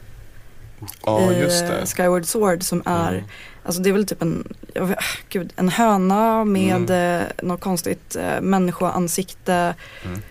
Ja, 1.06 1.32
i 1.32 1.40
just 1.40 1.64
eh. 1.64 1.86
Skyward 1.86 2.26
Sword 2.26 2.64
som 2.64 2.84
är 2.86 3.12
Mm. 3.14 3.24
Alltså 3.66 3.82
det 3.82 3.90
är 3.90 3.94
väl 3.94 4.06
typ 4.06 4.22
en, 4.22 4.54
vet, 4.76 4.98
gud, 5.30 5.54
en 5.56 5.70
höna 5.70 6.44
med 6.46 6.90
Mm. 6.90 7.22
eh, 7.22 7.28
något 7.44 7.62
konstigt 7.62 8.16
eh, 8.16 8.42
människoansikte. 8.42 9.76
Mm. 10.06 10.22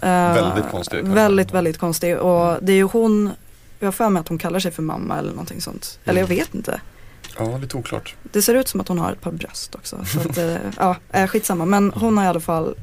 Eh, 0.00 0.34
Väldigt 0.34 0.70
konstig. 0.70 1.04
Väldigt, 1.04 1.52
väldigt 1.52 1.78
konstig. 1.78 2.16
Och 2.18 2.58
det 2.62 2.72
är 2.72 2.76
ju 2.76 2.82
hon, 2.82 3.30
jag 3.78 3.86
har 3.86 3.92
för 3.92 4.08
mig 4.08 4.20
att 4.20 4.28
hon 4.28 4.38
kallar 4.38 4.58
sig 4.60 4.70
för 4.72 4.82
mamma 4.82 5.18
eller 5.18 5.30
någonting 5.30 5.60
sånt. 5.60 5.98
Eller 6.04 6.20
jag 6.20 6.30
Mm. 6.30 6.38
vet 6.38 6.54
inte. 6.54 6.80
Ja, 7.38 7.58
lite 7.58 7.76
oklart. 7.76 8.14
Det 8.22 8.42
ser 8.42 8.54
ut 8.54 8.68
som 8.68 8.80
att 8.80 8.88
hon 8.88 8.98
har 8.98 9.12
ett 9.12 9.20
par 9.20 9.32
bröst 9.32 9.74
också. 9.74 10.04
Så 10.04 10.20
att, 10.20 10.38
eh, 10.38 10.56
ja, 10.78 11.26
skitsamma. 11.26 11.64
Men 11.64 11.92
hon 11.92 12.18
har 12.18 12.24
i 12.24 12.28
alla 12.28 12.40
fall 12.40 12.74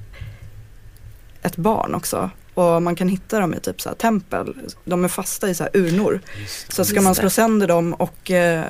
ett 1.42 1.56
barn 1.58 1.96
också. 1.96 2.30
Och 2.56 2.82
man 2.82 2.96
kan 2.96 3.08
hitta 3.10 3.40
dem 3.40 3.54
i 3.54 3.60
typ 3.60 3.82
så 3.82 3.90
här 3.90 3.96
tempel. 3.96 4.56
De 4.86 5.04
är 5.04 5.08
fasta 5.08 5.50
i 5.50 5.56
så 5.56 5.64
här 5.64 5.72
urnor. 5.74 6.22
Så 6.70 6.86
ska 6.86 6.96
Just 6.96 7.04
man 7.04 7.14
det. 7.14 7.20
slå 7.20 7.30
sönder 7.30 7.68
dem 7.68 7.94
och 7.94 8.32
eh, 8.32 8.66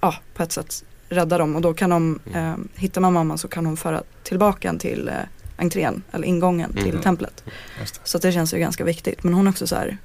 ja, 0.00 0.14
på 0.34 0.42
ett 0.42 0.52
sätt 0.52 0.84
rädda 1.08 1.38
dem. 1.38 1.56
Och 1.56 1.62
då 1.62 1.74
kan 1.74 1.90
de, 1.90 2.20
Mm. 2.26 2.44
eh, 2.50 2.56
hittar 2.80 3.00
man 3.00 3.12
mamman 3.12 3.38
så 3.38 3.48
kan 3.48 3.66
hon 3.66 3.76
föra 3.76 4.02
tillbaka 4.22 4.68
en 4.68 4.78
till 4.78 5.08
eh, 5.08 5.14
entrén 5.56 6.02
eller 6.12 6.26
ingången 6.26 6.72
till 6.72 6.88
Mm. 6.90 7.02
templet. 7.02 7.44
Just 7.80 7.94
det. 7.94 8.00
Så 8.04 8.18
det 8.18 8.32
känns 8.32 8.54
ju 8.54 8.58
ganska 8.58 8.84
viktigt. 8.84 9.22
Men 9.24 9.34
hon 9.34 9.46
är 9.46 9.50
också 9.50 9.66
så 9.66 9.76
här, 9.76 9.98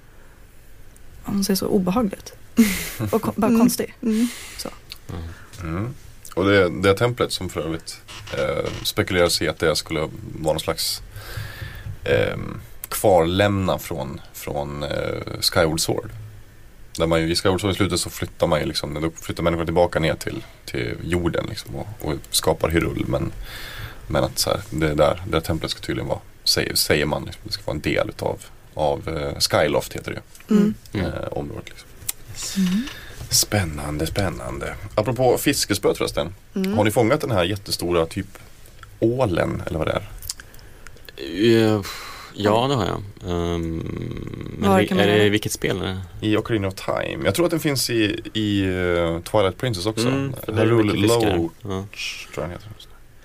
hon 1.24 1.44
ser 1.44 1.56
så 1.56 1.68
obehaglig 1.68 2.18
ut. 2.18 2.34
Och 3.14 3.22
kon- 3.22 3.34
bara 3.38 3.48
Mm. 3.48 3.60
konstig. 3.60 3.96
Mm. 4.02 4.28
Mm. 5.64 5.94
Och 6.36 6.46
det, 6.46 6.70
det 6.82 6.94
templet 6.94 7.32
som 7.32 7.50
för 7.50 7.62
övrigt 7.62 8.02
eh, 8.38 8.70
spekuleras 8.84 9.42
i 9.42 9.48
att 9.48 9.60
det 9.60 9.76
skulle 9.76 10.00
vara 10.00 10.10
någon 10.54 10.60
slags 10.60 11.02
eh, 12.04 12.38
kvarlämna 12.90 13.78
från, 13.80 14.22
från 14.34 14.84
eh, 14.84 15.40
Skyward 15.42 15.80
Sword. 15.80 16.10
Där 16.98 17.08
man 17.08 17.22
ju, 17.22 17.32
I 17.32 17.36
Skyward 17.36 17.62
Sword 17.62 17.72
i 17.72 17.76
slutet 17.76 18.00
så 18.00 18.10
flyttar 18.10 18.48
man 18.48 18.60
ju 18.60 18.66
liksom, 18.66 18.94
då 19.02 19.12
flyttar 19.22 19.44
människorna 19.44 19.66
tillbaka 19.66 20.00
ner 20.00 20.16
till, 20.16 20.44
till 20.66 20.96
jorden 21.04 21.46
liksom 21.50 21.76
och, 21.76 21.88
och 22.02 22.14
skapar 22.30 22.70
Hyrule. 22.70 23.06
Men, 23.08 23.32
men 24.08 24.24
att 24.24 24.40
så 24.40 24.50
här, 24.50 24.60
det 24.70 24.94
där, 24.94 25.22
det 25.26 25.32
där 25.32 25.40
templet 25.40 25.72
ska 25.72 25.80
tydligen 25.82 26.08
vara, 26.08 26.20
säger, 26.44 26.76
säger 26.76 27.06
man, 27.06 27.24
liksom, 27.26 27.42
det 27.46 27.52
ska 27.52 27.64
vara 27.66 27.76
en 27.76 27.82
del 27.82 28.10
utav 28.10 28.40
av 28.74 29.10
eh, 29.10 29.40
Skyloft 29.40 29.94
heter 29.94 30.12
det 30.12 30.18
ju, 30.18 30.56
Mm. 30.58 30.74
Mm. 30.94 31.06
eh, 31.06 31.28
området. 31.32 31.66
Liksom. 31.66 32.84
Spännande, 33.30 34.08
spännande. 34.08 34.76
Apropå 34.96 35.38
fiskespö 35.38 35.94
förresten. 35.94 36.36
Mm. 36.56 36.78
Har 36.78 36.84
ni 36.84 36.92
fångat 36.92 37.22
den 37.22 37.32
här 37.32 37.44
jättestora 37.44 38.06
typ 38.06 38.38
ålen 39.00 39.64
eller 39.68 39.80
vad 39.80 39.88
det 39.88 40.02
är? 40.02 40.10
Eh, 41.76 41.82
Ja, 42.44 42.68
det 42.68 42.76
har 42.76 42.86
jag. 42.86 43.32
Um, 43.32 43.78
men 44.60 44.70
Var 44.70 44.84
kan 44.84 44.98
man 44.98 45.06
är 45.06 45.10
göra 45.10 45.24
det 45.24 45.30
vilket 45.30 45.52
spel? 45.52 45.82
Är 45.82 45.84
det? 46.22 46.28
I 46.28 46.38
Ocarina 46.38 46.68
of 46.68 46.74
Time. 46.74 47.26
Jag 47.26 47.36
tror 47.36 47.46
att 47.46 47.52
den 47.52 47.60
finns 47.60 47.90
i, 47.90 48.22
i 48.34 48.62
eh, 48.62 49.20
Twilight 49.22 49.58
Princess 49.58 49.86
också. 49.86 50.08
Mm, 50.08 50.34
fiskar. 50.34 50.66
Loach 50.66 51.54
Ja. 51.62 51.86
tror 52.34 52.46
jag 52.46 52.50
heter. 52.50 52.70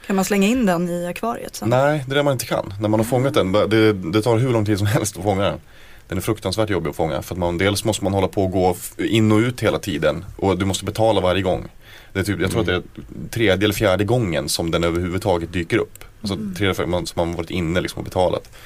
Kan 0.07 0.17
man 0.17 0.25
slänga 0.25 0.49
in 0.49 0.67
den 0.67 0.91
i 0.91 1.07
akvariet 1.07 1.57
sen? 1.57 1.69
Nej, 1.69 2.05
det 2.07 2.13
är 2.13 2.17
det 2.17 2.23
man 2.23 2.33
inte 2.33 2.47
kan. 2.47 2.75
När 2.81 2.89
man 2.89 3.01
har 3.01 3.05
fångat 3.05 3.35
den, 3.35 3.53
det, 3.53 3.93
det 3.93 4.23
tar 4.23 4.39
hur 4.39 4.53
lång 4.53 4.65
tid 4.65 4.79
som 4.79 4.87
helst 4.97 5.17
att 5.17 5.23
fånga 5.23 5.43
den. 5.43 5.61
Den 6.09 6.19
är 6.19 6.23
fruktansvärt 6.23 6.71
jobbig 6.71 6.91
att 6.91 6.97
fånga 6.97 7.23
för 7.23 7.35
att 7.35 7.39
man, 7.39 7.59
dels 7.59 7.85
måste 7.85 8.05
man 8.05 8.13
hålla 8.13 8.29
på 8.29 8.45
och 8.45 8.51
gå 8.51 8.77
in 8.99 9.33
och 9.33 9.39
ut 9.39 9.61
hela 9.61 9.79
tiden 9.79 10.25
och 10.37 10.59
du 10.59 10.65
måste 10.65 10.85
betala 10.85 11.21
varje 11.21 11.43
gång. 11.43 11.69
Det 12.13 12.19
är 12.21 12.25
typ, 12.25 12.41
jag 12.41 12.51
tror 12.51 12.61
att 12.61 12.67
det 12.67 12.75
är 12.75 12.83
tredje 13.31 13.65
eller 13.65 13.75
fjärde 13.75 14.05
gången 14.05 14.49
som 14.49 14.71
den 14.71 14.85
överhuvudtaget 14.85 15.53
dyker 15.53 15.79
upp. 15.79 16.05
Alltså 16.21 16.37
tredje, 16.57 16.75
fjärde, 16.75 16.91
man, 16.91 17.07
som 17.07 17.27
man 17.29 17.37
varit 17.37 17.51
inne 17.51 17.81
liksom 17.81 17.99
och 17.99 18.05
betalat. 18.05 18.57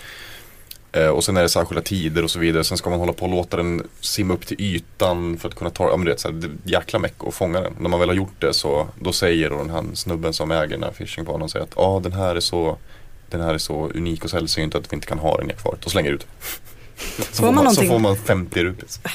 Eh, 0.98 1.08
och 1.08 1.24
sen 1.24 1.36
är 1.36 1.42
det 1.42 1.48
särskilda 1.48 1.82
tider 1.82 2.24
och 2.24 2.30
så 2.30 2.38
vidare. 2.38 2.64
Sen 2.64 2.78
ska 2.78 2.90
man 2.90 2.98
hålla 2.98 3.12
på 3.12 3.24
och 3.24 3.30
låta 3.30 3.56
den 3.56 3.88
simma 4.00 4.34
upp 4.34 4.46
till 4.46 4.60
ytan 4.60 5.38
för 5.38 5.48
att 5.48 5.54
kunna 5.54 5.70
ta, 5.70 5.84
ja 5.88 5.96
men 5.96 6.04
du 6.06 6.10
vet 6.12 6.20
så 6.20 6.28
här, 6.28 6.34
det 6.34 6.46
är 6.46 6.52
jäkla 6.64 6.98
mecka 6.98 7.26
att 7.28 7.34
fånga 7.34 7.60
den. 7.60 7.72
När 7.80 7.88
man 7.88 8.00
väl 8.00 8.08
har 8.08 8.16
gjort 8.16 8.40
det 8.40 8.54
så, 8.54 8.88
då 9.00 9.12
säger 9.12 9.50
då 9.50 9.56
den 9.58 9.70
här 9.70 9.84
snubben 9.94 10.32
som 10.32 10.50
äger 10.50 10.68
den 10.68 10.82
här 10.82 10.92
fishingbanan 10.92 11.48
säger 11.48 11.64
att 11.64 11.72
ja 11.76 12.00
den 12.02 12.12
här 12.12 12.36
är 12.36 12.40
så 12.40 12.78
den 13.30 13.40
här 13.40 13.54
är 13.54 13.58
så 13.58 13.90
unik 13.94 14.24
och 14.24 14.30
sällsynt 14.30 14.74
att 14.74 14.92
vi 14.92 14.94
inte 14.94 15.06
kan 15.06 15.18
ha 15.18 15.36
den 15.38 15.50
i 15.50 15.52
akvariet. 15.52 15.84
Och 15.84 15.90
slänger 15.90 16.10
ut. 16.12 16.26
Så 17.18 17.42
Får 17.42 17.52
man 17.52 17.54
så 17.54 17.62
någonting? 17.62 17.88
får 17.88 17.98
man 17.98 18.16
50 18.16 18.64
rupees. 18.64 19.00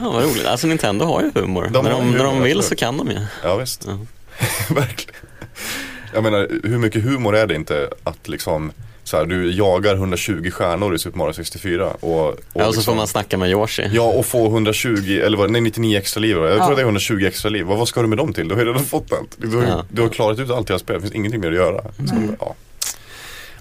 Ja, 0.00 0.10
vad 0.10 0.22
roligt. 0.24 0.46
Alltså 0.46 0.66
Nintendo 0.66 1.04
har 1.04 1.22
ju 1.22 1.30
humor. 1.34 1.68
De 1.72 1.84
när, 1.84 1.90
har 1.90 1.98
de, 2.00 2.04
humor, 2.06 2.18
när 2.18 2.24
de 2.24 2.42
vill 2.42 2.62
så 2.62 2.74
kan 2.74 2.96
de 2.96 3.10
ju. 3.10 3.18
Ja 3.42 3.56
visst, 3.56 3.84
Ja. 3.86 3.98
verkligen. 4.74 5.14
Jag 6.14 6.22
menar, 6.22 6.48
hur 6.64 6.78
mycket 6.78 7.02
humor 7.02 7.36
är 7.36 7.46
det 7.46 7.54
inte 7.54 7.90
att 8.04 8.28
liksom 8.28 8.72
så 9.12 9.18
här, 9.18 9.26
du 9.26 9.52
jagar 9.52 9.94
120 9.94 10.50
stjärnor 10.50 10.94
i 10.94 10.98
Super 10.98 11.18
Mario 11.18 11.32
64 11.32 11.86
och, 12.00 12.28
och, 12.28 12.34
Ja, 12.52 12.60
och 12.60 12.60
så 12.62 12.66
liksom, 12.66 12.82
får 12.84 12.94
man 12.94 13.06
snacka 13.06 13.38
med 13.38 13.50
Yoshi. 13.50 13.88
Ja 13.92 14.02
och 14.02 14.26
få 14.26 14.46
120, 14.46 15.20
eller 15.24 15.38
vad, 15.38 15.50
nej 15.50 15.60
99 15.60 15.98
extra 15.98 16.20
liv. 16.20 16.36
Jag 16.36 16.56
tror 16.56 16.70
Ja. 16.70 16.74
det 16.74 16.80
är 16.80 16.84
120 16.84 17.24
extra 17.26 17.48
liv. 17.50 17.64
Vad, 17.64 17.78
vad 17.78 17.88
ska 17.88 18.02
du 18.02 18.08
med 18.08 18.18
dem 18.18 18.32
till? 18.32 18.48
Du 18.48 18.54
har 18.54 18.62
ju 18.62 18.68
redan 18.68 18.84
fått 18.84 19.12
allt. 19.12 19.30
Du 19.36 19.56
har, 19.56 19.64
Ja. 19.64 19.84
du 19.90 20.02
har 20.02 20.08
klarat 20.08 20.38
ut 20.38 20.50
allt 20.50 20.70
i 20.70 20.78
spelet, 20.78 20.86
det 20.86 21.08
finns 21.08 21.14
ingenting 21.14 21.40
mer 21.40 21.48
att 21.48 21.54
göra. 21.54 21.82
Så, 21.82 22.14
ja. 22.40 22.54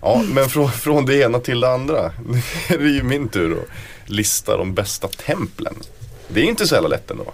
ja, 0.01 0.23
men 0.33 0.49
från, 0.49 0.71
från 0.71 1.05
det 1.05 1.15
ena 1.21 1.39
till 1.39 1.59
det 1.59 1.69
andra. 1.73 2.11
Nu 2.69 2.75
är 2.75 2.77
det 2.77 2.89
ju 2.89 3.03
min 3.03 3.27
tur 3.27 3.51
att 3.51 4.09
lista 4.11 4.57
de 4.57 4.73
bästa 4.73 5.07
templen. 5.07 5.75
Det 6.27 6.39
är 6.41 6.45
inte 6.45 6.67
så 6.67 6.75
jävla 6.75 6.89
lätt 6.89 7.11
ändå. 7.11 7.31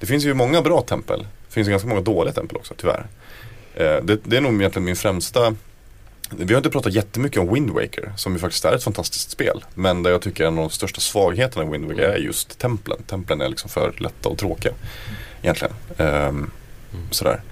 Det 0.00 0.06
finns 0.06 0.24
ju 0.24 0.34
många 0.34 0.62
bra 0.62 0.80
tempel. 0.82 1.26
Det 1.48 1.54
finns 1.54 1.66
ju 1.68 1.70
ganska 1.70 1.88
många 1.88 2.00
dåliga 2.00 2.34
tempel 2.34 2.56
också, 2.56 2.74
tyvärr. 2.76 3.06
Eh, 3.74 3.96
det, 4.04 4.18
det 4.24 4.36
är 4.36 4.40
nog 4.40 4.54
egentligen 4.54 4.84
min 4.84 4.96
främsta 4.96 5.54
vi 6.30 6.54
har 6.54 6.58
inte 6.58 6.70
pratat 6.70 6.92
jättemycket 6.92 7.40
om 7.40 7.54
Wind 7.54 7.70
Waker 7.70 8.12
som 8.16 8.32
ju 8.32 8.38
faktiskt 8.38 8.64
är 8.64 8.74
ett 8.74 8.84
fantastiskt 8.84 9.30
spel. 9.30 9.64
Men 9.74 10.02
där 10.02 10.10
jag 10.10 10.22
tycker 10.22 10.44
en 10.44 10.58
av 10.58 10.64
de 10.64 10.70
största 10.70 11.00
svagheterna 11.00 11.64
i 11.64 11.68
Wind 11.68 11.84
Waker 11.84 12.02
är 12.02 12.16
just 12.16 12.58
templen. 12.58 13.02
Templen 13.02 13.40
är 13.40 13.48
liksom 13.48 13.70
för 13.70 13.94
lätta 13.98 14.28
och 14.28 14.38
tråkiga 14.38 14.72
egentligen. 15.42 15.74
Ehm, 15.98 16.50
sådär. 17.10 17.42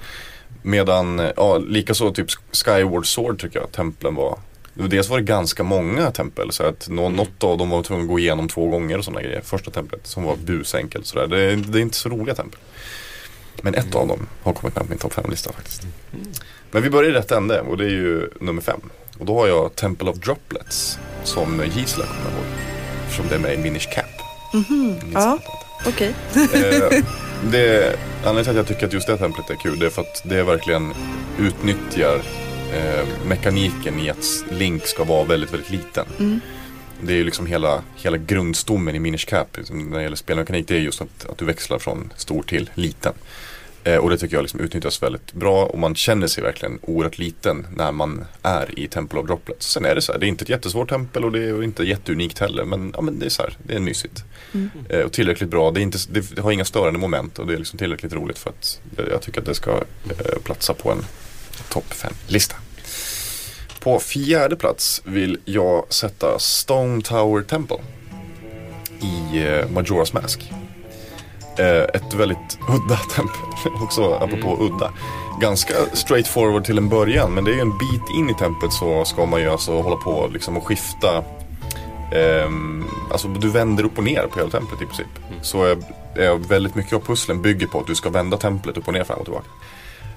Medan, 0.63 1.31
ja 1.37 1.59
likaså 1.59 2.13
typ 2.13 2.27
Skyward 2.53 3.07
Sword 3.07 3.41
tycker 3.41 3.59
jag 3.59 3.73
templen 3.73 4.15
var 4.15 4.39
Dels 4.75 5.09
var 5.09 5.19
det 5.19 5.25
ganska 5.25 5.63
många 5.63 6.11
tempel 6.11 6.53
så 6.53 6.63
att 6.63 6.89
nå, 6.89 7.09
något 7.09 7.45
av 7.45 7.59
dem 7.59 7.71
var 7.71 7.83
tvungen 7.83 8.05
att 8.05 8.11
gå 8.11 8.19
igenom 8.19 8.49
två 8.49 8.69
gånger 8.69 8.99
och 8.99 9.05
sådana 9.05 9.23
grejer. 9.23 9.41
Första 9.41 9.71
templet 9.71 10.07
som 10.07 10.25
var 10.25 10.37
busenkelt 10.37 11.07
sådär. 11.07 11.27
Det, 11.27 11.57
det 11.57 11.79
är 11.79 11.83
inte 11.83 11.97
så 11.97 12.09
roliga 12.09 12.35
tempel. 12.35 12.61
Men 13.63 13.75
ett 13.75 13.95
av 13.95 14.09
dem 14.09 14.27
har 14.43 14.53
kommit 14.53 14.77
med 14.77 14.85
på 14.85 14.91
min 14.91 14.99
topp 14.99 15.13
5-lista 15.13 15.53
faktiskt. 15.53 15.87
Men 16.75 16.83
vi 16.83 16.91
börjar 16.91 17.11
i 17.11 17.15
rätt 17.15 17.31
ände 17.31 17.61
och 17.61 17.77
det 17.77 17.85
är 17.85 17.89
ju 17.89 18.31
nummer 18.41 18.63
fem. 18.63 18.81
Och 19.19 19.27
då 19.27 19.39
har 19.41 19.47
jag 19.47 19.75
Temple 19.75 20.11
of 20.11 20.17
Droplets 20.17 20.99
som 21.25 21.63
Gisela 21.75 22.07
kommer 22.07 22.37
ihåg. 22.37 22.45
Eftersom 23.05 23.29
det 23.29 23.35
är 23.35 23.39
med 23.39 23.55
i 23.55 23.57
Minish 23.57 23.95
Cap. 23.95 24.07
Minns 24.71 25.15
Ja. 25.15 25.33
inte. 25.33 25.89
Okej. 25.89 26.15
Eh, 26.35 27.05
det, 27.51 27.97
anledningen 28.25 28.45
till 28.45 28.51
att 28.51 28.57
jag 28.57 28.67
tycker 28.67 28.87
att 28.87 28.93
just 28.93 29.07
det 29.07 29.17
templet 29.17 29.51
är 29.51 29.55
kul 29.55 29.79
det 29.79 29.87
är 29.87 29.91
för 29.91 30.03
att 30.03 30.23
det 30.25 30.43
verkligen 30.43 30.93
utnyttjar 31.39 32.21
eh, 32.73 33.07
mekaniken 33.27 34.01
i 34.01 34.11
att 34.11 34.45
Link 34.51 34.87
ska 34.87 35.05
vara 35.05 35.25
väldigt, 35.25 35.53
väldigt 35.53 35.71
liten. 35.71 36.07
Mm. 36.19 36.41
Det 37.01 37.13
är 37.13 37.17
ju 37.17 37.25
liksom 37.25 37.47
hela, 37.47 37.83
hela 37.97 38.17
grundstommen 38.17 38.95
i 38.95 38.99
Minish 38.99 39.27
Cap 39.27 39.57
liksom, 39.57 39.91
när 39.91 39.97
det 39.97 40.03
gäller 40.03 40.17
spelmekanik. 40.17 40.69
Det 40.69 40.77
är 40.77 40.81
just 40.81 41.01
att, 41.01 41.27
att 41.31 41.39
du 41.39 41.45
växlar 41.45 41.79
från 41.79 42.13
stor 42.17 42.43
till 42.43 42.71
liten. 42.75 43.13
Eh, 43.85 43.97
och 43.97 44.11
det 44.11 44.19
tycker 44.19 44.37
jag 44.37 44.43
liksom 44.43 44.61
utnyttjas 44.61 45.03
väldigt 45.03 45.33
bra 45.33 45.65
och 45.65 45.79
man 45.79 45.95
känner 45.95 46.27
sig 46.27 46.43
verkligen 46.43 46.79
oerhört 46.83 47.19
liten 47.19 47.67
när 47.77 47.93
man 47.93 48.25
är 48.43 48.79
i 48.79 48.89
Temple 48.89 49.19
of 49.19 49.27
Droplets. 49.27 49.73
Sen 49.73 49.85
är 49.85 49.95
det 49.95 50.03
så 50.03 50.13
här, 50.13 50.19
det 50.19 50.27
är 50.27 50.29
inte 50.29 50.45
ett 50.45 50.49
jättesvårt 50.49 50.89
tempel 50.89 51.25
och 51.25 51.33
det 51.33 51.45
är 51.45 51.63
inte 51.63 51.83
jätteunikt 51.83 52.39
heller 52.39 52.65
men, 52.65 52.93
ja, 52.95 53.01
men 53.01 53.19
det 53.19 53.27
är 53.27 53.31
så 53.31 53.43
här, 53.43 53.57
det 53.63 53.75
är 53.75 53.81
mysigt. 53.81 54.25
Mm. 54.53 54.71
Eh, 54.89 55.01
och 55.01 55.13
tillräckligt 55.13 55.51
bra, 55.51 55.71
det, 55.71 55.81
är 55.81 55.83
inte, 55.83 55.99
det, 56.11 56.39
har 56.39 56.53
inga 56.53 56.65
störande 56.65 56.99
moment 56.99 57.39
och 57.39 57.47
det 57.47 57.55
är 57.55 57.59
liksom 57.59 57.79
tillräckligt 57.79 58.13
roligt 58.13 58.39
för 58.39 58.51
att 58.51 58.81
jag, 58.97 59.09
jag 59.09 59.23
tycker 59.23 59.41
att 59.41 59.47
det 59.47 59.55
ska 59.55 59.71
eh, 59.71 60.39
platsa 60.45 60.75
på 60.75 60.91
en 60.91 61.05
topp 61.69 61.87
5-lista. 61.89 62.57
På 63.81 63.99
fjärde 63.99 64.57
plats 64.57 65.03
vill 65.05 65.39
jag 65.45 65.93
sätta 65.93 66.39
Stone 66.39 67.03
Tower 67.03 67.43
Temple 67.43 67.79
i 69.01 69.39
eh, 69.39 69.69
Majora's 69.69 70.15
Mask. 70.15 70.53
Eh, 71.59 71.83
ett 71.95 72.15
väldigt 72.15 72.59
udda 72.69 72.97
tempel, 73.15 73.83
också 73.83 74.15
apropå 74.15 74.57
udda. 74.61 74.91
Ganska 75.41 75.75
straightforward 75.93 76.65
till 76.65 76.79
en 76.79 76.89
början 76.89 77.35
men 77.35 77.45
det 77.45 77.51
är 77.51 77.55
ju 77.55 77.61
en 77.61 77.79
bit 77.79 78.03
in 78.17 78.31
i 78.31 78.35
templet 78.35 78.73
så 78.73 79.05
ska 79.05 79.27
man 79.27 79.41
ju 79.41 79.49
alltså 79.49 79.83
hålla 79.83 79.97
på 79.97 80.31
liksom 80.33 80.57
och 80.57 80.67
skifta 80.67 81.25
ehm, 82.13 82.85
Alltså 83.11 83.29
du 83.29 83.51
vänder 83.51 83.85
upp 83.85 83.99
och 83.99 84.05
ner 84.05 84.27
på 84.27 84.39
hela 84.39 84.51
templet 84.51 84.83
i 84.83 84.87
princip. 84.87 85.07
Så 85.43 85.65
är, 85.65 85.79
är 86.15 86.49
väldigt 86.49 86.75
mycket 86.75 86.93
av 86.93 87.01
pusslen 87.01 87.43
bygger 87.43 87.67
på 87.67 87.81
att 87.81 87.87
du 87.87 87.95
ska 87.95 88.11
vända 88.11 88.37
templet 88.37 88.77
upp 88.77 88.89
och 88.89 88.95
ner 88.95 89.05
fram 89.05 89.19
och 89.19 89.25
tillbaka. 89.25 89.49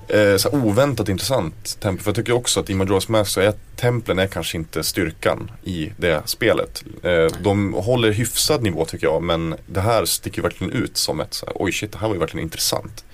Eh, 0.09 0.37
så 0.37 0.49
oväntat 0.49 1.09
intressant 1.09 1.79
tempel. 1.79 2.03
För 2.03 2.09
jag 2.09 2.15
tycker 2.15 2.33
också 2.33 2.59
att 2.59 2.69
i 2.69 2.73
Majora's 2.73 3.11
Mask 3.11 3.31
så 3.31 3.41
är 3.41 3.53
templen 3.75 4.19
är 4.19 4.27
kanske 4.27 4.57
inte 4.57 4.83
styrkan 4.83 5.51
i 5.63 5.91
det 5.97 6.21
spelet. 6.25 6.83
Eh, 7.03 7.27
de 7.41 7.73
håller 7.73 8.11
hyfsad 8.11 8.63
nivå 8.63 8.85
tycker 8.85 9.07
jag 9.07 9.23
men 9.23 9.55
det 9.65 9.81
här 9.81 10.05
sticker 10.05 10.41
verkligen 10.41 10.73
ut 10.73 10.97
som 10.97 11.19
ett 11.19 11.33
så 11.33 11.45
här, 11.45 11.55
oj 11.55 11.71
shit 11.71 11.91
det 11.91 11.97
här 11.97 12.07
var 12.07 12.15
ju 12.15 12.19
verkligen 12.19 12.43
intressant. 12.43 13.05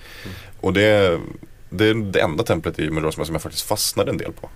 Och 0.60 0.72
det, 0.72 1.20
det 1.70 1.84
är 1.84 1.94
det 1.94 2.20
enda 2.20 2.44
templet 2.44 2.78
i 2.78 2.88
Majora's 2.88 3.18
Mask 3.18 3.26
som 3.26 3.34
jag 3.34 3.42
faktiskt 3.42 3.66
fastnade 3.66 4.10
en 4.10 4.18
del 4.18 4.32
på. 4.32 4.48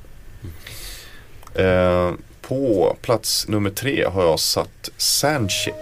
Eh, 1.60 2.12
på 2.42 2.96
plats 3.02 3.48
nummer 3.48 3.70
tre 3.70 4.04
har 4.04 4.22
jag 4.22 4.40
satt 4.40 4.90
Sandship 4.96 5.74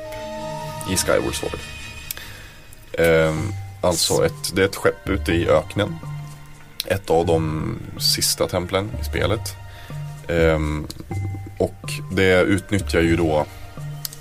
i 0.90 0.96
Skyward 0.96 1.34
Sword. 1.34 1.58
Eh, 2.92 3.34
alltså 3.80 4.26
ett, 4.26 4.54
det 4.54 4.62
är 4.62 4.66
ett 4.66 4.76
skepp 4.76 5.08
ute 5.08 5.32
i 5.32 5.48
öknen. 5.48 5.96
Ett 6.86 7.10
av 7.10 7.26
de 7.26 7.76
sista 7.98 8.48
templen 8.48 8.90
i 9.00 9.04
spelet. 9.04 9.56
Ehm, 10.28 10.86
och 11.58 11.90
det 12.12 12.40
utnyttjar 12.40 13.00
ju 13.00 13.16
då 13.16 13.46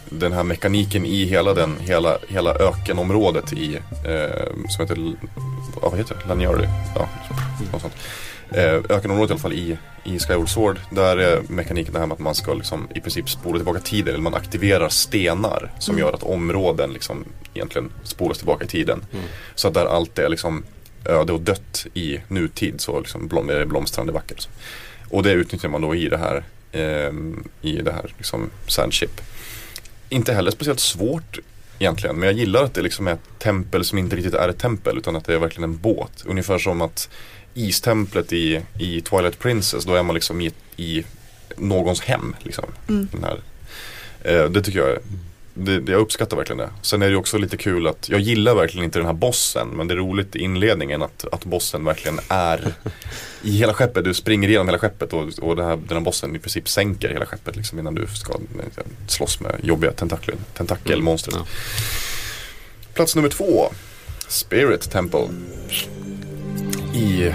den 0.10 0.34
här 0.34 0.44
mekaniken 0.44 1.06
i 1.06 1.26
hela, 1.26 1.54
den, 1.54 1.76
hela, 1.80 2.18
hela 2.28 2.56
ökenområdet 2.56 3.54
i, 3.54 3.76
eh, 4.06 4.68
som 4.70 4.82
heter, 4.82 5.16
ja, 5.82 5.90
vad 5.90 5.98
heter 5.98 6.16
det? 6.16 6.30
Lanyardi? 6.30 6.68
Ja, 6.96 7.10
något 7.72 7.82
sånt. 7.82 7.94
Eh, 8.50 8.98
ökenområdet 8.98 9.30
i 9.30 9.34
alla 9.34 9.42
fall 9.42 9.54
i, 9.54 9.78
i 10.04 10.20
Skyward 10.20 10.50
Sword. 10.50 10.80
Där 10.92 11.18
är 11.18 11.42
mekaniken 11.50 11.94
det 11.94 12.00
här 12.00 12.06
med 12.06 12.14
att 12.14 12.20
man 12.20 12.36
ska 12.36 12.54
liksom 12.54 12.88
i 12.96 13.02
princip 13.02 13.30
spola 13.30 13.58
tillbaka 13.58 13.80
tiden. 13.80 14.14
Eller 14.14 14.24
man 14.24 14.34
aktiverar 14.34 14.90
stenar 14.90 15.72
som 15.80 15.98
gör 15.98 16.14
att 16.14 16.24
områden 16.24 16.94
liksom 16.94 17.26
egentligen 17.54 17.92
spolas 18.04 18.38
tillbaka 18.38 18.66
i 18.66 18.68
tiden. 18.68 19.06
Så 19.56 19.68
att 19.68 19.74
där 19.74 19.86
allt 19.86 20.20
är 20.20 20.30
liksom 20.30 20.64
öde 21.06 21.34
och 21.34 21.42
dött 21.42 21.86
i 21.94 22.20
nutid 22.28 22.82
så 22.82 23.00
liksom 23.00 23.28
blom, 23.28 23.52
blomstrande 23.68 24.14
vackert. 24.14 24.48
Och 25.10 25.24
det 25.24 25.32
utnyttjar 25.32 25.70
man 25.70 25.82
då 25.82 25.96
i 25.96 26.10
det 26.10 26.18
här, 26.18 26.44
ehm, 26.72 27.44
i 27.62 27.76
det 27.76 27.92
här 27.92 28.14
liksom 28.18 28.50
Sandship. 28.68 29.22
Inte 30.10 30.34
heller 30.34 30.52
speciellt 30.52 30.80
svårt 30.80 31.40
egentligen 31.80 32.16
men 32.16 32.30
jag 32.30 32.38
gillar 32.38 32.64
att 32.64 32.74
det 32.74 32.82
liksom 32.82 33.08
är 33.08 33.14
ett 33.14 33.40
tempel 33.40 33.86
som 33.86 33.98
inte 33.98 34.16
riktigt 34.16 34.34
är 34.34 34.50
ett 34.50 34.60
tempel 34.60 34.98
utan 34.98 35.16
att 35.16 35.26
det 35.26 35.34
är 35.34 35.40
verkligen 35.40 35.70
en 35.70 35.78
båt. 35.78 36.24
Ungefär 36.26 36.58
som 36.58 36.82
att 36.82 37.10
istemplet 37.54 38.34
i, 38.34 38.62
i 38.80 39.02
Twilight 39.02 39.40
Princess 39.40 39.86
då 39.86 39.94
är 39.94 40.04
man 40.04 40.16
liksom 40.16 40.42
i, 40.42 40.52
i 40.76 41.06
någons 41.58 42.02
hem. 42.02 42.36
Liksom. 42.40 42.66
Den 42.88 43.24
här. 43.24 43.40
Eh, 44.22 44.50
det 44.50 44.62
tycker 44.62 44.80
jag 44.80 44.90
är 44.90 45.00
det, 45.58 45.92
jag 45.92 46.02
uppskattar 46.02 46.38
verkligen 46.38 46.58
det. 46.58 46.70
Sen 46.82 47.02
är 47.02 47.10
det 47.10 47.16
också 47.16 47.38
lite 47.38 47.58
kul 47.58 47.88
att 47.88 48.10
jag 48.10 48.20
gillar 48.20 48.56
verkligen 48.56 48.86
inte 48.86 49.00
den 49.00 49.06
här 49.06 49.14
bossen 49.14 49.68
men 49.68 49.88
det 49.88 49.94
är 49.94 49.98
roligt 49.98 50.36
i 50.36 50.40
inledningen 50.40 51.02
att, 51.02 51.26
att 51.32 51.46
bossen 51.46 51.86
verkligen 51.86 52.20
är 52.28 52.74
i 53.42 53.52
hela 53.58 53.74
skeppet. 53.74 54.04
Du 54.04 54.14
springer 54.14 54.50
igenom 54.50 54.68
hela 54.68 54.80
skeppet 54.80 55.14
och, 55.14 55.40
och 55.42 55.56
den, 55.56 55.66
här, 55.66 55.76
den 55.76 55.98
här 55.98 56.04
bossen 56.04 56.36
i 56.36 56.40
princip 56.40 56.70
sänker 56.70 57.10
hela 57.10 57.26
skeppet 57.26 57.56
liksom 57.56 57.80
innan 57.80 57.96
du 57.96 58.08
ska 58.08 58.34
eh, 58.34 58.84
slåss 59.08 59.40
med 59.40 59.56
jobbiga 59.64 59.92
tentakler, 59.92 60.36
tentakelmonstret. 60.54 61.36
Ja. 61.36 61.46
Plats 62.94 63.16
nummer 63.16 63.30
två. 63.30 63.72
Spirit 64.28 64.92
Temple. 64.92 65.28
I 66.94 67.34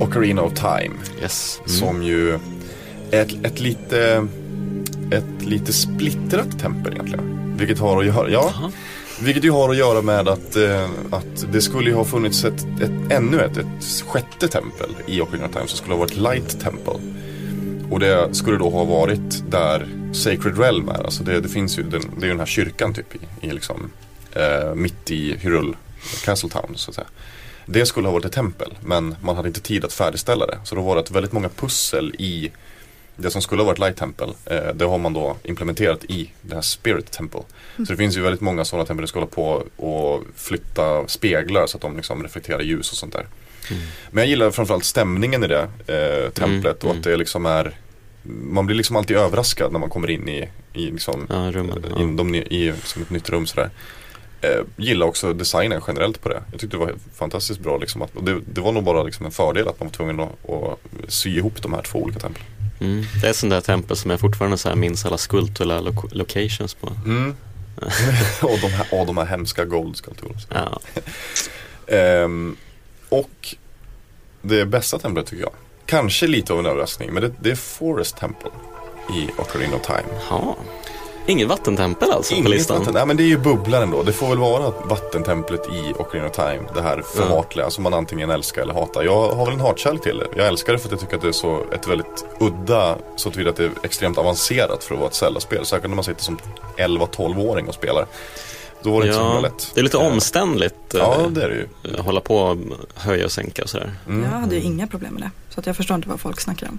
Ocarina 0.00 0.42
of 0.42 0.54
Time. 0.54 0.94
Yes. 1.22 1.60
Som 1.66 2.02
ju 2.02 2.38
är 3.10 3.22
ett, 3.22 3.44
ett 3.44 3.60
lite 3.60 4.28
ett 5.10 5.44
lite 5.44 5.72
splittrat 5.72 6.58
tempel 6.58 6.92
egentligen. 6.92 7.37
Vilket 7.58 7.78
har 7.78 8.00
att 8.00 8.06
göra, 8.06 8.30
ja, 8.30 8.70
vilket 9.20 9.44
ju 9.44 9.50
har 9.50 9.70
att 9.70 9.76
göra 9.76 10.02
med 10.02 10.28
att, 10.28 10.56
eh, 10.56 10.90
att 11.10 11.52
det 11.52 11.60
skulle 11.60 11.90
ju 11.90 11.96
ha 11.96 12.04
funnits 12.04 12.44
ett, 12.44 12.66
ett, 12.82 13.12
ännu 13.12 13.40
ett, 13.40 13.56
ett 13.56 14.04
sjätte 14.06 14.48
tempel 14.48 14.96
i 15.06 15.20
Ocarina 15.20 15.46
of 15.46 15.52
Time 15.52 15.66
som 15.66 15.78
skulle 15.78 15.94
ha 15.94 16.00
varit 16.00 16.16
Light 16.16 16.60
Temple. 16.60 17.00
Och 17.90 18.00
det 18.00 18.34
skulle 18.34 18.58
då 18.58 18.70
ha 18.70 18.84
varit 18.84 19.50
där 19.50 19.88
Sacred 20.12 20.58
Realm 20.58 20.88
är. 20.88 21.04
Alltså 21.04 21.24
det, 21.24 21.40
det 21.40 21.48
finns 21.48 21.78
ju, 21.78 21.82
den, 21.82 22.02
det 22.16 22.22
är 22.22 22.26
ju 22.26 22.28
den 22.28 22.38
här 22.38 22.46
kyrkan 22.46 22.94
typ 22.94 23.14
i, 23.14 23.46
i 23.46 23.50
liksom, 23.50 23.90
eh, 24.32 24.74
mitt 24.74 25.10
i 25.10 25.36
Hyrule 25.36 25.74
Castle 26.24 26.50
Town 26.50 26.72
så 26.74 26.90
att 26.90 26.94
säga. 26.94 27.06
Det 27.66 27.86
skulle 27.86 28.08
ha 28.08 28.12
varit 28.12 28.24
ett 28.24 28.32
tempel 28.32 28.78
men 28.80 29.16
man 29.22 29.36
hade 29.36 29.48
inte 29.48 29.60
tid 29.60 29.84
att 29.84 29.92
färdigställa 29.92 30.46
det. 30.46 30.58
Så 30.64 30.74
då 30.74 30.80
var 30.80 30.96
det 30.96 31.10
väldigt 31.10 31.32
många 31.32 31.48
pussel 31.48 32.14
i 32.18 32.50
det 33.18 33.30
som 33.30 33.42
skulle 33.42 33.62
ha 33.62 33.66
varit 33.66 33.78
Light 33.78 33.96
Temple. 33.96 34.28
Eh, 34.44 34.74
det 34.74 34.84
har 34.84 34.98
man 34.98 35.12
då 35.12 35.36
implementerat 35.42 36.04
i 36.04 36.30
det 36.42 36.54
här 36.54 36.62
Spirit 36.62 37.10
Temple. 37.10 37.40
Så 37.76 37.82
det 37.82 37.96
finns 37.96 38.16
ju 38.16 38.20
väldigt 38.20 38.40
många 38.40 38.64
sådana 38.64 38.86
tempel 38.86 39.02
där 39.02 39.06
ska 39.06 39.18
hålla 39.18 39.30
på 39.30 39.64
och 39.76 40.24
flytta 40.36 41.08
speglar 41.08 41.66
så 41.66 41.76
att 41.76 41.82
de 41.82 41.96
liksom 41.96 42.22
reflekterar 42.22 42.60
ljus 42.60 42.90
och 42.90 42.96
sånt 42.96 43.12
där. 43.12 43.26
Men 44.10 44.22
jag 44.22 44.28
gillar 44.28 44.50
framförallt 44.50 44.84
stämningen 44.84 45.44
i 45.44 45.46
det 45.46 45.68
eh, 45.86 46.30
templet 46.30 46.78
och 46.78 46.84
mm. 46.84 46.98
att 46.98 47.04
det 47.04 47.16
liksom 47.16 47.46
är 47.46 47.76
Man 48.22 48.66
blir 48.66 48.76
liksom 48.76 48.96
alltid 48.96 49.16
överraskad 49.16 49.72
när 49.72 49.78
man 49.78 49.90
kommer 49.90 50.10
in 50.10 50.28
i, 50.28 50.48
i 50.72 50.90
liksom 50.90 51.26
Ja, 51.28 51.50
rummen. 51.52 51.84
Ja. 51.90 52.04
de, 52.16 52.34
i 52.34 52.74
som 52.84 53.02
ett 53.02 53.10
nytt 53.10 53.30
rum 53.30 53.46
sådär. 53.46 53.70
Eh, 54.40 54.60
gillar 54.76 55.06
också 55.06 55.32
designen 55.32 55.80
generellt 55.86 56.22
på 56.22 56.28
det. 56.28 56.42
Jag 56.50 56.60
tyckte 56.60 56.76
det 56.76 56.80
var 56.84 56.94
fantastiskt 57.14 57.60
bra 57.60 57.78
liksom 57.78 58.02
att, 58.02 58.16
och 58.16 58.24
det, 58.24 58.40
det 58.52 58.60
var 58.60 58.72
nog 58.72 58.84
bara 58.84 59.02
liksom 59.02 59.26
en 59.26 59.32
fördel 59.32 59.68
att 59.68 59.80
man 59.80 59.88
var 59.88 59.94
tvungen 59.94 60.20
att, 60.20 60.50
att 60.50 60.78
sy 61.08 61.36
ihop 61.36 61.62
de 61.62 61.72
här 61.72 61.82
två 61.82 61.98
olika 61.98 62.20
templen. 62.20 62.46
Mm. 62.80 63.04
Det 63.20 63.26
är 63.26 63.30
ett 63.30 63.36
sånt 63.36 63.50
där 63.50 63.60
tempel 63.60 63.96
som 63.96 64.10
jag 64.10 64.20
fortfarande 64.20 64.58
så 64.58 64.68
här 64.68 64.76
minns 64.76 65.06
alla 65.06 65.18
skulpturella 65.18 65.80
lo- 65.80 66.08
locations 66.12 66.74
på. 66.74 66.92
Mm. 67.06 67.36
och 68.42 68.58
de 68.62 68.68
här, 68.68 68.86
och 69.00 69.06
de 69.06 69.16
här 69.18 69.24
hemska 69.24 69.64
goldskulpturerna. 69.64 70.38
Ja. 70.48 70.80
Ehm, 71.96 72.56
och 73.08 73.56
det 74.42 74.64
bästa 74.66 74.98
templet 74.98 75.26
tycker 75.26 75.42
jag, 75.42 75.52
kanske 75.86 76.26
lite 76.26 76.52
av 76.52 76.58
en 76.58 76.66
överraskning, 76.66 77.12
men 77.12 77.22
det, 77.22 77.32
det 77.40 77.50
är 77.50 77.54
Forest 77.56 78.16
Temple 78.16 78.50
i 79.16 79.28
Ocarina 79.40 79.76
of 79.76 79.82
Time. 79.86 80.20
Jaha. 80.30 80.54
Inget 81.28 81.48
vattentempel 81.48 82.10
alltså 82.10 82.34
på 82.34 82.38
Inget 82.38 82.50
listan? 82.50 82.78
vatten, 82.78 82.94
nej 82.94 83.06
men 83.06 83.16
det 83.16 83.22
är 83.22 83.26
ju 83.28 83.38
bubblan 83.38 83.82
ändå. 83.82 84.02
Det 84.02 84.12
får 84.12 84.28
väl 84.28 84.38
vara 84.38 84.70
vattentemplet 84.84 85.66
i 85.66 85.92
Ocarina 85.98 86.26
of 86.28 86.32
Time. 86.34 86.60
Det 86.74 86.82
här 86.82 87.02
förhatliga 87.14 87.70
som 87.70 87.84
man 87.84 87.94
antingen 87.94 88.30
älskar 88.30 88.62
eller 88.62 88.74
hatar. 88.74 89.02
Jag 89.02 89.30
har 89.32 89.44
väl 89.44 89.54
en 89.54 89.60
hatkärlek 89.60 90.02
till 90.02 90.18
det. 90.18 90.26
Jag 90.36 90.46
älskar 90.46 90.72
det 90.72 90.78
för 90.78 90.88
att 90.88 90.92
jag 90.92 91.00
tycker 91.00 91.16
att 91.16 91.22
det 91.22 91.28
är 91.28 91.32
så 91.32 91.64
ett 91.72 91.86
väldigt 91.88 92.24
udda, 92.40 92.96
så 93.16 93.30
tillvida 93.30 93.50
att 93.50 93.56
det 93.56 93.64
är 93.64 93.70
extremt 93.82 94.18
avancerat 94.18 94.84
för 94.84 94.94
att 94.94 95.00
vara 95.00 95.08
ett 95.08 95.14
Zelda-spel. 95.14 95.66
Särskilt 95.66 95.90
när 95.90 95.94
man 95.96 96.04
sitter 96.04 96.22
som 96.22 96.38
11-12-åring 96.76 97.68
och 97.68 97.74
spelar. 97.74 98.06
Då 98.82 98.90
var 98.92 99.00
det 99.00 99.06
inte 99.06 99.18
så 99.18 99.24
himla 99.24 99.36
Ja, 99.36 99.40
lätt. 99.40 99.70
det 99.74 99.80
är 99.80 99.84
lite 99.84 99.96
omständligt. 99.96 100.74
Ja, 100.94 101.16
eh, 101.20 101.26
det 101.28 101.42
är 101.44 101.48
det 101.48 101.54
ju. 101.54 101.96
Hålla 102.02 102.20
på 102.20 102.36
och 102.36 102.56
höja 102.94 103.24
och 103.24 103.32
sänka 103.32 103.62
och 103.62 103.68
sådär. 103.70 103.92
Mm. 104.06 104.22
Jag 104.32 104.38
hade 104.40 104.54
ju 104.54 104.60
inga 104.62 104.86
problem 104.86 105.12
med 105.14 105.22
det. 105.22 105.30
Så 105.54 105.60
att 105.60 105.66
jag 105.66 105.76
förstår 105.76 105.94
inte 105.94 106.08
vad 106.08 106.20
folk 106.20 106.40
snackar 106.40 106.68
om. 106.68 106.78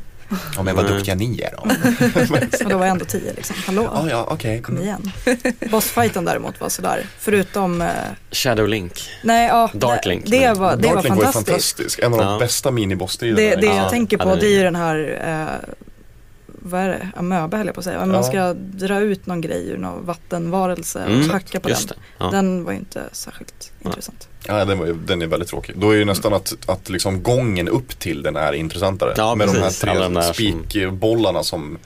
Ja, 0.56 0.64
men 0.64 0.76
vad 0.76 0.86
Nej. 0.86 0.94
duktiga 0.94 1.16
ni 1.16 1.40
är 1.42 1.52
då. 1.52 1.62
Och 2.66 2.70
då 2.72 2.78
var 2.78 2.86
jag 2.86 2.92
ändå 2.92 3.06
tio 3.06 3.34
liksom. 3.34 3.56
Hallå, 3.66 3.90
Ja, 3.94 4.08
ja, 4.10 4.28
okej. 4.30 4.62
kom 4.62 4.76
Mm. 4.78 4.88
igen. 4.88 5.12
Bossfighten 5.72 6.26
däremot 6.26 6.62
var 6.62 6.70
sådär. 6.70 7.06
Förutom, 7.20 7.82
eh, 7.82 7.88
Shadow 8.32 8.68
Link. 8.68 9.10
nej 9.24 9.48
ja, 9.48 9.70
Dark 9.74 10.04
det- 10.04 10.10
Link. 10.10 10.26
det 10.26 10.54
var, 10.54 10.76
det 10.76 10.88
var 10.88 10.96
Dark 10.96 11.04
Link 11.04 11.16
var 11.16 11.24
ju 11.26 11.32
fantastiskt. 11.32 11.46
fantastisk. 11.78 12.00
En 12.00 12.14
av 12.14 12.20
de 12.20 12.28
Ja. 12.34 12.40
bästa 12.40 12.72
minibossstriderna. 12.72 13.50
Det, 13.50 13.56
det 13.56 13.68
Ja, 13.68 13.76
jag 13.76 13.90
tänker 13.90 14.18
ja, 14.18 14.24
på 14.24 14.30
den 14.30 14.38
är- 14.38 14.42
det 14.42 14.48
är 14.48 14.58
ju 14.58 14.64
den 14.64 14.76
här, 14.76 15.20
eh, 15.26 15.70
vad 16.48 16.82
är 16.82 16.88
det, 16.88 17.10
amöba 17.16 17.58
höll 17.58 17.66
jag 17.66 17.76
på 17.76 17.80
att 17.82 17.86
säga. 17.86 18.00
Ja. 18.00 18.06
man 18.06 18.24
ska 18.24 18.54
dra 18.54 19.00
ut 19.00 19.26
någon 19.26 19.42
grej 19.42 19.70
ur 19.70 19.78
någon 19.78 20.06
vattenvarelse 20.06 21.00
och 21.04 21.10
Mm, 21.12 21.30
hacka 21.30 21.60
på 21.60 21.70
Just 21.70 21.90
den. 21.90 21.98
det. 22.18 22.24
Ja. 22.26 22.32
Den 22.32 22.64
var 22.64 22.72
ju 22.72 22.78
inte 22.78 23.04
särskilt 23.12 23.72
Ja. 23.80 23.90
intressant. 23.90 24.29
Ja, 24.48 24.66
den, 24.66 24.80
var, 24.80 24.86
ju- 24.86 24.98
den 25.06 25.22
är 25.22 25.28
väldigt 25.28 25.50
tråkig. 25.50 25.76
Då 25.78 25.92
är 25.92 25.96
ju 25.98 26.06
nästan 26.06 26.34
att, 26.34 26.54
att 26.66 26.90
liksom 26.90 27.24
gången 27.24 27.68
upp 27.70 28.00
till 28.00 28.24
den 28.24 28.36
är 28.36 28.54
intressantare. 28.54 29.14
Ja, 29.18 29.36
Med 29.36 29.48
precis. 29.54 29.80
de 29.82 29.88
här 30.16 30.34
tre 30.34 30.34
spikbollarna 30.34 31.44
som 31.44 31.78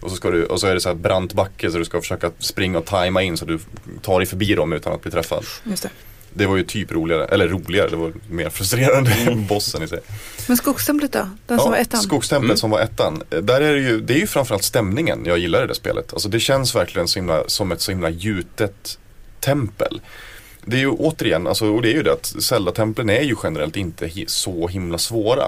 och 0.00 0.10
så, 0.10 0.16
ska 0.16 0.30
du, 0.30 0.44
och 0.44 0.60
så 0.60 0.66
är 0.66 0.74
det 0.74 0.80
så 0.80 0.88
här 0.88 0.96
brant 0.96 1.32
backe 1.32 1.70
så 1.70 1.78
du 1.78 1.84
ska 1.84 2.00
försöka 2.00 2.30
springa 2.38 2.78
och 2.78 2.84
tajma 2.84 3.22
in 3.22 3.36
så 3.36 3.44
du 3.44 3.58
tar 4.02 4.18
dig 4.18 4.26
förbi 4.26 4.54
dem 4.54 4.72
utan 4.72 4.92
att 4.92 5.02
bli 5.02 5.10
träffad. 5.10 5.44
Just 5.64 5.82
det. 5.82 5.90
Det 6.34 6.46
var 6.46 6.56
ju 6.56 6.62
typ 6.64 6.92
roligare, 6.92 7.24
eller 7.24 7.48
roligare, 7.48 7.88
det 7.88 7.96
var 7.96 8.12
mer 8.30 8.50
frustrerande 8.50 9.10
än 9.26 9.46
bossen 9.46 9.82
i 9.82 9.88
sig. 9.88 10.00
Men 10.46 10.56
skogstemplet 10.56 11.12
då? 11.12 11.28
Den 11.46 11.58
som 11.58 11.70
var 11.70 11.78
ettan? 11.78 12.00
Skogstemplet 12.00 12.48
Mm. 12.50 12.56
som 12.56 12.70
var 12.70 12.80
ettan. 12.80 13.22
Där 13.28 13.60
är 13.60 13.74
det, 13.74 13.80
ju, 13.80 14.00
det 14.00 14.14
är 14.14 14.18
ju 14.18 14.26
framförallt 14.26 14.64
stämningen 14.64 15.22
jag 15.24 15.38
gillar 15.38 15.64
i 15.64 15.66
det 15.66 15.74
spelet. 15.74 16.12
Alltså 16.12 16.28
det 16.28 16.40
känns 16.40 16.74
verkligen 16.74 17.08
så 17.08 17.18
himla, 17.18 17.42
som 17.46 17.72
ett 17.72 17.80
så 17.80 17.90
himla 17.92 18.10
gjutet 18.10 18.98
tempel. 19.40 20.00
Det 20.70 20.76
är 20.76 20.80
ju 20.80 20.90
återigen, 20.90 21.46
alltså, 21.46 21.66
och 21.72 21.82
det 21.82 21.88
är 21.88 21.94
ju 21.94 22.02
det 22.02 22.12
att 22.12 22.26
Zelda-templen 22.26 23.10
är 23.10 23.22
ju 23.22 23.36
generellt 23.42 23.76
inte 23.76 24.06
hi- 24.06 24.26
så 24.26 24.68
himla 24.68 24.98
svåra. 24.98 25.44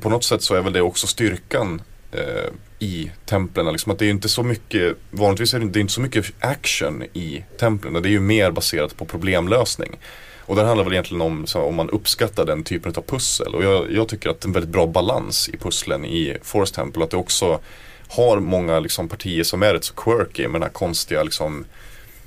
På 0.00 0.08
något 0.08 0.24
sätt 0.24 0.42
så 0.42 0.54
är 0.54 0.60
väl 0.62 0.72
det 0.72 0.80
också 0.80 1.06
styrkan 1.06 1.82
eh, 2.12 2.50
i 2.78 3.10
templen. 3.26 3.72
Liksom 3.72 3.92
att 3.92 3.98
det 3.98 4.06
är 4.06 4.10
inte 4.10 4.28
så 4.28 4.42
mycket, 4.42 4.96
vanligtvis 5.10 5.54
är 5.54 5.58
det, 5.58 5.68
det 5.68 5.78
är 5.78 5.80
inte 5.80 5.92
så 5.92 6.00
mycket 6.00 6.26
action 6.40 7.02
i 7.02 7.44
templen. 7.58 8.02
Det 8.02 8.08
är 8.08 8.10
ju 8.10 8.20
mer 8.20 8.50
baserat 8.50 8.96
på 8.96 9.04
problemlösning. 9.04 9.98
Och 10.40 10.56
det 10.56 10.64
handlar 10.64 10.84
väl 10.84 10.92
egentligen 10.92 11.22
om 11.22 11.46
så, 11.46 11.60
om 11.60 11.74
man 11.74 11.90
uppskattar 11.90 12.44
den 12.44 12.64
typen 12.64 12.94
av 12.96 13.02
pussel. 13.02 13.54
Och 13.54 13.64
jag, 13.64 13.92
jag 13.92 14.08
tycker 14.08 14.30
att 14.30 14.40
det 14.40 14.46
är 14.46 14.48
en 14.48 14.52
väldigt 14.52 14.72
bra 14.72 14.86
balans 14.86 15.48
i 15.48 15.56
pusslen 15.56 16.04
i 16.04 16.36
Forest 16.42 16.74
Temple. 16.74 17.04
Att 17.04 17.10
det 17.10 17.16
också 17.16 17.60
har 18.08 18.40
många 18.40 18.80
liksom, 18.80 19.08
partier 19.08 19.44
som 19.44 19.62
är 19.62 19.74
rätt 19.74 19.84
så 19.84 19.94
quirky 19.94 20.42
med 20.42 20.54
den 20.54 20.62
här 20.62 20.70
konstiga 20.70 21.22
liksom, 21.22 21.64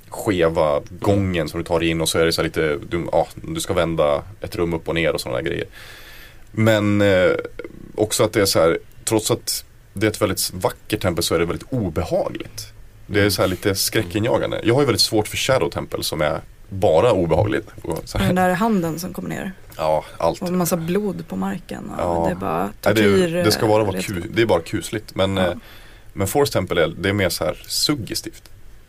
skeva 0.10 0.82
gången 1.00 1.50
som 1.50 1.60
du 1.60 1.64
tar 1.64 1.84
in 1.84 2.02
och 2.02 2.10
så 2.10 2.20
är 2.20 2.26
det 2.26 2.32
så 2.34 2.42
här 2.42 2.48
lite, 2.48 2.78
du, 2.90 3.08
ja, 3.12 3.28
du 3.36 3.62
ska 3.62 3.74
vända 3.74 4.24
ett 4.42 4.56
rum 4.56 4.74
upp 4.74 4.88
och 4.88 4.96
ner 4.96 5.14
och 5.14 5.22
sådana 5.22 5.42
grejer. 5.42 5.66
Men 6.52 7.02
eh, 7.02 7.32
också 7.96 8.24
att 8.24 8.34
det 8.34 8.42
är 8.42 8.46
så 8.46 8.60
här, 8.60 8.80
trots 9.06 9.32
att 9.32 9.66
det 9.94 10.06
är 10.06 10.12
ett 10.12 10.22
väldigt 10.22 10.52
vackert 10.54 11.02
tempel 11.02 11.24
så 11.24 11.36
är 11.36 11.40
det 11.40 11.46
väldigt 11.46 11.68
obehagligt. 11.72 12.68
Det 13.08 13.22
är 13.22 13.30
så 13.30 13.42
här 13.42 13.50
lite 13.50 13.76
skräckinjagande. 13.76 14.62
Jag 14.64 14.74
har 14.74 14.82
ju 14.82 14.86
väldigt 14.86 15.02
svårt 15.02 15.28
för 15.28 15.38
Shadow 15.38 15.70
Temple 15.70 16.04
som 16.04 16.22
är 16.22 16.42
bara 16.70 17.12
obehagligt. 17.12 17.68
Den 18.14 18.36
där 18.36 18.50
handen 18.54 19.00
som 19.00 19.14
kommer 19.14 19.30
ner 19.30 19.52
ja, 19.78 20.06
allt. 20.18 20.42
och 20.42 20.48
en 20.48 20.58
massa 20.58 20.78
blod 20.78 21.28
på 21.28 21.36
marken. 21.36 21.92
Ja. 21.98 22.24
Det 22.26 22.32
är 22.32 22.36
bara 22.36 22.64
Nej, 22.64 22.74
tortyr. 22.82 23.28
det, 23.28 23.44
det 23.44 23.52
ska 23.52 23.68
bara 23.68 23.84
vara 23.84 23.96
redskap. 23.96 24.16
ku, 24.16 24.24
det 24.34 24.42
är 24.42 24.46
bara 24.46 24.62
kusligt. 24.62 25.16
Men, 25.16 25.38
Ja. 25.38 25.48
eh, 25.48 25.54
men 26.14 26.28
Force 26.28 26.54
Temple 26.54 26.84
är, 26.84 26.88
det 27.00 27.10
är 27.10 27.14
mer 27.14 27.30
så 27.30 27.46
här 27.46 27.64
suggestivt. 27.68 28.44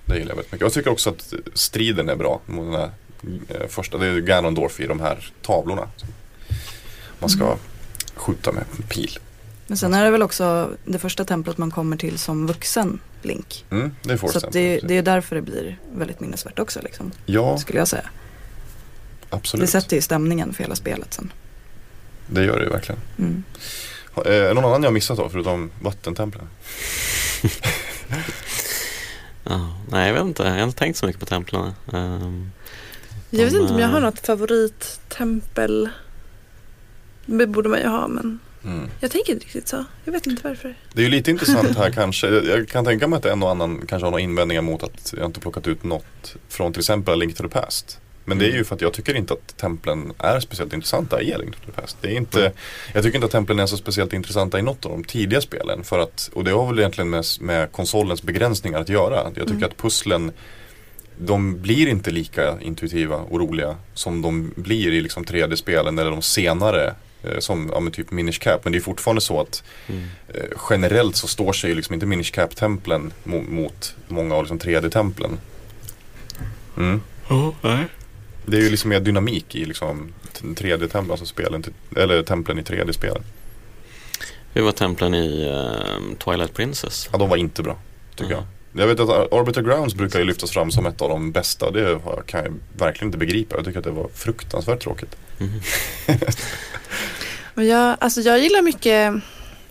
Det 0.09 0.15
gillar 0.19 0.29
jag 0.31 0.37
väldigt 0.37 0.53
mycket. 0.53 0.65
Jag 0.65 0.73
tycker 0.73 0.91
också 0.91 1.11
att 1.11 1.33
striden 1.55 2.09
är 2.09 2.17
bra 2.17 2.41
mot 2.47 2.73
den 2.73 2.81
här 2.81 2.91
eh, 3.49 3.69
första. 3.69 3.99
Det 3.99 4.07
är 4.07 4.19
Ganondorf 4.21 4.81
i 4.81 4.87
de 4.87 5.01
här 5.01 5.33
tavlorna. 5.43 5.89
Man 7.19 7.31
ska 7.31 7.45
Mm. 7.45 7.59
skjuta 8.15 8.53
med 8.53 8.65
pil. 8.89 9.19
Men 9.67 9.77
sen 9.79 9.95
är 9.95 10.05
det 10.05 10.11
väl 10.11 10.23
också 10.23 10.71
det 10.85 10.99
första 10.99 11.25
templet 11.25 11.59
man 11.59 11.71
kommer 11.71 11.97
till 11.97 12.19
som 12.19 12.47
vuxen 12.47 13.01
Link. 13.23 13.65
Mm, 13.71 13.95
det 14.03 14.13
är 14.13 14.17
Så 14.17 14.41
det, 14.51 14.81
det 14.85 14.95
är 14.97 15.03
därför 15.03 15.37
det 15.37 15.43
blir 15.43 15.79
väldigt 15.95 16.21
minnesvärt 16.21 16.59
också 16.59 16.81
liksom, 16.83 17.13
Ja, 17.27 17.59
skulle 17.59 17.79
jag 17.79 17.89
säga. 17.89 18.11
absolut. 19.31 19.67
Det 19.67 19.71
sätter 19.71 19.97
ju 19.97 20.03
stämningen 20.03 20.53
för 20.55 20.63
hela 20.65 20.77
spelet 20.77 21.15
sen. 21.15 21.33
Det 22.27 22.45
gör 22.45 22.59
det 22.59 22.65
ju 22.65 22.71
verkligen. 22.71 23.01
Mm. 23.19 23.43
Eh, 24.17 24.23
är 24.33 24.41
det 24.49 24.55
någon 24.55 24.65
annan 24.65 24.83
jag 24.83 24.93
missat 24.93 25.17
då 25.17 25.29
förutom 25.29 25.71
vattentemplen? 25.83 26.49
Ja, 29.49 29.75
nej, 29.91 30.07
jag 30.07 30.15
vet 30.15 30.23
inte. 30.23 30.43
Jag 30.43 30.51
har 30.51 30.63
inte 30.63 30.79
tänkt 30.79 30.97
så 30.97 31.07
mycket 31.07 31.21
på 31.21 31.27
templen. 31.27 31.73
Um, 31.87 32.51
Jag 33.31 33.45
vet 33.45 33.53
De, 33.55 33.61
inte 33.61 33.73
om 33.75 33.79
jag 33.81 33.89
har 33.89 33.97
eh, 33.99 34.03
något 34.05 34.27
favorittempel. 34.27 35.89
Det 37.27 37.47
borde 37.47 37.69
man 37.69 37.79
ju 37.81 37.87
ha 37.87 38.09
men 38.09 38.39
Mm. 38.65 38.89
jag 39.01 39.11
tänker 39.11 39.33
inte 39.33 39.45
riktigt 39.45 39.69
så. 39.69 39.85
Jag 40.05 40.13
vet 40.13 40.27
inte 40.27 40.49
varför. 40.49 40.75
Det 40.93 41.01
är 41.01 41.05
ju 41.05 41.11
lite 41.11 41.31
intressant 41.31 41.77
här 41.77 41.91
kanske. 41.95 42.29
Jag- 42.29 42.69
kan 42.69 42.85
tänka 42.85 43.09
mig 43.09 43.17
att 43.17 43.25
en 43.25 43.43
och 43.43 43.51
annan 43.51 43.87
kanske 43.89 44.07
har 44.07 44.11
några 44.11 44.23
invändningar 44.23 44.63
mot 44.63 44.83
att 44.83 45.15
jag 45.17 45.27
inte 45.27 45.41
plockat 45.41 45.67
ut 45.67 45.85
något 45.85 46.37
från 46.49 46.73
till 46.73 46.81
exempel 46.81 47.19
Link 47.19 47.37
to 47.37 47.43
the 47.43 47.49
Past. 47.49 48.01
Men 48.29 48.39
det 48.39 48.47
är 48.47 48.53
ju 48.53 48.65
för 48.65 48.75
att 48.75 48.81
jag 48.81 48.93
tycker 48.93 49.15
inte 49.15 49.33
att 49.33 49.57
templen 49.57 50.13
är 50.19 50.41
speciellt 50.41 50.73
intressanta 50.73 51.23
i 51.23 51.35
Past. 51.75 51.97
Det 52.01 52.09
är 52.09 52.17
inte, 52.17 52.41
Mm. 52.41 52.53
Jag 52.95 53.03
tycker 53.03 53.17
inte 53.17 53.27
att 53.27 53.33
templen 53.33 53.59
är 53.59 53.67
så 53.67 53.77
speciellt 53.77 54.13
intressanta 54.13 54.59
i 54.59 54.63
något 54.63 54.87
av 54.87 54.91
de 54.93 55.05
tidiga 55.05 55.41
spelen. 55.41 55.85
För 55.85 55.99
att, 55.99 56.31
och 56.35 56.45
det 56.45 56.51
har 56.51 56.67
väl 56.67 56.79
egentligen 56.79 57.11
med, 57.11 57.25
med 57.41 57.73
konsolens 57.73 58.23
begränsningar 58.23 58.81
att 58.81 58.89
göra. 58.89 59.23
Jag 59.25 59.35
tycker 59.35 59.53
Mm. 59.53 59.65
att 59.65 59.77
pusslen 59.77 60.33
de 61.21 61.61
blir 61.61 61.87
inte 61.89 62.11
lika 62.11 62.61
intuitiva 62.61 63.17
och 63.17 63.41
roliga 63.41 63.77
som 63.95 64.23
de 64.23 64.53
blir 64.57 64.93
i 64.93 65.01
liksom 65.01 65.25
3D-spelen 65.25 65.99
eller 65.99 66.11
de 66.11 66.23
senare 66.23 66.95
eh, 67.23 67.39
som 67.39 67.71
ja, 67.75 67.81
men 67.81 67.93
typ 67.93 68.11
Minish 68.11 68.39
Cap. 68.41 68.65
Men 68.65 68.73
det 68.73 68.79
är 68.79 68.81
fortfarande 68.81 69.21
så 69.21 69.41
att 69.41 69.63
mm. 69.87 70.05
eh, 70.35 70.43
generellt 70.71 71.17
så 71.17 71.27
står 71.29 71.53
sig 71.53 71.71
ju 71.71 71.77
liksom 71.77 71.95
inte 71.95 72.07
Minish 72.07 72.33
Cap-templen 72.33 73.13
mo- 73.25 73.51
mot 73.51 73.95
många 74.09 74.35
av 74.35 74.43
liksom 74.43 74.59
3D-templen. 74.59 75.39
Mm. 76.77 77.01
Det 78.51 78.57
är 78.57 78.61
ju 78.61 78.71
liksom 78.71 78.91
mer 78.91 79.01
dynamik 79.01 79.55
i 79.55 79.65
liksom 79.65 80.13
3D-templen, 80.43 81.11
alltså 81.11 81.27
spelen, 81.27 81.65
eller 81.97 82.23
templen 82.23 82.59
i 82.59 82.63
3D-spelen. 82.63 83.23
Hur 84.55 84.63
var 84.63 84.73
templen 84.73 85.15
i 85.15 85.45
ehm, 85.49 86.17
Twilight 86.17 86.55
Princess? 86.55 87.09
Ja, 87.13 87.19
de 87.19 87.29
var 87.29 87.37
inte 87.37 87.63
bra, 87.63 87.79
tycker 88.17 88.33
Mm. 88.33 88.37
jag. 88.73 88.83
Jag 88.83 88.87
vet 88.87 89.01
att 89.01 89.33
Arbiter 89.33 89.63
Grounds 89.63 89.95
brukar 89.95 90.19
ju 90.19 90.25
lyftas 90.25 90.51
fram 90.51 90.71
som 90.71 90.87
ett 90.87 91.03
av 91.03 91.09
de 91.09 91.33
bästa. 91.33 91.71
Det 91.71 91.99
kan 92.27 92.45
jag 92.45 92.55
verkligen 92.79 93.09
inte 93.09 93.19
begripa. 93.19 93.57
Jag 93.57 93.65
tycker 93.65 93.79
att 93.79 93.85
det 93.85 93.91
var 93.91 94.09
fruktansvärt 94.15 94.81
tråkigt. 94.83 95.17
Men 97.55 97.67
jag, 97.67 97.97
alltså 98.01 98.21
jag 98.21 98.39
gillar 98.39 98.63
mycket, 98.63 99.15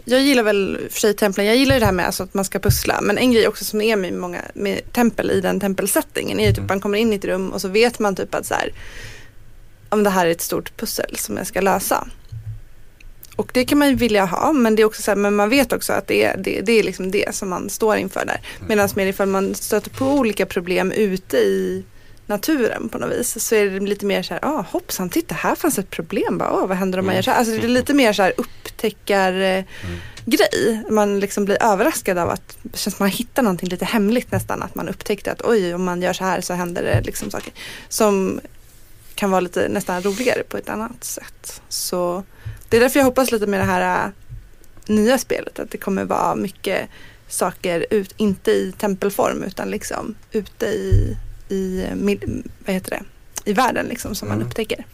jag 0.09 0.21
gillar 0.21 0.43
väl 0.43 0.87
för 0.89 0.99
sig 0.99 1.13
templen, 1.13 1.45
jag 1.45 1.55
gillar 1.55 1.75
ju 1.75 1.79
det 1.79 1.85
här 1.85 1.93
med 1.93 2.05
alltså 2.05 2.23
att 2.23 2.33
man 2.33 2.45
ska 2.45 2.59
pussla. 2.59 3.01
Men 3.01 3.17
en 3.17 3.31
grej 3.31 3.47
också 3.47 3.65
som 3.65 3.81
är 3.81 3.95
med 3.95 4.13
många 4.13 4.41
med 4.53 4.93
tempel 4.93 5.31
i 5.31 5.41
den 5.41 5.59
tempelsettingen 5.59 6.39
är 6.39 6.43
ju 6.43 6.49
typ 6.49 6.57
Mm. 6.57 6.67
man 6.67 6.79
kommer 6.79 6.97
in 6.97 7.13
i 7.13 7.15
ett 7.15 7.25
rum 7.25 7.49
och 7.49 7.61
så 7.61 7.67
vet 7.67 7.99
man 7.99 8.15
typ 8.15 8.35
att 8.35 8.45
så 8.45 8.53
här, 8.53 8.73
om 9.89 10.03
det 10.03 10.09
här 10.09 10.27
är 10.27 10.31
ett 10.31 10.41
stort 10.41 10.77
pussel 10.77 11.17
som 11.17 11.37
jag 11.37 11.47
ska 11.47 11.61
lösa. 11.61 12.07
Och 13.35 13.51
det 13.53 13.65
kan 13.65 13.77
man 13.77 13.89
ju 13.89 13.95
vilja 13.95 14.25
ha 14.25 14.53
men 14.53 14.75
det 14.75 14.81
är 14.81 14.85
också 14.85 15.01
så 15.01 15.11
här, 15.11 15.15
men 15.15 15.35
man 15.35 15.49
vet 15.49 15.73
också 15.73 15.93
att 15.93 16.07
det 16.07 16.23
är, 16.23 16.37
det, 16.37 16.61
det 16.61 16.71
är 16.71 16.83
liksom 16.83 17.11
det 17.11 17.35
som 17.35 17.49
man 17.49 17.69
står 17.69 17.97
inför 17.97 18.25
där. 18.25 18.41
Medan 18.67 18.89
mer 18.95 19.05
ifall 19.05 19.27
man 19.27 19.55
stöter 19.55 19.89
på 19.89 20.05
olika 20.05 20.45
problem 20.45 20.91
ute 20.91 21.37
i 21.37 21.83
naturen 22.27 22.89
på 22.89 22.97
något 22.97 23.11
vis 23.11 23.43
så 23.47 23.55
är 23.55 23.65
det 23.65 23.79
lite 23.79 24.05
mer 24.05 24.23
så 24.23 24.33
här, 24.33 24.45
ah, 24.45 24.65
hoppsan, 24.69 25.09
titta 25.09 25.35
här 25.35 25.55
fanns 25.55 25.79
ett 25.79 25.89
problem, 25.89 26.37
bara, 26.37 26.49
ah, 26.49 26.65
vad 26.65 26.77
händer 26.77 26.99
om 26.99 27.05
man 27.05 27.09
Mm. 27.13 27.15
gör 27.15 27.21
så 27.23 27.31
här? 27.31 27.37
Alltså 27.37 27.53
det 27.53 27.63
är 27.63 27.67
lite 27.67 27.93
mer 27.93 28.13
så 28.13 28.23
här 28.23 28.33
upptäckar 28.37 29.33
eh, 29.33 29.63
grej. 30.25 30.83
Man 30.89 31.19
liksom 31.19 31.45
blir 31.45 31.63
överraskad 31.63 32.17
av 32.17 32.29
att 32.29 32.57
det 32.61 32.77
känns 32.77 32.95
som 32.95 33.03
man 33.03 33.11
hittar 33.11 33.43
någonting 33.43 33.69
lite 33.69 33.85
hemligt 33.85 34.31
nästan. 34.31 34.63
Att 34.63 34.75
man 34.75 34.89
upptäckte 34.89 35.31
att 35.31 35.41
oj, 35.41 35.73
om 35.73 35.83
man 35.83 36.01
gör 36.01 36.13
så 36.13 36.23
här 36.23 36.41
så 36.41 36.53
händer 36.53 36.83
det 36.83 37.01
liksom 37.01 37.31
saker. 37.31 37.53
Som 37.89 38.39
kan 39.15 39.31
vara 39.31 39.41
lite 39.41 39.67
nästan 39.69 40.01
roligare 40.03 40.43
på 40.43 40.57
ett 40.57 40.69
annat 40.69 41.03
sätt. 41.03 41.61
Så 41.69 42.23
det 42.69 42.77
är 42.77 42.81
därför 42.81 42.99
jag 42.99 43.05
hoppas 43.05 43.31
lite 43.31 43.47
med 43.47 43.59
det 43.59 43.63
här 43.65 44.05
äh, 44.05 44.11
nya 44.85 45.17
spelet. 45.17 45.59
Att 45.59 45.71
det 45.71 45.77
kommer 45.77 46.05
vara 46.05 46.35
mycket 46.35 46.89
saker, 47.27 47.85
ut, 47.89 48.13
inte 48.17 48.51
i 48.51 48.73
tempelform 48.77 49.43
utan 49.43 49.69
liksom 49.69 50.15
ute 50.31 50.65
i, 50.65 51.17
i 51.49 51.85
vad 52.65 52.73
heter 52.75 52.89
det? 52.89 53.03
i 53.49 53.53
världen 53.53 53.85
liksom 53.85 54.15
som 54.15 54.27
man 54.27 54.37
Mm. 54.37 54.47
upptäcker. 54.47 54.85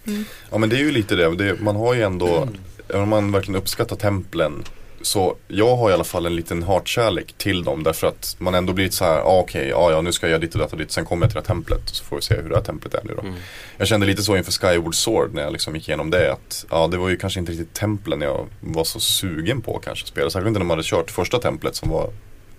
Ja 0.51 0.57
men 0.57 0.69
det 0.69 0.75
är 0.75 0.79
ju 0.79 0.91
lite 0.91 1.15
det. 1.15 1.35
det 1.35 1.59
man 1.61 1.75
har 1.75 1.93
ju 1.93 2.01
ändå, 2.01 2.47
även 2.89 3.01
om 3.01 3.09
man 3.09 3.31
verkligen 3.31 3.55
uppskattar 3.55 3.95
templen 3.95 4.63
så 5.01 5.35
jag 5.47 5.75
har 5.75 5.89
i 5.89 5.93
alla 5.93 6.03
fall 6.03 6.25
en 6.25 6.35
liten 6.35 6.63
hatkärlek 6.63 7.33
till 7.37 7.63
dem 7.63 7.83
därför 7.83 8.07
att 8.07 8.35
man 8.39 8.55
ändå 8.55 8.73
blir 8.73 8.85
lite 8.85 8.95
så 8.95 9.05
här, 9.05 9.19
ah, 9.19 9.39
okej, 9.39 9.67
ja, 9.67 9.91
ja 9.91 10.01
nu 10.01 10.11
ska 10.11 10.25
jag 10.25 10.31
göra 10.31 10.41
ditt 10.41 10.53
och 10.53 10.59
datt 10.59 10.71
och 10.71 10.77
ditt, 10.77 10.91
sen 10.91 11.05
kommer 11.05 11.25
jag 11.25 11.31
till 11.31 11.35
det 11.35 11.47
här 11.47 11.55
templet 11.55 11.81
så 11.85 12.03
får 12.03 12.15
vi 12.15 12.21
se 12.21 12.35
hur 12.35 12.49
det 12.49 12.55
här 12.55 12.63
templet 12.63 12.93
är 12.93 13.01
nu 13.03 13.13
då. 13.15 13.21
Mm. 13.21 13.33
Jag 13.77 13.87
kände 13.87 14.05
lite 14.05 14.23
så 14.23 14.37
inför 14.37 14.51
Skyward 14.51 14.95
Sword 14.95 15.33
när 15.33 15.41
jag 15.41 15.53
liksom 15.53 15.75
gick 15.75 15.87
igenom 15.89 16.09
det 16.09 16.31
att 16.33 16.65
ja, 16.69 16.87
det 16.87 16.97
var 16.97 17.09
ju 17.09 17.17
kanske 17.17 17.39
inte 17.39 17.51
riktigt 17.51 17.73
templen 17.73 18.21
jag 18.21 18.47
var 18.59 18.83
så 18.83 18.99
sugen 18.99 19.61
på 19.61 19.79
kanske 19.83 20.03
att 20.03 20.09
spela. 20.09 20.29
Särskilt 20.29 20.47
inte 20.47 20.59
när 20.59 20.65
man 20.65 20.77
hade 20.77 20.87
kört 20.87 21.11
första 21.11 21.39
templet 21.39 21.75
som 21.75 21.89
var 21.89 22.09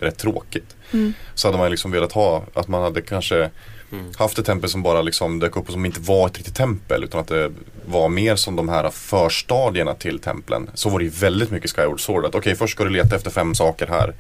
rätt 0.00 0.18
tråkigt. 0.18 0.76
Mm. 0.92 1.12
Så 1.34 1.48
hade 1.48 1.58
man 1.58 1.70
liksom 1.70 1.90
velat 1.90 2.12
ha, 2.12 2.44
att 2.54 2.68
man 2.68 2.82
hade 2.82 3.02
kanske 3.02 3.50
Mm. 3.93 4.12
haft 4.16 4.39
ett 4.39 4.47
tempel 4.47 4.70
som 4.70 4.82
bara 4.82 5.02
liksom 5.02 5.39
dök 5.40 5.56
upp 5.56 5.66
och 5.66 5.73
som 5.73 5.85
inte 5.85 6.01
var 6.01 6.27
ett 6.27 6.36
riktigt 6.36 6.55
tempel 6.56 7.05
utan 7.05 7.20
att 7.20 7.28
det 7.28 7.52
var 7.86 8.09
mer 8.09 8.36
som 8.36 8.56
de 8.56 8.69
här 8.69 8.90
förstadierna 8.90 9.94
till 9.94 10.19
templen. 10.19 10.70
Så 10.74 10.89
var 10.89 10.98
det 10.98 11.05
ju 11.05 11.11
väldigt 11.11 11.51
mycket 11.51 11.70
Skyward 11.70 12.01
Sword. 12.01 12.24
Att 12.24 12.35
okej, 12.35 12.56
först 12.56 12.74
ska 12.74 12.85
du 12.85 12.90
leta 12.90 13.16
efter 13.16 13.31
fem 13.31 13.55
saker 13.55 13.86
här. 13.86 14.15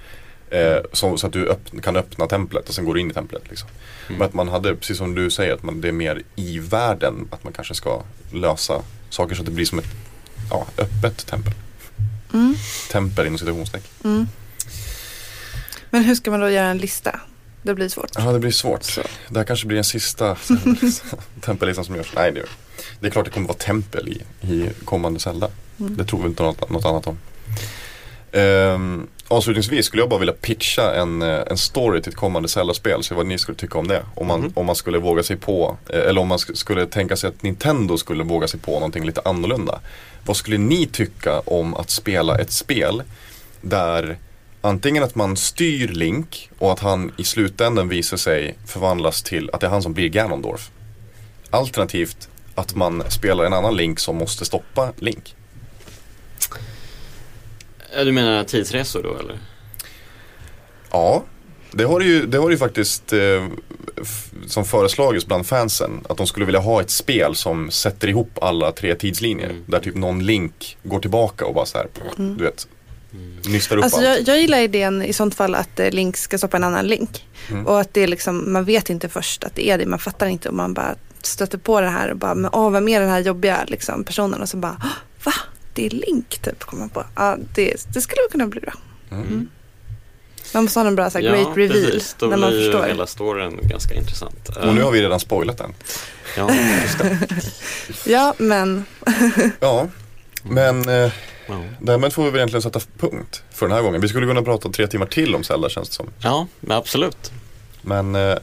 Eh, 0.50 0.82
så, 0.92 1.16
så 1.16 1.26
att 1.26 1.32
du 1.32 1.48
öppn- 1.48 1.80
kan 1.80 1.96
öppna 1.96 2.26
templet 2.26 2.68
och 2.68 2.74
sen 2.74 2.84
går 2.84 2.94
du 2.94 3.00
in 3.00 3.10
i 3.10 3.14
templet. 3.14 3.42
Liksom. 3.48 3.68
Mm. 4.06 4.18
Men 4.18 4.28
att 4.28 4.34
man 4.34 4.48
hade, 4.48 4.74
precis 4.76 4.98
som 4.98 5.14
du 5.14 5.30
säger, 5.30 5.54
att 5.54 5.62
man, 5.62 5.80
det 5.80 5.88
är 5.88 5.92
mer 5.92 6.22
i 6.36 6.58
världen. 6.58 7.28
Att 7.30 7.44
man 7.44 7.52
kanske 7.52 7.74
ska 7.74 8.02
lösa 8.32 8.82
saker 9.10 9.34
så 9.34 9.42
att 9.42 9.46
det 9.46 9.52
blir 9.52 9.66
som 9.66 9.78
ett 9.78 9.88
ja, 10.50 10.66
öppet 10.78 11.26
tempel. 11.26 11.52
Mm. 12.32 12.54
Tempel 12.92 13.26
inom 13.26 13.38
citationstecken. 13.38 13.90
Mm. 14.04 14.26
Men 15.90 16.04
hur 16.04 16.14
ska 16.14 16.30
man 16.30 16.40
då 16.40 16.50
göra 16.50 16.66
en 16.66 16.78
lista? 16.78 17.20
Det 17.64 17.74
blir 17.74 17.88
svårt. 17.88 18.10
Ja, 18.14 18.32
det 18.32 18.38
blir 18.38 18.50
svårt. 18.50 18.82
Så. 18.82 19.00
Det 19.28 19.38
här 19.38 19.44
kanske 19.46 19.66
blir 19.66 19.74
den 19.74 19.84
sista 19.84 20.36
tempellistan 21.40 21.84
som 21.84 21.96
görs. 21.96 22.12
Nej, 22.16 22.32
det, 22.32 22.42
det 23.00 23.06
är 23.06 23.10
klart 23.10 23.24
det 23.24 23.30
kommer 23.30 23.48
vara 23.48 23.58
tempel 23.58 24.08
i, 24.08 24.22
i 24.52 24.70
kommande 24.84 25.20
Zelda. 25.20 25.48
Mm. 25.80 25.96
Det 25.96 26.04
tror 26.04 26.22
vi 26.22 26.28
inte 26.28 26.42
något, 26.42 26.70
något 26.70 26.84
annat 26.84 27.06
om. 27.06 27.18
Ehm, 28.32 29.06
avslutningsvis 29.28 29.86
skulle 29.86 30.02
jag 30.02 30.08
bara 30.10 30.18
vilja 30.20 30.34
pitcha 30.40 30.94
en, 30.94 31.22
eh, 31.22 31.40
en 31.50 31.56
story 31.58 32.02
till 32.02 32.10
ett 32.12 32.16
kommande 32.18 32.48
Zelda-spel. 32.48 33.02
Så 33.02 33.14
vad 33.14 33.26
ni 33.26 33.38
skulle 33.38 33.58
tycka 33.58 33.78
om 33.78 33.88
det. 33.88 34.02
Om 34.14 34.26
man, 34.26 34.40
Mhm. 34.40 34.52
om 34.54 34.66
man 34.66 34.76
skulle 34.76 34.98
våga 34.98 35.22
sig 35.22 35.36
på, 35.36 35.76
eh, 35.88 36.00
eller 36.00 36.20
om 36.20 36.28
man 36.28 36.38
sk- 36.38 36.54
skulle 36.54 36.86
tänka 36.86 37.16
sig 37.16 37.28
att 37.28 37.42
Nintendo 37.42 37.96
skulle 37.98 38.24
våga 38.24 38.48
sig 38.48 38.60
på 38.60 38.72
någonting 38.72 39.06
lite 39.06 39.20
annorlunda. 39.24 39.80
Vad 40.26 40.36
skulle 40.36 40.58
ni 40.58 40.86
tycka 40.86 41.40
om 41.40 41.74
att 41.74 41.90
spela 41.90 42.38
ett 42.38 42.52
spel 42.52 43.02
där 43.60 44.18
antingen 44.64 45.02
att 45.02 45.14
man 45.14 45.36
styr 45.36 45.88
Link 45.88 46.50
och 46.58 46.72
att 46.72 46.80
han 46.80 47.12
i 47.16 47.24
slutändan 47.24 47.88
visar 47.88 48.16
sig 48.16 48.58
förvandlas 48.66 49.22
till 49.22 49.50
att 49.52 49.60
det 49.60 49.66
är 49.66 49.70
han 49.70 49.82
som 49.82 49.92
blir 49.92 50.08
Ganondorf. 50.08 50.70
Alternativt 51.50 52.28
att 52.54 52.74
man 52.74 53.02
spelar 53.10 53.44
en 53.44 53.52
annan 53.52 53.76
Link 53.76 54.00
som 54.00 54.16
måste 54.16 54.44
stoppa 54.44 54.92
Link. 54.96 55.34
Du 57.96 58.12
menar 58.12 58.44
tidsresor 58.44 59.02
då 59.02 59.16
eller? 59.18 59.38
Ja, 60.90 61.24
det 61.72 61.84
har 61.84 62.00
ju, 62.00 62.26
det 62.26 62.38
har 62.38 62.50
ju 62.50 62.56
faktiskt 62.56 63.12
eh, 63.12 63.46
som 64.46 64.64
föreslagits 64.64 65.26
bland 65.26 65.46
fansen. 65.46 66.00
Att 66.08 66.16
de 66.16 66.26
skulle 66.26 66.46
vilja 66.46 66.60
ha 66.60 66.80
ett 66.80 66.90
spel 66.90 67.34
som 67.34 67.70
sätter 67.70 68.08
ihop 68.08 68.38
alla 68.40 68.72
tre 68.72 68.94
tidslinjer. 68.94 69.50
Mm. 69.50 69.64
Där 69.66 69.80
typ 69.80 69.94
någon 69.94 70.26
link 70.26 70.76
går 70.82 71.00
tillbaka 71.00 71.46
och 71.46 71.54
bara 71.54 71.66
så 71.66 71.78
här, 71.78 71.88
du 72.16 72.44
vet, 72.44 72.68
nystar 73.46 73.76
upp 73.76 73.84
Alltså 73.84 73.98
allt. 73.98 74.06
jag, 74.06 74.28
jag 74.28 74.40
gillar 74.40 74.58
idén 74.58 75.02
i 75.02 75.12
sånt 75.12 75.34
fall 75.34 75.54
att 75.54 75.80
eh, 75.80 75.90
Link 75.90 76.16
ska 76.16 76.38
stoppa 76.38 76.56
en 76.56 76.64
annan 76.64 76.86
link. 76.86 77.26
Mm. 77.50 77.66
Och 77.66 77.80
att 77.80 77.94
det 77.94 78.00
är 78.00 78.06
liksom, 78.06 78.52
man 78.52 78.64
vet 78.64 78.90
inte 78.90 79.08
först 79.08 79.44
att 79.44 79.54
det 79.54 79.68
är 79.68 79.78
det, 79.78 79.86
man 79.86 79.98
fattar 79.98 80.26
inte 80.26 80.48
och 80.48 80.54
man 80.54 80.74
bara 80.74 80.94
stöter 81.22 81.58
på 81.58 81.80
det 81.80 81.88
här 81.88 82.10
och 82.10 82.16
bara, 82.16 82.34
men 82.34 82.50
åh, 82.54 82.70
vem 82.70 82.88
är 82.88 83.00
den 83.00 83.08
här 83.10 83.20
jobbiga 83.20 83.64
liksom, 83.68 84.04
personen? 84.04 84.42
Och 84.42 84.48
så 84.48 84.56
bara, 84.56 84.76
"Åh, 84.84 84.88
va? 85.24 85.32
Det 85.74 85.86
är 85.86 85.90
Link 85.90 86.38
typ, 86.42 86.64
kommer 86.64 86.80
man 86.80 86.88
på. 86.90 87.04
Ja, 87.16 87.36
det, 87.54 87.86
det 87.94 88.00
skulle 88.00 88.20
kunna 88.30 88.46
bli 88.46 88.60
bra. 88.60 88.72
Mm. 89.10 89.48
Man 90.54 90.62
måste 90.64 90.80
ha 90.80 90.86
en 90.86 90.94
bra 90.96 91.10
så 91.10 91.18
här, 91.18 91.24
great 91.28 91.56
reveal 91.56 91.82
precis. 91.82 92.16
Då 92.18 92.26
när 92.26 92.36
man 92.36 92.50
blir 92.50 92.60
ju 92.64 92.72
förstår. 92.72 92.86
hela 92.88 93.06
storyn 93.06 93.58
ganska 93.62 93.94
intressant. 93.94 94.48
Och 94.48 94.74
nu 94.74 94.82
har 94.82 94.90
vi 94.90 95.02
redan 95.02 95.20
spoilat 95.20 95.58
den. 95.58 95.74
Ja, 96.36 96.50
just 96.82 96.98
det. 96.98 97.18
Ja, 98.12 98.34
men 98.38 98.84
Ja, 99.60 99.88
men 100.42 100.88
eh, 100.88 101.12
Ja. 101.46 101.62
därmed 101.80 102.12
får 102.12 102.24
vi 102.24 102.30
väl 102.30 102.38
egentligen 102.38 102.62
sätta 102.62 102.80
punkt 102.98 103.42
för 103.50 103.66
den 103.68 103.76
här 103.76 103.82
gången. 103.82 104.00
Vi 104.00 104.08
skulle 104.08 104.26
kunna 104.26 104.42
prata 104.42 104.68
tre 104.68 104.86
timmar 104.86 105.06
till 105.06 105.34
om 105.34 105.44
Zelda 105.44 105.68
känns 105.68 105.88
det 105.88 105.94
som. 105.94 106.06
ja, 106.18 106.46
men 106.60 106.76
absolut. 106.76 107.32
Men 107.82 108.14
eh, 108.14 108.36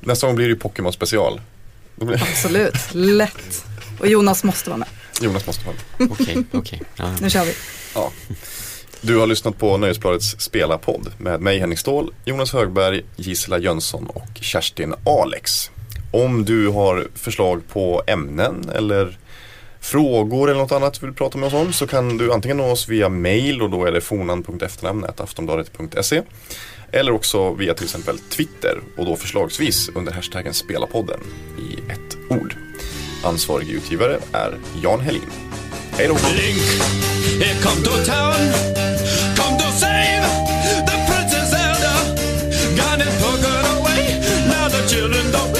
nästa 0.00 0.26
gång 0.26 0.36
blir 0.36 0.46
det 0.46 0.52
ju 0.52 0.58
Pokémon 0.58 0.92
special. 0.92 1.40
Blir... 1.96 2.22
Absolut, 2.22 2.74
lätt. 2.92 3.64
Och 4.00 4.06
Jonas 4.08 4.44
måste 4.44 4.70
vara 4.70 4.78
med. 4.78 4.88
Jonas 5.20 5.46
måste 5.46 5.66
vara 5.66 5.76
Okej, 6.10 6.44
okej. 6.52 6.82
Ja, 6.96 7.04
Nu 7.20 7.30
kör 7.30 7.44
vi. 7.44 7.54
Ja. 7.94 8.10
Du 9.00 9.16
har 9.16 9.26
lyssnat 9.26 9.58
på 9.58 9.76
Nöjesbladets 9.76 10.40
spelarpodd 10.40 11.12
med 11.18 11.40
mig 11.40 11.58
Henning 11.58 11.78
Ståhl, 11.78 12.12
Jonas 12.24 12.52
Högberg, 12.52 13.02
Gisela 13.16 13.58
Jönsson 13.58 14.06
och 14.06 14.28
Kerstin 14.34 14.94
Alex. 15.06 15.70
Om 16.12 16.44
du 16.44 16.68
har 16.68 17.08
förslag 17.14 17.62
på 17.68 18.02
ämnen 18.06 18.70
eller 18.74 19.18
frågor 19.84 20.50
eller 20.50 20.60
något 20.60 20.72
annat 20.72 21.00
du 21.00 21.06
vill 21.06 21.14
prata 21.14 21.38
med 21.38 21.46
oss 21.46 21.52
om 21.52 21.72
så 21.72 21.86
kan 21.86 22.18
du 22.18 22.32
antingen 22.32 22.56
nå 22.56 22.70
oss 22.70 22.88
via 22.88 23.08
mail 23.08 23.62
och 23.62 23.70
då 23.70 23.84
är 23.84 23.92
det 23.92 24.00
fornan.efternamnet 24.00 25.20
aftonbladet.se 25.20 26.22
eller 26.92 27.12
också 27.12 27.54
via 27.54 27.74
till 27.74 27.84
exempel 27.84 28.18
Twitter 28.18 28.80
och 28.96 29.06
då 29.06 29.16
förslagsvis 29.16 29.90
under 29.94 30.12
hashtaggen 30.12 30.54
spelapodden 30.54 31.20
i 31.58 31.90
ett 31.92 32.16
ord. 32.30 32.56
Ansvarig 33.24 33.70
utgivare 33.70 34.18
är 34.32 34.58
Jan 34.82 35.00
Helin. 35.00 35.30
Hej 35.92 36.08
då! 36.08 36.14
Link, 36.14 37.62
come 37.62 37.82
to 37.84 37.90
town, 37.90 38.34
come 39.36 39.58
to 39.58 39.70
save 39.72 40.24
the 40.86 40.96
princess 41.08 41.50
Zelda, 41.50 41.94
gone 42.76 43.02
and 43.02 43.18
took 43.20 43.44
away, 43.78 44.20
now 44.48 44.68
the 44.68 44.88
children 44.88 45.32
don't 45.32 45.53